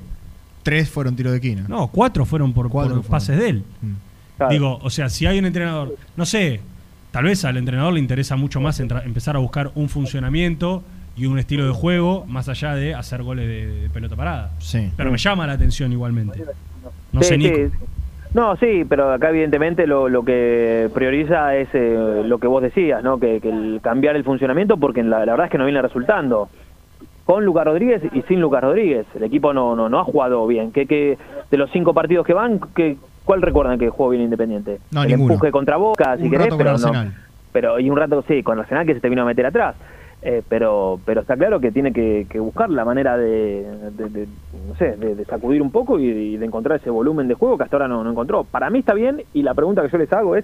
Tres 0.63 0.89
fueron 0.89 1.16
tiro 1.16 1.30
de 1.30 1.38
esquina. 1.38 1.66
no, 1.68 1.88
cuatro 1.88 2.26
fueron 2.26 2.51
por, 2.51 2.70
Cuatro 2.70 2.95
por 2.95 3.03
fueron. 3.03 3.11
pases 3.11 3.38
de 3.38 3.49
él. 3.49 3.63
Claro. 4.38 4.51
Digo, 4.51 4.80
o 4.82 4.89
sea, 4.89 5.09
si 5.09 5.26
hay 5.28 5.38
un 5.38 5.45
entrenador, 5.45 5.95
no 6.18 6.26
sé, 6.26 6.59
tal 7.11 7.26
vez 7.26 7.45
al 7.45 7.55
entrenador 7.57 7.93
le 7.93 7.99
interesa 7.99 8.36
mucho 8.36 8.59
más 8.59 8.80
empezar 8.80 9.36
a 9.36 9.39
buscar 9.39 9.72
un 9.76 9.88
funcionamiento 9.89 10.84
y 11.16 11.26
un 11.28 11.39
estilo 11.39 11.66
de 11.66 11.72
juego 11.74 12.26
más 12.28 12.49
allá 12.49 12.76
de 12.76 12.93
hacer 12.93 13.24
goles 13.24 13.47
de, 13.47 13.82
de 13.82 13.89
pelota 13.89 14.16
parada. 14.16 14.51
Sí. 14.59 14.91
Pero 14.97 15.11
me 15.11 15.18
llama 15.18 15.47
la 15.47 15.53
atención 15.53 15.91
igualmente. 15.91 16.43
No 17.11 17.22
Sí, 17.22 17.28
sé, 17.30 17.36
sí. 17.36 17.39
Nico. 17.39 17.76
No, 18.34 18.57
sí, 18.57 18.84
pero 18.89 19.13
acá 19.13 19.30
evidentemente 19.30 19.88
lo, 19.88 20.09
lo 20.09 20.26
que 20.26 20.89
prioriza 20.93 21.55
es 21.55 21.70
eh, 21.74 22.22
lo 22.26 22.38
que 22.38 22.47
vos 22.47 22.61
decías, 22.61 23.01
¿no? 23.01 23.18
Que, 23.18 23.39
que 23.39 23.49
el 23.49 23.80
cambiar 23.82 24.18
el 24.18 24.26
funcionamiento 24.26 24.76
porque 24.76 25.01
la, 25.03 25.20
la 25.26 25.32
verdad 25.32 25.45
es 25.45 25.51
que 25.51 25.57
no 25.57 25.63
viene 25.66 25.82
resultando. 25.82 26.49
Con 27.24 27.43
Lucas 27.45 27.66
Rodríguez 27.66 28.01
y 28.13 28.22
sin 28.24 28.41
Lucas 28.41 28.61
Rodríguez. 28.61 29.05
El 29.16 29.24
equipo 29.24 29.53
no, 29.53 29.76
no, 29.76 29.88
no 29.89 29.99
ha 29.99 30.03
jugado 30.03 30.45
bien. 30.45 30.72
¿Qué, 30.74 30.86
qué, 30.86 31.18
de 31.49 31.57
los 31.57 31.72
cinco 31.72 31.93
partidos 31.93 32.26
que 32.26 32.34
van, 32.34 32.59
¿qué, 32.76 32.97
¿cuál 33.24 33.41
recuerdan 33.41 33.80
que 33.80 33.89
jugó 33.89 34.09
bien 34.09 34.22
Independiente? 34.24 34.80
No, 34.91 35.03
el 35.03 35.07
ninguno. 35.09 35.34
empuje 35.34 35.49
contra 35.51 35.78
Boca, 35.78 36.18
si 36.18 36.24
Un 36.24 36.30
querés, 36.30 36.47
rato 36.47 36.57
con 36.57 36.66
pero 36.66 36.78
no. 36.78 36.88
Arsenal. 36.88 37.13
Pero, 37.53 37.80
y 37.80 37.89
un 37.89 37.97
rato, 37.97 38.24
sí, 38.28 38.43
con 38.43 38.59
Arsenal 38.59 38.86
que 38.86 38.93
se 38.95 38.99
te 38.99 39.07
vino 39.09 39.22
a 39.22 39.26
meter 39.26 39.45
atrás. 39.45 39.76
Eh, 40.28 40.41
pero 40.49 40.99
pero 41.05 41.21
está 41.21 41.38
claro 41.38 41.59
que 41.59 41.71
tiene 41.71 41.93
que, 41.93 42.26
buscar 42.39 42.71
la 42.71 42.84
manera 42.84 43.15
de, 43.15 43.63
no 44.67 44.76
sé, 44.76 44.97
de, 44.97 45.23
sacudir 45.26 45.61
un 45.61 45.69
poco 45.71 45.99
y, 45.99 46.36
de 46.36 46.43
encontrar 46.45 46.80
ese 46.80 46.89
volumen 46.89 47.28
de 47.28 47.36
juego 47.36 47.57
que 47.59 47.63
hasta 47.65 47.76
ahora 47.76 47.88
no, 47.88 48.03
no 48.03 48.09
encontró. 48.09 48.43
Para 48.43 48.71
mí 48.71 48.80
está 48.80 48.95
bien 48.95 49.21
y 49.34 49.43
la 49.43 49.53
pregunta 49.53 49.84
que 49.84 49.89
yo 49.89 49.99
les 49.99 50.11
hago 50.11 50.36
es 50.36 50.43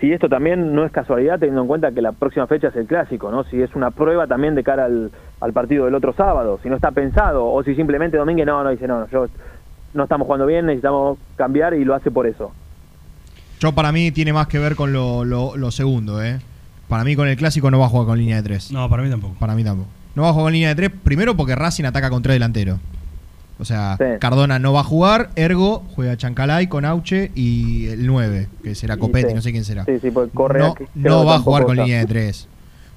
si 0.00 0.12
esto 0.12 0.28
también 0.28 0.74
no 0.74 0.84
es 0.84 0.90
casualidad 0.90 1.38
teniendo 1.38 1.60
en 1.62 1.68
cuenta 1.68 1.92
que 1.92 2.02
la 2.02 2.10
próxima 2.10 2.48
fecha 2.48 2.68
es 2.68 2.74
el 2.74 2.88
clásico, 2.88 3.30
¿no? 3.30 3.44
Si 3.44 3.62
es 3.62 3.72
una 3.76 3.92
prueba 3.92 4.26
también 4.26 4.56
de 4.56 4.64
cara 4.64 4.86
al, 4.86 5.12
al 5.40 5.52
partido 5.52 5.84
del 5.84 5.94
otro 5.94 6.12
sábado, 6.14 6.58
si 6.60 6.68
no 6.68 6.74
está 6.74 6.90
pensado 6.90 7.46
o 7.46 7.62
si 7.62 7.76
simplemente 7.76 8.16
Domínguez 8.16 8.44
no, 8.46 8.64
no 8.64 8.70
dice, 8.70 8.88
no, 8.88 8.98
no, 8.98 9.06
yo 9.06 9.26
no 9.94 10.02
estamos 10.02 10.26
jugando 10.26 10.46
bien, 10.46 10.66
necesitamos 10.66 11.18
cambiar 11.36 11.74
y 11.74 11.84
lo 11.84 11.94
hace 11.94 12.10
por 12.10 12.26
eso. 12.26 12.50
Yo 13.60 13.70
para 13.72 13.92
mí 13.92 14.10
tiene 14.10 14.32
más 14.32 14.48
que 14.48 14.58
ver 14.58 14.74
con 14.74 14.92
lo, 14.92 15.24
lo- 15.24 15.56
lo 15.56 15.70
segundo, 15.70 16.20
¿eh? 16.20 16.40
Para 16.92 17.04
mí 17.04 17.16
con 17.16 17.26
el 17.26 17.38
clásico 17.38 17.70
no 17.70 17.78
va 17.78 17.86
a 17.86 17.88
jugar 17.88 18.06
con 18.06 18.18
línea 18.18 18.36
de 18.36 18.42
tres. 18.42 18.70
No, 18.70 18.86
para 18.90 19.02
mí 19.02 19.08
tampoco. 19.08 19.34
Para 19.38 19.54
mí 19.54 19.64
tampoco. 19.64 19.88
No 20.14 20.24
va 20.24 20.28
a 20.28 20.32
jugar 20.32 20.44
con 20.48 20.52
línea 20.52 20.68
de 20.68 20.74
tres, 20.74 20.90
primero 21.02 21.34
porque 21.38 21.54
Racing 21.54 21.84
ataca 21.84 22.10
con 22.10 22.22
tres 22.22 22.34
delanteros. 22.34 22.78
O 23.58 23.64
sea, 23.64 23.96
Cardona 24.20 24.58
no 24.58 24.74
va 24.74 24.80
a 24.80 24.84
jugar, 24.84 25.30
ergo 25.34 25.84
juega 25.94 26.18
Chancalay 26.18 26.66
con 26.66 26.84
Auche 26.84 27.30
y 27.34 27.86
el 27.86 28.06
9, 28.06 28.46
que 28.62 28.74
será 28.74 28.96
Y 28.96 28.98
Copetti, 28.98 29.30
sí. 29.30 29.34
no 29.34 29.40
sé 29.40 29.52
quién 29.52 29.64
será. 29.64 29.86
Sí, 29.86 30.00
sí, 30.02 30.10
porque 30.10 30.32
Correa 30.34 30.74
no 30.94 31.24
va 31.24 31.36
a 31.36 31.38
jugar 31.38 31.62
con 31.64 31.72
está. 31.72 31.84
línea 31.84 32.00
de 32.00 32.06
tres. 32.06 32.46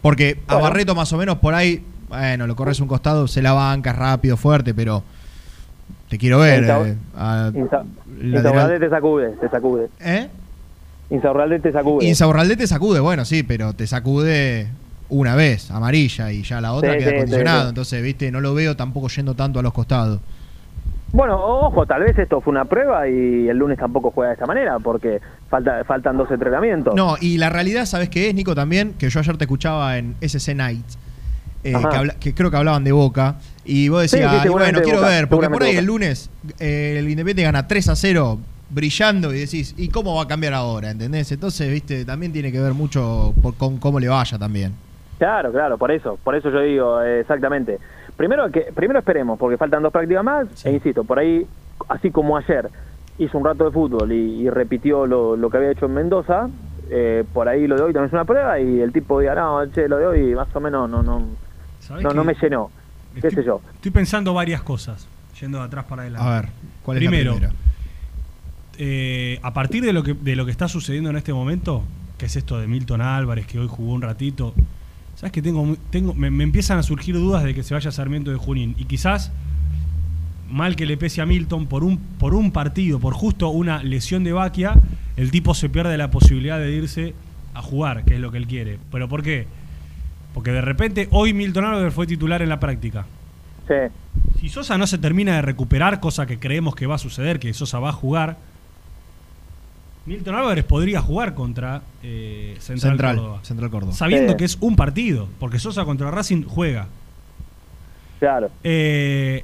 Porque 0.02 0.40
a 0.48 0.56
Bueno. 0.56 0.70
Barreto 0.70 0.94
más 0.94 1.14
o 1.14 1.18
menos 1.18 1.38
por 1.38 1.54
ahí, 1.54 1.82
bueno, 2.10 2.48
lo 2.48 2.56
corres 2.58 2.82
un 2.82 2.90
costado, 2.90 3.30
se 3.30 3.42
la 3.42 3.54
banca, 3.54 3.92
es 3.92 3.96
rápido, 3.98 4.36
fuerte, 4.36 4.74
pero 4.74 5.04
Te 6.10 6.18
quiero 6.18 6.40
ver. 6.40 6.66
Eh, 6.66 6.96
a- 7.16 7.52
te 7.54 8.90
sacude, 8.90 9.30
te 9.40 9.50
sacude. 9.50 9.88
¿Eh? 10.02 10.28
Insaurralde 11.10 11.60
te 11.60 11.72
sacude. 11.72 12.06
Insaurralde 12.06 12.56
te 12.58 12.68
sacude, 12.68 13.00
bueno, 13.00 13.26
sí, 13.26 13.44
pero 13.44 13.74
te 13.74 13.86
sacude 13.88 14.68
una 15.10 15.36
vez, 15.36 15.70
amarilla, 15.72 16.32
y 16.32 16.42
ya 16.44 16.60
la 16.62 16.74
otra 16.74 16.94
Sí, 16.94 17.00
queda 17.00 17.12
sí, 17.12 17.16
condicionado. 17.18 17.64
sí. 17.64 17.70
Entonces, 17.70 18.04
viste, 18.04 18.32
no 18.32 18.42
lo 18.42 18.54
veo 18.56 18.76
tampoco 18.76 19.08
yendo 19.10 19.36
tanto 19.36 19.60
a 19.60 19.62
los 19.62 19.72
costados. 19.74 20.20
Bueno, 21.14 21.36
ojo, 21.42 21.86
tal 21.86 22.02
vez 22.04 22.18
esto 22.18 22.42
fue 22.42 22.52
una 22.52 22.66
prueba 22.66 23.08
y 23.08 23.48
el 23.48 23.56
lunes 23.58 23.78
tampoco 23.78 24.12
juega 24.12 24.30
de 24.30 24.34
esta 24.34 24.46
manera 24.48 24.80
porque 24.80 25.22
falta, 25.50 25.84
faltan 25.86 26.18
dos 26.18 26.30
entrenamientos. 26.32 26.94
No, 26.96 27.16
y 27.22 27.38
la 27.38 27.50
realidad, 27.50 27.86
¿sabes 27.86 28.10
qué 28.10 28.28
es, 28.30 28.36
Nico? 28.36 28.54
También, 28.56 28.96
que 28.98 29.10
yo 29.10 29.20
ayer 29.20 29.38
te 29.38 29.46
escuchaba 29.46 29.98
en 29.98 30.16
SC 30.20 30.56
Nights, 30.56 30.98
eh, 31.64 31.74
que, 31.90 31.96
habla- 31.96 32.16
que 32.20 32.34
creo 32.34 32.52
que 32.52 32.58
hablaban 32.58 32.84
de 32.84 32.92
Boca, 32.92 33.36
y 33.64 33.88
vos 33.88 34.02
decías, 34.02 34.30
sí, 34.30 34.36
"Ay, 34.38 34.42
seguramente 34.44 34.80
bueno, 34.82 34.86
quiero 34.86 35.00
Boca, 35.00 35.10
ver, 35.12 35.30
porque 35.30 35.50
por 35.50 35.64
ahí 35.64 35.70
el 35.78 35.86
Boca". 35.86 35.86
lunes 35.88 36.30
eh, 36.60 36.96
el 37.00 37.06
Independiente 37.10 37.44
gana 37.44 37.66
3 37.68 37.88
a 37.90 37.96
0 37.96 38.40
brillando 38.76 39.34
y 39.34 39.40
decís, 39.40 39.74
¿y 39.78 39.88
cómo 39.90 40.14
va 40.16 40.24
a 40.24 40.28
cambiar 40.28 40.54
ahora? 40.54 40.92
¿Entendés? 40.92 41.32
Entonces, 41.32 41.72
viste, 41.72 42.04
también 42.06 42.32
tiene 42.34 42.52
que 42.52 42.60
ver 42.60 42.74
mucho 42.74 43.34
por- 43.42 43.56
con 43.56 43.78
cómo 43.78 44.00
le 44.00 44.08
vaya 44.10 44.38
también. 44.38 44.74
Claro, 45.18 45.52
claro, 45.52 45.78
por 45.78 45.92
eso, 45.92 46.20
por 46.24 46.36
eso 46.36 46.50
yo 46.52 46.60
digo 46.60 47.02
eh, 47.02 47.22
exactamente. 47.22 47.80
Primero 48.18 48.52
que 48.52 48.72
primero 48.76 49.00
esperemos, 49.00 49.40
porque 49.40 49.58
faltan 49.58 49.82
dos 49.82 49.92
prácticas 49.94 50.24
más, 50.24 50.66
e 50.66 50.74
insisto, 50.74 51.04
por 51.06 51.20
ahí, 51.20 51.46
así 51.88 52.12
como 52.12 52.36
ayer 52.38 52.70
hizo 53.18 53.38
un 53.38 53.46
rato 53.46 53.64
de 53.66 53.72
fútbol 53.72 54.12
y, 54.12 54.42
y 54.42 54.50
repitió 54.50 55.06
lo, 55.06 55.38
lo 55.38 55.50
que 55.50 55.58
había 55.58 55.72
hecho 55.72 55.86
en 55.86 55.94
Mendoza, 55.94 56.50
eh, 56.90 57.24
por 57.34 57.48
ahí 57.48 57.66
lo 57.68 57.78
de 57.78 57.82
hoy 57.84 57.94
también 57.94 58.08
es 58.08 58.14
una 58.14 58.26
prueba 58.26 58.60
y 58.60 58.82
el 58.82 58.92
tipo 58.92 59.20
diga, 59.22 59.36
no, 59.36 59.66
che, 59.72 59.88
lo 59.88 59.98
de 59.98 60.06
hoy 60.06 60.36
más 60.36 60.54
o 60.54 60.60
menos 60.60 60.90
no 60.90 61.02
no 61.02 61.24
¿Sabés 61.80 62.04
no, 62.04 62.12
no 62.14 62.24
me 62.26 62.34
llenó, 62.36 62.70
qué 63.22 63.32
sé 63.32 63.42
yo. 63.44 63.62
Estoy 63.74 63.92
pensando 63.92 64.34
varias 64.34 64.62
cosas, 64.64 65.08
yendo 65.40 65.60
de 65.60 65.64
atrás 65.64 65.86
para 65.86 66.02
adelante. 66.02 66.28
A 66.28 66.42
ver, 66.42 66.50
¿cuál 66.84 66.98
es 66.98 67.04
la 67.04 67.10
Primero, 67.10 67.32
primera? 67.36 67.54
Eh, 68.78 69.40
a 69.42 69.54
partir 69.54 69.84
de 69.84 69.94
lo, 69.94 70.04
que, 70.04 70.14
de 70.14 70.36
lo 70.36 70.46
que 70.46 70.52
está 70.52 70.68
sucediendo 70.68 71.10
en 71.10 71.18
este 71.18 71.34
momento, 71.34 71.84
que 72.18 72.26
es 72.28 72.36
esto 72.36 72.60
de 72.60 72.68
Milton 72.68 73.02
Álvarez, 73.02 73.46
que 73.48 73.60
hoy 73.60 73.68
jugó 73.68 73.94
un 73.94 74.02
ratito, 74.02 74.54
¿sabes 75.16 75.32
que 75.32 75.42
tengo, 75.42 75.76
tengo 75.90 76.14
me, 76.14 76.30
me 76.30 76.44
empiezan 76.44 76.78
a 76.78 76.84
surgir 76.84 77.16
dudas 77.16 77.44
de 77.44 77.54
que 77.54 77.64
se 77.64 77.74
vaya 77.74 77.92
Sarmiento 77.92 78.32
de 78.32 78.38
Junín? 78.38 78.76
Y 78.78 78.86
quizás, 78.86 79.32
mal 80.50 80.76
que 80.76 80.86
le 80.86 80.98
pese 80.98 81.22
a 81.22 81.26
Milton, 81.26 81.68
por 81.68 81.84
un, 81.84 81.98
por 81.98 82.36
un 82.36 82.52
partido, 82.52 83.00
por 83.00 83.14
justo 83.14 83.50
una 83.50 83.84
lesión 83.84 84.24
de 84.24 84.34
Baquia, 84.34 84.76
el 85.18 85.32
tipo 85.32 85.54
se 85.54 85.70
pierde 85.70 85.98
la 85.98 86.12
posibilidad 86.12 86.60
de 86.60 86.72
irse 86.72 87.14
a 87.54 87.62
jugar, 87.62 88.04
que 88.06 88.16
es 88.16 88.20
lo 88.20 88.32
que 88.32 88.38
él 88.38 88.48
quiere. 88.48 88.80
¿Pero 88.92 89.08
por 89.08 89.24
qué? 89.24 89.48
Porque 90.34 90.52
de 90.52 90.62
repente 90.62 91.08
hoy 91.12 91.34
Milton 91.34 91.66
Álvarez 91.66 91.94
fue 91.94 92.06
titular 92.06 92.42
en 92.42 92.50
la 92.50 92.60
práctica. 92.60 93.06
Sí. 93.68 93.74
Si 94.40 94.50
Sosa 94.50 94.78
no 94.78 94.86
se 94.86 94.98
termina 94.98 95.36
de 95.36 95.42
recuperar, 95.42 96.00
cosa 96.00 96.26
que 96.26 96.38
creemos 96.38 96.76
que 96.76 96.86
va 96.86 96.96
a 96.96 97.00
suceder, 97.00 97.40
que 97.40 97.54
Sosa 97.54 97.80
va 97.80 97.90
a 97.90 97.94
jugar, 97.94 98.38
Milton 100.06 100.36
Álvarez 100.36 100.64
podría 100.66 101.02
jugar 101.02 101.34
contra 101.34 101.82
eh, 102.04 102.56
Central, 102.60 102.92
Central, 102.92 103.16
Córdoba. 103.18 103.40
Central 103.44 103.70
Córdoba. 103.72 103.94
Sabiendo 103.94 104.34
Sí. 104.34 104.38
que 104.38 104.46
es 104.46 104.58
un 104.62 104.76
partido, 104.76 105.28
porque 105.40 105.58
Sosa 105.60 105.84
contra 105.86 106.12
Racing 106.12 106.44
juega. 106.44 106.88
Claro. 108.20 108.52
Eh, 108.64 109.44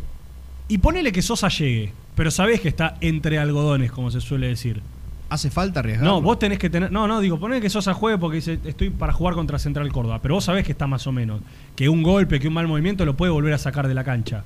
y 0.67 0.77
ponele 0.77 1.11
que 1.11 1.21
Sosa 1.21 1.47
llegue, 1.49 1.93
pero 2.15 2.29
sabés 2.31 2.61
que 2.61 2.67
está 2.69 2.95
entre 3.01 3.39
algodones, 3.39 3.91
como 3.91 4.11
se 4.11 4.21
suele 4.21 4.47
decir. 4.47 4.81
¿Hace 5.29 5.49
falta 5.49 5.79
arriesgar? 5.79 6.05
No, 6.05 6.21
vos 6.21 6.37
tenés 6.39 6.59
que 6.59 6.69
tener. 6.69 6.91
No, 6.91 7.07
no, 7.07 7.21
digo, 7.21 7.39
ponele 7.39 7.61
que 7.61 7.69
Sosa 7.69 7.93
juegue 7.93 8.17
porque 8.17 8.35
dice, 8.35 8.59
estoy 8.65 8.89
para 8.89 9.13
jugar 9.13 9.33
contra 9.33 9.57
Central 9.59 9.91
Córdoba. 9.91 10.19
Pero 10.21 10.35
vos 10.35 10.43
sabés 10.43 10.65
que 10.65 10.73
está 10.73 10.87
más 10.87 11.07
o 11.07 11.11
menos. 11.11 11.41
Que 11.75 11.89
un 11.89 12.03
golpe, 12.03 12.39
que 12.39 12.49
un 12.49 12.53
mal 12.53 12.67
movimiento 12.67 13.05
lo 13.05 13.15
puede 13.15 13.31
volver 13.31 13.53
a 13.53 13.57
sacar 13.57 13.87
de 13.87 13.93
la 13.93 14.03
cancha. 14.03 14.43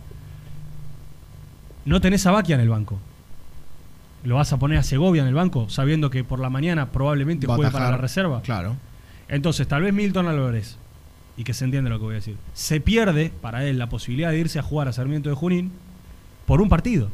No 1.86 2.00
tenés 2.02 2.26
a 2.26 2.32
Baquia 2.32 2.56
en 2.56 2.62
el 2.62 2.70
banco. 2.70 3.00
¿Lo 4.26 4.36
vas 4.36 4.52
a 4.52 4.58
poner 4.58 4.80
a 4.80 4.84
Segovia 4.84 5.22
en 5.22 5.28
el 5.28 5.36
banco? 5.36 5.70
Sabiendo 5.70 6.10
que 6.10 6.24
por 6.24 6.40
la 6.40 6.50
mañana 6.50 6.88
probablemente 6.88 7.48
Va 7.48 7.54
a 7.54 7.58
juegue 7.58 7.72
para 7.72 7.92
la 7.92 7.98
reserva. 7.98 8.42
Claro. 8.42 8.76
Entonces, 9.30 9.68
tal 9.68 9.84
vez 9.84 9.94
Milton 9.94 10.28
Álvarez, 10.28 10.78
y 11.38 11.44
que 11.44 11.54
se 11.54 11.66
entiende 11.66 11.90
lo 11.90 12.00
que 12.00 12.06
voy 12.06 12.14
a 12.14 12.16
decir, 12.16 12.36
se 12.54 12.82
pierde 12.82 13.32
para 13.42 13.66
él 13.66 13.78
la 13.78 13.88
posibilidad 13.88 14.32
de 14.32 14.40
irse 14.40 14.60
a 14.60 14.64
jugar 14.64 14.88
a 14.88 14.94
Sarmiento 14.94 15.30
de 15.30 15.36
Junín 15.36 15.72
por 16.46 16.62
un 16.62 16.70
partido. 16.70 17.10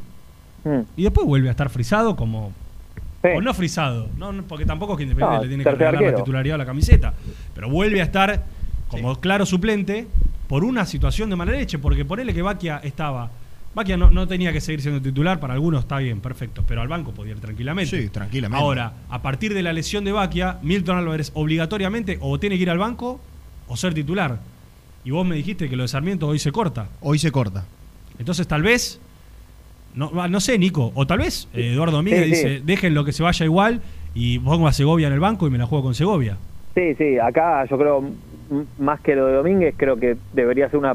Mm. 0.64 0.80
Y 0.96 1.02
después 1.02 1.26
vuelve 1.26 1.48
a 1.48 1.52
estar 1.52 1.68
frisado 1.70 2.16
como. 2.16 2.52
O 3.36 3.40
no 3.40 3.54
frisado, 3.54 4.08
no, 4.18 4.32
no, 4.32 4.42
porque 4.42 4.66
tampoco 4.66 4.94
es 4.94 4.96
que 4.96 5.02
Independiente 5.04 5.36
No, 5.36 5.42
le 5.42 5.48
tiene 5.48 5.62
que 5.62 5.70
regalar 5.70 6.02
la 6.02 6.14
titularidad 6.16 6.56
a 6.56 6.58
la 6.58 6.66
camiseta. 6.66 7.14
Pero 7.54 7.70
vuelve 7.70 8.00
a 8.00 8.04
estar 8.04 8.42
como 8.88 9.14
claro 9.20 9.46
suplente 9.46 10.08
por 10.48 10.64
una 10.64 10.84
situación 10.86 11.30
de 11.30 11.36
mala 11.36 11.52
leche, 11.52 11.78
porque 11.78 12.04
ponele 12.04 12.34
que 12.34 12.42
Baquia 12.42 12.80
estaba. 12.82 13.30
Baquia 13.74 13.96
no, 13.96 14.10
no 14.10 14.28
tenía 14.28 14.52
que 14.52 14.60
seguir 14.60 14.82
siendo 14.82 15.00
titular, 15.00 15.40
para 15.40 15.54
algunos 15.54 15.80
está 15.80 15.98
bien, 15.98 16.20
perfecto, 16.20 16.62
pero 16.68 16.82
al 16.82 16.88
banco 16.88 17.12
podía 17.12 17.32
ir 17.32 17.40
tranquilamente. 17.40 18.02
Sí, 18.02 18.08
tranquilamente. 18.10 18.62
Ahora, 18.62 18.92
a 19.08 19.22
partir 19.22 19.54
de 19.54 19.62
la 19.62 19.72
lesión 19.72 20.04
de 20.04 20.12
Baquia, 20.12 20.58
Milton 20.62 20.98
Álvarez 20.98 21.30
obligatoriamente 21.34 22.18
o 22.20 22.38
tiene 22.38 22.56
que 22.56 22.62
ir 22.62 22.70
al 22.70 22.78
banco 22.78 23.18
o 23.68 23.76
ser 23.76 23.94
titular. 23.94 24.40
Y 25.04 25.10
vos 25.10 25.26
me 25.26 25.34
dijiste 25.34 25.68
que 25.70 25.76
lo 25.76 25.82
de 25.84 25.88
Sarmiento 25.88 26.28
hoy 26.28 26.38
se 26.38 26.52
corta. 26.52 26.88
Hoy 27.00 27.18
se 27.18 27.32
corta. 27.32 27.64
Entonces 28.18 28.46
tal 28.46 28.62
vez, 28.62 29.00
no, 29.94 30.12
va, 30.12 30.28
no 30.28 30.40
sé, 30.40 30.58
Nico, 30.58 30.92
o 30.94 31.06
tal 31.06 31.20
vez 31.20 31.48
eh, 31.54 31.72
Eduardo 31.72 31.96
Domínguez 31.96 32.24
Sí, 32.26 32.34
sí. 32.34 32.48
dice, 32.48 32.62
dejen 32.64 32.94
lo 32.94 33.04
que 33.04 33.12
se 33.12 33.22
vaya 33.22 33.44
igual 33.46 33.80
y 34.14 34.38
pongo 34.38 34.68
a 34.68 34.72
Segovia 34.72 35.06
en 35.06 35.14
el 35.14 35.20
banco 35.20 35.46
y 35.46 35.50
me 35.50 35.56
la 35.58 35.64
juego 35.66 35.84
con 35.84 35.94
Segovia. 35.94 36.36
Sí, 36.74 36.94
sí, 36.96 37.18
acá 37.18 37.64
yo 37.64 37.78
creo, 37.78 38.04
más 38.78 39.00
que 39.00 39.16
lo 39.16 39.26
de 39.26 39.32
Domínguez, 39.34 39.74
creo 39.76 39.96
que 39.96 40.16
debería 40.34 40.68
ser 40.68 40.78
una 40.78 40.94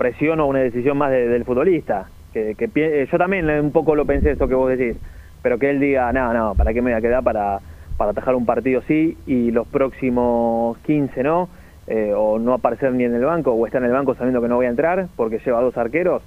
presión 0.00 0.40
o 0.40 0.46
una 0.46 0.60
decisión 0.60 0.96
más 0.96 1.10
de- 1.10 1.28
del 1.28 1.44
futbolista. 1.44 2.08
Que, 2.32 2.54
que 2.56 2.70
eh, 2.74 3.06
yo 3.12 3.18
también 3.18 3.48
un 3.50 3.70
poco 3.70 3.94
lo 3.94 4.06
pensé 4.06 4.30
esto 4.30 4.48
que 4.48 4.54
vos 4.54 4.70
decís, 4.70 4.96
pero 5.42 5.58
que 5.58 5.68
él 5.68 5.78
diga, 5.78 6.10
no, 6.12 6.32
no, 6.32 6.54
¿para 6.54 6.72
qué 6.72 6.80
me 6.80 6.90
voy 6.90 6.98
a 6.98 7.02
quedar 7.02 7.22
para, 7.22 7.60
para 7.98 8.12
atajar 8.12 8.34
un 8.34 8.46
partido 8.46 8.80
sí 8.88 9.18
y 9.26 9.50
los 9.50 9.68
próximos 9.68 10.78
15 10.78 11.22
no? 11.22 11.50
Eh, 11.86 12.12
o 12.16 12.38
no 12.38 12.54
aparecer 12.54 12.92
ni 12.92 13.04
en 13.04 13.14
el 13.14 13.24
banco 13.24 13.52
o 13.52 13.66
estar 13.66 13.82
en 13.82 13.88
el 13.88 13.92
banco 13.92 14.14
sabiendo 14.14 14.40
que 14.40 14.48
no 14.48 14.56
voy 14.56 14.66
a 14.66 14.70
entrar 14.70 15.08
porque 15.16 15.38
lleva 15.44 15.60
dos 15.60 15.76
arqueros. 15.76 16.22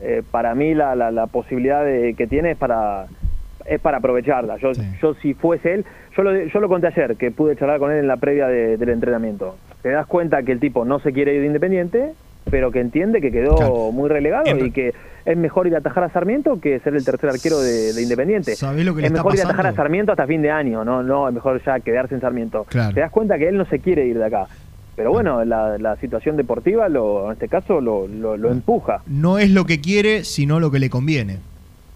Eh, 0.00 0.22
para 0.28 0.54
mí 0.56 0.74
la, 0.74 0.96
la, 0.96 1.10
la 1.12 1.26
posibilidad 1.28 1.84
de, 1.84 2.14
que 2.16 2.26
tiene 2.26 2.52
es 2.52 2.56
para 2.58 3.06
es 3.66 3.80
para 3.80 3.98
aprovecharla. 3.98 4.56
Yo, 4.56 4.72
yo 5.02 5.14
si 5.14 5.34
fuese 5.34 5.74
él, 5.74 5.84
yo 6.16 6.22
lo, 6.22 6.34
yo 6.34 6.60
lo 6.60 6.68
conté 6.68 6.86
ayer, 6.86 7.16
que 7.16 7.30
pude 7.30 7.54
charlar 7.54 7.78
con 7.78 7.92
él 7.92 7.98
en 7.98 8.06
la 8.08 8.16
previa 8.16 8.46
de- 8.48 8.76
del 8.78 8.88
entrenamiento. 8.88 9.56
Te 9.82 9.90
das 9.90 10.06
cuenta 10.06 10.42
que 10.42 10.52
el 10.52 10.58
tipo 10.60 10.84
no 10.86 11.00
se 11.00 11.12
quiere 11.12 11.34
ir 11.34 11.40
de 11.42 11.46
Independiente, 11.48 12.12
pero 12.50 12.70
que 12.70 12.80
entiende 12.80 13.20
que 13.20 13.30
quedó 13.30 13.92
muy 13.92 14.08
relegado 14.08 14.56
y 14.64 14.70
que 14.70 14.94
es 15.24 15.36
mejor 15.36 15.66
ir 15.66 15.74
a 15.74 15.78
atajar 15.78 16.04
a 16.04 16.10
Sarmiento 16.10 16.60
que 16.60 16.78
ser 16.80 16.94
el 16.94 17.04
tercer 17.04 17.30
arquero 17.30 17.60
de, 17.60 17.92
de 17.92 18.02
Independiente. 18.02 18.56
¿Sabés 18.56 18.84
lo 18.84 18.94
que 18.94 19.02
le 19.02 19.06
es 19.08 19.12
está 19.12 19.22
mejor 19.22 19.34
ir 19.34 19.40
a 19.42 19.44
atajar 19.44 19.66
a? 19.66 19.72
Sarmiento 19.74 20.12
hasta 20.12 20.26
fin 20.26 20.40
de 20.42 20.50
año, 20.50 20.84
no, 20.84 21.02
no 21.02 21.28
es 21.28 21.34
mejor 21.34 21.62
ya 21.64 21.80
quedarse 21.80 22.14
en 22.14 22.20
Sarmiento. 22.20 22.64
Claro. 22.68 22.94
Te 22.94 23.00
das 23.00 23.10
cuenta 23.10 23.38
que 23.38 23.48
él 23.48 23.56
no 23.56 23.64
se 23.66 23.78
quiere 23.80 24.06
ir 24.06 24.18
de 24.18 24.24
acá. 24.24 24.46
Pero 24.96 25.12
bueno, 25.12 25.44
la, 25.44 25.78
la 25.78 25.94
situación 25.96 26.36
deportiva, 26.36 26.88
lo, 26.88 27.26
en 27.26 27.32
este 27.34 27.46
caso, 27.48 27.80
lo, 27.80 28.08
lo, 28.08 28.36
lo 28.36 28.50
empuja. 28.50 29.02
No 29.06 29.38
es 29.38 29.50
lo 29.50 29.64
que 29.64 29.80
quiere, 29.80 30.24
sino 30.24 30.58
lo 30.58 30.70
que 30.72 30.80
le 30.80 30.90
conviene. 30.90 31.38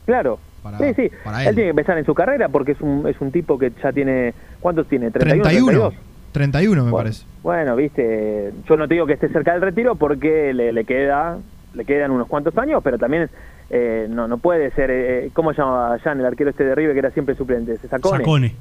Claro. 0.07 0.39
Para- 0.63 0.79
sí, 0.79 0.85
sí. 0.95 1.11
para 1.25 1.43
él. 1.43 1.49
él. 1.49 1.55
tiene 1.57 1.67
que 1.67 1.71
empezar 1.71 1.99
en 1.99 2.05
su 2.05 2.15
carrera 2.15 2.49
porque 2.49 2.73
es 2.73 2.81
un, 2.81 3.09
es 3.09 3.21
un 3.21 3.33
tipo 3.33 3.59
que 3.59 3.73
ya 3.83 3.93
tiene. 3.93 4.35
¿Cuántos 4.61 4.87
tiene? 4.87 5.11
31, 5.11 5.43
31. 5.43 5.91
32. 5.91 6.12
31 6.33 6.85
me 6.85 6.91
Bueno, 6.91 6.97
parece. 7.05 7.25
Bueno, 7.43 7.77
viste, 7.77 8.53
yo 8.69 8.77
no 8.77 8.89
te 8.89 8.95
digo 8.95 9.07
que 9.07 9.13
esté 9.15 9.29
cerca 9.29 9.53
del 9.53 9.63
retiro 9.63 9.95
porque 9.97 10.53
le, 10.55 10.73
le 10.73 10.85
queda 10.85 11.39
le 11.75 11.85
quedan 11.87 12.11
unos 12.11 12.29
cuantos 12.29 12.57
años, 12.59 12.83
pero 12.85 12.99
también 12.99 13.31
eh, 13.71 14.07
no 14.11 14.29
no 14.29 14.39
puede 14.39 14.71
ser. 14.73 14.91
Eh, 14.91 15.31
¿Cómo 15.33 15.53
se 15.53 15.59
llamaba 15.63 15.99
Jan, 16.01 16.21
el 16.21 16.27
arquero 16.27 16.51
este 16.51 16.65
de 16.65 16.75
River 16.75 16.93
que 16.93 16.99
era 16.99 17.11
siempre 17.13 17.35
suplente? 17.35 17.77
¿Se 17.79 17.89
Sacone? 17.89 18.19
Sacone. 18.19 18.55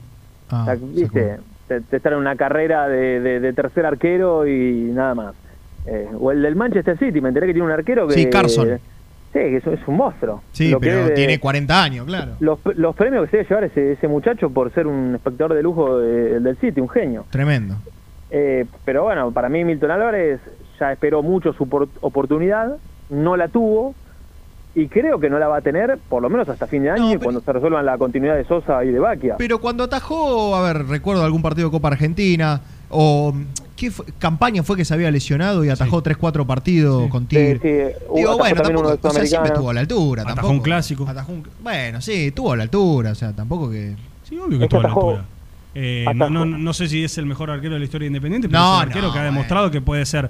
Ah, 0.49 0.65
Sac- 0.67 0.93
¿Viste? 0.93 1.37
Te, 1.67 1.81
te 1.81 1.97
estar 1.97 2.13
en 2.13 2.19
una 2.19 2.35
carrera 2.35 2.87
de, 2.87 3.19
de- 3.19 3.39
de 3.39 3.53
tercer 3.53 3.85
arquero 3.85 4.47
y 4.47 4.91
nada 4.93 5.15
más. 5.15 5.35
Eh, 5.85 6.07
o 6.19 6.31
el 6.31 6.41
del 6.41 6.55
Manchester 6.55 6.97
City, 6.97 7.19
me 7.21 7.29
enteré 7.29 7.47
que 7.47 7.53
tiene 7.53 7.65
un 7.65 7.71
arquero 7.73 8.07
que. 8.07 8.13
Sí, 8.13 8.29
Carson. 8.29 8.79
Sí, 9.33 9.39
que 9.39 9.57
es, 9.57 9.87
un 9.87 9.95
monstruo. 9.95 10.41
Sí, 10.51 10.69
Lo 10.69 10.79
que 10.81 10.87
pero 10.89 11.03
debe- 11.05 11.15
tiene 11.15 11.39
40 11.39 11.83
años, 11.83 12.05
claro. 12.05 12.33
los, 12.41 12.59
los 12.75 12.95
premios 12.95 13.23
que 13.25 13.31
se 13.31 13.37
debe 13.37 13.49
llevar 13.49 13.63
ese, 13.63 13.91
ese 13.93 14.07
muchacho 14.09 14.49
por 14.49 14.73
ser 14.73 14.87
un 14.87 15.15
espectador 15.15 15.53
de 15.55 15.63
lujo 15.63 15.99
de- 15.99 16.39
del 16.41 16.57
City, 16.57 16.81
un 16.81 16.89
genio. 16.89 17.25
Tremendo. 17.29 17.75
Eh, 18.29 18.65
pero 18.83 19.03
bueno, 19.03 19.31
para 19.31 19.47
mí 19.49 19.63
Milton 19.63 19.91
Álvarez 19.91 20.39
ya 20.79 20.91
esperó 20.91 21.21
mucho 21.23 21.53
su 21.53 21.67
por- 21.69 21.87
oportunidad, 22.01 22.75
no 23.09 23.37
la 23.37 23.47
tuvo 23.47 23.93
y 24.75 24.87
creo 24.87 25.19
que 25.19 25.29
no 25.29 25.37
la 25.39 25.47
va 25.49 25.57
a 25.57 25.61
tener 25.61 25.97
por 26.09 26.21
lo 26.21 26.29
menos 26.29 26.47
hasta 26.47 26.65
fin 26.67 26.83
de 26.83 26.91
año 26.91 27.19
cuando 27.19 27.41
se 27.41 27.51
resuelvan 27.53 27.85
la 27.85 27.97
continuidad 27.97 28.35
de 28.35 28.45
Sosa 28.45 28.83
y 28.85 28.91
de 28.91 28.99
Baquia. 28.99 29.35
Pero 29.37 29.59
cuando 29.59 29.83
atajó, 29.83 30.55
a 30.55 30.61
ver, 30.61 30.85
recuerdo 30.87 31.23
algún 31.23 31.41
partido 31.41 31.67
de 31.67 31.71
Copa 31.71 31.89
Argentina, 31.89 32.61
o 32.89 33.33
¿qué 33.81 33.89
fue? 33.89 34.05
campaña 34.19 34.61
fue 34.61 34.77
que 34.77 34.85
se 34.85 34.93
había 34.93 35.09
lesionado 35.09 35.65
y 35.65 35.69
atajó 35.69 36.03
3-4 36.03 36.45
partidos 36.45 37.09
con 37.09 37.25
Tigre. 37.25 37.53
Sí, 37.55 37.95
sí, 37.97 38.05
Digo, 38.15 38.37
bueno, 38.37 38.61
tampoco, 38.61 38.95
de 38.95 38.99
o 39.01 39.11
sea, 39.11 39.25
siempre 39.25 39.49
estuvo 39.51 39.69
a 39.71 39.73
la 39.73 39.79
altura. 39.79 40.21
Atajó 40.21 40.35
tampoco, 40.35 40.53
un 40.53 40.61
clásico. 40.61 41.07
atajó 41.07 41.31
un- 41.31 41.47
bueno, 41.63 41.99
sí, 41.99 42.27
estuvo 42.27 42.53
a 42.53 42.57
la 42.57 42.63
altura, 42.63 43.11
o 43.11 43.15
sea, 43.15 43.33
tampoco 43.33 43.71
que... 43.71 43.95
Sí, 44.23 44.37
obvio 44.37 44.59
que 44.59 44.65
Es 44.65 44.69
que 44.69 44.77
estuvo 44.77 44.79
a 44.79 44.83
la 44.83 44.89
altura. 44.89 45.25
Eh, 45.73 46.05
no, 46.15 46.29
no, 46.29 46.45
no 46.45 46.73
sé 46.73 46.87
si 46.87 47.03
es 47.03 47.17
el 47.17 47.25
mejor 47.25 47.49
arquero 47.49 47.73
de 47.73 47.79
la 47.79 47.85
historia 47.85 48.05
de 48.05 48.09
Independiente, 48.09 48.47
pero 48.47 48.59
No, 48.59 48.73
es 48.73 48.83
un 48.83 48.87
arquero 48.89 49.07
no, 49.07 49.13
que 49.13 49.19
ha 49.19 49.23
demostrado 49.23 49.71
que 49.71 49.81
puede 49.81 50.05
ser 50.05 50.29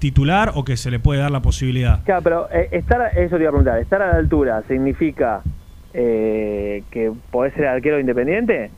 titular 0.00 0.50
o 0.54 0.64
que 0.64 0.76
se 0.76 0.90
le 0.90 0.98
puede 0.98 1.20
dar 1.20 1.30
la 1.30 1.40
posibilidad. 1.40 2.02
Claro, 2.04 2.22
pero 2.22 2.48
eh, 2.52 2.68
estar, 2.72 3.16
eso 3.16 3.36
te 3.36 3.42
iba 3.42 3.50
a 3.50 3.52
preguntar, 3.52 3.78
¿estar 3.78 4.02
a 4.02 4.08
la 4.12 4.18
altura 4.18 4.62
significa 4.66 5.42
eh, 5.92 6.82
que 6.90 7.12
podés 7.30 7.54
ser 7.54 7.66
arquero 7.66 8.00
independiente? 8.00 8.70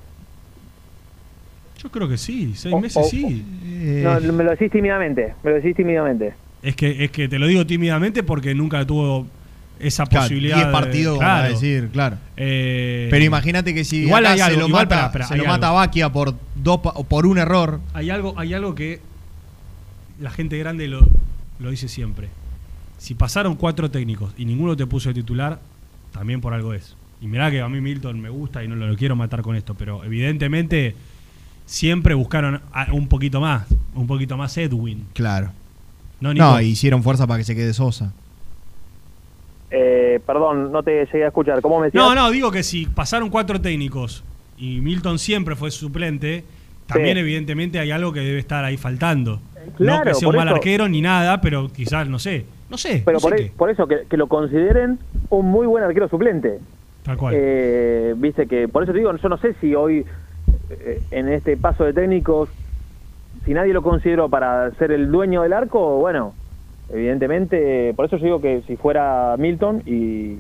Yo 1.86 1.92
creo 1.92 2.08
que 2.08 2.18
sí, 2.18 2.52
seis 2.56 2.74
O- 2.74 2.80
meses 2.80 2.96
o- 3.06 3.08
sí. 3.08 3.44
No, 4.02 4.20
me 4.32 4.42
lo 4.42 4.50
decís 4.50 4.72
tímidamente, 4.72 5.34
me 5.44 5.50
lo 5.50 5.56
decís 5.58 5.76
tímidamente. 5.76 6.34
Es 6.60 6.74
que, 6.74 7.04
es 7.04 7.12
que 7.12 7.28
te 7.28 7.38
lo 7.38 7.46
digo 7.46 7.64
tímidamente 7.64 8.24
porque 8.24 8.56
nunca 8.56 8.84
tuvo 8.84 9.28
esa 9.78 10.04
Claro, 10.04 10.24
posibilidad. 10.24 10.56
10 10.56 10.66
de- 10.66 10.72
partidos, 10.72 11.18
claro. 11.18 11.36
para 11.42 11.48
decir, 11.48 11.88
claro. 11.92 12.16
Eh, 12.36 13.06
Pero 13.08 13.24
imagínate 13.24 13.72
que 13.72 13.84
si 13.84 13.98
igual 13.98 14.26
hay 14.26 14.38
se 14.38 14.42
algo, 14.42 14.62
lo 14.62 14.68
igual, 14.68 14.86
mata, 14.86 14.94
espera, 15.06 15.24
espera, 15.26 15.26
se 15.28 15.36
lo 15.36 15.44
mata. 15.44 15.70
Baquia 15.70 16.10
por 16.10 16.34
dos 16.56 16.80
por 17.08 17.24
un 17.24 17.38
error. 17.38 17.78
Hay 17.94 18.10
algo, 18.10 18.34
hay 18.36 18.52
algo 18.52 18.74
que 18.74 18.98
la 20.20 20.30
gente 20.30 20.58
grande 20.58 20.88
lo, 20.88 21.06
lo 21.60 21.70
dice 21.70 21.86
siempre. 21.86 22.30
Si 22.98 23.14
pasaron 23.14 23.54
cuatro 23.54 23.88
técnicos 23.92 24.32
y 24.36 24.44
ninguno 24.44 24.76
te 24.76 24.86
puso 24.86 25.10
de 25.10 25.14
titular, 25.14 25.60
también 26.10 26.40
por 26.40 26.52
algo 26.52 26.74
es. 26.74 26.96
Y 27.20 27.28
mirá 27.28 27.48
que 27.52 27.60
a 27.60 27.68
mí 27.68 27.80
Milton 27.80 28.18
me 28.20 28.28
gusta 28.30 28.64
y 28.64 28.68
no 28.68 28.74
lo, 28.74 28.88
lo 28.88 28.96
quiero 28.96 29.14
matar 29.14 29.42
con 29.42 29.54
esto, 29.54 29.74
pero 29.74 30.02
evidentemente 30.02 30.96
siempre 31.66 32.14
buscaron 32.14 32.60
a- 32.72 32.92
un 32.92 33.08
poquito 33.08 33.40
más, 33.40 33.66
un 33.94 34.06
poquito 34.06 34.36
más 34.36 34.56
Edwin. 34.56 35.04
Claro. 35.12 35.50
No, 36.20 36.60
hicieron 36.62 37.02
fuerza 37.02 37.26
para 37.26 37.38
que 37.38 37.44
se 37.44 37.54
quede 37.54 37.74
Sosa. 37.74 38.12
Eh, 39.70 40.20
perdón, 40.26 40.70
no 40.72 40.82
te 40.82 41.04
llegué 41.06 41.24
a 41.24 41.28
escuchar. 41.28 41.60
¿Cómo 41.60 41.80
me 41.80 41.86
decías? 41.86 42.02
No, 42.04 42.14
no, 42.14 42.30
digo 42.30 42.50
que 42.50 42.62
si 42.62 42.86
pasaron 42.86 43.28
cuatro 43.30 43.60
técnicos 43.60 44.22
y 44.56 44.80
Milton 44.80 45.18
siempre 45.18 45.56
fue 45.56 45.70
suplente, 45.70 46.44
también 46.86 47.16
Sí. 47.16 47.20
evidentemente 47.20 47.78
hay 47.80 47.90
algo 47.90 48.12
que 48.12 48.20
debe 48.20 48.38
estar 48.38 48.64
ahí 48.64 48.76
faltando. 48.76 49.40
no 49.66 49.72
Claro, 49.78 50.04
que 50.04 50.14
sea 50.14 50.28
un 50.28 50.32
por 50.34 50.36
mal 50.36 50.46
eso- 50.46 50.54
arquero 50.56 50.88
ni 50.88 51.00
nada, 51.02 51.40
pero 51.40 51.68
quizás, 51.72 52.08
no 52.08 52.20
sé. 52.20 52.46
No 52.70 52.78
sé. 52.78 53.02
Pero 53.04 53.16
no 53.16 53.20
sé 53.20 53.28
por, 53.28 53.36
qué. 53.36 53.42
e- 53.46 53.50
por 53.56 53.68
eso, 53.70 53.88
que, 53.88 54.06
que 54.08 54.16
lo 54.16 54.28
consideren 54.28 55.00
un 55.28 55.46
muy 55.46 55.66
buen 55.66 55.82
arquero 55.82 56.08
suplente. 56.08 56.60
Tal 57.02 57.16
cual. 57.16 57.34
Eh, 57.36 58.14
Viste 58.16 58.46
que, 58.46 58.68
por 58.68 58.84
eso 58.84 58.92
te 58.92 58.98
digo, 58.98 59.14
yo 59.16 59.28
no 59.28 59.38
sé 59.38 59.54
si 59.60 59.74
hoy, 59.74 60.04
en 61.10 61.28
este 61.28 61.56
paso 61.56 61.84
de 61.84 61.92
técnicos, 61.92 62.48
si 63.44 63.54
nadie 63.54 63.72
lo 63.72 63.82
consideró 63.82 64.28
para 64.28 64.70
ser 64.72 64.90
el 64.92 65.10
dueño 65.10 65.42
del 65.42 65.52
arco, 65.52 65.98
bueno, 65.98 66.34
evidentemente, 66.92 67.92
por 67.94 68.06
eso 68.06 68.16
yo 68.16 68.24
digo 68.24 68.40
que 68.40 68.62
si 68.66 68.76
fuera 68.76 69.36
Milton, 69.38 69.82
y 69.86 70.36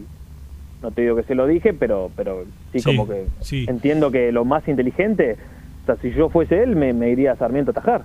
no 0.82 0.90
te 0.90 1.02
digo 1.02 1.16
que 1.16 1.22
se 1.24 1.34
lo 1.34 1.46
dije, 1.46 1.72
pero, 1.74 2.10
pero 2.16 2.44
sí, 2.72 2.80
Sí, 2.80 2.84
como 2.84 3.08
que 3.08 3.26
sí. 3.40 3.64
entiendo 3.68 4.10
que 4.10 4.32
lo 4.32 4.44
más 4.44 4.66
inteligente, 4.68 5.36
o 5.82 5.86
sea, 5.86 5.96
si 6.02 6.10
yo 6.12 6.28
fuese 6.28 6.62
él, 6.62 6.74
me, 6.76 6.92
me 6.92 7.10
iría 7.10 7.32
a 7.32 7.36
Sarmiento 7.36 7.70
a 7.70 7.74
tajar. 7.74 8.02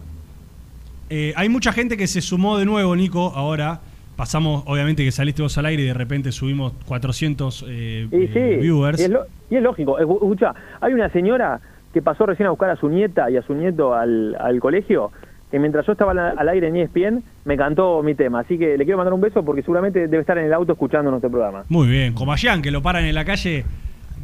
Eh, 1.10 1.34
hay 1.36 1.50
mucha 1.50 1.74
gente 1.74 1.98
que 1.98 2.08
se 2.08 2.22
sumó 2.22 2.58
de 2.58 2.66
nuevo, 2.66 2.96
Nico. 2.96 3.34
Ahora 3.36 3.82
pasamos, 4.16 4.64
obviamente, 4.68 5.04
que 5.04 5.12
saliste 5.12 5.42
vos 5.42 5.58
al 5.58 5.66
aire 5.66 5.84
y 5.84 5.88
de 5.88 5.94
repente 5.94 6.32
subimos 6.32 6.74
400 6.88 7.66
eh, 7.68 8.08
Y 8.12 8.16
eh, 8.16 8.30
sí, 8.34 8.62
viewers. 8.62 9.00
Y 9.00 9.04
es, 9.04 9.10
lo- 9.10 9.26
y 9.50 9.56
es 9.58 9.64
lógico. 9.64 10.00
Escu- 10.00 10.14
Escucha, 10.16 10.54
hay 10.80 10.94
una 10.94 11.10
señora 11.10 11.60
que 11.94 12.02
pasó 12.02 12.26
recién 12.26 12.48
a 12.48 12.52
buscar 12.52 12.70
a 12.70 12.76
su 12.76 12.90
nieta 12.90 13.30
y 13.30 13.38
a 13.38 13.42
su 13.42 13.54
nieto 13.54 13.94
al, 13.94 14.36
al 14.40 14.60
colegio, 14.60 15.12
que 15.50 15.60
mientras 15.60 15.86
yo 15.86 15.92
estaba 15.92 16.12
al, 16.12 16.20
al 16.40 16.50
aire 16.50 16.68
en 16.70 16.78
ESPN, 16.78 17.24
me 17.46 17.58
cantó 17.58 18.02
mi 18.04 18.16
tema. 18.16 18.40
Así 18.42 18.58
que 18.58 18.78
le 18.78 18.84
quiero 18.86 18.98
mandar 18.98 19.14
un 19.14 19.22
beso 19.22 19.44
porque 19.44 19.62
seguramente 19.62 20.00
debe 20.08 20.20
estar 20.20 20.38
en 20.38 20.46
el 20.46 20.54
auto 20.54 20.74
escuchando 20.74 21.12
nuestro 21.12 21.30
programa. 21.30 21.64
Muy 21.70 21.88
bien. 21.88 22.14
Como 22.14 22.32
a 22.32 22.36
Jean, 22.38 22.62
que 22.62 22.72
lo 22.72 22.82
paran 22.82 23.04
en 23.06 23.16
la 23.16 23.26
calle. 23.26 23.66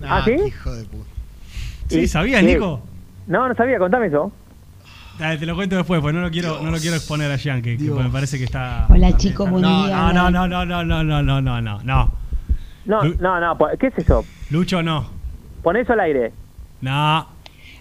¿Ah, 0.03 0.21
sí? 0.23 0.31
Hijo 0.31 0.73
de 0.73 0.85
puta. 0.85 1.09
¿Sí? 1.89 2.07
¿Sabías. 2.07 2.43
Nico? 2.43 2.81
No, 3.27 3.47
no 3.47 3.55
sabía, 3.55 3.77
contame 3.79 4.07
eso. 4.07 4.31
Dale, 5.19 5.37
te 5.39 5.45
lo 5.47 5.55
cuento 5.55 5.75
después, 5.75 5.99
porque 5.99 6.15
no 6.15 6.21
lo 6.21 6.29
quiero, 6.29 6.61
no 6.61 6.69
lo 6.69 6.77
quiero 6.77 6.95
exponer 6.95 7.31
a 7.31 7.37
Jean, 7.37 7.61
que, 7.61 7.75
que 7.75 7.83
me 7.89 8.09
parece 8.09 8.37
que 8.37 8.43
está. 8.43 8.85
Hola, 8.87 9.17
chicos, 9.17 9.49
buen 9.49 9.63
no, 9.63 9.85
día. 9.87 9.97
No, 10.13 10.29
no, 10.29 10.47
no, 10.47 10.65
no, 10.65 10.65
no, 10.65 10.83
no, 10.83 11.03
no, 11.03 11.41
no, 11.41 11.41
no, 11.41 11.81
no. 11.83 12.11
No, 12.85 13.03
no, 13.03 13.39
no, 13.41 13.57
po- 13.57 13.69
¿qué 13.79 13.87
es 13.87 13.97
eso? 13.97 14.23
Lucho, 14.51 14.81
no. 14.83 15.09
Pon 15.63 15.75
eso 15.75 15.93
al 15.93 15.99
aire. 16.01 16.31
No. 16.81 17.27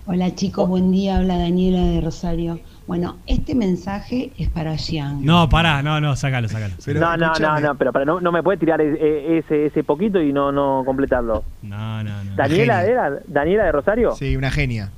Hola 0.09 0.33
chicos, 0.37 0.69
buen 0.69 0.93
día. 0.93 1.17
Habla 1.17 1.37
Daniela 1.37 1.81
de 1.81 2.01
Rosario. 2.01 2.61
Bueno, 2.87 3.17
este 3.27 3.57
mensaje 3.57 4.31
es 4.39 4.49
para 4.49 4.77
Jean. 4.77 5.25
No, 5.25 5.49
pará, 5.49 5.83
no, 5.83 6.01
no, 6.01 6.15
sácalo, 6.15 6.49
sácalo. 6.49 6.75
no, 6.95 7.17
no, 7.17 7.33
no, 7.41 7.61
no, 7.61 7.75
pero, 7.75 7.93
pero 7.93 8.05
no, 8.05 8.21
no 8.21 8.31
me 8.31 8.41
puede 8.43 8.59
tirar 8.59 8.81
e- 8.81 8.95
e- 8.95 9.39
ese, 9.39 9.67
ese 9.67 9.83
poquito 9.83 10.21
y 10.23 10.33
no, 10.33 10.53
no 10.53 10.85
completarlo. 10.87 11.43
No, 11.63 12.05
no, 12.05 12.23
no. 12.25 12.37
¿Daniela 12.37 12.85
era? 12.85 13.19
¿Daniela 13.27 13.65
de 13.65 13.73
Rosario? 13.73 14.13
Sí, 14.13 14.37
una 14.37 14.53
genia. 14.53 14.91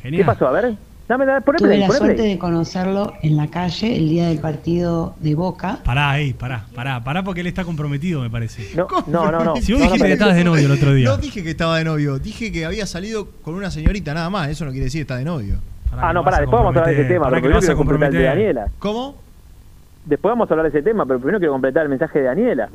¿Qué 0.00 0.24
pasó? 0.24 0.46
A 0.46 0.52
ver. 0.52 0.74
Dame, 1.12 1.26
Tuve 1.58 1.76
la 1.76 1.90
suerte 1.90 2.22
de 2.22 2.38
conocerlo 2.38 3.12
en 3.20 3.36
la 3.36 3.48
calle 3.48 3.94
el 3.96 4.08
día 4.08 4.28
del 4.28 4.38
partido 4.38 5.14
de 5.20 5.34
Boca. 5.34 5.80
Pará 5.84 6.10
ahí, 6.10 6.32
pará, 6.32 6.64
pará, 6.74 7.04
pará 7.04 7.22
porque 7.22 7.42
él 7.42 7.48
está 7.48 7.64
comprometido, 7.64 8.22
me 8.22 8.30
parece. 8.30 8.74
No, 8.74 8.88
no, 9.08 9.30
no, 9.30 9.44
no. 9.44 9.56
Si 9.60 9.74
vos 9.74 9.82
No, 9.82 9.88
dijiste 9.88 9.98
no, 9.98 10.06
que 10.06 10.12
estabas 10.14 10.36
de 10.36 10.44
novio 10.44 10.64
el 10.64 10.72
otro 10.72 10.94
día. 10.94 11.10
No 11.10 11.18
dije 11.18 11.42
que 11.42 11.50
estaba 11.50 11.76
de 11.76 11.84
novio, 11.84 12.18
dije 12.18 12.50
que 12.50 12.64
había 12.64 12.86
salido 12.86 13.28
con 13.42 13.54
una 13.54 13.70
señorita 13.70 14.14
nada 14.14 14.30
más. 14.30 14.48
Eso 14.48 14.64
no 14.64 14.70
quiere 14.70 14.84
decir 14.84 15.00
que 15.00 15.02
está 15.02 15.16
de 15.16 15.26
novio. 15.26 15.56
Ah, 15.94 16.14
no, 16.14 16.24
pará, 16.24 16.38
después 16.38 16.62
vamos 16.62 16.74
a 16.74 16.78
hablar 16.80 16.94
de 16.96 17.02
ese 17.02 17.12
tema, 17.12 17.28
pero 17.28 17.40
primero 17.42 17.60
quiero 17.60 17.76
completar 17.76 18.08
el 18.08 18.14
de 18.14 18.24
Daniela. 18.24 18.66
¿Cómo? 18.78 19.14
Después 20.06 20.32
vamos 20.32 20.50
a 20.50 20.54
hablar 20.54 20.72
de 20.72 20.78
ese 20.78 20.82
tema, 20.82 21.04
pero 21.04 21.18
primero 21.18 21.40
quiero 21.40 21.52
completar 21.52 21.82
el 21.82 21.90
mensaje 21.90 22.20
de 22.20 22.24
Daniela. 22.24 22.70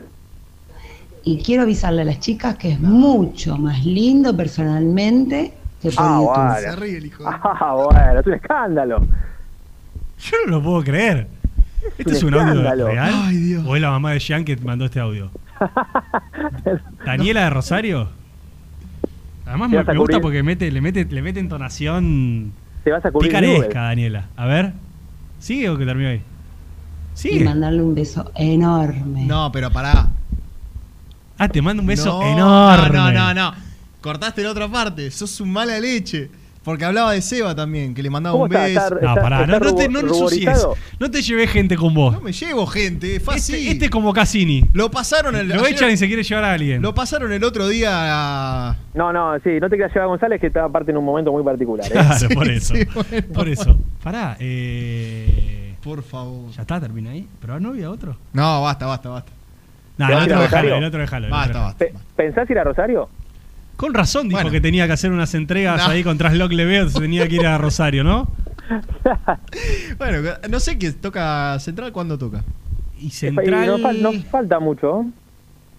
Y 1.23 1.41
quiero 1.41 1.63
avisarle 1.63 2.03
a 2.03 2.05
las 2.05 2.19
chicas 2.19 2.55
que 2.55 2.73
es 2.73 2.79
mucho 2.79 3.57
más 3.57 3.83
lindo 3.83 4.37
personalmente 4.37 5.53
por 5.91 6.05
Ah, 6.05 6.19
bueno. 6.19 7.29
Ah, 7.43 7.73
bueno, 7.75 8.19
es 8.19 8.27
un 8.27 8.33
escándalo. 8.33 9.07
Yo 10.19 10.37
no 10.45 10.51
lo 10.51 10.63
puedo 10.63 10.83
creer. 10.83 11.27
¿Este 11.97 12.09
un 12.09 12.15
es 12.15 12.23
un 12.23 12.33
audio 12.33 12.47
escándalo. 12.53 12.87
real? 12.87 13.13
Ay, 13.13 13.37
Dios. 13.37 13.63
¿O 13.67 13.75
es 13.75 13.81
la 13.81 13.89
mamá 13.91 14.11
de 14.11 14.19
Jean 14.19 14.43
que 14.45 14.57
mandó 14.57 14.85
este 14.85 14.99
audio? 14.99 15.31
¿Daniela 17.05 17.43
de 17.45 17.49
Rosario? 17.49 18.09
Además 19.45 19.69
me, 19.69 19.95
gusta 19.95 20.19
porque 20.19 20.43
mete, 20.43 20.69
le, 20.71 20.81
mete, 20.81 21.05
le 21.05 21.21
mete 21.21 21.39
entonación 21.39 22.51
Te 22.83 22.91
vas 22.91 23.05
a 23.05 23.11
cubrir 23.11 23.29
picaresca, 23.31 23.57
nubes. 23.61 23.73
Daniela. 23.73 24.25
A 24.35 24.45
ver. 24.45 24.73
¿Sigue 25.39 25.69
o 25.69 25.77
que 25.77 25.85
terminó 25.85 26.09
ahí? 26.09 26.17
Y 26.17 27.17
Sigue. 27.17 27.45
mandarle 27.45 27.81
un 27.81 27.95
beso 27.95 28.31
enorme. 28.35 29.25
No, 29.25 29.51
pero 29.51 29.71
pará. 29.71 30.09
Ah, 31.37 31.47
te 31.47 31.61
mando 31.61 31.81
un 31.81 31.87
beso 31.87 32.19
No, 32.19 32.27
enorme. 32.27 32.97
No, 32.97 33.11
no, 33.11 33.33
no, 33.33 33.51
no. 33.51 33.66
Cortaste 34.01 34.43
la 34.43 34.51
otra 34.51 34.67
parte. 34.67 35.09
Sos 35.11 35.39
un 35.41 35.51
mala 35.51 35.79
leche. 35.79 36.29
Porque 36.63 36.83
hablaba 36.83 37.13
de 37.13 37.21
Seba 37.21 37.55
también, 37.55 37.95
que 37.95 38.03
le 38.03 38.09
mandaba 38.09 38.33
¿Cómo 38.33 38.43
un 38.43 38.51
está? 38.53 38.65
beso. 38.65 38.95
Está- 38.99 39.15
No, 39.15 39.21
pará, 39.21 39.47
no, 39.47 39.57
no 39.57 39.73
te 39.73 39.87
no 39.87 39.99
ensucies. 40.01 40.67
No 40.99 41.09
te 41.09 41.21
lleves 41.21 41.49
gente 41.49 41.77
con 41.77 41.93
vos. 41.93 42.15
No 42.15 42.19
me 42.19 42.33
llevo 42.33 42.67
gente, 42.67 43.21
fue 43.21 43.35
así. 43.35 43.53
Este, 43.55 43.71
este 43.71 43.85
es 43.85 43.91
como 43.91 44.11
Cassini. 44.11 44.65
Lo 44.73 44.91
pasaron 44.91 45.33
el 45.37 45.47
Lo 45.47 45.61
ayer- 45.61 45.71
echan 45.75 45.91
y 45.91 45.95
se 45.95 46.07
quiere 46.07 46.23
llevar 46.23 46.43
a 46.43 46.51
alguien. 46.51 46.81
Lo 46.81 46.93
pasaron 46.93 47.31
el 47.31 47.41
otro 47.45 47.69
día 47.69 47.89
a... 47.93 48.75
No, 48.95 49.13
no, 49.13 49.39
sí, 49.45 49.51
no 49.61 49.69
te 49.69 49.77
quieras 49.77 49.93
llevar 49.93 50.07
a 50.07 50.07
González, 50.07 50.41
que 50.41 50.47
está 50.47 50.65
aparte 50.65 50.91
en 50.91 50.97
un 50.97 51.05
momento 51.05 51.31
muy 51.31 51.41
particular. 51.41 51.87
¿eh? 51.87 51.89
Claro, 51.89 52.29
por 52.35 52.47
eso. 52.51 52.75
sí, 52.75 52.83
bueno, 52.93 53.27
por 53.33 53.47
eso. 53.47 53.77
Pará, 54.03 54.35
eh. 54.41 55.73
Por 55.81 56.03
favor. 56.03 56.51
¿Ya 56.51 56.63
está? 56.63 56.81
¿Termina 56.81 57.11
ahí? 57.11 57.25
¿Pero 57.39 57.61
no 57.61 57.69
había 57.69 57.89
otro? 57.89 58.17
No, 58.33 58.61
basta, 58.63 58.85
basta, 58.87 59.07
basta. 59.07 59.31
No, 59.97 60.07
¿Te 60.07 60.13
el 60.13 60.19
otro 60.23 60.41
Rosario? 60.41 60.75
el 60.75 60.83
otro 60.83 60.99
déjalo. 60.99 61.25
el 61.27 61.31
Basta, 61.31 61.49
otro 61.49 61.61
basta. 61.61 61.77
Pe- 61.85 61.93
¿Pensás 62.17 62.49
ir 62.49 62.59
a 62.59 62.65
Rosario? 62.65 63.09
Con 63.77 63.93
razón 63.93 64.27
dijo 64.27 64.37
Bueno. 64.41 64.51
que 64.51 64.59
tenía 64.59 64.87
que 64.87 64.93
hacer 64.93 65.11
unas 65.11 65.33
entregas 65.35 65.85
No. 65.85 65.91
ahí 65.93 66.03
con 66.03 66.17
Trasloc 66.17 66.51
Leveo, 66.51 66.89
se 66.89 66.99
tenía 66.99 67.27
que 67.27 67.35
ir 67.35 67.45
a 67.47 67.57
Rosario, 67.57 68.03
¿no? 68.03 68.27
Bueno, 69.97 70.29
no 70.49 70.59
sé 70.59 70.77
qué 70.77 70.91
toca 70.91 71.57
Central, 71.59 71.91
¿cuándo 71.91 72.17
toca? 72.17 72.43
Y 72.99 73.07
Y 73.07 73.09
Central. 73.11 73.67
no, 73.67 73.77
fal- 73.77 74.01
no 74.01 74.11
falta 74.29 74.59
mucho. 74.59 75.05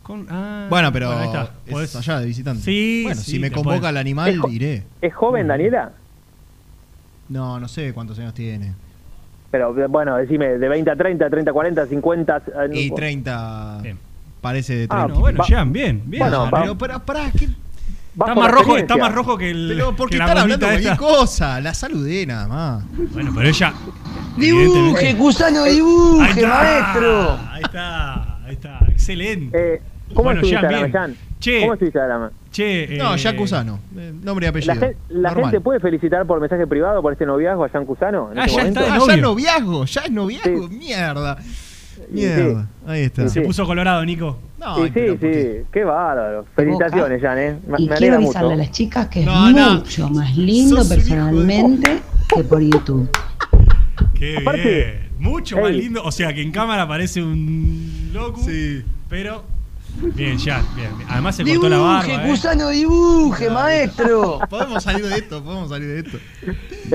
con- 0.02 0.26
ah, 0.30 0.66
Bueno, 0.70 0.90
pero 0.92 1.10
ahí 1.12 1.26
está. 1.26 1.50
es 1.66 1.72
Podés- 1.74 1.96
allá 1.96 2.20
de 2.20 2.26
visitante. 2.26 2.62
Sí, 2.62 3.02
Bueno, 3.04 3.20
sí, 3.20 3.30
si 3.32 3.38
me 3.38 3.50
convoca 3.50 3.78
podés- 3.78 3.88
el 3.90 3.96
animal, 3.98 4.28
Es 4.46 4.52
iré. 4.52 4.82
¿Es 5.02 5.14
joven, 5.14 5.48
Daniela? 5.48 5.92
No, 7.28 7.60
no 7.60 7.68
sé 7.68 7.92
cuántos 7.92 8.18
años 8.18 8.32
tiene. 8.32 8.72
Pero 9.50 9.74
bueno, 9.88 10.16
decime, 10.16 10.56
de 10.58 10.68
20 10.68 10.90
a 10.90 10.96
30, 10.96 11.28
30 11.28 11.50
a 11.50 11.54
40, 11.54 11.86
50. 11.86 12.36
eh, 12.46 12.70
Y 12.72 12.88
no- 12.90 12.94
30 12.96 13.80
Bien. 13.82 13.98
parece 14.40 14.74
de 14.76 14.84
Ah, 14.84 14.88
30. 14.88 15.06
Bueno, 15.06 15.20
bueno, 15.20 15.38
Va- 15.40 15.46
Jean, 15.46 15.72
bien, 15.72 16.02
bien. 16.06 16.20
Bueno, 16.22 16.48
pero 16.50 16.78
pará, 16.78 16.98
pará, 17.00 17.30
¿qué? 17.38 17.48
Está 18.12 18.34
más, 18.34 18.44
la 18.44 18.50
rojo, 18.50 18.76
está 18.76 18.96
más 18.96 19.14
rojo 19.14 19.38
que 19.38 19.50
el. 19.50 19.68
Pero 19.68 19.94
la 19.96 20.06
están 20.24 20.38
hablando 20.38 20.66
gomita 20.66 20.66
cualquier 20.66 20.96
cosa. 20.96 21.60
La 21.60 21.72
saludé 21.74 22.26
nada 22.26 22.48
más. 22.48 22.84
Bueno, 23.12 23.32
pero 23.34 23.48
ella. 23.48 23.72
Dibuje, 24.36 25.06
Ahí 25.08 25.14
dibuje, 25.14 26.28
está, 26.30 26.48
maestro. 26.48 27.38
Ahí 27.50 27.62
está, 27.62 28.38
ahí 28.44 28.52
está. 28.54 28.78
Excelente. 28.88 29.74
Eh, 29.74 29.82
¿Cómo 30.14 30.24
Bueno, 30.24 30.40
es 30.40 30.46
tu 30.48 30.52
Instagram. 30.54 30.90
Jean? 30.92 31.16
Che. 31.38 31.60
¿Cómo 31.60 31.72
es 31.74 31.78
tu 31.78 31.84
Instagram? 31.84 32.30
Che, 32.50 32.96
No, 32.98 33.14
eh, 33.14 33.18
ya 33.18 33.36
Cusano. 33.36 33.78
eh, 33.96 34.12
Nombre 34.22 34.46
y 34.46 34.46
¿La, 34.46 34.50
apellido. 34.50 34.74
gen- 34.74 34.96
la 35.10 35.28
Normal. 35.30 35.44
gente 35.50 35.60
puede 35.60 35.80
felicitar 35.80 36.26
por 36.26 36.40
mensaje 36.40 36.66
privado 36.66 37.02
por 37.02 37.12
este 37.12 37.26
noviazgo 37.26 37.64
a 37.64 37.68
Jean 37.70 37.84
Cusano? 37.84 38.30
En 38.32 38.38
Ah, 38.38 38.44
este 38.46 38.56
ya 38.56 38.62
momento? 38.62 38.80
está 38.80 38.92
de 38.92 38.98
Ah, 38.98 39.04
ya 39.06 39.14
es 39.14 39.20
noviazgo, 39.22 39.84
ya 39.84 40.00
es 40.00 40.10
noviazgo. 40.10 40.68
Sí. 40.68 40.74
Mierda. 40.76 41.38
Sí. 42.08 42.14
Mierda. 42.14 42.68
Ahí 42.86 43.02
está. 43.02 43.28
Se 43.28 43.40
puso 43.42 43.66
colorado, 43.66 44.04
Nico. 44.04 44.38
No, 44.58 44.76
Sí, 44.86 44.90
sí, 44.94 45.00
sí, 45.20 45.46
qué 45.72 45.84
bárbaro. 45.84 46.44
Felicitaciones, 46.56 47.22
Jan, 47.22 47.38
¿eh? 47.38 47.56
Me, 47.66 47.76
Y 47.80 47.88
me 47.88 47.94
quiero 47.96 48.16
mucho. 48.16 48.28
avisarle 48.38 48.54
a 48.54 48.56
las 48.56 48.70
chicas 48.72 49.06
que 49.08 49.20
es 49.20 49.26
No, 49.26 49.50
no. 49.52 49.74
mucho 49.76 50.08
más 50.10 50.36
lindo 50.36 50.76
Sos 50.76 50.88
de- 50.88 50.94
personalmente 50.96 51.98
que 52.34 52.44
por 52.44 52.60
YouTube. 52.60 53.08
Qué 54.14 54.38
Aparte, 54.38 54.62
bien. 54.62 55.08
Mucho 55.20 55.60
más 55.60 55.70
lindo. 55.70 56.02
O 56.04 56.10
sea, 56.12 56.32
que 56.32 56.42
en 56.42 56.50
cámara 56.50 56.86
parece 56.88 57.22
un 57.22 58.10
loco. 58.12 58.40
Sí. 58.42 58.82
Pero. 59.08 59.44
Bien, 60.14 60.38
ya. 60.38 60.62
Bien. 60.76 60.90
Además 61.08 61.36
se 61.36 61.44
cortó 61.44 61.68
la 61.68 61.78
barba. 61.78 62.24
¿eh? 62.24 62.28
Cusano, 62.28 62.68
dibuje, 62.70 63.50
maestro. 63.50 64.38
Podemos 64.50 64.82
salir 64.82 65.06
de 65.06 65.16
esto, 65.16 65.42
podemos 65.42 65.68
salir 65.68 65.88
de 65.88 65.98
esto. 66.00 66.18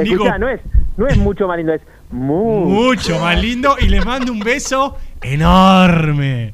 Escuchá, 0.02 0.38
no 0.38 0.50
es, 0.50 0.62
no 0.98 1.08
es 1.08 1.18
mucho 1.18 1.48
más 1.48 1.58
lindo, 1.58 1.74
es. 1.74 1.82
Mucho 2.12 3.20
más 3.20 3.42
lindo. 3.42 3.76
Y 3.80 3.88
le 3.88 4.02
mando 4.02 4.32
un 4.32 4.40
beso 4.40 4.98
enorme. 5.22 6.54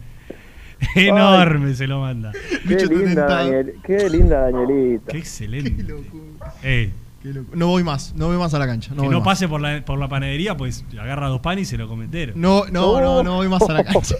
Enorme 0.95 1.73
se 1.73 1.87
lo 1.87 1.99
manda. 2.01 2.31
Qué 2.67 2.85
linda, 2.85 3.25
Daniel, 3.25 3.75
qué 3.83 4.09
linda 4.09 4.41
Danielita. 4.49 5.11
Qué 5.11 5.17
excelente. 5.17 5.85
Ey, 6.63 6.93
Qué 7.21 7.33
loco. 7.33 7.51
No 7.53 7.67
voy 7.67 7.83
más, 7.83 8.13
no 8.15 8.27
voy 8.27 8.37
más 8.37 8.53
a 8.53 8.59
la 8.59 8.65
cancha. 8.65 8.91
No 8.91 9.01
que 9.01 9.07
voy 9.07 9.09
no 9.09 9.19
más. 9.19 9.25
pase 9.27 9.49
por 9.49 9.59
la, 9.59 9.83
por 9.83 9.99
la 9.99 10.07
panadería, 10.07 10.55
pues 10.55 10.85
agarra 10.97 11.27
dos 11.27 11.41
panes 11.41 11.63
y 11.67 11.71
se 11.71 11.77
lo 11.77 11.89
come 11.89 12.05
entero. 12.05 12.31
No, 12.35 12.63
no, 12.71 13.01
no, 13.01 13.23
no 13.23 13.35
voy 13.35 13.49
más 13.49 13.61
a 13.69 13.73
la 13.73 13.83
cancha. 13.93 14.15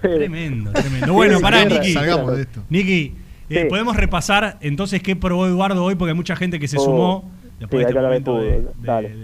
Tremendo, 0.00 0.72
tremendo. 0.74 1.12
Bueno, 1.12 1.40
pará, 1.40 1.64
Niki. 1.64 1.92
Salgamos 1.92 2.36
de 2.36 2.42
esto. 2.42 2.62
Niki, 2.70 3.14
eh, 3.48 3.66
podemos 3.68 3.96
repasar 3.96 4.56
entonces 4.60 5.02
qué 5.02 5.16
probó 5.16 5.46
Eduardo 5.46 5.84
hoy, 5.84 5.94
porque 5.94 6.10
hay 6.10 6.16
mucha 6.16 6.36
gente 6.36 6.58
que 6.60 6.68
se 6.68 6.76
Oh, 6.78 6.84
sumó 6.84 7.30
después 7.58 7.80
sí, 7.86 7.92
de 7.92 7.98
este 7.98 8.00
momento 8.00 8.38
de, 8.38 8.50
fútbol, 8.56 8.64
de- 8.80 8.86
dale. 8.86 9.08
de- 9.10 9.16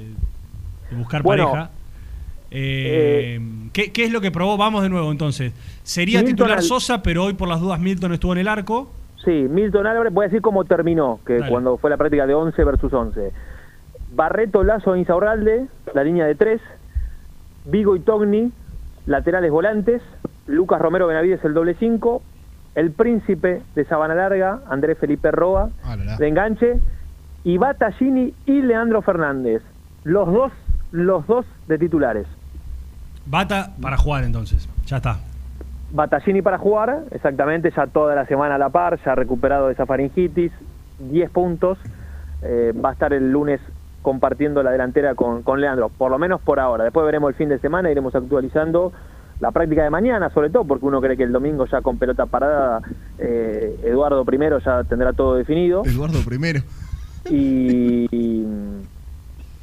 de 0.90 0.96
buscar 0.96 1.22
Bueno, 1.22 1.50
pareja. 1.50 1.70
Eh, 2.50 3.40
¿qué, 3.72 3.92
qué 3.92 4.04
es 4.04 4.12
lo 4.12 4.20
que 4.20 4.30
probó? 4.30 4.56
Vamos 4.56 4.82
de 4.82 4.88
nuevo 4.88 5.10
entonces. 5.10 5.52
Sería 5.82 6.20
Milton 6.20 6.36
titular 6.36 6.62
Sosa, 6.62 7.02
pero 7.02 7.24
hoy 7.24 7.34
por 7.34 7.48
las 7.48 7.60
dudas 7.60 7.80
Milton 7.80 8.12
estuvo 8.12 8.32
en 8.32 8.38
el 8.38 8.48
arco. 8.48 8.90
Sí, 9.24 9.30
Milton 9.50 9.86
Álvarez, 9.86 10.12
voy 10.12 10.24
a 10.24 10.28
decir 10.28 10.40
cómo 10.40 10.64
terminó, 10.64 11.18
que 11.26 11.38
Dale. 11.38 11.50
cuando 11.50 11.76
fue 11.78 11.90
la 11.90 11.96
práctica 11.96 12.26
de 12.26 12.34
11 12.34 12.62
versus 12.64 12.92
11. 12.92 13.32
Barreto, 14.14 14.62
Lazo, 14.62 14.94
Insaurralde, 14.96 15.66
la 15.94 16.04
línea 16.04 16.24
de 16.26 16.34
3. 16.36 16.60
Vigo 17.64 17.96
y 17.96 18.00
Togni, 18.00 18.52
laterales 19.06 19.50
volantes. 19.50 20.00
Lucas 20.46 20.80
Romero 20.80 21.06
Benavides, 21.06 21.44
el 21.44 21.54
doble 21.54 21.74
5. 21.78 22.22
El 22.74 22.90
príncipe 22.92 23.62
de 23.74 23.84
Sabana 23.86 24.14
Larga, 24.14 24.60
Andrés 24.68 24.98
Felipe 24.98 25.30
Roa, 25.30 25.70
Ah, 25.82 25.96
de 25.96 26.28
enganche. 26.28 26.78
Y 27.44 27.56
Battaglini 27.58 28.34
y 28.44 28.62
Leandro 28.62 29.00
Fernández. 29.02 29.62
Los 30.04 30.30
dos, 30.32 30.52
los 30.92 31.26
dos 31.26 31.46
de 31.68 31.78
titulares. 31.78 32.26
Bata 33.24 33.70
para 33.80 33.96
jugar 33.96 34.24
entonces. 34.24 34.68
Ya 34.86 34.96
está. 34.98 35.18
Battaglini 35.92 36.42
para 36.42 36.58
jugar, 36.58 37.04
exactamente, 37.12 37.70
ya 37.74 37.86
toda 37.86 38.14
la 38.14 38.26
semana 38.26 38.56
a 38.56 38.58
la 38.58 38.68
par, 38.68 38.98
ya 39.04 39.14
recuperado 39.14 39.68
de 39.68 39.72
esa 39.72 39.86
faringitis, 39.86 40.52
10 40.98 41.30
puntos, 41.30 41.78
eh, 42.42 42.72
va 42.84 42.90
a 42.90 42.92
estar 42.92 43.12
el 43.12 43.30
lunes 43.32 43.60
compartiendo 44.02 44.62
la 44.62 44.70
delantera 44.72 45.14
con, 45.14 45.42
con 45.42 45.60
Leandro, 45.60 45.88
por 45.88 46.10
lo 46.10 46.18
menos 46.18 46.40
por 46.40 46.60
ahora. 46.60 46.84
Después 46.84 47.06
veremos 47.06 47.30
el 47.30 47.34
fin 47.36 47.48
de 47.48 47.58
semana, 47.58 47.90
iremos 47.90 48.14
actualizando 48.14 48.92
la 49.40 49.50
práctica 49.50 49.82
de 49.82 49.90
mañana, 49.90 50.30
sobre 50.30 50.50
todo 50.50 50.64
porque 50.64 50.86
uno 50.86 51.00
cree 51.00 51.16
que 51.16 51.22
el 51.24 51.32
domingo 51.32 51.66
ya 51.66 51.82
con 51.82 51.98
pelota 51.98 52.26
parada, 52.26 52.80
eh, 53.18 53.76
Eduardo 53.84 54.24
primero 54.24 54.58
ya 54.60 54.82
tendrá 54.84 55.12
todo 55.12 55.34
definido. 55.36 55.82
Eduardo 55.84 56.18
primero. 56.26 56.60
Y, 57.30 58.06
y- 58.10 58.46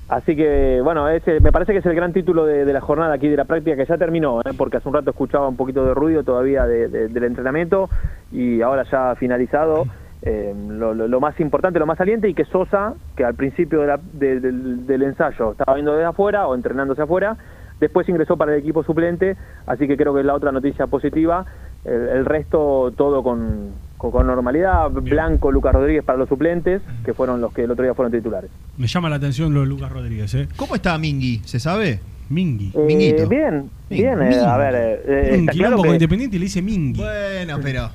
así 0.09 0.35
que 0.35 0.81
bueno, 0.83 1.07
ese 1.09 1.39
me 1.39 1.51
parece 1.51 1.71
que 1.73 1.79
es 1.79 1.85
el 1.85 1.95
gran 1.95 2.13
título 2.13 2.45
de, 2.45 2.65
de 2.65 2.73
la 2.73 2.81
jornada 2.81 3.13
aquí 3.15 3.27
de 3.29 3.37
la 3.37 3.45
práctica 3.45 3.75
que 3.75 3.85
ya 3.85 3.97
terminó, 3.97 4.41
¿eh? 4.41 4.51
porque 4.57 4.77
hace 4.77 4.87
un 4.89 4.95
rato 4.95 5.09
escuchaba 5.11 5.47
un 5.47 5.55
poquito 5.57 5.85
de 5.85 5.93
ruido 5.93 6.23
todavía 6.23 6.65
de- 6.65 6.87
de- 6.89 7.07
del 7.07 7.23
entrenamiento 7.23 7.89
y 8.31 8.61
ahora 8.61 8.83
ya 8.91 9.11
ha 9.11 9.15
finalizado. 9.15 9.85
eh, 10.25 10.53
lo, 10.69 10.93
lo- 10.93 11.09
lo 11.09 11.19
más 11.19 11.37
importante, 11.41 11.79
lo 11.79 11.85
más 11.85 11.97
saliente 11.97 12.29
y 12.29 12.33
que 12.33 12.45
Sosa, 12.45 12.93
que 13.17 13.25
al 13.25 13.33
principio 13.35 13.81
de 13.81 13.87
la- 13.87 13.99
de- 14.13 14.39
del, 14.39 14.87
del 14.87 15.03
ensayo 15.03 15.51
estaba 15.51 15.73
viendo 15.73 15.91
desde 15.91 16.05
afuera 16.05 16.47
o 16.47 16.55
entrenándose 16.55 17.01
afuera, 17.01 17.35
después 17.83 18.07
ingresó 18.09 18.37
para 18.37 18.53
el 18.53 18.59
equipo 18.59 18.83
suplente, 18.83 19.35
así 19.65 19.87
que 19.87 19.95
creo 19.97 20.13
que 20.13 20.21
es 20.21 20.25
la 20.25 20.33
otra 20.33 20.51
noticia 20.51 20.87
positiva. 20.87 21.45
El, 21.85 22.07
el 22.09 22.25
resto 22.25 22.93
todo 22.95 23.23
con, 23.23 23.71
con, 23.97 24.11
con 24.11 24.25
normalidad. 24.27 24.89
Blanco, 24.89 25.51
Lucas 25.51 25.73
Rodríguez 25.73 26.03
para 26.03 26.17
los 26.17 26.29
suplentes, 26.29 26.81
que 27.05 27.13
fueron 27.13 27.41
los 27.41 27.53
que 27.53 27.63
el 27.63 27.71
otro 27.71 27.83
día 27.83 27.93
fueron 27.93 28.11
titulares. 28.11 28.49
Me 28.77 28.87
llama 28.87 29.09
la 29.09 29.17
atención 29.17 29.53
lo 29.53 29.61
de 29.61 29.67
Lucas 29.67 29.91
Rodríguez, 29.91 30.33
¿eh? 30.33 30.47
¿Cómo 30.55 30.75
está 30.75 30.97
Mingui? 30.97 31.41
¿Se 31.45 31.59
sabe? 31.59 31.99
Mingi. 32.29 32.71
Eh, 32.73 32.85
Minguito. 32.87 33.27
bien, 33.27 33.69
bien, 33.89 34.21
eh, 34.21 34.39
a 34.39 34.57
ver, 34.57 34.73
eh, 34.75 35.01
eh, 35.05 35.29
Un 35.33 35.39
está 35.41 35.51
quilombo 35.51 35.57
claro 35.57 35.77
con 35.77 35.83
que 35.83 35.93
Independiente 35.95 36.35
y 36.37 36.39
le 36.39 36.45
dice 36.45 36.61
Mingi. 36.61 37.01
Bueno, 37.01 37.57
pero. 37.61 37.89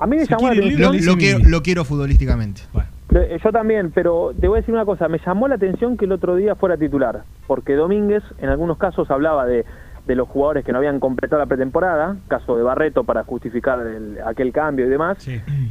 a 0.00 0.06
mí 0.08 0.16
me 0.16 0.26
llamó 0.26 0.48
la 0.48 0.52
atención. 0.54 0.80
Lo, 0.80 1.12
lo 1.12 1.16
quiero, 1.16 1.38
Mingui. 1.38 1.50
lo 1.52 1.62
quiero 1.62 1.84
futbolísticamente. 1.84 2.62
Eh, 2.74 2.78
Yo 3.14 3.52
también, 3.52 3.92
pero 3.92 4.32
te 4.40 4.48
voy 4.48 4.56
a 4.58 4.60
decir 4.60 4.74
una 4.74 4.84
cosa, 4.84 5.06
me 5.08 5.20
llamó 5.24 5.46
la 5.46 5.54
atención 5.54 5.96
que 5.96 6.04
el 6.04 6.10
otro 6.12 6.34
día 6.34 6.56
fuera 6.56 6.76
titular, 6.76 7.22
porque 7.46 7.74
Domínguez 7.74 8.24
en 8.38 8.48
algunos 8.48 8.76
casos 8.76 9.08
hablaba 9.08 9.46
de, 9.46 9.64
de 10.04 10.14
los 10.16 10.28
jugadores 10.28 10.64
que 10.64 10.72
no 10.72 10.78
habían 10.78 10.98
completado 10.98 11.38
la 11.40 11.46
pretemporada, 11.46 12.16
caso 12.26 12.56
de 12.56 12.64
Barreto 12.64 13.04
para 13.04 13.22
justificar 13.22 13.78
el- 13.86 14.18
aquel 14.26 14.52
cambio 14.52 14.86
y 14.86 14.88
demás, 14.88 15.18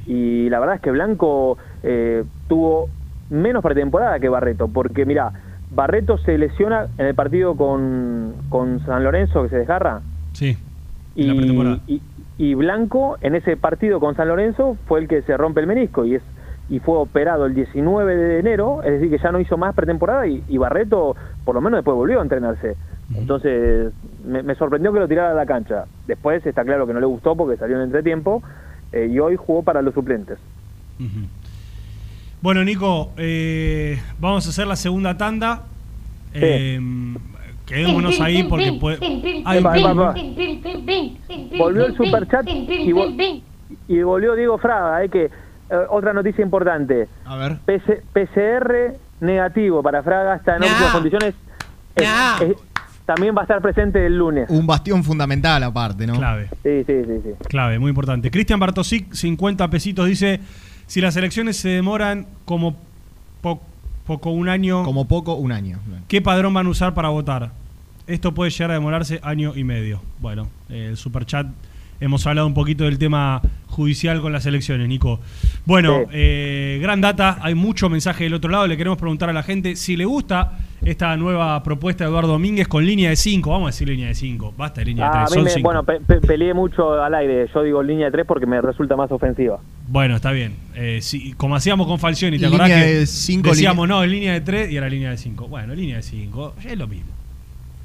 y 0.08 0.50
la 0.50 0.60
verdad 0.62 0.76
es 0.78 0.82
que 0.82 0.92
Blanco 0.92 1.58
eh, 1.84 2.24
tuvo 2.48 2.88
menos 3.30 3.62
pretemporada 3.62 4.20
que 4.22 4.30
Barreto, 4.30 4.70
porque 4.70 5.06
mira, 5.06 5.34
Barreto 5.70 6.18
se 6.20 6.38
lesiona 6.38 6.88
en 6.98 7.08
el 7.08 7.16
partido 7.16 7.58
con, 7.58 8.36
con 8.48 8.80
San 8.86 9.04
Lorenzo 9.04 9.44
que 9.44 9.50
se 9.50 9.58
desgarra, 9.58 10.02
Sí. 10.32 10.56
la 11.16 11.80
y- 11.88 12.02
y 12.38 12.54
Blanco 12.56 13.18
en 13.22 13.36
ese 13.36 13.58
partido 13.58 14.00
con 14.00 14.16
San 14.16 14.30
Lorenzo 14.30 14.78
fue 14.88 15.02
el 15.02 15.08
que 15.10 15.22
se 15.24 15.36
rompe 15.36 15.60
el 15.60 15.68
menisco 15.68 16.06
y 16.06 16.16
es 16.16 16.24
y 16.70 16.80
fue 16.80 16.98
operado 16.98 17.46
el 17.46 17.54
19 17.54 18.16
de 18.16 18.40
enero, 18.40 18.82
es 18.84 18.92
decir 18.94 19.10
que 19.10 19.18
ya 19.22 19.32
no 19.32 19.40
hizo 19.40 19.58
más 19.58 19.76
pretemporada 19.76 20.26
y, 20.28 20.44
y 20.48 20.58
Barreto 20.58 21.16
por 21.46 21.56
lo 21.56 21.62
menos 21.62 21.80
después 21.80 21.96
volvió 21.96 22.20
a 22.20 22.24
entrenarse. 22.24 22.76
Entonces 23.16 23.92
me, 24.26 24.42
me 24.44 24.56
sorprendió 24.56 24.92
que 24.94 25.00
lo 25.00 25.08
tirara 25.08 25.32
a 25.32 25.36
la 25.36 25.46
cancha. 25.46 25.86
Después 26.08 26.44
está 26.46 26.64
claro 26.64 26.88
que 26.88 26.94
no 26.94 27.00
le 27.00 27.06
gustó 27.06 27.36
porque 27.36 27.58
salió 27.58 27.76
en 27.76 27.84
entretiempo 27.84 28.42
eh, 28.92 29.10
y 29.12 29.20
hoy 29.20 29.36
jugó 29.36 29.62
para 29.62 29.82
los 29.82 29.94
suplentes. 29.94 30.40
Bueno, 32.42 32.64
Nico, 32.64 33.12
eh, 33.18 34.00
vamos 34.20 34.46
a 34.48 34.50
hacer 34.50 34.68
la 34.68 34.76
segunda 34.76 35.18
tanda. 35.18 35.64
Eh, 36.34 36.80
quedémonos 37.66 38.20
ahí 38.20 38.44
porque 38.44 38.74
puede. 38.74 38.98
Ay, 39.46 39.60
Epa, 39.60 39.78
epa, 39.78 39.92
epa. 39.92 40.14
Volvió 40.14 41.58
Volvió 41.58 41.86
el 41.86 41.96
superchat 41.98 42.48
y, 42.48 42.92
vol- 42.92 43.42
y 43.88 44.02
volvió 44.02 44.36
Diego 44.36 44.58
Fraga, 44.58 45.04
eh, 45.04 45.10
que 45.10 45.26
eh, 45.26 45.30
otra 45.90 46.14
noticia 46.14 46.44
importante. 46.44 47.08
A 47.26 47.36
ver. 47.36 47.58
PCR 48.14 48.98
negativo 49.22 49.82
para 49.82 50.04
Fraga, 50.04 50.36
está 50.36 50.56
en 50.56 50.62
No. 50.62 50.68
óptimas 50.68 50.92
condiciones. 50.92 51.36
Es- 51.96 52.42
es- 52.42 52.56
también 53.06 53.36
va 53.36 53.42
a 53.42 53.44
estar 53.44 53.62
presente 53.62 54.06
el 54.06 54.18
lunes. 54.18 54.50
Un 54.50 54.66
bastión 54.66 55.04
fundamental 55.04 55.62
aparte, 55.64 56.08
¿no? 56.08 56.14
Clave. 56.16 56.50
Sí, 56.64 56.84
sí, 56.86 57.04
sí, 57.06 57.20
sí. 57.24 57.30
Clave, 57.50 57.78
muy 57.80 57.90
importante. 57.90 58.32
Cristian 58.32 58.60
Bartosic, 58.60 59.14
50 59.14 59.70
pesitos, 59.70 60.08
dice: 60.08 60.40
si 60.88 61.02
las 61.02 61.16
elecciones 61.18 61.58
se 61.58 61.70
demoran 61.70 62.28
como 62.46 62.76
po- 63.42 63.62
poco 64.08 64.30
un 64.32 64.48
año. 64.50 64.84
Como 64.84 65.08
poco, 65.08 65.34
un 65.36 65.52
año. 65.52 65.80
¿Qué 66.08 66.22
padrón 66.22 66.54
van 66.54 66.68
a 66.68 66.70
usar 66.70 66.94
para 66.94 67.10
votar? 67.10 67.52
Esto 68.08 68.34
puede 68.34 68.52
llegar 68.52 68.72
a 68.72 68.74
demorarse 68.76 69.20
año 69.24 69.54
y 69.56 69.64
medio. 69.64 70.02
Bueno, 70.20 70.48
eh, 70.70 70.88
el 70.90 70.98
superchat 70.98 71.48
hemos 72.00 72.26
hablado 72.28 72.48
un 72.48 72.54
poquito 72.54 72.84
del 72.86 72.98
tema 72.98 73.42
judicial 73.68 74.22
con 74.22 74.32
las 74.32 74.46
elecciones, 74.46 74.88
Nico. 74.88 75.20
Bueno, 75.66 76.02
Sí. 76.02 76.10
eh, 76.14 76.80
gran 76.82 77.02
data, 77.02 77.40
hay 77.42 77.56
mucho 77.56 77.90
mensaje 77.90 78.26
del 78.26 78.36
otro 78.36 78.52
lado. 78.52 78.68
Le 78.68 78.78
queremos 78.78 79.00
preguntar 79.00 79.30
a 79.30 79.34
la 79.34 79.42
gente 79.44 79.76
si 79.76 79.96
le 79.96 80.06
gusta 80.06 80.60
esta 80.84 81.16
nueva 81.18 81.64
propuesta 81.64 82.04
de 82.04 82.10
Eduardo 82.12 82.34
Domínguez 82.34 82.68
con 82.68 82.86
línea 82.86 83.10
de 83.10 83.16
5. 83.16 83.50
Vamos 83.50 83.68
a 83.68 83.72
decir 83.72 83.88
línea 83.90 84.10
de 84.10 84.16
5. 84.16 84.54
Basta 84.56 84.82
de 84.82 84.86
línea 84.86 85.06
de 85.06 85.18
Ah, 85.18 85.26
3. 85.28 85.38
a 85.38 85.44
mí 85.44 85.52
me- 85.56 85.62
bueno, 85.64 85.84
pe- 85.84 86.02
pe- 86.02 86.20
peleé 86.22 86.54
mucho 86.54 87.02
al 87.02 87.16
aire. 87.16 87.48
Yo 87.52 87.64
digo 87.64 87.82
línea 87.82 88.06
de 88.08 88.12
tres 88.12 88.26
porque 88.28 88.46
me 88.46 88.62
resulta 88.62 88.96
más 88.96 89.12
ofensiva. 89.12 89.60
Bueno, 89.88 90.16
está 90.18 90.32
bien. 90.32 90.54
Eh, 90.76 91.00
sí, 91.02 91.34
como 91.38 91.56
hacíamos 91.56 91.88
con 91.88 91.98
Falcioni, 92.00 92.38
¿te 92.38 92.46
Línea 92.48 92.66
acordás 92.66 92.84
que 92.84 92.94
de 93.00 93.06
cinco, 93.08 93.50
decíamos, 93.50 93.88
no, 93.88 94.04
en 94.04 94.12
línea 94.12 94.34
de 94.34 94.42
3 94.42 94.72
y 94.72 94.78
era 94.78 94.88
línea 94.90 95.10
de 95.12 95.18
5? 95.18 95.48
Bueno, 95.48 95.74
línea 95.74 95.96
de 95.98 96.04
5, 96.04 96.54
es 96.64 96.78
lo 96.78 96.88
mismo. 96.88 97.12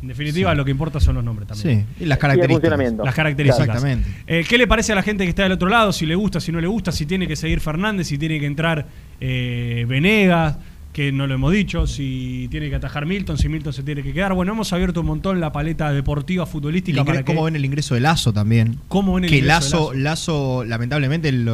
En 0.01 0.09
definitiva, 0.09 0.55
lo 0.55 0.65
que 0.65 0.71
importa 0.71 1.01
son 1.01 1.17
los 1.17 1.25
nombres 1.25 1.49
también. 1.49 1.87
Sí, 1.99 2.05
y 2.05 2.07
las 2.07 2.19
características. 2.19 2.71
funcionamiento. 2.71 3.05
Las 3.05 3.15
características. 3.15 3.69
Exactamente. 3.69 4.09
Eh, 4.27 4.45
¿Qué 4.49 4.57
le 4.57 4.69
parece 4.69 4.93
a 4.93 4.95
la 4.95 5.03
gente 5.03 5.25
que 5.25 5.31
está 5.31 5.43
del 5.43 5.53
otro 5.53 5.69
lado? 5.69 5.93
Si 5.93 6.07
le 6.07 6.15
gusta, 6.15 6.41
si 6.41 6.53
no 6.53 6.61
le 6.61 6.69
gusta, 6.69 6.93
si 6.93 7.05
tiene 7.05 7.27
que 7.27 7.35
seguir 7.35 7.61
Fernández, 7.61 8.07
si 8.07 8.17
tiene 8.17 8.39
que 8.39 8.47
entrar 8.47 8.87
eh, 9.21 9.85
Venegas, 9.89 10.57
que 10.99 11.13
no 11.13 11.29
lo 11.29 11.35
hemos 11.35 11.53
dicho, 11.53 11.87
si 11.87 12.49
tiene 12.51 12.69
que 12.71 12.75
atajar 12.75 13.07
Milton, 13.07 13.39
si 13.39 13.49
Milton 13.49 13.73
se 13.73 13.85
tiene 13.85 14.03
que 14.03 14.13
quedar. 14.13 14.35
Bueno, 14.35 14.51
hemos 14.51 14.73
abierto 14.73 15.03
un 15.03 15.07
montón 15.07 15.39
la 15.41 15.53
paleta 15.53 15.93
deportiva, 15.93 16.45
futbolística 16.45 17.03
ingre- 17.03 17.05
para 17.07 17.19
que... 17.19 17.25
¿Cómo 17.25 17.45
ven 17.45 17.55
el 17.55 17.65
ingreso 17.65 17.95
de 17.95 18.01
Lazo 18.01 18.33
también? 18.33 18.81
¿Cómo 18.89 19.15
ven 19.15 19.23
el 19.23 19.31
que 19.31 19.37
ingreso 19.37 19.77
Lazo, 19.79 19.91
de 19.93 19.99
Lazo, 19.99 20.65
lamentablemente, 20.65 21.29
el, 21.29 21.49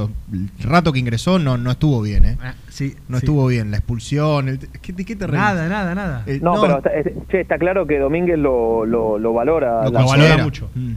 rato 0.60 0.94
que 0.94 0.98
ingresó 0.98 1.38
no, 1.38 1.58
no 1.58 1.70
estuvo 1.72 2.00
bien, 2.00 2.24
¿eh? 2.24 2.38
sí, 2.70 2.94
no 3.08 3.18
sí. 3.18 3.26
estuvo 3.26 3.46
bien. 3.48 3.70
La 3.70 3.76
expulsión. 3.76 4.48
el- 4.48 4.58
¿qué- 4.80 4.94
¿De 4.94 5.04
qué 5.04 5.14
te 5.14 5.26
reís? 5.26 5.42
Nada, 5.42 5.68
nada, 5.68 5.94
nada. 5.94 6.22
Eh, 6.26 6.40
No, 6.42 6.58
pero 6.62 6.78
está, 6.78 6.88
es- 6.94 7.12
che, 7.30 7.42
está 7.42 7.58
claro 7.58 7.86
que 7.86 7.98
Domínguez 7.98 8.38
lo, 8.38 8.86
lo, 8.86 9.18
lo 9.18 9.34
valora. 9.34 9.84
Lo 9.84 9.90
la- 9.90 10.04
valora 10.06 10.38
mucho. 10.42 10.70
Mm. 10.74 10.92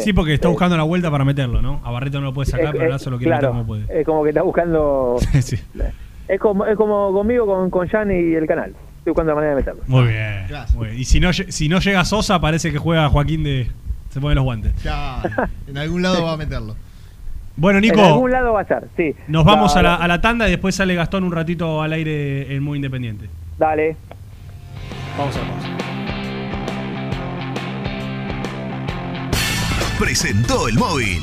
Sí, 0.00 0.12
porque 0.12 0.34
está 0.34 0.48
buscando 0.48 0.76
la 0.76 0.82
vuelta 0.82 1.10
para 1.10 1.24
meterlo, 1.24 1.62
¿no? 1.62 1.80
A 1.82 1.90
Barreto 1.92 2.18
no 2.20 2.26
lo 2.26 2.34
puede 2.34 2.50
sacar, 2.50 2.66
Es- 2.66 2.72
pero 2.72 2.84
es- 2.84 2.90
Lazo 2.90 3.08
lo 3.08 3.16
quiere 3.16 3.30
claro, 3.38 3.54
meter 3.54 3.64
como 3.64 3.66
puede. 3.66 4.00
Es 4.00 4.04
como 4.04 4.22
que 4.22 4.28
está 4.30 4.42
buscando. 4.42 5.16
Sí. 5.40 5.56
Es 6.28 6.40
como, 6.40 6.66
es 6.66 6.76
como 6.76 7.12
conmigo 7.12 7.46
con, 7.46 7.70
con 7.70 7.86
Jan 7.88 8.10
y 8.10 8.34
el 8.34 8.46
canal. 8.46 8.74
estoy 8.98 9.12
buscando 9.12 9.30
la 9.32 9.34
manera 9.36 9.50
de 9.54 9.60
meterlo. 9.60 9.82
Muy 9.86 10.04
bien. 10.08 10.46
muy 10.74 10.86
bien. 10.88 11.00
Y 11.00 11.04
si 11.04 11.20
no, 11.20 11.30
lle- 11.30 11.50
si 11.50 11.68
no 11.68 11.78
llega 11.78 12.04
Sosa, 12.04 12.40
parece 12.40 12.72
que 12.72 12.78
juega 12.78 13.08
Joaquín 13.08 13.44
de. 13.44 13.70
Se 14.10 14.20
pone 14.20 14.34
los 14.34 14.44
guantes. 14.44 14.72
Claro, 14.82 15.28
en 15.66 15.76
algún 15.78 16.02
lado 16.02 16.24
va 16.24 16.32
a 16.32 16.36
meterlo. 16.36 16.74
Bueno, 17.58 17.78
En 17.78 17.82
Nico, 17.82 18.02
algún 18.04 18.30
lado 18.30 18.52
va 18.52 18.60
a 18.60 18.62
estar, 18.62 18.84
sí. 18.96 19.14
nos 19.28 19.44
vamos 19.44 19.76
a 19.76 19.82
la, 19.82 19.94
a 19.94 20.06
la 20.08 20.20
tanda 20.20 20.46
y 20.46 20.50
después 20.50 20.74
sale 20.74 20.94
Gastón 20.94 21.24
un 21.24 21.32
ratito 21.32 21.80
al 21.82 21.92
aire 21.92 22.54
en 22.54 22.62
Muy 22.62 22.76
Independiente. 22.76 23.28
Dale. 23.58 23.96
Vamos 25.16 25.36
a 25.36 25.40
la 25.40 25.46
pausa. 25.46 25.68
presentó 29.98 30.68
el 30.68 30.74
móvil. 30.76 31.22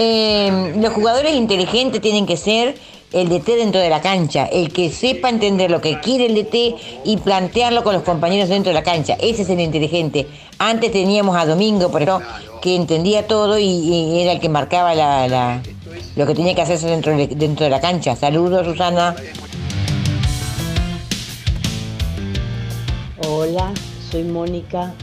Eh, 0.00 0.74
los 0.76 0.92
jugadores 0.92 1.34
inteligentes 1.34 2.00
tienen 2.00 2.24
que 2.24 2.36
ser 2.36 2.76
el 3.10 3.28
DT 3.28 3.56
dentro 3.56 3.80
de 3.80 3.90
la 3.90 4.00
cancha, 4.00 4.46
el 4.46 4.72
que 4.72 4.92
sepa 4.92 5.28
entender 5.28 5.72
lo 5.72 5.80
que 5.80 5.98
quiere 5.98 6.26
el 6.26 6.36
DT 6.36 6.76
y 7.04 7.16
plantearlo 7.16 7.82
con 7.82 7.94
los 7.94 8.04
compañeros 8.04 8.48
dentro 8.48 8.70
de 8.70 8.74
la 8.74 8.84
cancha. 8.84 9.14
Ese 9.14 9.42
es 9.42 9.50
el 9.50 9.58
inteligente. 9.58 10.28
Antes 10.58 10.92
teníamos 10.92 11.36
a 11.36 11.46
Domingo, 11.46 11.90
por 11.90 12.02
ejemplo, 12.02 12.24
que 12.62 12.76
entendía 12.76 13.26
todo 13.26 13.58
y, 13.58 14.20
era 14.20 14.30
el 14.30 14.38
que 14.38 14.48
marcaba 14.48 14.94
la, 14.94 15.62
lo 16.14 16.26
que 16.26 16.34
tiene 16.36 16.54
que 16.54 16.62
hacerse 16.62 16.86
dentro 16.86 17.16
de, 17.16 17.26
dentro 17.26 17.64
de 17.64 17.70
la 17.70 17.80
cancha. 17.80 18.14
Saludos, 18.14 18.66
Susana. 18.68 19.16
Hola, 23.26 23.74
soy 24.12 24.22
Mónica. 24.22 24.94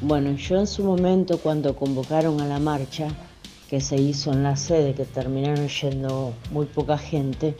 Bueno, 0.00 0.36
yo 0.36 0.58
en 0.58 0.66
su 0.66 0.82
momento 0.84 1.36
cuando 1.36 1.76
convocaron 1.76 2.40
a 2.40 2.46
la 2.46 2.58
marcha, 2.58 3.08
que 3.68 3.80
se 3.80 3.96
hizo 3.96 4.32
en 4.32 4.42
la 4.42 4.56
sede, 4.56 4.94
que 4.94 5.04
terminaron 5.04 5.68
yendo 5.68 6.32
muy 6.50 6.66
poca 6.66 6.98
gente, 6.98 7.56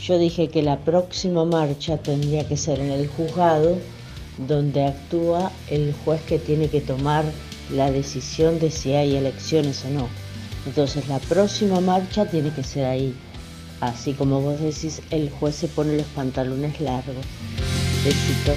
yo 0.00 0.18
dije 0.18 0.48
que 0.48 0.62
la 0.62 0.78
próxima 0.78 1.44
marcha 1.44 1.96
tendría 1.96 2.46
que 2.46 2.56
ser 2.56 2.80
en 2.80 2.90
el 2.90 3.08
juzgado, 3.08 3.78
donde 4.46 4.84
actúa 4.84 5.50
el 5.70 5.94
juez 6.04 6.20
que 6.22 6.38
tiene 6.38 6.68
que 6.68 6.80
tomar 6.80 7.24
la 7.70 7.90
decisión 7.90 8.58
de 8.58 8.70
si 8.70 8.92
hay 8.92 9.16
elecciones 9.16 9.84
o 9.84 9.90
no. 9.90 10.08
Entonces 10.66 11.08
la 11.08 11.18
próxima 11.18 11.80
marcha 11.80 12.26
tiene 12.26 12.50
que 12.50 12.62
ser 12.62 12.84
ahí. 12.84 13.14
Así 13.80 14.12
como 14.12 14.40
vos 14.40 14.60
decís, 14.60 15.00
el 15.10 15.30
juez 15.30 15.54
se 15.54 15.68
pone 15.68 15.96
los 15.96 16.06
pantalones 16.06 16.80
largos. 16.80 17.16
Besito. 18.04 18.52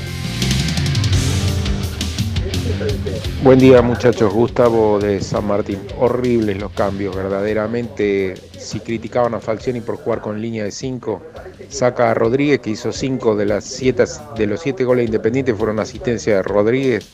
Buen 3.44 3.58
día 3.58 3.82
muchachos, 3.82 4.34
Gustavo 4.34 5.00
de 5.00 5.22
San 5.22 5.46
Martín. 5.46 5.80
Horribles 5.98 6.60
los 6.60 6.72
cambios, 6.72 7.16
verdaderamente. 7.16 8.36
Si 8.58 8.80
criticaban 8.80 9.34
a 9.34 9.40
Falcioni 9.40 9.82
por 9.82 9.98
jugar 9.98 10.22
con 10.22 10.42
línea 10.42 10.66
de 10.66 10.72
5, 10.72 11.22
saca 11.70 12.12
a 12.12 12.14
Rodríguez 12.14 12.60
que 12.60 12.72
hizo 12.72 12.92
5 12.92 13.36
de, 13.36 13.46
las 13.46 13.64
siete, 13.64 14.04
de 14.36 14.48
los 14.48 14.62
7 14.62 14.84
goles 14.84 15.06
independientes 15.06 15.56
fueron 15.56 15.80
asistencia 15.80 16.36
de 16.36 16.44
Rodríguez. 16.44 17.08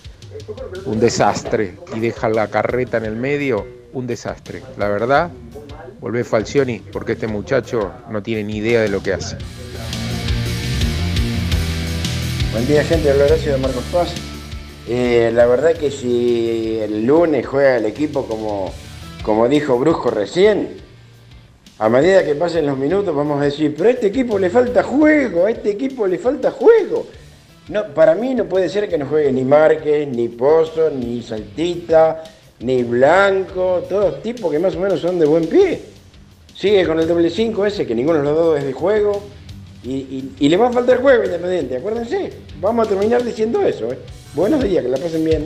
Un 0.85 0.99
desastre. 0.99 1.75
Y 1.95 1.99
deja 1.99 2.27
la 2.29 2.47
carreta 2.47 2.97
en 2.97 3.05
el 3.05 3.15
medio, 3.15 3.65
un 3.93 4.07
desastre. 4.07 4.61
La 4.77 4.89
verdad, 4.89 5.31
volvé 6.01 6.23
Falcioni 6.23 6.79
porque 6.91 7.13
este 7.13 7.27
muchacho 7.27 7.91
no 8.09 8.21
tiene 8.21 8.43
ni 8.43 8.57
idea 8.57 8.81
de 8.81 8.89
lo 8.89 9.01
que 9.01 9.13
hace. 9.13 9.37
Buen 12.51 12.67
día, 12.67 12.83
gente. 12.83 13.11
Habla 13.11 13.25
de 13.25 13.57
Marcos 13.57 13.83
Paz. 13.91 14.34
Eh, 14.87 15.31
la 15.33 15.47
verdad 15.47 15.73
que 15.73 15.89
si 15.89 16.77
el 16.79 17.05
lunes 17.05 17.45
juega 17.47 17.77
el 17.77 17.85
equipo 17.85 18.25
como, 18.27 18.71
como 19.23 19.49
dijo 19.49 19.79
Brusco 19.79 20.11
recién, 20.11 20.77
a 21.79 21.89
medida 21.89 22.23
que 22.23 22.35
pasen 22.35 22.65
los 22.67 22.77
minutos 22.77 23.15
vamos 23.15 23.41
a 23.41 23.45
decir, 23.45 23.73
pero 23.75 23.89
a 23.89 23.93
este 23.93 24.07
equipo 24.07 24.37
le 24.37 24.49
falta 24.49 24.83
juego, 24.83 25.45
a 25.45 25.51
este 25.51 25.71
equipo 25.71 26.07
le 26.07 26.19
falta 26.19 26.51
juego. 26.51 27.07
No, 27.67 27.83
para 27.87 28.13
mí 28.13 28.35
no 28.35 28.45
puede 28.45 28.69
ser 28.69 28.87
que 28.87 28.97
no 28.97 29.07
juegue 29.07 29.31
ni 29.31 29.43
Márquez, 29.43 30.07
ni 30.07 30.29
Pozo, 30.29 30.91
ni 30.91 31.23
Saltita, 31.23 32.23
ni 32.59 32.83
Blanco, 32.83 33.83
todos 33.89 34.21
tipos 34.21 34.51
que 34.51 34.59
más 34.59 34.75
o 34.75 34.79
menos 34.79 34.99
son 34.99 35.17
de 35.17 35.25
buen 35.25 35.47
pie. 35.47 35.81
Sigue 36.55 36.85
con 36.85 36.99
el 36.99 37.07
doble 37.07 37.29
5 37.31 37.65
ese, 37.65 37.87
que 37.87 37.95
ninguno 37.95 38.19
de 38.19 38.25
los 38.25 38.35
dos 38.35 38.59
es 38.59 38.65
de 38.65 38.73
juego. 38.73 39.21
Y, 39.83 40.47
le 40.47 40.57
va 40.57 40.69
a 40.69 40.71
faltar 40.71 41.01
juego 41.01 41.23
independiente, 41.25 41.77
acuérdense. 41.77 42.31
Vamos 42.59 42.87
a 42.87 42.89
terminar 42.89 43.23
diciendo 43.23 43.61
eso. 43.61 43.91
¿eh? 43.91 43.97
Buenos 44.35 44.63
días, 44.63 44.83
que 44.83 44.89
la 44.89 44.97
pasen 44.97 45.23
bien. 45.23 45.45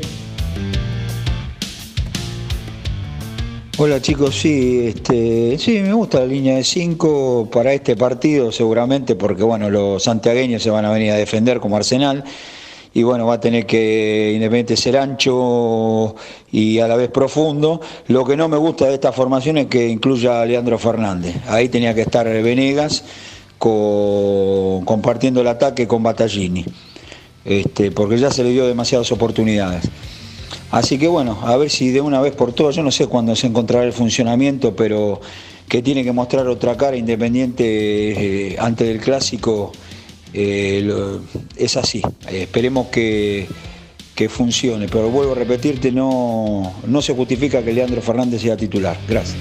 Hola 3.77 4.01
chicos, 4.01 4.35
sí, 4.35 4.87
este, 4.87 5.57
sí, 5.57 5.79
me 5.79 5.93
gusta 5.93 6.19
la 6.19 6.25
línea 6.25 6.57
de 6.57 6.65
5 6.65 7.47
para 7.49 7.71
este 7.71 7.95
partido 7.95 8.51
seguramente 8.51 9.15
porque 9.15 9.43
bueno, 9.43 9.69
los 9.69 10.03
santiagueños 10.03 10.61
se 10.61 10.69
van 10.69 10.83
a 10.83 10.91
venir 10.91 11.11
a 11.11 11.15
defender 11.15 11.61
como 11.61 11.77
Arsenal 11.77 12.25
y 12.93 13.03
bueno, 13.03 13.25
va 13.25 13.35
a 13.35 13.39
tener 13.39 13.65
que 13.65 14.31
Independiente 14.35 14.75
ser 14.75 14.97
ancho 14.97 16.13
y 16.51 16.79
a 16.79 16.87
la 16.89 16.97
vez 16.97 17.09
profundo. 17.09 17.79
Lo 18.07 18.25
que 18.25 18.35
no 18.35 18.49
me 18.49 18.57
gusta 18.57 18.87
de 18.87 18.95
esta 18.95 19.13
formación 19.13 19.59
es 19.59 19.67
que 19.67 19.87
incluya 19.87 20.41
a 20.41 20.45
Leandro 20.45 20.77
Fernández. 20.77 21.35
Ahí 21.47 21.69
tenía 21.69 21.93
que 21.93 22.01
estar 22.01 22.27
Venegas 22.27 23.05
co- 23.57 24.81
compartiendo 24.83 25.39
el 25.39 25.47
ataque 25.47 25.87
con 25.87 26.03
Battaglini, 26.03 26.65
este, 27.49 27.89
porque 27.89 28.17
ya 28.19 28.29
se 28.29 28.43
le 28.43 28.51
dio 28.51 28.67
demasiadas 28.67 29.11
oportunidades. 29.11 29.89
Así 30.71 30.99
que 30.99 31.07
bueno, 31.07 31.39
a 31.43 31.57
ver 31.57 31.71
si 31.71 31.89
de 31.89 31.99
una 31.99 32.21
vez 32.21 32.35
por 32.35 32.53
todas, 32.53 32.75
yo 32.75 32.83
no 32.83 32.91
sé 32.91 33.07
cuándo 33.07 33.35
se 33.35 33.47
encontrará 33.47 33.83
el 33.85 33.91
funcionamiento, 33.91 34.75
pero 34.75 35.19
que 35.67 35.81
tiene 35.81 36.03
que 36.03 36.11
mostrar 36.11 36.47
otra 36.47 36.77
cara 36.77 36.95
independiente 36.95 37.63
eh, 37.65 38.55
antes 38.59 38.87
del 38.87 38.99
clásico, 38.99 39.71
eh, 40.31 40.87
es 41.55 41.75
así. 41.75 42.03
Esperemos 42.31 42.87
que, 42.87 43.47
que 44.13 44.29
funcione, 44.29 44.87
pero 44.87 45.09
vuelvo 45.09 45.31
a 45.31 45.35
repetirte, 45.35 45.91
no, 45.91 46.71
no 46.85 47.01
se 47.01 47.15
justifica 47.15 47.63
que 47.63 47.73
Leandro 47.73 48.01
Fernández 48.03 48.43
sea 48.43 48.55
titular. 48.55 48.95
Gracias. 49.07 49.39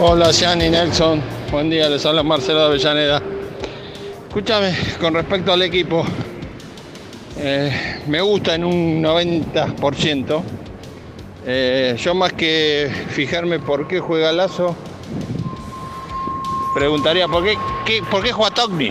Hola, 0.00 0.32
Gianni 0.32 0.68
Nelson. 0.68 1.22
Buen 1.52 1.70
día, 1.70 1.88
les 1.88 2.04
habla 2.04 2.24
Marcelo 2.24 2.62
Avellaneda. 2.62 3.33
Escúchame, 4.34 4.76
con 5.00 5.14
respecto 5.14 5.52
al 5.52 5.62
equipo, 5.62 6.04
eh, 7.38 8.00
me 8.08 8.20
gusta 8.20 8.56
en 8.56 8.64
un 8.64 9.00
90%. 9.00 10.42
Eh, 11.46 11.96
yo 11.96 12.16
más 12.16 12.32
que 12.32 12.90
fijarme 13.10 13.60
por 13.60 13.86
qué 13.86 14.00
juega 14.00 14.32
Lazo, 14.32 14.74
preguntaría 16.74 17.28
por 17.28 17.44
qué, 17.44 18.02
por 18.10 18.24
qué 18.24 18.32
juega 18.32 18.52
Togni. 18.52 18.90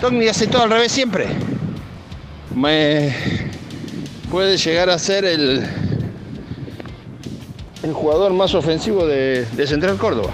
Togni 0.00 0.28
hace 0.28 0.46
todo 0.46 0.62
al 0.62 0.70
revés 0.70 0.92
siempre. 0.92 1.26
Me 2.54 3.12
puede 4.30 4.56
llegar 4.56 4.88
a 4.88 5.00
ser 5.00 5.24
el, 5.24 5.66
el 7.82 7.92
jugador 7.92 8.32
más 8.32 8.54
ofensivo 8.54 9.04
de 9.04 9.66
Central 9.66 9.96
Córdoba. 9.96 10.30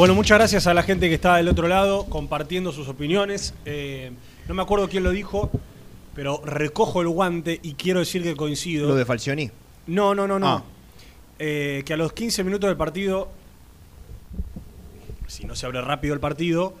Bueno, 0.00 0.14
muchas 0.14 0.38
gracias 0.38 0.66
a 0.66 0.72
la 0.72 0.82
gente 0.82 1.10
que 1.10 1.16
está 1.16 1.36
del 1.36 1.48
otro 1.48 1.68
lado 1.68 2.06
compartiendo 2.06 2.72
sus 2.72 2.88
opiniones. 2.88 3.52
Eh, 3.66 4.12
no 4.48 4.54
me 4.54 4.62
acuerdo 4.62 4.88
quién 4.88 5.02
lo 5.02 5.10
dijo, 5.10 5.50
pero 6.14 6.40
recojo 6.42 7.02
el 7.02 7.08
guante 7.08 7.60
y 7.62 7.74
quiero 7.74 8.00
decir 8.00 8.22
que 8.22 8.34
coincido. 8.34 8.88
¿Lo 8.88 8.94
de 8.94 9.04
Falcioni? 9.04 9.50
No, 9.88 10.14
no, 10.14 10.26
no, 10.26 10.38
no. 10.38 10.48
Ah. 10.48 10.64
Eh, 11.38 11.82
que 11.84 11.92
a 11.92 11.98
los 11.98 12.14
15 12.14 12.44
minutos 12.44 12.68
del 12.68 12.78
partido, 12.78 13.28
si 15.26 15.44
no 15.44 15.54
se 15.54 15.66
abre 15.66 15.82
rápido 15.82 16.14
el 16.14 16.20
partido, 16.20 16.72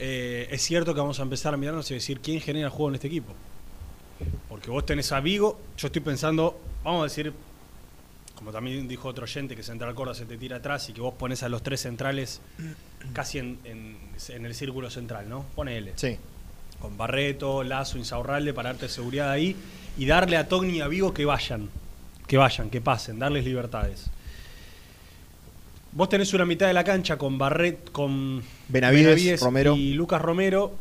eh, 0.00 0.48
es 0.50 0.62
cierto 0.62 0.94
que 0.94 1.00
vamos 1.00 1.20
a 1.20 1.22
empezar 1.22 1.54
a 1.54 1.56
mirarnos 1.56 1.88
y 1.92 1.94
decir 1.94 2.18
quién 2.18 2.40
genera 2.40 2.66
el 2.66 2.72
juego 2.72 2.88
en 2.88 2.96
este 2.96 3.06
equipo. 3.06 3.32
Porque 4.48 4.68
vos 4.68 4.84
tenés 4.84 5.12
a 5.12 5.20
Vigo, 5.20 5.60
yo 5.76 5.86
estoy 5.86 6.02
pensando, 6.02 6.58
vamos 6.82 7.02
a 7.02 7.04
decir, 7.04 7.32
como 8.42 8.50
también 8.52 8.88
dijo 8.88 9.06
otro 9.08 9.22
oyente, 9.22 9.54
que 9.54 9.62
Central 9.62 9.94
Córdoba 9.94 10.16
se 10.16 10.24
te 10.26 10.36
tira 10.36 10.56
atrás 10.56 10.88
y 10.88 10.92
que 10.92 11.00
vos 11.00 11.14
pones 11.14 11.44
a 11.44 11.48
los 11.48 11.62
tres 11.62 11.80
centrales 11.82 12.40
casi 13.12 13.38
en, 13.38 13.58
en- 13.64 13.96
en 14.30 14.46
el 14.46 14.54
círculo 14.56 14.90
central, 14.90 15.28
¿no? 15.28 15.44
Ponele. 15.54 15.92
Sí. 15.94 16.16
Con 16.80 16.96
Barreto, 16.96 17.62
Lazo, 17.62 17.98
Insaurralde 17.98 18.52
para 18.52 18.70
darte 18.72 18.88
seguridad 18.88 19.30
ahí 19.30 19.54
y 19.96 20.06
darle 20.06 20.36
a 20.36 20.48
Togni 20.48 20.78
y 20.78 20.80
a 20.80 20.88
Vigo 20.88 21.14
que 21.14 21.24
vayan, 21.24 21.68
que 22.26 22.36
vayan, 22.36 22.68
que 22.68 22.80
pasen, 22.80 23.20
darles 23.20 23.44
libertades. 23.44 24.10
Vos 25.92 26.08
tenés 26.08 26.32
una 26.34 26.44
mitad 26.44 26.66
de 26.66 26.72
la 26.72 26.82
cancha 26.84 27.16
con 27.18 27.38
Barret, 27.38 27.92
con 27.92 28.42
Benavides, 28.68 29.40
Romero. 29.40 29.76
y 29.76 29.92
Lucas 29.92 30.20
Romero. 30.20 30.72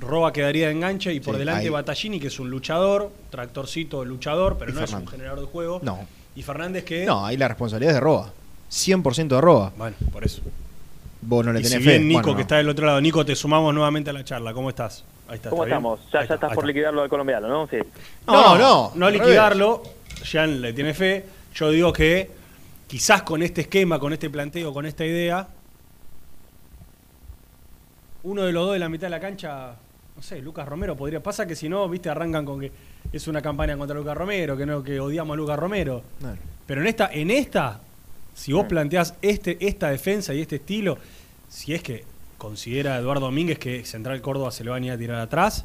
Roba 0.00 0.32
quedaría 0.32 0.66
de 0.66 0.72
enganche 0.72 1.12
y 1.12 1.20
por 1.20 1.34
Sí, 1.34 1.40
delante 1.40 1.64
ahí. 1.66 1.68
Battaglini, 1.68 2.18
que 2.18 2.28
es 2.28 2.40
un 2.40 2.48
luchador, 2.50 3.12
tractorcito 3.30 4.04
luchador, 4.04 4.56
pero 4.58 4.72
Y 4.72 4.74
no 4.74 4.82
es 4.84 4.92
un 4.92 5.06
generador 5.06 5.40
de 5.40 5.46
juego. 5.46 5.80
No. 5.82 6.06
Y 6.34 6.42
Fernández 6.42 6.84
que... 6.84 7.04
No, 7.04 7.24
ahí 7.26 7.36
la 7.36 7.48
responsabilidad 7.48 7.90
es 7.92 7.96
de 7.96 8.00
Roba. 8.00 8.30
100% 8.70 9.28
de 9.28 9.40
Roba. 9.40 9.72
Bueno, 9.76 9.96
por 10.12 10.24
eso. 10.24 10.40
Vos 11.20 11.44
no 11.44 11.52
le 11.52 11.60
y 11.60 11.62
tenés 11.62 11.78
si 11.78 11.84
fe. 11.84 11.90
bien 11.98 12.08
Nico, 12.08 12.20
Bueno, 12.20 12.32
no. 12.32 12.36
que 12.36 12.42
está 12.42 12.56
del 12.56 12.68
otro 12.68 12.86
lado, 12.86 13.00
Nico, 13.00 13.24
te 13.24 13.36
sumamos 13.36 13.72
nuevamente 13.74 14.10
a 14.10 14.12
la 14.12 14.24
charla. 14.24 14.52
¿Cómo 14.54 14.70
estás? 14.70 15.04
Ahí 15.28 15.36
está, 15.36 15.50
¿Cómo 15.50 15.64
¿está 15.64 15.76
bien? 15.76 15.86
estamos? 15.86 16.00
Ya, 16.00 16.06
Ahí 16.06 16.12
ya 16.12 16.22
está, 16.22 16.34
estás 16.34 16.50
ahí 16.50 16.54
por 16.54 16.64
está. 16.64 16.68
liquidarlo 16.68 17.02
al 17.02 17.08
colombiano, 17.08 17.48
¿no? 17.48 17.66
Sí. 17.68 17.76
No, 18.26 18.58
no, 18.58 18.92
no, 18.94 19.10
liquidarlo. 19.10 19.82
Jean 20.24 20.60
le 20.60 20.72
tiene 20.72 20.94
fe. 20.94 21.24
Yo 21.54 21.70
digo 21.70 21.92
que 21.92 22.30
quizás 22.88 23.22
con 23.22 23.42
este 23.42 23.60
esquema, 23.62 23.98
con 23.98 24.12
este 24.12 24.30
planteo, 24.30 24.72
con 24.72 24.86
esta 24.86 25.04
idea, 25.04 25.46
uno 28.24 28.42
de 28.42 28.52
los 28.52 28.64
dos 28.64 28.72
de 28.74 28.78
la 28.78 28.88
mitad 28.88 29.06
de 29.06 29.10
la 29.10 29.20
cancha, 29.20 29.74
no 30.16 30.22
sé, 30.22 30.40
Lucas 30.40 30.66
Romero 30.66 30.96
podría. 30.96 31.22
Pasa 31.22 31.46
que 31.46 31.56
si 31.56 31.68
no, 31.68 31.88
viste, 31.88 32.08
arrancan 32.08 32.44
con 32.44 32.60
que 32.60 32.70
es 33.12 33.28
una 33.28 33.42
campaña 33.42 33.76
contra 33.76 33.96
Lucas 33.96 34.16
Romero, 34.16 34.56
que 34.56 34.66
no, 34.66 34.82
que 34.82 35.00
odiamos 35.00 35.34
a 35.34 35.36
Lucas 35.36 35.58
Romero. 35.58 36.02
Claro. 36.18 36.38
Pero 36.66 36.80
en 36.80 36.86
esta, 36.86 37.10
en 37.12 37.30
esta, 37.30 37.80
si 38.34 38.52
vos 38.52 38.66
planteás 38.66 39.14
este, 39.22 39.58
esta 39.60 39.90
defensa 39.90 40.32
y 40.34 40.40
este 40.40 40.56
estilo, 40.56 40.98
si 41.48 41.74
es 41.74 41.82
que 41.82 42.04
considera 42.38 42.98
Eduardo 42.98 43.26
Domínguez 43.26 43.58
que 43.58 43.84
Central 43.84 44.20
Córdoba 44.20 44.50
se 44.50 44.64
le 44.64 44.70
va 44.70 44.76
a 44.76 44.80
ir 44.80 44.90
a 44.90 44.98
tirar 44.98 45.20
atrás, 45.20 45.64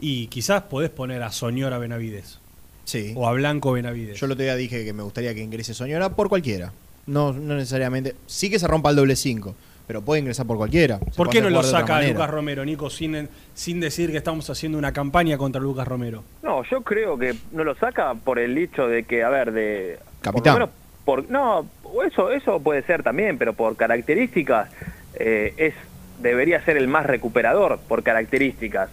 y 0.00 0.26
quizás 0.26 0.62
podés 0.62 0.90
poner 0.90 1.22
a 1.22 1.30
Soñora 1.30 1.78
Benavides. 1.78 2.40
Sí. 2.84 3.12
O 3.14 3.28
a 3.28 3.32
Blanco 3.32 3.72
Benavides. 3.72 4.18
Yo 4.18 4.26
otro 4.26 4.36
día 4.36 4.56
dije 4.56 4.84
que 4.84 4.92
me 4.92 5.02
gustaría 5.04 5.32
que 5.32 5.40
ingrese 5.40 5.74
Soñora 5.74 6.16
por 6.16 6.28
cualquiera. 6.28 6.72
No, 7.06 7.32
no 7.32 7.54
necesariamente. 7.54 8.16
Sí 8.26 8.50
que 8.50 8.58
se 8.58 8.66
rompa 8.66 8.90
el 8.90 8.96
doble 8.96 9.14
5. 9.14 9.54
Pero 9.86 10.02
puede 10.02 10.20
ingresar 10.20 10.46
por 10.46 10.56
cualquiera. 10.56 10.98
¿Por 11.16 11.28
qué 11.28 11.40
no 11.40 11.50
lo 11.50 11.62
saca. 11.62 12.00
Lucas 12.02 12.30
Romero, 12.30 12.64
Nico, 12.64 12.90
sin, 12.90 13.28
sin 13.54 13.80
decir 13.80 14.10
que 14.10 14.18
estamos 14.18 14.48
haciendo 14.50 14.78
una 14.78 14.92
campaña 14.92 15.36
contra 15.38 15.60
Lucas 15.60 15.86
Romero? 15.86 16.24
No, 16.42 16.62
yo 16.64 16.82
creo 16.82 17.18
que 17.18 17.34
no 17.52 17.64
lo 17.64 17.74
saca 17.74 18.14
por 18.14 18.38
el 18.38 18.56
hecho 18.58 18.88
de 18.88 19.04
que, 19.04 19.22
a 19.22 19.28
ver, 19.28 19.52
de... 19.52 19.98
Capitán. 20.20 20.42
Por 20.42 20.60
lo 20.60 20.66
menos 20.66 20.82
por, 21.04 21.30
no, 21.30 21.66
eso, 22.06 22.30
eso 22.30 22.60
puede 22.60 22.82
ser 22.82 23.02
también, 23.02 23.36
pero 23.38 23.54
por 23.54 23.76
características 23.76 24.70
eh, 25.14 25.52
es 25.56 25.74
debería 26.22 26.64
ser 26.64 26.76
el 26.76 26.88
más 26.88 27.04
recuperador, 27.06 27.80
por 27.88 28.02
características. 28.02 28.90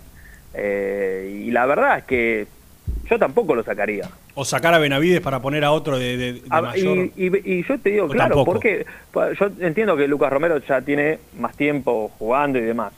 Eh, 0.53 1.43
y 1.45 1.51
la 1.51 1.65
verdad 1.67 1.99
es 1.99 2.03
que 2.05 2.47
yo 3.09 3.19
tampoco 3.19 3.55
lo 3.55 3.63
sacaría. 3.63 4.09
O 4.41 4.45
sacar 4.45 4.73
a 4.73 4.79
Benavides 4.79 5.19
para 5.19 5.41
poner 5.41 5.65
a 5.65 5.71
otro 5.73 5.99
de, 5.99 6.15
de- 6.15 6.33
de 6.33 6.41
Ah, 6.49 6.61
mayor. 6.61 6.97
y, 6.97 7.11
y- 7.27 7.41
y 7.59 7.63
yo 7.67 7.77
te 7.77 7.89
digo, 7.89 8.05
O 8.05 8.09
claro, 8.09 8.35
tampoco. 8.37 8.53
porque 8.53 8.85
yo 9.13 9.49
entiendo 9.59 9.97
que 9.97 10.07
Lucas 10.07 10.31
Romero 10.31 10.59
ya 10.59 10.79
tiene 10.81 11.19
más 11.37 11.57
tiempo 11.57 12.09
jugando 12.17 12.57
y 12.57 12.61
demás. 12.61 12.93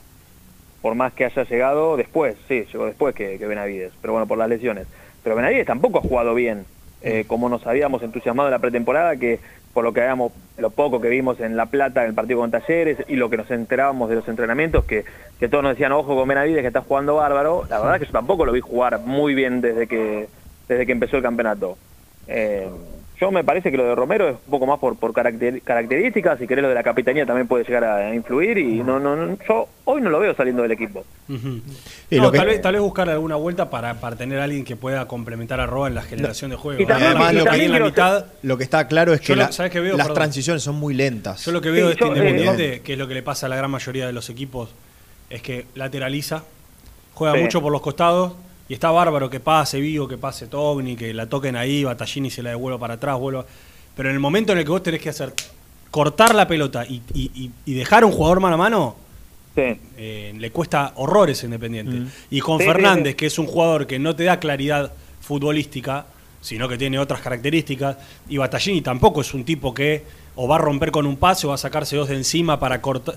Por 0.84 0.94
más 0.94 1.14
que 1.14 1.26
haya 1.26 1.44
llegado 1.44 1.98
después, 1.98 2.36
sí, 2.48 2.66
llegó 2.72 2.86
después 2.86 3.16
que, 3.16 3.40
que 3.40 3.48
Benavides, 3.48 3.92
pero 4.02 4.14
bueno, 4.14 4.28
por 4.28 4.38
las 4.38 4.50
lesiones. 4.50 4.86
Pero 5.24 5.36
Benavides 5.36 5.66
tampoco 5.66 5.98
ha 5.98 6.02
jugado 6.02 6.36
bien, 6.36 6.64
eh, 7.02 7.24
como 7.26 7.50
nos 7.50 7.66
habíamos 7.66 8.04
entusiasmado 8.04 8.50
en 8.50 8.52
la 8.52 8.60
pretemporada, 8.60 9.16
que 9.16 9.40
por 9.74 9.84
lo 9.84 9.94
que 9.94 10.02
habíamos, 10.02 10.34
lo 10.60 10.70
poco 10.70 11.02
que 11.02 11.10
vimos 11.10 11.40
en 11.40 11.58
La 11.58 11.66
Plata, 11.68 12.04
en 12.04 12.10
el 12.10 12.14
partido 12.14 12.40
con 12.42 12.52
Talleres, 12.52 12.98
y 13.08 13.16
lo 13.16 13.32
que 13.32 13.38
nos 13.38 13.50
enterábamos 13.50 14.10
de 14.10 14.16
los 14.18 14.28
entrenamientos, 14.28 14.84
que, 14.86 15.06
que 15.40 15.48
todos 15.48 15.64
nos 15.64 15.74
decían, 15.74 15.92
ojo 15.92 16.16
con 16.16 16.28
Benavides, 16.28 16.62
que 16.62 16.68
está 16.68 16.82
jugando 16.82 17.16
bárbaro, 17.16 17.66
la 17.68 17.80
verdad 17.80 17.96
es 17.96 18.02
que 18.02 18.06
yo 18.08 18.12
tampoco 18.12 18.46
lo 18.46 18.52
vi 18.52 18.60
jugar 18.60 19.00
muy 19.00 19.34
bien 19.34 19.62
desde 19.62 19.88
que, 19.88 20.28
desde 20.74 20.86
que 20.86 20.92
empezó 20.92 21.18
el 21.18 21.24
campeonato. 21.24 21.78
Eh, 22.28 22.68
yo 23.20 23.30
me 23.32 23.44
parece 23.44 23.70
que 23.70 23.78
lo 23.78 23.84
de 23.86 23.94
Romero 23.94 24.28
es 24.30 24.34
un 24.46 24.50
poco 24.50 24.66
más 24.66 24.80
por, 24.80 24.98
por 24.98 25.14
caracter- 25.14 25.62
características, 25.62 26.40
si 26.40 26.48
querés 26.48 26.64
lo 26.64 26.70
de 26.70 26.74
la 26.76 26.82
capitanía 26.82 27.24
también 27.24 27.48
puede 27.48 27.64
llegar 27.64 27.84
a 27.84 28.16
influir 28.16 28.58
y 28.58 28.82
no, 28.82 29.00
no, 29.00 29.16
no, 29.16 29.38
yo 29.48 29.68
hoy 29.86 30.02
no 30.02 30.10
lo 30.10 30.20
veo 30.20 30.34
saliendo 30.34 30.64
del 30.64 30.72
equipo. 30.72 31.06
Ujú. 31.30 31.60
Y 32.10 32.16
No, 32.18 32.24
lo 32.24 32.32
que- 32.32 32.40
tal, 32.40 32.48
vez, 32.48 32.62
tal 32.64 32.74
vez 32.74 32.82
buscar 32.82 33.08
alguna 33.12 33.36
vuelta 33.36 33.70
para, 33.70 33.94
para 34.00 34.16
tener 34.16 34.40
a 34.40 34.46
alguien 34.46 34.64
que 34.66 34.76
pueda 34.76 35.08
complementar 35.08 35.60
a 35.60 35.68
Roa 35.68 35.88
en 35.88 35.94
la 35.96 36.02
generación 36.02 36.50
de 36.50 36.58
juego. 36.58 36.82
Y 36.82 36.86
también- 36.88 37.12
Además, 37.12 37.34
y 37.34 37.36
lo 37.36 37.46
que 37.46 37.64
en 37.66 37.72
la 37.72 37.80
mitad, 37.80 38.26
Lo 38.42 38.58
que 38.58 38.64
está 38.64 38.88
claro 38.88 39.14
es 39.14 39.22
que, 39.22 39.36
lo- 39.36 39.44
la- 39.44 39.52
¿sabes 39.52 39.72
qué 39.72 39.80
veo? 39.82 39.98
las 39.98 40.08
Perdón. 40.08 40.16
transiciones 40.16 40.64
son 40.64 40.76
muy 40.78 40.96
lentas. 40.96 41.46
yo 41.46 41.52
lo 41.52 41.62
que 41.62 41.70
veo 41.70 41.88
de 41.88 41.94
este 41.94 42.06
yo, 42.06 42.14
eh, 42.16 42.18
Independiente, 42.18 42.82
que 42.82 42.94
es 42.94 42.98
lo 42.98 43.08
que 43.08 43.14
le 43.14 43.22
pasa 43.22 43.46
a 43.46 43.50
la 43.50 43.56
gran 43.56 43.70
mayoría 43.70 44.08
de 44.08 44.14
los 44.14 44.32
equipos, 44.32 44.74
es 45.30 45.44
que 45.44 45.68
lateraliza, 45.76 46.44
juega 47.14 47.36
Sí. 47.36 47.42
mucho 47.42 47.62
por 47.62 47.72
los 47.72 47.82
costados 47.82 48.34
y 48.72 48.74
está 48.74 48.90
bárbaro 48.90 49.30
que 49.30 49.42
pase 49.42 49.82
Vigo, 49.82 50.08
que 50.08 50.18
pase 50.18 50.48
Togni, 50.48 50.96
que 50.96 51.14
la 51.14 51.26
toquen 51.28 51.58
ahí, 51.58 51.84
Batallini 51.84 52.30
se 52.32 52.42
la 52.42 52.52
devuelva 52.52 52.80
para 52.80 52.94
atrás, 52.94 53.20
vuelva. 53.20 53.46
Pero 53.98 54.08
en 54.08 54.16
el 54.16 54.22
momento 54.22 54.54
en 54.54 54.60
el 54.60 54.64
que 54.64 54.72
vos 54.72 54.82
tenés 54.82 55.02
que 55.02 55.10
hacer 55.10 55.34
cortar 55.90 56.34
la 56.34 56.48
pelota 56.48 56.86
y, 56.86 57.02
y- 57.14 57.32
y- 57.36 57.52
y 57.66 57.74
dejar 57.74 58.04
a 58.04 58.06
un 58.06 58.14
jugador 58.14 58.40
mano 58.40 58.56
a 58.56 58.58
mano, 58.58 58.96
eh, 59.98 60.34
le 60.38 60.52
cuesta 60.52 60.94
horrores 60.96 61.42
a 61.44 61.48
Independiente. 61.48 62.10
Y 62.30 62.40
con 62.40 62.60
sí, 62.60 62.66
Fernández, 62.66 63.12
sí. 63.12 63.18
que 63.18 63.26
es 63.26 63.38
un 63.40 63.46
jugador 63.48 63.88
que 63.88 64.00
no 64.00 64.16
te 64.16 64.24
da 64.24 64.40
claridad 64.40 64.94
futbolística, 65.20 66.06
sino 66.40 66.70
que 66.70 66.78
tiene 66.78 66.98
otras 66.98 67.20
características, 67.20 67.98
y 68.30 68.38
Battaglini 68.38 68.82
tampoco 68.82 69.20
es 69.20 69.34
un 69.34 69.44
tipo 69.44 69.74
que 69.74 70.06
o 70.38 70.48
va 70.48 70.56
a 70.56 70.60
romper 70.60 70.92
con 70.92 71.06
un 71.06 71.18
pase 71.18 71.46
o 71.46 71.50
va 71.50 71.56
a 71.56 71.58
sacarse 71.58 71.98
dos 71.98 72.08
de 72.08 72.16
encima 72.16 72.58
para 72.58 72.80
cortar. 72.82 73.16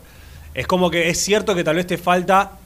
Es 0.52 0.66
como 0.66 0.90
que 0.90 1.08
es 1.10 1.18
cierto 1.20 1.54
que 1.54 1.62
tal 1.62 1.76
vez 1.76 1.86
te 1.86 1.96
falta 1.96 2.58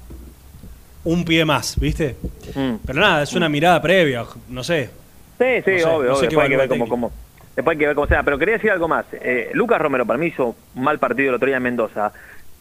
un 1.13 1.25
pie 1.25 1.45
más, 1.45 1.79
¿viste? 1.81 2.17
Mm. 2.55 2.75
Pero 2.87 3.01
nada, 3.01 3.23
es 3.23 3.33
una 3.35 3.49
mirada 3.49 3.81
previa, 3.81 4.25
no 4.49 4.63
sé. 4.65 4.91
Sí, 5.39 5.45
sí, 5.65 5.71
No 5.73 5.79
sé, 5.79 5.85
obvio, 5.85 6.09
no 6.11 6.17
sé 6.17 6.27
obvio, 6.27 6.29
después 6.29 6.45
hay 6.45 6.51
que 6.51 6.57
ver 6.57 6.89
cómo, 6.89 7.13
después 7.57 7.75
hay 7.75 7.79
que 7.79 7.87
ver 7.87 7.95
cómo 7.95 8.07
sea. 8.07 8.23
Pero 8.23 8.39
quería 8.39 8.55
decir 8.55 8.71
algo 8.71 8.89
más. 8.89 9.05
Eh, 9.13 9.51
Lucas 9.55 9.81
Romero 9.81 10.05
para 10.07 10.19
mí 10.19 10.27
hizo 10.27 10.55
un 10.75 10.83
mal 10.83 10.99
partido 10.99 11.29
el 11.31 11.35
otro 11.37 11.47
día 11.47 11.57
en 11.59 11.63
Mendoza, 11.63 12.13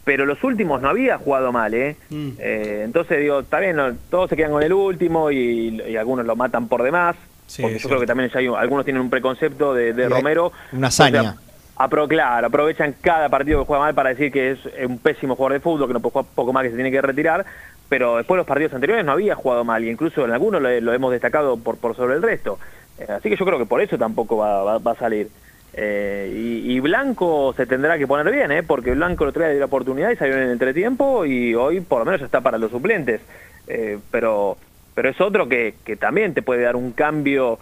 pero 0.03 0.25
los 0.25 0.41
últimos 0.43 0.81
no 0.81 0.89
había 0.89 1.17
jugado 1.17 1.51
mal, 1.51 1.73
¿eh? 1.73 1.95
Mm. 2.09 2.29
Eh, 2.39 2.81
entonces 2.85 3.19
digo, 3.19 3.39
está 3.41 3.59
bien, 3.59 3.75
no, 3.75 3.93
todos 4.09 4.29
se 4.29 4.35
quedan 4.35 4.51
con 4.51 4.63
el 4.63 4.71
último 4.73 5.31
y, 5.31 5.81
y 5.87 5.97
algunos 5.97 6.25
lo 6.25 6.35
matan 6.35 6.67
por 6.67 6.83
demás, 6.83 7.15
Sí, 7.47 7.61
porque 7.61 7.79
yo 7.79 7.87
creo 7.89 7.99
que 8.01 8.07
también 8.07 8.29
ya 8.29 8.39
hay, 8.39 8.47
un- 8.49 8.57
algunos 8.57 8.83
tienen 8.85 9.01
un 9.01 9.09
preconcepto 9.09 9.73
de, 9.73 9.93
de 9.93 10.09
Romero. 10.09 10.51
una 10.73 10.87
hazaña. 10.87 11.19
O 11.21 11.23
sea, 11.23 11.35
apro- 11.77 12.07
claro, 12.07 12.47
aprovechan 12.47 12.93
cada 12.99 13.29
partido 13.29 13.61
que 13.61 13.65
juega 13.67 13.83
mal 13.85 13.95
para 13.95 14.09
decir 14.09 14.31
que 14.31 14.51
es 14.51 14.59
un 14.85 14.97
pésimo 14.99 15.35
jugador 15.35 15.53
de 15.53 15.59
fútbol, 15.61 15.87
que 15.87 15.93
no 15.93 15.99
puede 16.01 16.11
jugar 16.13 16.25
poco 16.35 16.51
más, 16.53 16.63
que 16.63 16.69
se 16.71 16.75
tiene 16.75 16.91
que 16.91 17.01
retirar, 17.01 17.45
pero 17.89 18.17
después 18.17 18.37
los 18.37 18.47
partidos 18.47 18.73
anteriores 18.73 19.05
no 19.05 19.13
había 19.13 19.35
jugado 19.35 19.63
mal, 19.63 19.83
y 19.83 19.89
incluso 19.89 20.25
en 20.25 20.31
algunos 20.31 20.61
lo, 20.61 20.81
lo 20.81 20.93
hemos 20.93 21.11
destacado 21.11 21.57
por, 21.57 21.77
por 21.77 21.95
sobre 21.95 22.15
el 22.15 22.21
resto. 22.21 22.59
Eh, 22.99 23.05
así 23.09 23.29
que 23.29 23.35
yo 23.35 23.45
creo 23.45 23.59
que 23.59 23.65
por 23.65 23.81
eso 23.81 23.97
tampoco 23.97 24.37
va, 24.37 24.75
a 24.75 24.95
salir. 24.95 25.29
Eh, 25.73 26.33
y, 26.35 26.71
y 26.71 26.79
Blanco 26.79 27.53
se 27.55 27.67
tendrá 27.67 27.97
que 27.97 28.07
poner 28.07 28.33
bien, 28.33 28.51
¿eh? 28.51 28.63
porque 28.63 28.93
Blanco 28.93 29.25
otro 29.25 29.43
día 29.43 29.51
dio 29.51 29.59
la 29.59 29.67
oportunidad 29.67 30.11
y 30.11 30.15
salió 30.15 30.35
en 30.35 30.43
el 30.43 30.51
entretiempo 30.51 31.25
y 31.25 31.53
hoy 31.53 31.81
por 31.81 31.99
lo 31.99 32.05
menos 32.05 32.19
ya 32.19 32.25
está 32.25 32.41
para 32.41 32.57
los 32.57 32.71
suplentes. 32.71 33.21
Eh, 33.67 33.99
pero, 34.11 34.57
pero 34.95 35.09
es 35.09 35.21
otro 35.21 35.47
que, 35.47 35.75
también 35.99 36.33
te 36.33 36.41
puede 36.41 36.63
dar 36.63 36.75
un 36.75 36.91
cambio 36.91 37.59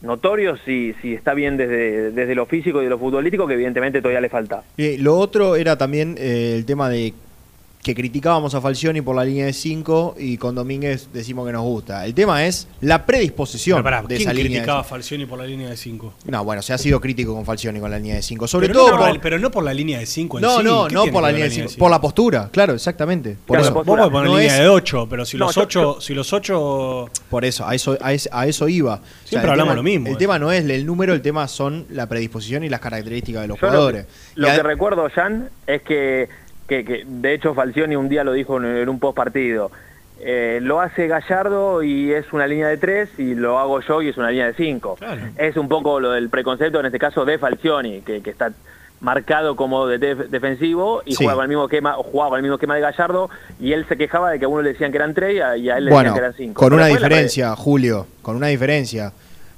notorio 0.00 0.56
si, 0.64 0.94
si 1.02 1.12
está 1.12 1.34
bien 1.34 1.56
desde, 1.58 2.12
desde 2.12 2.34
lo 2.34 2.46
físico 2.46 2.80
y 2.80 2.84
de 2.84 2.90
lo 2.90 2.98
futbolístico, 2.98 3.46
que 3.46 3.54
evidentemente 3.54 4.00
todavía 4.00 4.20
le 4.20 4.30
falta. 4.30 4.62
Y 4.76 4.96
lo 4.96 5.16
otro 5.16 5.56
era 5.56 5.76
también 5.76 6.16
eh, 6.18 6.54
el 6.56 6.64
tema 6.64 6.88
de 6.88 7.12
que 7.82 7.94
criticábamos 7.94 8.54
a 8.54 8.60
Falcioni 8.60 9.00
por 9.00 9.16
la 9.16 9.24
línea 9.24 9.46
de 9.46 9.54
5 9.54 10.16
y 10.18 10.36
con 10.36 10.54
Domínguez 10.54 11.08
decimos 11.14 11.46
que 11.46 11.52
nos 11.52 11.62
gusta. 11.62 12.04
El 12.04 12.12
tema 12.12 12.44
es 12.44 12.68
la 12.82 13.06
predisposición 13.06 13.82
pará, 13.82 14.02
de 14.02 14.16
¿Quién 14.16 14.20
esa 14.20 14.32
línea. 14.34 14.44
de 14.44 14.54
criticaba 14.56 14.80
a. 14.80 14.84
Falcioni 14.84 15.24
por 15.24 15.38
la 15.38 15.46
línea 15.46 15.70
de 15.70 15.76
5? 15.78 16.12
No, 16.26 16.44
bueno, 16.44 16.60
se 16.60 16.74
ha 16.74 16.78
sido 16.78 17.00
crítico 17.00 17.34
con 17.34 17.46
Falcioni 17.46 17.80
con 17.80 17.90
la 17.90 17.96
línea 17.96 18.16
de 18.16 18.22
5. 18.22 18.46
Sobre 18.48 18.66
pero, 18.66 18.80
todo 18.80 18.90
no 18.90 18.98
por 18.98 19.20
pero 19.20 19.38
no 19.38 19.50
por 19.50 19.64
la 19.64 19.72
línea 19.72 19.98
de 19.98 20.04
5 20.04 20.36
en 20.38 20.42
No, 20.42 20.58
sí. 20.58 20.62
no, 20.64 20.88
¿Qué 20.88 20.94
no 20.94 21.06
por 21.06 21.22
la 21.22 21.28
línea 21.30 21.44
de 21.46 21.50
5, 21.52 21.68
cinco? 21.70 21.78
por 21.78 21.90
la 21.90 22.00
postura, 22.02 22.50
claro, 22.52 22.74
exactamente. 22.74 23.36
Por 23.46 23.56
Claro, 23.56 23.64
eso. 23.64 23.74
vos 23.74 23.86
podés 23.86 24.10
poner 24.10 24.30
No 24.30 24.36
línea 24.36 24.56
es- 24.56 24.60
de 24.62 24.68
8, 24.68 25.06
pero 25.08 25.24
si 25.24 25.38
No, 25.38 25.46
los 25.46 25.54
yo- 25.54 25.62
8 25.62 25.96
si 26.02 26.12
los 26.12 26.32
8 26.34 27.08
Por 27.30 27.46
eso, 27.46 27.66
a 27.66 27.74
eso, 27.74 27.96
a 28.02 28.12
es- 28.12 28.28
a 28.30 28.46
eso 28.46 28.68
iba. 28.68 28.96
O 28.96 28.98
sea, 28.98 29.06
Siempre 29.24 29.52
hablamos 29.52 29.70
tema- 29.72 29.76
lo 29.76 29.82
mismo, 29.82 30.08
El 30.08 30.14
eh. 30.14 30.18
tema 30.18 30.38
no 30.38 30.52
es 30.52 30.68
el 30.68 30.84
número, 30.84 31.14
el 31.14 31.22
tema 31.22 31.48
son 31.48 31.86
la 31.88 32.06
predisposición 32.06 32.62
y 32.62 32.68
las 32.68 32.80
características 32.80 33.40
de 33.42 33.48
los 33.48 33.58
Yo 33.58 33.66
lo- 33.66 33.72
jugadores. 33.72 34.06
Lo, 34.34 34.48
que 34.48 34.62
recuerdo, 34.62 35.08
Jan, 35.14 35.48
es 35.66 35.80
que, 35.82 36.28
que, 36.70 36.84
que, 36.84 37.04
de 37.04 37.34
hecho 37.34 37.52
Falcioni 37.52 37.96
un 37.96 38.08
día 38.08 38.22
lo 38.22 38.32
dijo 38.32 38.56
en, 38.58 38.64
en 38.64 38.88
un 38.88 38.98
post 39.00 39.16
partido. 39.16 39.70
lo 40.60 40.80
hace 40.80 41.08
Gallardo 41.08 41.82
y 41.82 42.12
es 42.12 42.32
una 42.32 42.46
línea 42.46 42.68
de 42.68 42.76
3 42.76 43.08
y 43.18 43.34
lo 43.34 43.58
hago 43.58 43.80
yo 43.80 44.02
y 44.02 44.08
es 44.08 44.16
una 44.16 44.30
línea 44.30 44.46
de 44.46 44.54
5. 44.54 44.98
Es 45.36 45.56
un 45.56 45.68
poco 45.68 45.98
lo 45.98 46.12
del 46.12 46.28
preconcepto, 46.28 46.78
en 46.80 46.86
este 46.86 46.98
caso 46.98 47.24
de 47.24 47.38
Falcioni, 47.38 48.02
que, 48.02 48.22
que 48.22 48.30
está 48.30 48.52
marcado 49.00 49.56
como 49.56 49.86
de 49.86 49.98
def- 49.98 50.28
defensivo 50.28 51.02
y 51.06 51.12
Sí. 51.14 51.24
juega 51.24 51.34
con 51.36 51.42
el 51.44 51.48
mismo 51.48 51.64
esquema, 51.64 51.96
o 51.98 52.02
jugaba 52.02 52.30
con 52.30 52.36
el 52.38 52.42
mismo 52.42 52.56
esquema 52.56 52.74
de 52.74 52.82
Gallardo 52.82 53.30
y 53.58 53.72
él 53.72 53.86
se 53.88 53.96
quejaba 53.96 54.30
de 54.30 54.38
que 54.38 54.44
a 54.44 54.48
uno 54.48 54.60
le 54.62 54.72
decían 54.72 54.90
que 54.92 54.98
eran 54.98 55.14
3 55.14 55.34
y 55.36 55.40
a, 55.40 55.56
y 55.56 55.70
a 55.70 55.78
él 55.78 55.86
le 55.86 55.90
bueno, 55.90 56.10
decían 56.10 56.14
que 56.14 56.18
eran 56.20 56.34
5. 56.34 56.60
con 56.60 56.72
una 56.74 56.86
diferencia, 56.86 57.56
Julio, 57.56 58.06
con 58.22 58.36
una 58.36 58.48
diferencia. 58.48 59.12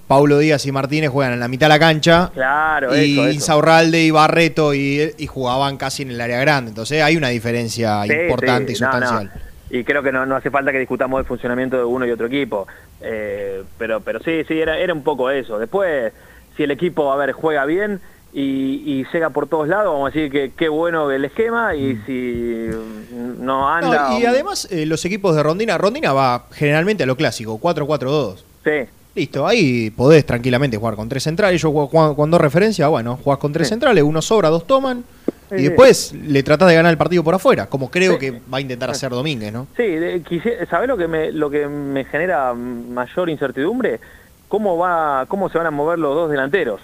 Paulo 0.06 0.38
Díaz 0.38 0.66
y 0.66 0.72
Martínez 0.72 1.10
juegan 1.10 1.32
en 1.32 1.40
la 1.40 1.48
mitad 1.48 1.66
de 1.66 1.70
la 1.70 1.78
cancha. 1.78 2.30
Claro, 2.34 2.94
y 2.96 3.12
eso, 3.14 3.22
eso. 3.26 3.32
Insaurralde 3.32 4.02
y 4.02 4.10
Barreto 4.10 4.74
y, 4.74 5.12
y 5.16 5.26
jugaban 5.26 5.76
casi 5.78 6.02
en 6.02 6.10
el 6.10 6.20
área 6.20 6.38
grande. 6.40 6.68
Entonces 6.70 7.02
hay 7.02 7.16
una 7.16 7.28
diferencia 7.28 8.02
Sí, 8.04 8.12
importante 8.12 8.74
sí, 8.74 8.82
y 8.82 8.84
no, 8.84 8.92
no. 8.92 8.98
sustancial. 8.98 9.42
Y 9.70 9.84
creo 9.84 10.02
que 10.02 10.12
no, 10.12 10.26
no 10.26 10.36
hace 10.36 10.50
falta 10.50 10.70
que 10.70 10.78
discutamos 10.78 11.18
el 11.18 11.24
funcionamiento 11.24 11.78
de 11.78 11.84
uno 11.84 12.04
y 12.04 12.10
otro 12.10 12.26
equipo. 12.26 12.66
Eh, 13.00 13.62
pero, 13.78 14.00
pero 14.02 14.20
sí, 14.20 14.42
sí, 14.46 14.60
era, 14.60 14.76
era 14.78 14.92
un 14.92 15.02
poco 15.02 15.30
eso. 15.30 15.58
Después, 15.58 16.12
si 16.58 16.64
el 16.64 16.70
equipo, 16.72 17.10
a 17.10 17.16
ver, 17.16 17.32
juega 17.32 17.64
bien 17.64 17.98
y, 18.34 18.82
y 18.84 19.06
llega 19.10 19.30
por 19.30 19.46
todos 19.48 19.68
lados, 19.68 19.94
vamos 19.94 20.10
a 20.10 20.14
decir 20.14 20.30
que 20.30 20.52
qué 20.54 20.68
bueno 20.68 21.10
el 21.10 21.24
esquema 21.24 21.74
y 21.74 21.96
si 22.04 22.68
mm, 22.70 23.42
no 23.42 23.66
anda... 23.66 24.10
No, 24.10 24.18
y 24.20 24.26
además 24.26 24.68
eh, 24.70 24.84
los 24.84 25.04
equipos 25.06 25.34
de 25.36 25.42
Rondina, 25.42 25.78
Rondina 25.78 26.12
va 26.12 26.44
generalmente 26.52 27.04
a 27.04 27.06
lo 27.06 27.16
clásico, 27.16 27.58
4-4-2. 27.58 28.44
Sí. 28.64 28.90
Listo, 29.14 29.46
ahí 29.46 29.90
podés 29.90 30.24
tranquilamente 30.24 30.78
jugar 30.78 30.96
con 30.96 31.08
tres 31.08 31.22
centrales. 31.22 31.60
Yo 31.60 31.70
juego 31.70 31.90
con, 31.90 32.14
con 32.14 32.30
dos 32.30 32.40
referencias, 32.40 32.88
bueno, 32.88 33.18
jugás 33.22 33.38
con 33.38 33.52
tres 33.52 33.68
centrales, 33.68 34.02
uno 34.02 34.22
sobra, 34.22 34.48
dos 34.48 34.66
toman. 34.66 35.04
Sí, 35.50 35.56
y 35.56 35.58
sí. 35.58 35.62
después 35.64 36.12
le 36.14 36.42
tratás 36.42 36.68
de 36.68 36.74
ganar 36.76 36.90
el 36.90 36.96
partido 36.96 37.22
por 37.22 37.34
afuera, 37.34 37.66
como 37.66 37.90
creo 37.90 38.18
que 38.18 38.30
va 38.30 38.56
a 38.56 38.60
intentar 38.62 38.88
hacer 38.88 39.10
Domínguez, 39.10 39.52
¿no? 39.52 39.66
Sí, 39.76 39.96
¿sabés 40.70 40.88
lo 40.88 40.96
que 40.96 41.08
me, 41.08 41.30
lo 41.30 41.50
que 41.50 41.66
me 41.68 42.06
genera 42.06 42.54
mayor 42.54 43.28
incertidumbre? 43.28 44.00
¿Cómo 44.48 44.78
va, 44.78 45.26
cómo 45.28 45.50
se 45.50 45.58
van 45.58 45.66
a 45.66 45.70
mover 45.70 45.98
los 45.98 46.14
dos 46.14 46.30
delanteros 46.30 46.80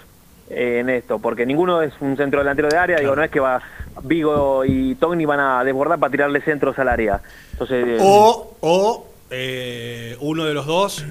eh, 0.51 0.79
en 0.81 0.89
esto? 0.89 1.17
Porque 1.17 1.47
ninguno 1.47 1.81
es 1.81 1.93
un 1.99 2.15
centro 2.15 2.41
delantero 2.41 2.69
de 2.69 2.77
área, 2.77 2.99
digo, 2.99 3.15
no 3.15 3.23
es 3.23 3.31
que 3.31 3.39
va 3.39 3.59
Vigo 4.03 4.63
y 4.65 4.93
Togni 4.95 5.25
van 5.25 5.39
a 5.39 5.63
desbordar 5.63 5.97
para 5.99 6.11
tirarle 6.11 6.41
centros 6.41 6.77
al 6.77 6.89
área. 6.89 7.21
Entonces, 7.53 7.85
eh, 7.87 7.97
O, 7.99 8.55
o 8.61 9.07
eh, 9.31 10.15
uno 10.19 10.45
de 10.45 10.53
los 10.53 10.67
dos, 10.67 11.05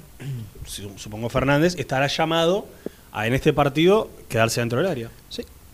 supongo 0.69 1.29
Fernández, 1.29 1.75
estará 1.79 2.07
llamado 2.07 2.67
a 3.13 3.27
en 3.27 3.35
este 3.35 3.53
partido 3.53 4.09
quedarse 4.29 4.61
dentro 4.61 4.79
del 4.79 4.89
área. 4.89 5.11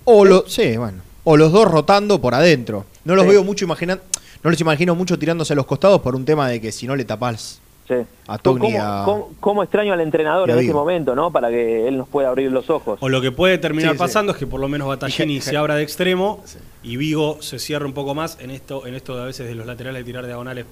O 0.05 0.25
lo, 0.25 0.45
sí, 0.47 0.77
bueno. 0.77 1.03
O 1.25 1.37
los 1.37 1.53
dos 1.53 1.67
rotando 1.71 2.21
por 2.21 2.35
adentro. 2.35 2.85
No 3.05 3.15
los 3.17 3.25
Sí. 3.25 3.31
veo 3.31 3.45
mucho 3.45 3.65
imaginar, 3.65 4.01
no 4.43 4.51
los 4.51 4.61
imagino 4.61 4.95
mucho 4.95 5.19
tirándose 5.19 5.53
a 5.55 5.57
los 5.57 5.67
costados 5.67 6.01
por 6.03 6.15
un 6.15 6.25
tema 6.25 6.49
de 6.49 6.61
que 6.61 6.71
si 6.73 6.87
no 6.87 6.95
le 6.97 7.05
tapás 7.05 7.61
Sí. 7.87 7.97
A 8.29 8.39
Togni 8.39 8.61
¿Cómo, 8.63 8.73
y 8.73 8.77
a- 8.81 9.03
cómo- 9.05 9.31
cómo 9.41 9.63
extraño 9.63 9.93
al 9.93 10.01
entrenador 10.01 10.49
en 10.49 10.57
este 10.57 10.69
Vigo. 10.69 10.79
momento, 10.79 11.15
¿no? 11.15 11.31
Para 11.31 11.51
que 11.51 11.87
él 11.87 11.99
nos 11.99 12.09
pueda 12.09 12.31
abrir 12.31 12.51
los 12.51 12.71
ojos. 12.71 12.99
O 13.03 13.11
lo 13.11 13.21
que 13.21 13.31
puede 13.31 13.59
terminar 13.59 13.91
Sí, 13.93 13.97
sí. 13.97 13.99
pasando 13.99 14.33
es 14.33 14.39
que 14.39 14.47
por 14.47 14.59
lo 14.59 14.69
menos 14.69 14.89
Battaglini 14.89 15.41
se 15.43 15.55
abra 15.59 15.75
de 15.75 15.83
extremo 15.83 16.43
y 16.83 16.97
Vigo 16.97 17.43
se 17.43 17.59
cierre 17.59 17.85
un 17.85 17.93
poco 17.93 18.15
más 18.15 18.39
en 18.41 18.51
esto, 18.51 18.87
en 18.87 18.95
esto 18.95 19.15
de 19.17 19.23
a 19.23 19.27
veces 19.27 19.47
de 19.47 19.55
los 19.55 19.67
laterales 19.67 20.01
de 20.01 20.05
tirar 20.05 20.25
diagonales 20.25 20.65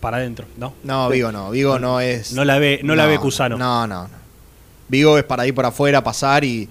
para 0.00 0.18
adentro, 0.18 0.46
¿no? 0.56 0.74
No, 0.84 1.08
Vigo 1.08 1.30
no. 1.32 1.50
Vigo 1.50 1.78
no 1.78 2.00
es. 2.00 2.32
No 2.32 2.44
la 2.44 2.58
ve, 2.58 2.80
no, 2.82 2.94
la 2.94 3.06
ve 3.06 3.18
Cusano. 3.18 3.56
No, 3.58 3.86
no, 3.86 4.04
no. 4.08 4.18
Vigo 4.88 5.18
es 5.18 5.24
para 5.24 5.46
ir 5.46 5.54
por 5.54 5.66
afuera, 5.66 6.02
pasar 6.02 6.44
y 6.44 6.68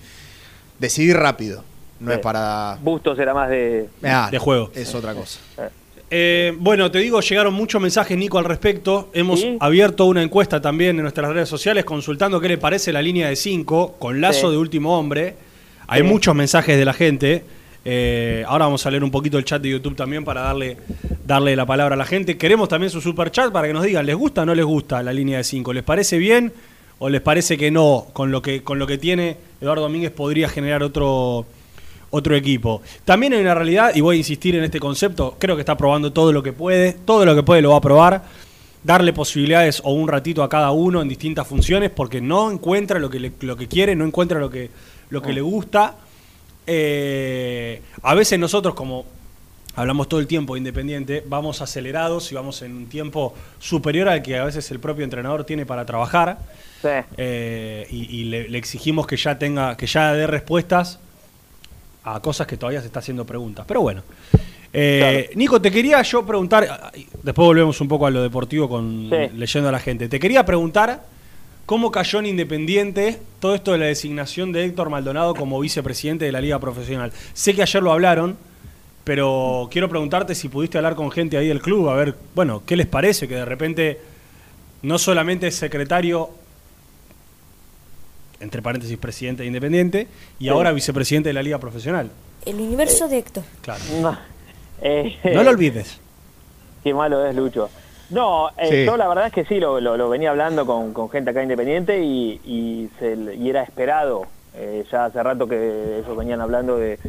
decidir 0.79 1.17
rápido. 1.17 1.63
No 1.99 2.11
es 2.11 2.19
para. 2.19 2.77
Bustos 2.81 3.17
era 3.19 3.33
más 3.33 3.49
de... 3.49 3.89
Ah, 4.03 4.29
de 4.31 4.37
juego. 4.39 4.71
Es 4.75 4.93
otra 4.93 5.13
cosa. 5.13 5.39
Eh, 6.09 6.53
bueno, 6.57 6.89
te 6.89 6.99
digo, 6.99 7.19
llegaron 7.19 7.53
muchos 7.53 7.81
mensajes, 7.81 8.17
Nico, 8.17 8.37
al 8.37 8.45
respecto. 8.45 9.09
Hemos 9.13 9.45
abierto 9.59 10.05
una 10.05 10.21
encuesta 10.23 10.61
también 10.61 10.95
en 10.95 11.01
nuestras 11.01 11.29
redes 11.31 11.49
sociales 11.49 11.83
consultando 11.85 12.39
qué 12.39 12.47
le 12.47 12.57
parece 12.57 12.93
la 12.93 13.01
línea 13.01 13.27
de 13.29 13.35
5 13.35 13.95
con 13.99 14.21
lazo 14.21 14.47
Sí. 14.47 14.51
de 14.51 14.57
último 14.57 14.97
hombre. 14.97 15.35
Hay 15.87 16.01
Sí. 16.03 16.07
muchos 16.07 16.33
mensajes 16.35 16.77
de 16.77 16.85
la 16.85 16.93
gente. 16.93 17.43
Eh, 17.83 18.43
ahora 18.47 18.65
vamos 18.65 18.85
a 18.85 18.91
leer 18.91 19.03
un 19.03 19.11
poquito 19.11 19.37
el 19.37 19.45
chat 19.45 19.61
de 19.61 19.69
YouTube 19.69 19.95
también 19.95 20.23
para 20.23 20.41
darle, 20.41 20.77
darle 21.27 21.57
la 21.57 21.65
palabra 21.65 21.95
a 21.95 21.97
la 21.97 22.05
gente. 22.05 22.37
Queremos 22.37 22.69
también 22.69 22.89
su 22.89 23.01
super 23.01 23.29
chat 23.31 23.51
para 23.51 23.67
que 23.67 23.73
nos 23.73 23.83
digan, 23.83 24.05
¿les 24.05 24.15
gusta 24.15 24.43
o 24.43 24.45
no 24.45 24.55
les 24.55 24.65
gusta 24.65 25.03
la 25.03 25.11
línea 25.11 25.37
de 25.37 25.43
5? 25.43 25.73
¿Les 25.73 25.83
parece 25.83 26.17
bien 26.17 26.53
o 26.99 27.09
les 27.09 27.19
parece 27.19 27.57
que 27.57 27.69
no? 27.69 28.07
Con 28.13 28.31
lo 28.31 28.41
que, 28.41 28.63
con 28.63 28.79
lo 28.79 28.87
que 28.87 28.97
tiene 28.97 29.35
Eduardo 29.59 29.83
Domínguez 29.83 30.11
podría 30.11 30.47
generar 30.47 30.83
otro, 30.83 31.45
otro 32.11 32.35
equipo. 32.35 32.81
También 33.03 33.33
hay 33.33 33.41
una 33.41 33.53
realidad, 33.53 33.91
y 33.93 33.99
voy 33.99 34.15
a 34.15 34.17
insistir 34.19 34.55
en 34.55 34.63
este 34.63 34.79
concepto, 34.79 35.35
creo 35.37 35.57
que 35.57 35.61
está 35.61 35.75
probando 35.75 36.13
todo 36.13 36.31
lo 36.31 36.41
que 36.41 36.53
puede, 36.53 36.93
todo 36.93 37.25
lo 37.25 37.35
que 37.35 37.43
puede 37.43 37.61
lo 37.61 37.71
va 37.71 37.77
a 37.77 37.81
probar, 37.81 38.23
darle 38.85 39.11
posibilidades 39.11 39.81
o 39.83 39.91
un 39.91 40.07
ratito 40.07 40.43
a 40.43 40.49
cada 40.49 40.71
uno 40.71 41.01
en 41.01 41.09
distintas 41.09 41.45
funciones, 41.45 41.91
porque 41.91 42.21
no 42.21 42.49
encuentra 42.49 42.99
lo 42.99 43.09
que, 43.09 43.33
lo 43.41 43.57
que 43.57 43.67
quiere, 43.67 43.97
no 43.97 44.05
encuentra 44.05 44.39
lo 44.39 44.49
que, 44.49 44.69
lo 45.09 45.21
que 45.21 45.33
le 45.33 45.41
gusta. 45.41 45.95
Eh, 46.65 47.81
a 48.01 48.13
veces 48.13 48.39
nosotros 48.39 48.73
como 48.75 49.16
hablamos 49.77 50.09
todo 50.09 50.19
el 50.19 50.27
tiempo 50.27 50.55
de 50.55 50.57
independiente, 50.59 51.23
vamos 51.25 51.61
acelerados 51.61 52.29
y 52.31 52.35
vamos 52.35 52.61
en 52.61 52.75
un 52.75 52.87
tiempo 52.87 53.33
superior 53.59 54.09
al 54.09 54.21
que 54.21 54.37
a 54.37 54.43
veces 54.43 54.69
el 54.71 54.79
propio 54.79 55.05
entrenador 55.05 55.45
tiene 55.45 55.65
para 55.65 55.85
trabajar. 55.85 56.39
Sí. 56.81 56.89
Eh, 57.17 57.87
y 57.89 58.17
y 58.17 58.23
le, 58.25 58.49
le 58.49 58.57
exigimos 58.57 59.07
que 59.07 59.15
ya 59.15 59.39
tenga, 59.39 59.77
que 59.77 59.87
ya 59.87 60.13
dé 60.13 60.27
respuestas 60.27 60.99
a 62.03 62.19
cosas 62.19 62.47
que 62.47 62.57
todavía 62.57 62.81
se 62.81 62.87
está 62.87 62.99
haciendo 62.99 63.25
preguntas. 63.25 63.65
Pero 63.67 63.81
bueno. 63.81 64.03
Eh, 64.73 65.29
Nico, 65.35 65.61
te 65.61 65.71
quería 65.71 66.01
yo 66.01 66.25
preguntar, 66.25 66.91
después 67.23 67.45
volvemos 67.45 67.79
un 67.81 67.87
poco 67.87 68.05
a 68.05 68.11
lo 68.11 68.21
deportivo 68.21 68.67
con 68.67 69.09
Sí. 69.09 69.37
leyendo 69.37 69.69
a 69.69 69.71
la 69.71 69.79
gente. 69.79 70.09
Te 70.09 70.19
quería 70.19 70.45
preguntar 70.45 71.03
cómo 71.65 71.89
cayó 71.91 72.19
en 72.19 72.27
Independiente 72.27 73.19
todo 73.39 73.55
esto 73.55 73.71
de 73.71 73.77
la 73.79 73.85
designación 73.85 74.51
de 74.51 74.65
Héctor 74.65 74.89
Maldonado 74.89 75.35
como 75.35 75.59
vicepresidente 75.59 76.25
de 76.25 76.31
la 76.31 76.41
Liga 76.41 76.59
Profesional. 76.59 77.11
Sé 77.33 77.53
que 77.55 77.61
ayer 77.61 77.81
lo 77.81 77.91
hablaron, 77.91 78.37
pero 79.07 79.69
quiero 79.71 79.87
preguntarte 79.87 80.35
si 80.35 80.49
pudiste 80.49 80.77
hablar 80.77 80.95
con 80.95 81.09
gente 81.11 81.37
ahí 81.37 81.47
del 81.47 81.61
club, 81.61 81.87
a 81.87 81.95
ver, 81.95 82.13
bueno, 82.35 82.61
¿qué 82.65 82.75
les 82.75 82.87
parece 82.87 83.25
que 83.25 83.35
de 83.35 83.45
repente 83.45 84.01
no 84.81 84.97
solamente 84.97 85.47
es 85.47 85.55
secretario 85.55 86.29
entre 88.41 88.61
paréntesis, 88.61 88.97
presidente 88.97 89.43
de 89.43 89.47
Independiente, 89.47 90.07
y 90.39 90.43
Sí. 90.43 90.49
ahora 90.49 90.71
vicepresidente 90.73 91.29
de 91.29 91.33
la 91.33 91.41
Liga 91.41 91.57
Profesional. 91.57 92.11
El 92.45 92.55
universo 92.55 93.07
de 93.07 93.17
Héctor. 93.19 93.43
Claro. 93.61 93.81
No, 94.01 94.17
Eh, 94.81 95.17
No 95.33 95.41
lo 95.41 95.49
olvides. 95.51 95.99
Qué 96.83 96.93
malo 96.93 97.25
es, 97.25 97.33
Lucho. 97.35 97.69
No, 98.11 98.49
eh, 98.57 98.69
Sí. 98.69 98.85
yo 98.85 98.95
la 98.97 99.07
verdad 99.07 99.27
es 99.27 99.33
que 99.33 99.43
sí, 99.45 99.59
lo, 99.59 99.79
lo- 99.81 99.97
lo 99.97 100.07
venía 100.09 100.29
hablando 100.29 100.65
con, 100.67 100.93
con 100.93 101.09
gente 101.09 101.31
acá 101.31 101.41
independiente 101.41 102.03
y, 102.03 102.39
y, 102.45 102.89
se- 102.99 103.17
y 103.39 103.49
era 103.49 103.63
esperado. 103.63 104.27
Eh, 104.53 104.85
ya 104.91 105.05
hace 105.05 105.23
rato 105.23 105.47
que 105.47 105.99
ellos 106.03 106.15
venían 106.17 106.41
hablando 106.41 106.77
de, 106.77 106.99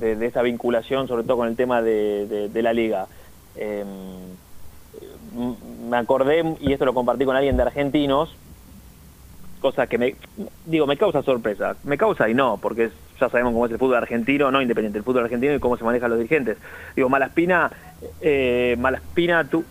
de, 0.00 0.26
esa 0.26 0.42
vinculación, 0.42 1.08
sobre 1.08 1.24
todo 1.24 1.38
con 1.38 1.48
el 1.48 1.56
tema 1.56 1.82
de, 1.82 2.50
la 2.54 2.72
liga. 2.72 3.08
Eh, 3.54 3.80
m- 3.80 5.56
me 5.88 5.96
acordé, 5.96 6.56
y 6.60 6.72
esto 6.72 6.84
lo 6.84 6.94
compartí 6.94 7.24
con 7.24 7.36
alguien 7.36 7.56
de 7.56 7.62
argentinos, 7.62 8.36
cosa 9.60 9.86
que 9.86 9.98
me, 9.98 10.16
digo, 10.64 10.86
me 10.86 10.96
causa 10.96 11.22
sorpresa. 11.22 11.76
Me 11.82 11.98
causa 11.98 12.28
y 12.28 12.34
no, 12.34 12.58
porque 12.60 12.92
ya 13.20 13.28
sabemos 13.28 13.52
cómo 13.52 13.66
es 13.66 13.72
el 13.72 13.78
fútbol 13.78 13.96
argentino, 13.96 14.50
no 14.50 14.62
independiente, 14.62 14.98
el 14.98 15.04
fútbol 15.04 15.24
argentino 15.24 15.54
y 15.54 15.60
cómo 15.60 15.76
se 15.76 15.84
manejan 15.84 16.10
los 16.10 16.18
dirigentes. 16.18 16.58
Digo, 16.94 17.08
Malaspina, 17.08 17.70
eh, 18.20 18.76
Malaspina, 18.78 19.48
tú, 19.48 19.64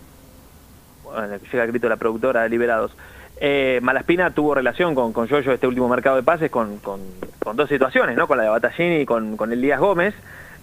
bueno, 1.03 1.37
llega 1.37 1.63
el 1.63 1.71
grito 1.71 1.85
de 1.85 1.89
la 1.91 1.97
productora 1.97 2.43
de 2.43 2.49
Liberados. 2.49 2.91
Eh, 3.37 3.79
Malaspina 3.81 4.31
tuvo 4.31 4.55
relación 4.55 4.95
con, 4.95 5.11
con 5.13 5.27
Yoyo 5.27 5.51
este 5.51 5.67
último 5.67 5.89
mercado 5.89 6.15
de 6.15 6.23
pases 6.23 6.49
con, 6.49 6.77
con, 6.79 7.01
con 7.43 7.55
dos 7.57 7.67
situaciones, 7.69 8.15
¿no? 8.15 8.27
Con 8.27 8.37
la 8.37 8.43
de 8.43 8.49
Battaglini 8.49 9.01
y 9.01 9.05
con, 9.05 9.35
con 9.37 9.51
Elías 9.51 9.79
Gómez. 9.79 10.13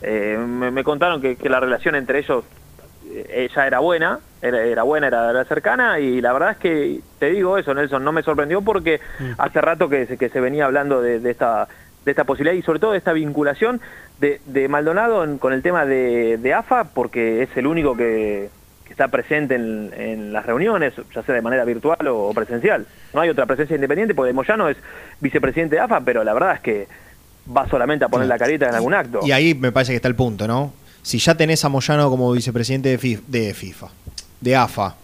Eh, 0.00 0.36
me, 0.38 0.70
me 0.70 0.82
contaron 0.82 1.20
que, 1.20 1.36
que 1.36 1.48
la 1.48 1.60
relación 1.60 1.94
entre 1.94 2.18
ellos 2.20 2.44
eh, 3.10 3.48
ya 3.54 3.66
era 3.66 3.78
buena, 3.80 4.18
era, 4.40 4.62
era 4.62 4.82
buena, 4.84 5.06
era, 5.08 5.30
era 5.30 5.44
cercana 5.44 6.00
y 6.00 6.20
la 6.20 6.32
verdad 6.32 6.52
es 6.52 6.56
que 6.56 7.00
te 7.18 7.30
digo 7.30 7.58
eso, 7.58 7.74
Nelson, 7.74 8.02
no 8.02 8.10
me 8.10 8.22
sorprendió 8.22 8.62
porque 8.62 9.00
hace 9.38 9.60
rato 9.60 9.88
que 9.88 10.06
se, 10.06 10.16
que 10.16 10.28
se 10.30 10.40
venía 10.40 10.64
hablando 10.64 11.02
de, 11.02 11.20
de 11.20 11.30
esta 11.30 11.68
de 12.04 12.10
esta 12.10 12.24
posibilidad 12.24 12.56
y 12.56 12.62
sobre 12.62 12.80
todo 12.80 12.92
de 12.92 12.98
esta 12.98 13.12
vinculación 13.12 13.80
de, 14.18 14.40
de 14.46 14.66
Maldonado 14.66 15.22
en- 15.22 15.38
con 15.38 15.52
el 15.52 15.62
tema 15.62 15.84
de, 15.86 16.36
de 16.38 16.52
AFA 16.54 16.84
porque 16.92 17.42
es 17.44 17.56
el 17.56 17.66
único 17.68 17.96
que 17.96 18.50
está 18.92 19.08
presente 19.08 19.56
en, 19.56 19.90
en 19.96 20.32
las 20.32 20.46
reuniones, 20.46 20.94
ya 21.14 21.22
sea 21.22 21.34
de 21.34 21.42
manera 21.42 21.64
virtual 21.64 22.06
o, 22.08 22.28
o 22.28 22.32
presencial. 22.34 22.86
No 23.12 23.20
hay 23.20 23.30
otra 23.30 23.46
presencia 23.46 23.74
independiente 23.74 24.14
porque 24.14 24.32
Moyano 24.32 24.68
es 24.68 24.76
vicepresidente 25.20 25.76
de 25.76 25.80
AFA, 25.82 26.00
pero 26.00 26.22
la 26.22 26.32
verdad 26.32 26.54
es 26.54 26.60
que 26.60 26.86
va 27.54 27.68
solamente 27.68 28.04
a 28.04 28.08
poner 28.08 28.28
la 28.28 28.38
carita 28.38 28.68
en 28.68 28.74
algún 28.74 28.94
acto. 28.94 29.20
Y 29.24 29.32
ahí 29.32 29.54
me 29.54 29.72
parece 29.72 29.92
que 29.92 29.96
está 29.96 30.08
el 30.08 30.14
punto, 30.14 30.46
¿no? 30.46 30.72
Si 31.02 31.18
ya 31.18 31.34
tenés 31.34 31.64
a 31.64 31.68
Moyano 31.68 32.08
como 32.08 32.30
vicepresidente 32.32 32.90
de, 32.90 32.98
Fi- 32.98 33.20
de 33.26 33.52
FIFA, 33.54 33.88
de 34.40 34.56
AFA, 34.56 34.94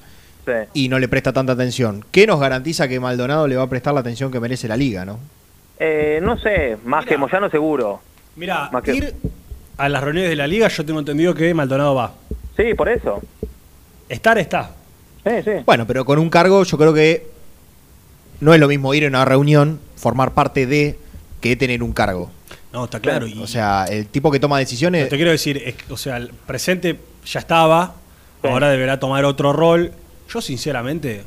Sí. 0.47 0.53
y 0.73 0.89
no 0.89 0.99
le 0.99 1.09
presta 1.09 1.33
tanta 1.33 1.53
atención, 1.53 2.05
¿qué 2.11 2.27
nos 2.27 2.41
garantiza 2.41 2.89
que 2.89 2.99
Maldonado 3.01 3.47
le 3.47 3.57
va 3.57 3.65
a 3.65 3.69
prestar 3.69 3.93
la 3.93 4.01
atención 4.01 4.31
que 4.33 4.41
merece 4.41 4.67
la 4.69 4.77
liga, 4.79 5.05
no? 5.05 5.19
Eh, 5.79 6.21
no 6.23 6.39
sé, 6.39 6.79
más 6.87 7.05
que 7.05 7.19
Moyano 7.19 7.51
seguro. 7.51 8.01
Mira, 8.37 8.71
que- 8.83 8.95
ir 8.95 9.15
a 9.77 9.89
las 9.91 10.03
reuniones 10.03 10.31
de 10.31 10.37
la 10.37 10.47
liga, 10.47 10.69
yo 10.69 10.87
tengo 10.87 11.01
entendido 11.01 11.35
que 11.35 11.53
Maldonado 11.53 11.95
va. 11.95 12.15
Sí, 12.57 12.73
por 12.75 12.89
eso. 12.89 13.21
Estar 14.09 14.39
está. 14.39 14.71
Sí, 15.25 15.33
sí. 15.45 15.51
Bueno, 15.67 15.87
pero 15.87 16.05
con 16.05 16.19
un 16.19 16.31
cargo 16.31 16.63
yo 16.65 16.79
creo 16.79 16.95
que 16.95 17.27
no 18.41 18.55
es 18.55 18.61
lo 18.61 18.69
mismo 18.69 18.95
ir 18.95 19.05
a 19.05 19.09
una 19.09 19.25
reunión, 19.25 19.81
formar 19.97 20.33
parte 20.33 20.67
de, 20.67 20.99
que 21.41 21.57
tener 21.57 21.83
un 21.83 21.93
cargo. 21.93 22.31
No, 22.73 22.85
está 22.85 23.01
claro. 23.01 23.27
Y 23.27 23.39
O 23.41 23.47
sea, 23.47 23.87
el 23.87 24.07
tipo 24.07 24.31
que 24.31 24.41
toma 24.41 24.59
decisiones... 24.59 25.09
te 25.09 25.17
quiero 25.17 25.31
decir, 25.31 25.63
es 25.65 25.75
o 25.91 25.97
sea, 25.97 26.17
el 26.17 26.29
presente 26.29 26.99
ya 27.25 27.41
estaba, 27.41 27.95
ahora 28.43 28.69
deberá 28.71 29.01
tomar 29.01 29.25
otro 29.25 29.53
rol. 29.53 29.93
Yo, 30.29 30.41
sinceramente, 30.41 31.25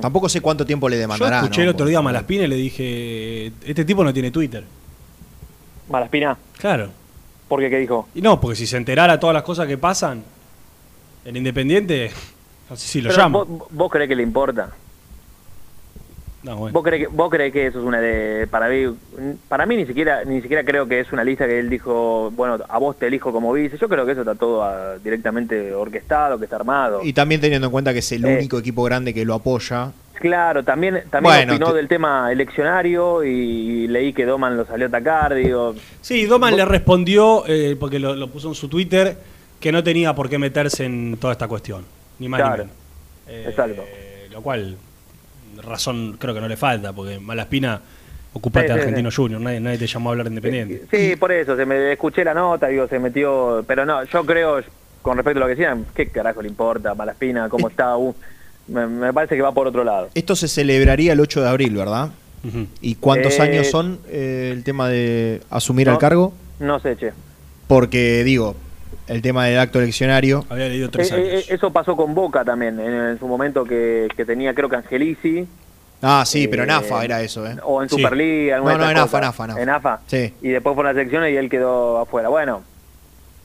Tampoco 0.00 0.28
sé 0.28 0.40
cuánto 0.40 0.64
tiempo 0.64 0.88
le 0.88 0.96
yo 0.96 1.00
demandará. 1.00 1.38
escuché 1.38 1.62
¿no? 1.62 1.64
el 1.64 1.68
otro 1.70 1.86
día 1.86 1.98
a 1.98 2.02
Malaspina 2.02 2.44
y 2.44 2.48
le 2.48 2.56
dije, 2.56 3.52
este 3.66 3.84
tipo 3.84 4.04
no 4.04 4.12
tiene 4.12 4.30
Twitter. 4.30 4.64
Malaspina. 5.88 6.36
Claro. 6.58 6.90
¿Por 7.48 7.60
qué? 7.60 7.68
¿Qué 7.68 7.78
dijo? 7.78 8.08
Y 8.14 8.22
no, 8.22 8.40
porque 8.40 8.56
si 8.56 8.66
se 8.66 8.76
enterara 8.76 9.18
todas 9.18 9.34
las 9.34 9.42
cosas 9.42 9.66
que 9.66 9.76
pasan 9.76 10.22
en 11.24 11.36
Independiente, 11.36 12.10
no 12.70 12.76
sé 12.76 12.86
si 12.88 13.00
lo 13.00 13.10
Pero 13.10 13.22
llama. 13.22 13.38
¿vos, 13.44 13.68
vos 13.70 13.90
creés 13.90 14.08
que 14.08 14.16
le 14.16 14.22
importa? 14.22 14.70
No, 16.42 16.56
bueno. 16.56 16.72
¿Vos 16.72 16.82
creés, 16.82 17.06
que, 17.06 17.14
¿Vos 17.14 17.30
creés 17.30 17.52
que 17.52 17.68
eso 17.68 17.78
es 17.78 17.84
una 17.84 18.00
de... 18.00 18.48
Para 18.48 18.68
mí, 18.68 18.86
para 19.46 19.64
mí 19.64 19.76
ni 19.76 19.86
siquiera 19.86 20.24
ni 20.24 20.40
siquiera 20.42 20.64
creo 20.64 20.88
que 20.88 20.98
es 20.98 21.12
una 21.12 21.22
lista 21.22 21.46
que 21.46 21.60
él 21.60 21.70
dijo, 21.70 22.32
bueno, 22.32 22.58
a 22.68 22.78
vos 22.78 22.98
te 22.98 23.06
elijo 23.06 23.30
como 23.30 23.52
vice. 23.52 23.78
Yo 23.78 23.88
creo 23.88 24.04
que 24.04 24.10
eso 24.12 24.22
está 24.22 24.34
todo 24.34 24.64
ah, 24.64 24.96
directamente 25.04 25.72
orquestado, 25.72 26.38
que 26.38 26.44
está 26.46 26.56
armado. 26.56 27.00
Y 27.04 27.12
también 27.12 27.40
teniendo 27.40 27.68
en 27.68 27.70
cuenta 27.70 27.92
que 27.92 28.00
es 28.00 28.10
el 28.10 28.24
Eh. 28.24 28.38
único 28.38 28.58
equipo 28.58 28.82
grande 28.82 29.14
que 29.14 29.24
lo 29.24 29.34
apoya. 29.34 29.92
Claro, 30.14 30.64
también, 30.64 31.02
también 31.10 31.22
Bueno, 31.36 31.52
opinó 31.52 31.70
te- 31.70 31.76
del 31.76 31.86
tema 31.88 32.32
eleccionario 32.32 33.22
y 33.22 33.86
leí 33.86 34.12
que 34.12 34.24
Doman 34.24 34.56
lo 34.56 34.64
salió 34.66 34.86
a 34.86 34.88
atacar, 34.88 35.34
digo... 35.36 35.76
Sí, 36.00 36.26
Doman 36.26 36.56
le 36.56 36.64
respondió, 36.64 37.44
eh, 37.46 37.76
porque 37.78 38.00
lo, 38.00 38.16
lo 38.16 38.28
puso 38.28 38.48
en 38.48 38.54
su 38.56 38.66
Twitter, 38.68 39.16
que 39.62 39.72
no 39.72 39.82
tenía 39.82 40.14
por 40.14 40.28
qué 40.28 40.38
meterse 40.38 40.84
en 40.84 41.16
toda 41.18 41.32
esta 41.32 41.48
cuestión. 41.48 41.84
Ni 42.18 42.28
más 42.28 42.40
Claro. 42.40 42.64
ni 42.64 42.68
menos. 42.68 42.76
Eh, 43.28 43.46
Exacto. 43.48 43.82
Lo 44.32 44.42
cual, 44.42 44.76
razón 45.62 46.16
creo 46.18 46.34
que 46.34 46.40
no 46.40 46.48
le 46.48 46.56
falta, 46.56 46.92
porque 46.92 47.18
Malaspina, 47.18 47.80
ocupate 48.32 48.66
Sí, 48.66 48.72
de 48.72 48.74
sí, 48.74 48.80
Argentino 48.80 49.10
Junior, 49.14 49.40
nadie, 49.40 49.60
nadie 49.60 49.78
te 49.78 49.86
llamó 49.86 50.10
a 50.10 50.12
hablar 50.12 50.24
de 50.26 50.30
Independiente. 50.30 50.82
Sí, 50.90 51.16
por 51.16 51.32
eso, 51.32 51.56
se 51.56 51.64
me 51.66 51.92
escuché 51.92 52.24
la 52.24 52.34
nota, 52.34 52.68
digo, 52.68 52.88
se 52.88 52.98
metió, 52.98 53.64
pero 53.66 53.84
no, 53.86 54.02
yo 54.04 54.24
creo, 54.26 54.62
con 55.02 55.16
respecto 55.16 55.38
a 55.38 55.40
lo 55.40 55.46
que 55.46 55.54
decían, 55.56 55.86
¿qué 55.94 56.08
carajo 56.08 56.42
le 56.42 56.48
importa? 56.48 56.94
Malaspina, 56.94 57.48
cómo 57.48 57.68
está, 57.68 57.96
uh, 57.96 58.14
me, 58.68 58.86
me 58.86 59.12
parece 59.12 59.36
que 59.36 59.42
va 59.42 59.52
por 59.52 59.66
otro 59.66 59.84
lado. 59.84 60.08
Esto 60.14 60.34
se 60.34 60.48
celebraría 60.48 61.12
el 61.12 61.20
8 61.20 61.42
de 61.42 61.48
abril, 61.48 61.76
¿verdad? 61.76 62.10
¿Y 62.80 62.96
cuántos 62.96 63.38
Eh, 63.38 63.42
años 63.42 63.68
son 63.68 64.00
eh, 64.08 64.50
el 64.52 64.64
tema 64.64 64.88
de 64.88 65.42
asumir 65.50 65.86
no. 65.86 65.92
el 65.92 65.98
cargo? 65.98 66.32
No 66.58 66.80
sé, 66.80 66.96
che. 66.96 67.12
Porque, 67.68 68.24
digo, 68.24 68.56
el 69.08 69.22
tema 69.22 69.46
del 69.46 69.58
acto 69.58 69.80
eleccionario. 69.80 70.44
Había 70.48 70.68
leído 70.68 70.88
Eh, 70.98 71.02
eh, 71.10 71.44
eso 71.48 71.72
pasó 71.72 71.96
con 71.96 72.14
Boca 72.14 72.44
también, 72.44 72.78
en, 72.80 72.92
en 72.92 73.18
su 73.18 73.26
momento 73.26 73.64
que, 73.64 74.08
que 74.16 74.24
tenía 74.24 74.54
creo 74.54 74.68
que 74.68 74.76
Angelici. 74.76 75.46
Ah, 76.04 76.24
sí, 76.26 76.48
pero 76.48 76.62
Eh, 76.62 76.66
en 76.66 76.70
AFA 76.72 77.04
era 77.04 77.22
eso, 77.22 77.46
¿eh? 77.46 77.56
O 77.64 77.82
en 77.82 77.88
Sí. 77.88 77.96
Superliga. 77.96 78.56
alguna 78.56 78.74
No, 78.76 78.84
no, 78.84 78.90
en 78.90 78.96
AFA, 78.98 79.18
en. 79.18 79.24
AFA, 79.24 79.44
en 79.44 79.50
AFA. 79.50 79.62
En 79.62 79.68
AFA. 79.70 80.00
Sí. 80.06 80.34
Y 80.42 80.48
después 80.48 80.74
por 80.74 80.84
las 80.84 80.94
elecciones 80.96 81.32
y 81.32 81.36
él 81.36 81.48
quedó 81.48 81.98
afuera. 81.98 82.28
Bueno, 82.28 82.62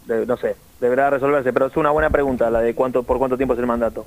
de- 0.08 0.26
no 0.26 0.38
sé, 0.38 0.56
deberá 0.82 1.10
resolverse, 1.12 1.54
pero 1.54 1.68
es 1.68 1.78
una 1.78 1.92
buena 1.92 2.10
pregunta 2.10 2.50
la 2.50 2.62
de 2.62 2.74
cuánto 2.74 3.04
por 3.04 3.18
cuánto 3.20 3.38
tiempo 3.38 3.54
es 3.54 3.60
el 3.60 3.68
mandato. 3.68 4.06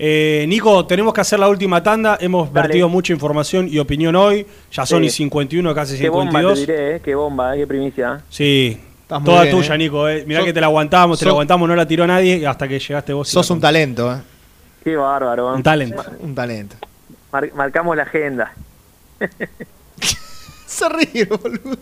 Eh, 0.00 0.44
Nico, 0.48 0.86
tenemos 0.86 1.12
que 1.12 1.20
hacer 1.22 1.40
la 1.40 1.48
última 1.48 1.82
tanda. 1.82 2.16
Hemos 2.20 2.52
Dale. 2.52 2.68
vertido 2.68 2.88
mucha 2.88 3.12
información 3.12 3.66
y 3.68 3.78
opinión 3.80 4.14
hoy. 4.14 4.46
Ya 4.70 4.86
son 4.86 5.00
Sí. 5.02 5.06
y 5.06 5.10
51, 5.10 5.74
casi 5.74 5.98
Qué 5.98 6.08
bomba 6.08 6.30
te 6.30 6.36
52. 6.38 6.58
diré, 6.60 6.96
eh, 6.96 7.00
qué 7.02 7.14
bomba, 7.16 7.56
eh, 7.56 7.58
qué 7.58 7.66
primicia. 7.66 8.20
Sí. 8.28 8.80
Estás 9.08 9.24
Toda 9.24 9.42
bien, 9.44 9.56
tuya, 9.56 9.74
eh. 9.74 9.78
Nico. 9.78 10.06
Eh. 10.08 10.24
Mirá 10.26 10.40
Sos- 10.40 10.46
que 10.48 10.52
te 10.52 10.60
la 10.60 10.66
aguantamos, 10.66 11.18
te 11.18 11.24
la 11.24 11.30
aguantamos, 11.30 11.66
no 11.66 11.74
la 11.74 11.86
tiró 11.88 12.06
nadie 12.06 12.46
hasta 12.46 12.68
que 12.68 12.78
llegaste 12.78 13.14
vos. 13.14 13.26
y 13.26 13.32
Sos 13.32 13.48
un 13.50 13.58
talento, 13.60 14.12
¿eh? 14.12 14.18
Qué 14.84 14.96
bárbaro. 14.96 15.54
Un 15.54 15.62
talento. 15.62 16.04
Un 16.20 16.34
talento. 16.34 16.76
Mar- 17.32 17.50
marcamos 17.54 17.96
la 17.96 18.02
agenda. 18.02 18.52
Se 20.66 20.88
ríe, 20.90 21.24
boludo. 21.24 21.78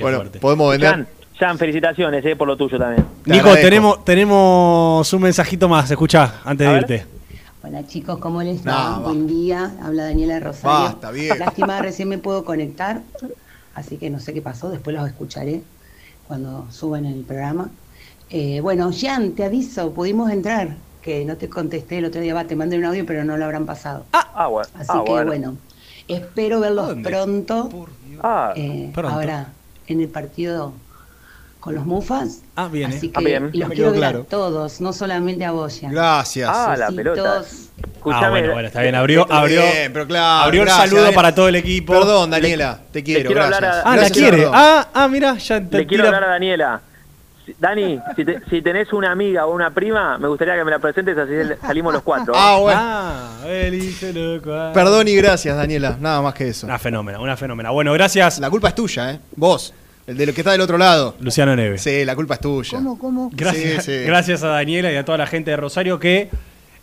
bueno, 0.00 0.16
fuerte. 0.18 0.38
podemos 0.40 0.70
vender. 0.70 0.90
Jan, 0.90 1.06
Jan, 1.38 1.58
felicitaciones 1.58 2.24
eh, 2.24 2.34
por 2.34 2.48
lo 2.48 2.56
tuyo 2.56 2.78
también. 2.78 3.06
Nico, 3.26 3.52
tenemos, 3.54 4.02
tenemos 4.04 5.12
un 5.12 5.22
mensajito 5.22 5.68
más. 5.68 5.90
Escuchá, 5.90 6.36
antes 6.44 6.66
A 6.66 6.70
de 6.70 6.74
ver. 6.80 6.90
irte. 6.90 7.06
Hola 7.62 7.86
chicos, 7.86 8.18
¿cómo 8.18 8.42
les 8.42 8.66
va? 8.66 8.98
Buen 9.00 9.26
día, 9.26 9.72
habla 9.82 10.04
Daniela 10.04 10.34
de 10.34 10.40
Rosario. 10.40 10.70
Basta, 10.70 11.10
bien. 11.10 11.38
Lástima, 11.38 11.80
recién 11.82 12.08
me 12.08 12.16
puedo 12.18 12.44
conectar, 12.44 13.02
así 13.76 13.96
que 13.96 14.10
no 14.10 14.18
sé 14.18 14.34
qué 14.34 14.42
pasó, 14.42 14.70
después 14.70 14.96
los 14.96 15.06
escucharé 15.06 15.62
cuando 16.26 16.66
suban 16.72 17.04
el 17.04 17.22
programa. 17.22 17.70
Eh, 18.30 18.60
bueno, 18.60 18.90
Jan, 18.92 19.32
te 19.32 19.44
aviso, 19.44 19.92
pudimos 19.92 20.30
entrar, 20.30 20.76
que 21.02 21.24
no 21.24 21.36
te 21.36 21.48
contesté 21.48 21.98
el 21.98 22.06
otro 22.06 22.20
día, 22.20 22.34
va, 22.34 22.44
te 22.44 22.56
mandé 22.56 22.76
un 22.78 22.84
audio, 22.84 23.06
pero 23.06 23.24
no 23.24 23.36
lo 23.36 23.44
habrán 23.44 23.66
pasado. 23.66 24.04
Ah, 24.12 24.48
bueno. 24.48 24.68
Así 24.74 24.90
ah, 24.92 25.02
que 25.06 25.24
bueno, 25.24 25.56
espero 26.08 26.60
verlos 26.60 26.88
¿Dónde? 26.88 27.08
pronto, 27.10 27.86
Ah, 28.22 28.52
eh, 28.56 28.90
Pronto. 28.92 29.14
ahora 29.14 29.52
en 29.86 30.00
el 30.00 30.08
partido 30.08 30.72
con 31.66 31.74
los 31.74 31.84
Mufas. 31.84 32.42
Ah, 32.54 32.68
bien, 32.70 32.92
Así 32.92 33.06
eh. 33.06 33.10
que 33.10 33.18
Ah, 33.18 33.20
bien. 33.22 33.50
los 33.52 33.68
Me 33.68 33.74
quiero 33.74 33.90
ver 33.90 33.98
claro. 33.98 34.20
a 34.20 34.24
todos, 34.30 34.80
no 34.80 34.92
solamente 34.92 35.44
a 35.44 35.50
vos, 35.50 35.76
Jan. 35.80 35.90
Gracias. 35.92 36.48
Ah, 36.48 36.76
la 36.78 36.92
pelota. 36.92 37.42
Ah, 38.08 38.30
bueno, 38.30 38.52
bueno, 38.52 38.68
está 38.68 38.82
bien. 38.82 38.94
Abrió, 38.94 39.26
abrió, 39.28 39.62
bien, 39.62 39.92
pero 39.92 40.06
claro, 40.06 40.44
abrió 40.44 40.60
el 40.62 40.66
gracias, 40.66 40.84
saludo 40.84 41.00
Daniela. 41.02 41.16
para 41.16 41.34
todo 41.34 41.48
el 41.48 41.56
equipo. 41.56 41.92
Perdón, 41.92 42.30
Daniela, 42.30 42.78
te 42.92 43.02
quiero, 43.02 43.26
quiero 43.26 43.42
hablar 43.42 43.60
gracias. 43.62 43.84
a- 43.84 43.92
Ah, 43.92 43.96
la 43.96 44.10
quiere. 44.10 44.36
perdón. 44.36 44.52
Ah, 44.54 44.88
ah, 44.94 45.08
mira, 45.08 45.34
ya 45.38 45.60
te 45.60 45.78
Le 45.78 45.86
quiero 45.88 46.04
tira- 46.04 46.16
hablar 46.16 46.30
a 46.30 46.32
Daniela. 46.34 46.80
Dani, 47.58 47.98
si, 48.14 48.24
te- 48.24 48.40
si 48.48 48.62
tenés 48.62 48.92
una 48.92 49.10
amiga 49.10 49.46
o 49.46 49.52
una 49.52 49.70
prima, 49.74 50.18
me 50.18 50.28
gustaría 50.28 50.54
que 50.54 50.64
me 50.64 50.70
la 50.70 50.78
presentes 50.78 51.18
así 51.18 51.32
salimos 51.60 51.92
los 51.94 52.02
cuatro. 52.04 52.32
Ah, 52.36 52.58
bueno. 52.60 52.80
Ah, 52.80 53.40
loco, 54.14 54.52
ah. 54.52 54.70
Perdón 54.72 55.08
y 55.08 55.16
gracias, 55.16 55.56
Daniela. 55.56 55.96
Nada 56.00 56.22
más 56.22 56.34
que 56.34 56.48
eso. 56.48 56.64
Una 56.66 56.78
fenómena, 56.78 57.18
una 57.20 57.36
fenómena. 57.36 57.70
Bueno, 57.70 57.92
gracias, 57.92 58.38
La 58.38 58.50
culpa 58.50 58.68
es 58.68 58.74
tuya, 58.76 59.10
¿eh? 59.12 59.20
Vos, 59.34 59.74
el 60.06 60.16
de 60.16 60.26
lo 60.26 60.32
que 60.32 60.40
está 60.42 60.52
del 60.52 60.60
otro 60.60 60.78
lado. 60.78 61.14
Luciano 61.20 61.54
Neves. 61.56 61.82
Sí, 61.82 62.04
la 62.04 62.14
culpa 62.14 62.34
es 62.34 62.40
tuya. 62.40 62.70
¿Cómo, 62.78 62.98
cómo? 62.98 63.30
Gracias, 63.32 63.84
Sí, 63.84 63.92
sí. 63.98 64.04
gracias 64.04 64.42
a 64.42 64.48
Daniela 64.48 64.92
y 64.92 64.96
a 64.96 65.04
toda 65.04 65.18
la 65.18 65.26
gente 65.26 65.50
de 65.50 65.56
Rosario 65.56 65.98
que 65.98 66.30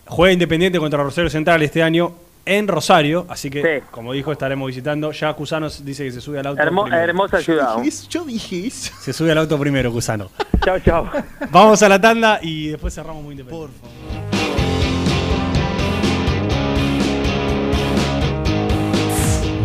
juega 0.05 0.33
Independiente 0.33 0.77
contra 0.79 1.01
Rosario 1.01 1.29
Central 1.29 1.61
este 1.63 1.81
año 1.83 2.13
en 2.45 2.67
Rosario. 2.67 3.25
Así 3.29 3.49
que, 3.49 3.61
Sí. 3.61 3.85
como 3.91 4.11
dijo, 4.11 4.31
estaremos 4.33 4.67
visitando. 4.67 5.11
Ya 5.13 5.31
Cusano 5.33 5.69
dice 5.69 6.03
que 6.03 6.11
se 6.11 6.19
sube 6.19 6.39
al 6.39 6.47
auto. 6.47 6.61
Hermo- 6.61 6.83
primero. 6.83 7.03
hermosa 7.03 7.39
ciudad. 7.41 7.77
Dije 7.77 7.87
eso, 7.89 8.09
Yo 8.09 8.25
dije 8.25 8.67
eso. 8.67 8.91
Se 8.99 9.13
sube 9.13 9.31
al 9.31 9.37
auto 9.37 9.57
primero, 9.57 9.91
Cusano. 9.91 10.29
Chao, 10.65 10.79
chao. 10.79 11.09
Vamos 11.51 11.81
a 11.81 11.87
la 11.89 12.01
tanda 12.01 12.39
y 12.41 12.67
después 12.67 12.93
cerramos 12.93 13.23
muy 13.23 13.31
independiente. 13.31 13.73
Por 13.79 13.89
favor. 13.89 14.03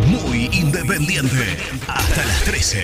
Muy 0.07 0.49
independiente. 0.53 1.57
Hasta 1.87 2.25
las 2.25 2.43
13. 2.43 2.83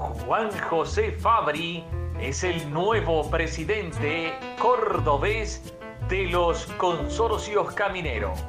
Juan 0.00 0.50
José 0.70 1.12
Fabri 1.12 1.84
es 2.18 2.42
el 2.42 2.72
nuevo 2.72 3.28
presidente 3.30 4.32
cordobés 4.58 5.74
de 6.08 6.24
los 6.24 6.64
consorcios 6.78 7.74
camineros. 7.74 8.42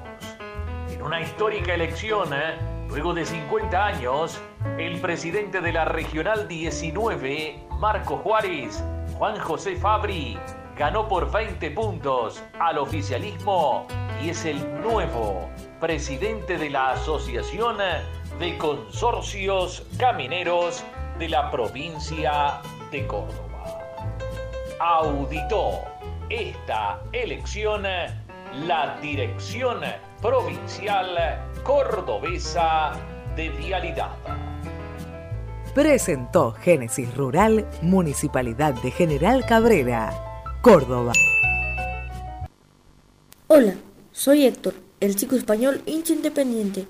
En 0.89 1.01
una 1.01 1.19
histórica 1.19 1.73
elección, 1.73 2.33
¿eh? 2.33 2.57
luego 2.87 3.13
de 3.13 3.25
50 3.25 3.85
años, 3.85 4.41
el 4.77 5.01
presidente 5.01 5.59
de 5.59 5.73
la 5.73 5.83
Regional 5.83 6.47
19, 6.47 7.59
Marco 7.79 8.17
Juárez, 8.17 8.81
Juan 9.17 9.37
José 9.37 9.75
Fabri, 9.75 10.39
ganó 10.77 11.09
por 11.09 11.31
20 11.31 11.69
puntos 11.71 12.41
al 12.61 12.77
oficialismo 12.77 13.87
y 14.23 14.29
es 14.29 14.45
el 14.45 14.81
nuevo 14.81 15.49
presidente 15.81 16.57
de 16.57 16.69
la 16.69 16.91
Asociación 16.91 17.77
de 18.39 18.57
Consorcios 18.57 19.85
Camineros 19.97 20.85
de 21.17 21.29
la 21.29 21.49
provincia 21.51 22.61
de 22.91 23.07
Córdoba. 23.07 23.79
Auditó 24.79 25.85
esta 26.29 27.01
elección 27.11 27.83
la 27.83 28.99
Dirección 29.01 29.79
Provincial 30.21 31.41
Cordobesa 31.63 32.91
de 33.35 33.49
Vialidad. 33.49 34.11
Presentó 35.73 36.51
Génesis 36.51 37.15
Rural, 37.15 37.65
Municipalidad 37.81 38.73
de 38.81 38.91
General 38.91 39.45
Cabrera, 39.45 40.11
Córdoba. 40.61 41.13
Hola, 43.47 43.75
soy 44.11 44.45
Héctor, 44.45 44.73
el 44.99 45.15
chico 45.15 45.35
español 45.35 45.81
hincha 45.85 46.13
independiente. 46.13 46.87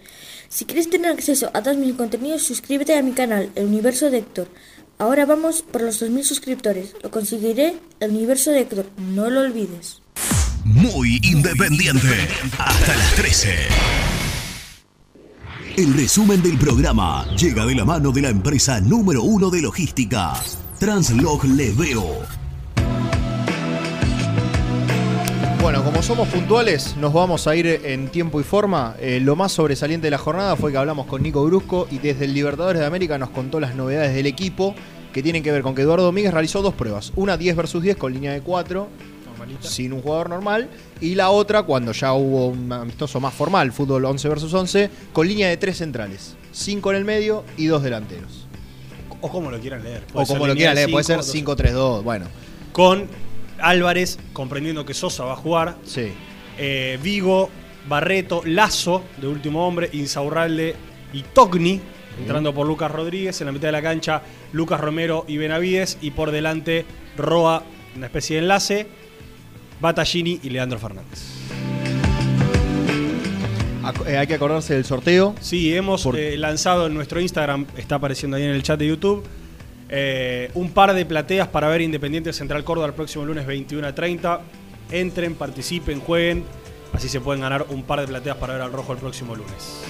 Si 0.51 0.65
quieres 0.65 0.89
tener 0.89 1.13
acceso 1.13 1.49
a 1.53 1.63
todos 1.63 1.77
mis 1.77 1.95
contenidos, 1.95 2.43
suscríbete 2.43 2.97
a 2.97 3.01
mi 3.01 3.13
canal, 3.13 3.49
El 3.55 3.67
Universo 3.67 4.11
de 4.11 4.17
Héctor. 4.17 4.49
Ahora 4.97 5.25
vamos 5.25 5.61
por 5.61 5.81
los 5.81 6.01
2.000 6.01 6.23
suscriptores. 6.23 6.93
Lo 7.01 7.09
conseguiré, 7.09 7.79
El 8.01 8.11
Universo 8.11 8.51
de 8.51 8.59
Héctor. 8.59 8.85
No 8.97 9.29
lo 9.29 9.39
olvides. 9.39 10.01
Muy 10.65 11.21
independiente. 11.23 12.27
Hasta 12.57 12.97
las 12.97 13.15
13. 13.15 13.49
El 15.77 15.93
resumen 15.93 16.43
del 16.43 16.57
programa 16.57 17.25
llega 17.37 17.65
de 17.65 17.73
la 17.73 17.85
mano 17.85 18.11
de 18.11 18.21
la 18.21 18.29
empresa 18.29 18.81
número 18.81 19.23
uno 19.23 19.49
de 19.49 19.61
logística, 19.61 20.33
Translog 20.77 21.45
Leveo. 21.45 22.40
Como 26.01 26.15
somos 26.15 26.29
puntuales, 26.29 26.97
nos 26.97 27.13
vamos 27.13 27.45
a 27.45 27.55
ir 27.55 27.67
en 27.67 28.07
tiempo 28.07 28.41
y 28.41 28.43
forma. 28.43 28.95
Eh, 28.99 29.19
lo 29.21 29.35
más 29.35 29.51
sobresaliente 29.51 30.07
de 30.07 30.11
la 30.11 30.17
jornada 30.17 30.55
fue 30.55 30.71
que 30.71 30.77
hablamos 30.79 31.05
con 31.05 31.21
Nico 31.21 31.45
Brusco 31.45 31.87
y 31.91 31.99
desde 31.99 32.25
el 32.25 32.33
Libertadores 32.33 32.79
de 32.79 32.87
América 32.87 33.19
nos 33.19 33.29
contó 33.29 33.59
las 33.59 33.75
novedades 33.75 34.15
del 34.15 34.25
equipo 34.25 34.73
que 35.13 35.21
tienen 35.21 35.43
que 35.43 35.51
ver 35.51 35.61
con 35.61 35.75
que 35.75 35.83
Eduardo 35.83 36.05
Domínguez 36.05 36.33
realizó 36.33 36.63
dos 36.63 36.73
pruebas. 36.73 37.13
Una 37.15 37.37
10 37.37 37.55
versus 37.55 37.83
10 37.83 37.97
con 37.97 38.13
línea 38.13 38.31
de 38.31 38.41
4, 38.41 38.87
sin 39.59 39.93
un 39.93 40.01
jugador 40.01 40.29
normal. 40.29 40.69
Y 41.01 41.13
la 41.13 41.29
otra, 41.29 41.63
cuando 41.63 41.91
ya 41.91 42.13
hubo 42.13 42.47
un 42.47 42.71
amistoso 42.71 43.19
más 43.19 43.35
formal, 43.35 43.71
fútbol 43.71 44.03
11 44.03 44.27
versus 44.27 44.53
11, 44.55 44.89
con 45.13 45.27
línea 45.27 45.49
de 45.49 45.57
3 45.57 45.77
centrales. 45.77 46.35
5 46.51 46.91
en 46.91 46.97
el 46.97 47.05
medio 47.05 47.43
y 47.57 47.67
2 47.67 47.83
delanteros. 47.83 48.47
O 49.21 49.29
como 49.29 49.51
lo 49.51 49.59
quieran 49.59 49.83
leer. 49.83 50.03
O 50.13 50.25
como 50.25 50.47
lo 50.47 50.55
quieran 50.55 50.73
leer, 50.73 50.89
puede 50.89 51.03
ser 51.03 51.19
5-3-2, 51.19 52.01
bueno. 52.01 52.25
Con 52.71 53.07
Álvarez, 53.61 54.19
comprendiendo 54.33 54.85
que 54.85 54.93
Sosa 54.93 55.23
va 55.23 55.33
a 55.33 55.37
jugar. 55.37 55.77
Sí. 55.85 56.11
Eh, 56.57 56.99
Vigo 57.01 57.49
Barreto, 57.87 58.41
Lazo, 58.45 59.03
de 59.17 59.27
último 59.27 59.67
hombre, 59.67 59.89
Insaurralde 59.93 60.75
y 61.13 61.23
Togni, 61.23 61.81
entrando 62.19 62.53
por 62.53 62.67
Lucas 62.67 62.91
Rodríguez. 62.91 63.39
En 63.41 63.47
la 63.47 63.53
mitad 63.53 63.67
de 63.67 63.73
la 63.73 63.81
cancha, 63.81 64.21
Lucas 64.51 64.79
Romero 64.79 65.25
y 65.27 65.37
Benavides. 65.37 65.97
Y 66.01 66.11
por 66.11 66.31
delante, 66.31 66.85
Roa, 67.17 67.63
una 67.95 68.05
especie 68.07 68.37
de 68.37 68.43
enlace, 68.43 68.87
Battaglini 69.79 70.39
y 70.43 70.49
Leandro 70.49 70.79
Fernández. 70.79 71.41
Eh, 74.05 74.17
hay 74.17 74.27
que 74.27 74.35
acordarse 74.35 74.75
del 74.75 74.85
sorteo. 74.85 75.35
Sí, 75.41 75.75
hemos 75.75 76.05
eh, 76.15 76.37
lanzado 76.37 76.87
en 76.87 76.93
nuestro 76.93 77.19
Instagram, 77.19 77.65
está 77.75 77.95
apareciendo 77.95 78.37
ahí 78.37 78.43
en 78.43 78.51
el 78.51 78.63
chat 78.63 78.79
de 78.79 78.87
YouTube, 78.87 79.23
eh, 79.91 80.49
un 80.55 80.71
par 80.71 80.93
de 80.93 81.05
plateas 81.05 81.47
para 81.49 81.67
ver 81.67 81.81
Independiente 81.81 82.31
Central 82.33 82.63
Córdoba 82.63 82.87
el 82.87 82.93
próximo 82.93 83.25
lunes 83.25 83.45
21 83.45 83.85
a 83.87 83.93
30. 83.93 84.41
Entren, 84.91 85.35
participen, 85.35 85.99
jueguen. 85.99 86.43
Así 86.93 87.07
se 87.09 87.21
pueden 87.21 87.41
ganar 87.41 87.65
un 87.69 87.83
par 87.83 88.01
de 88.01 88.07
plateas 88.07 88.37
para 88.37 88.53
ver 88.53 88.61
al 88.63 88.71
rojo 88.73 88.93
el 88.93 88.97
próximo 88.99 89.35
lunes. 89.35 89.81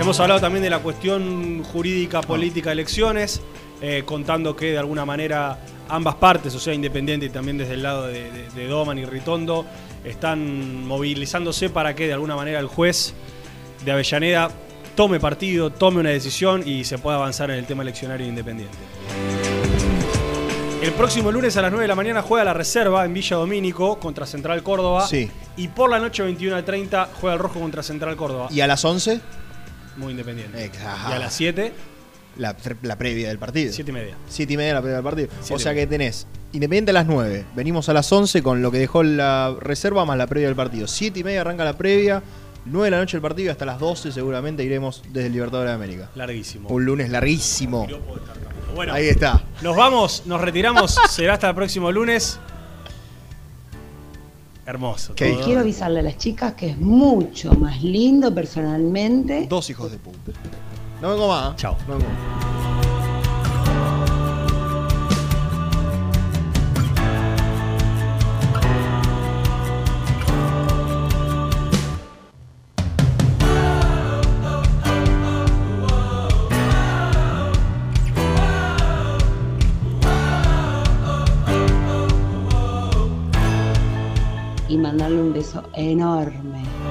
Hemos 0.00 0.18
hablado 0.20 0.40
también 0.40 0.62
de 0.62 0.70
la 0.70 0.78
cuestión 0.78 1.62
jurídica, 1.64 2.20
política, 2.20 2.70
elecciones, 2.72 3.40
eh, 3.82 4.02
contando 4.04 4.54
que 4.54 4.66
de 4.72 4.78
alguna 4.78 5.04
manera 5.04 5.58
ambas 5.88 6.14
partes, 6.16 6.54
o 6.54 6.60
sea, 6.60 6.72
Independiente 6.74 7.26
y 7.26 7.30
también 7.30 7.58
desde 7.58 7.74
el 7.74 7.82
lado 7.82 8.06
de, 8.06 8.30
de- 8.30 8.48
de 8.54 8.66
Doman 8.68 8.98
y 8.98 9.04
Ritondo, 9.04 9.66
están 10.04 10.86
movilizándose 10.86 11.68
para 11.68 11.94
que 11.96 12.06
de 12.06 12.12
alguna 12.12 12.36
manera 12.36 12.60
el 12.60 12.66
juez 12.66 13.14
de 13.84 13.90
Avellaneda 13.92 14.50
tome 14.98 15.20
partido, 15.20 15.70
tome 15.70 16.00
una 16.00 16.10
decisión 16.10 16.66
y 16.66 16.82
se 16.82 16.98
pueda 16.98 17.18
avanzar 17.18 17.52
en 17.52 17.58
el 17.58 17.66
tema 17.66 17.84
eleccionario 17.84 18.26
de 18.26 18.30
Independiente. 18.30 18.76
El 20.82 20.90
próximo 20.90 21.30
lunes 21.30 21.56
a 21.56 21.62
las 21.62 21.70
9 21.70 21.84
de 21.84 21.86
la 21.86 21.94
mañana 21.94 22.20
juega 22.20 22.44
la 22.44 22.52
reserva 22.52 23.04
en 23.04 23.14
Villa 23.14 23.36
Domínico 23.36 24.00
contra 24.00 24.26
Central 24.26 24.60
Córdoba. 24.64 25.06
Sí. 25.06 25.30
Y 25.56 25.68
por 25.68 25.88
la 25.88 26.00
noche 26.00 26.24
21 26.24 26.56
a 26.56 26.64
30 26.64 27.10
juega 27.14 27.34
el 27.34 27.38
Rojo 27.40 27.60
contra 27.60 27.84
Central 27.84 28.16
Córdoba. 28.16 28.48
¿Y 28.50 28.60
a 28.60 28.66
las 28.66 28.84
11? 28.84 29.20
Muy 29.98 30.10
independiente. 30.10 30.68
Ajá. 30.84 31.10
Y 31.10 31.12
a 31.12 31.18
las 31.20 31.32
7, 31.32 31.72
La, 32.36 32.56
la 32.82 32.98
previa 32.98 33.28
del 33.28 33.38
partido. 33.38 33.72
7 33.72 33.88
y 33.88 33.94
media. 33.94 34.16
7 34.26 34.52
y 34.52 34.56
media 34.56 34.74
la 34.74 34.80
previa 34.80 34.96
del 34.96 35.04
partido. 35.04 35.28
Siete 35.42 35.54
o 35.54 35.58
sea 35.60 35.74
que 35.74 35.86
tenés 35.86 36.26
Independiente 36.52 36.90
a 36.90 36.94
las 36.94 37.06
9. 37.06 37.44
Venimos 37.54 37.88
a 37.88 37.92
las 37.92 38.10
11 38.10 38.42
con 38.42 38.62
lo 38.62 38.72
que 38.72 38.78
dejó 38.78 39.04
la 39.04 39.54
reserva 39.60 40.04
más 40.04 40.18
la 40.18 40.26
previa 40.26 40.48
del 40.48 40.56
partido. 40.56 40.88
7 40.88 41.20
y 41.20 41.22
media 41.22 41.42
arranca 41.42 41.62
la 41.62 41.78
previa. 41.78 42.20
9 42.70 42.86
de 42.86 42.90
la 42.90 42.98
noche 42.98 43.16
el 43.16 43.22
partido 43.22 43.46
y 43.46 43.50
hasta 43.50 43.64
las 43.64 43.78
12 43.78 44.12
seguramente 44.12 44.64
iremos 44.64 45.02
desde 45.10 45.26
el 45.26 45.32
Libertadores 45.32 45.70
de 45.70 45.74
América. 45.74 46.10
Larguísimo. 46.14 46.68
Un 46.68 46.84
lunes 46.84 47.10
larguísimo. 47.10 47.86
Bueno, 48.74 48.92
Ahí 48.92 49.08
está. 49.08 49.42
Nos 49.62 49.76
vamos, 49.76 50.22
nos 50.26 50.40
retiramos. 50.40 50.98
Será 51.10 51.34
hasta 51.34 51.48
el 51.48 51.54
próximo 51.54 51.90
lunes. 51.90 52.38
Hermoso. 54.66 55.14
Quiero 55.14 55.60
avisarle 55.60 56.00
a 56.00 56.02
las 56.02 56.18
chicas 56.18 56.52
que 56.52 56.70
es 56.70 56.78
mucho 56.78 57.54
más 57.54 57.82
lindo 57.82 58.34
personalmente. 58.34 59.46
Dos 59.48 59.70
hijos 59.70 59.90
de 59.90 59.96
puta. 59.96 60.32
No 61.00 61.10
vengo 61.10 61.28
más. 61.28 61.52
¿eh? 61.52 61.56
Chao. 61.56 61.76
No 61.86 61.96
vengo 61.96 62.10
más. 62.10 62.97
Un 85.16 85.32
beso 85.32 85.62
enorme 85.74 86.87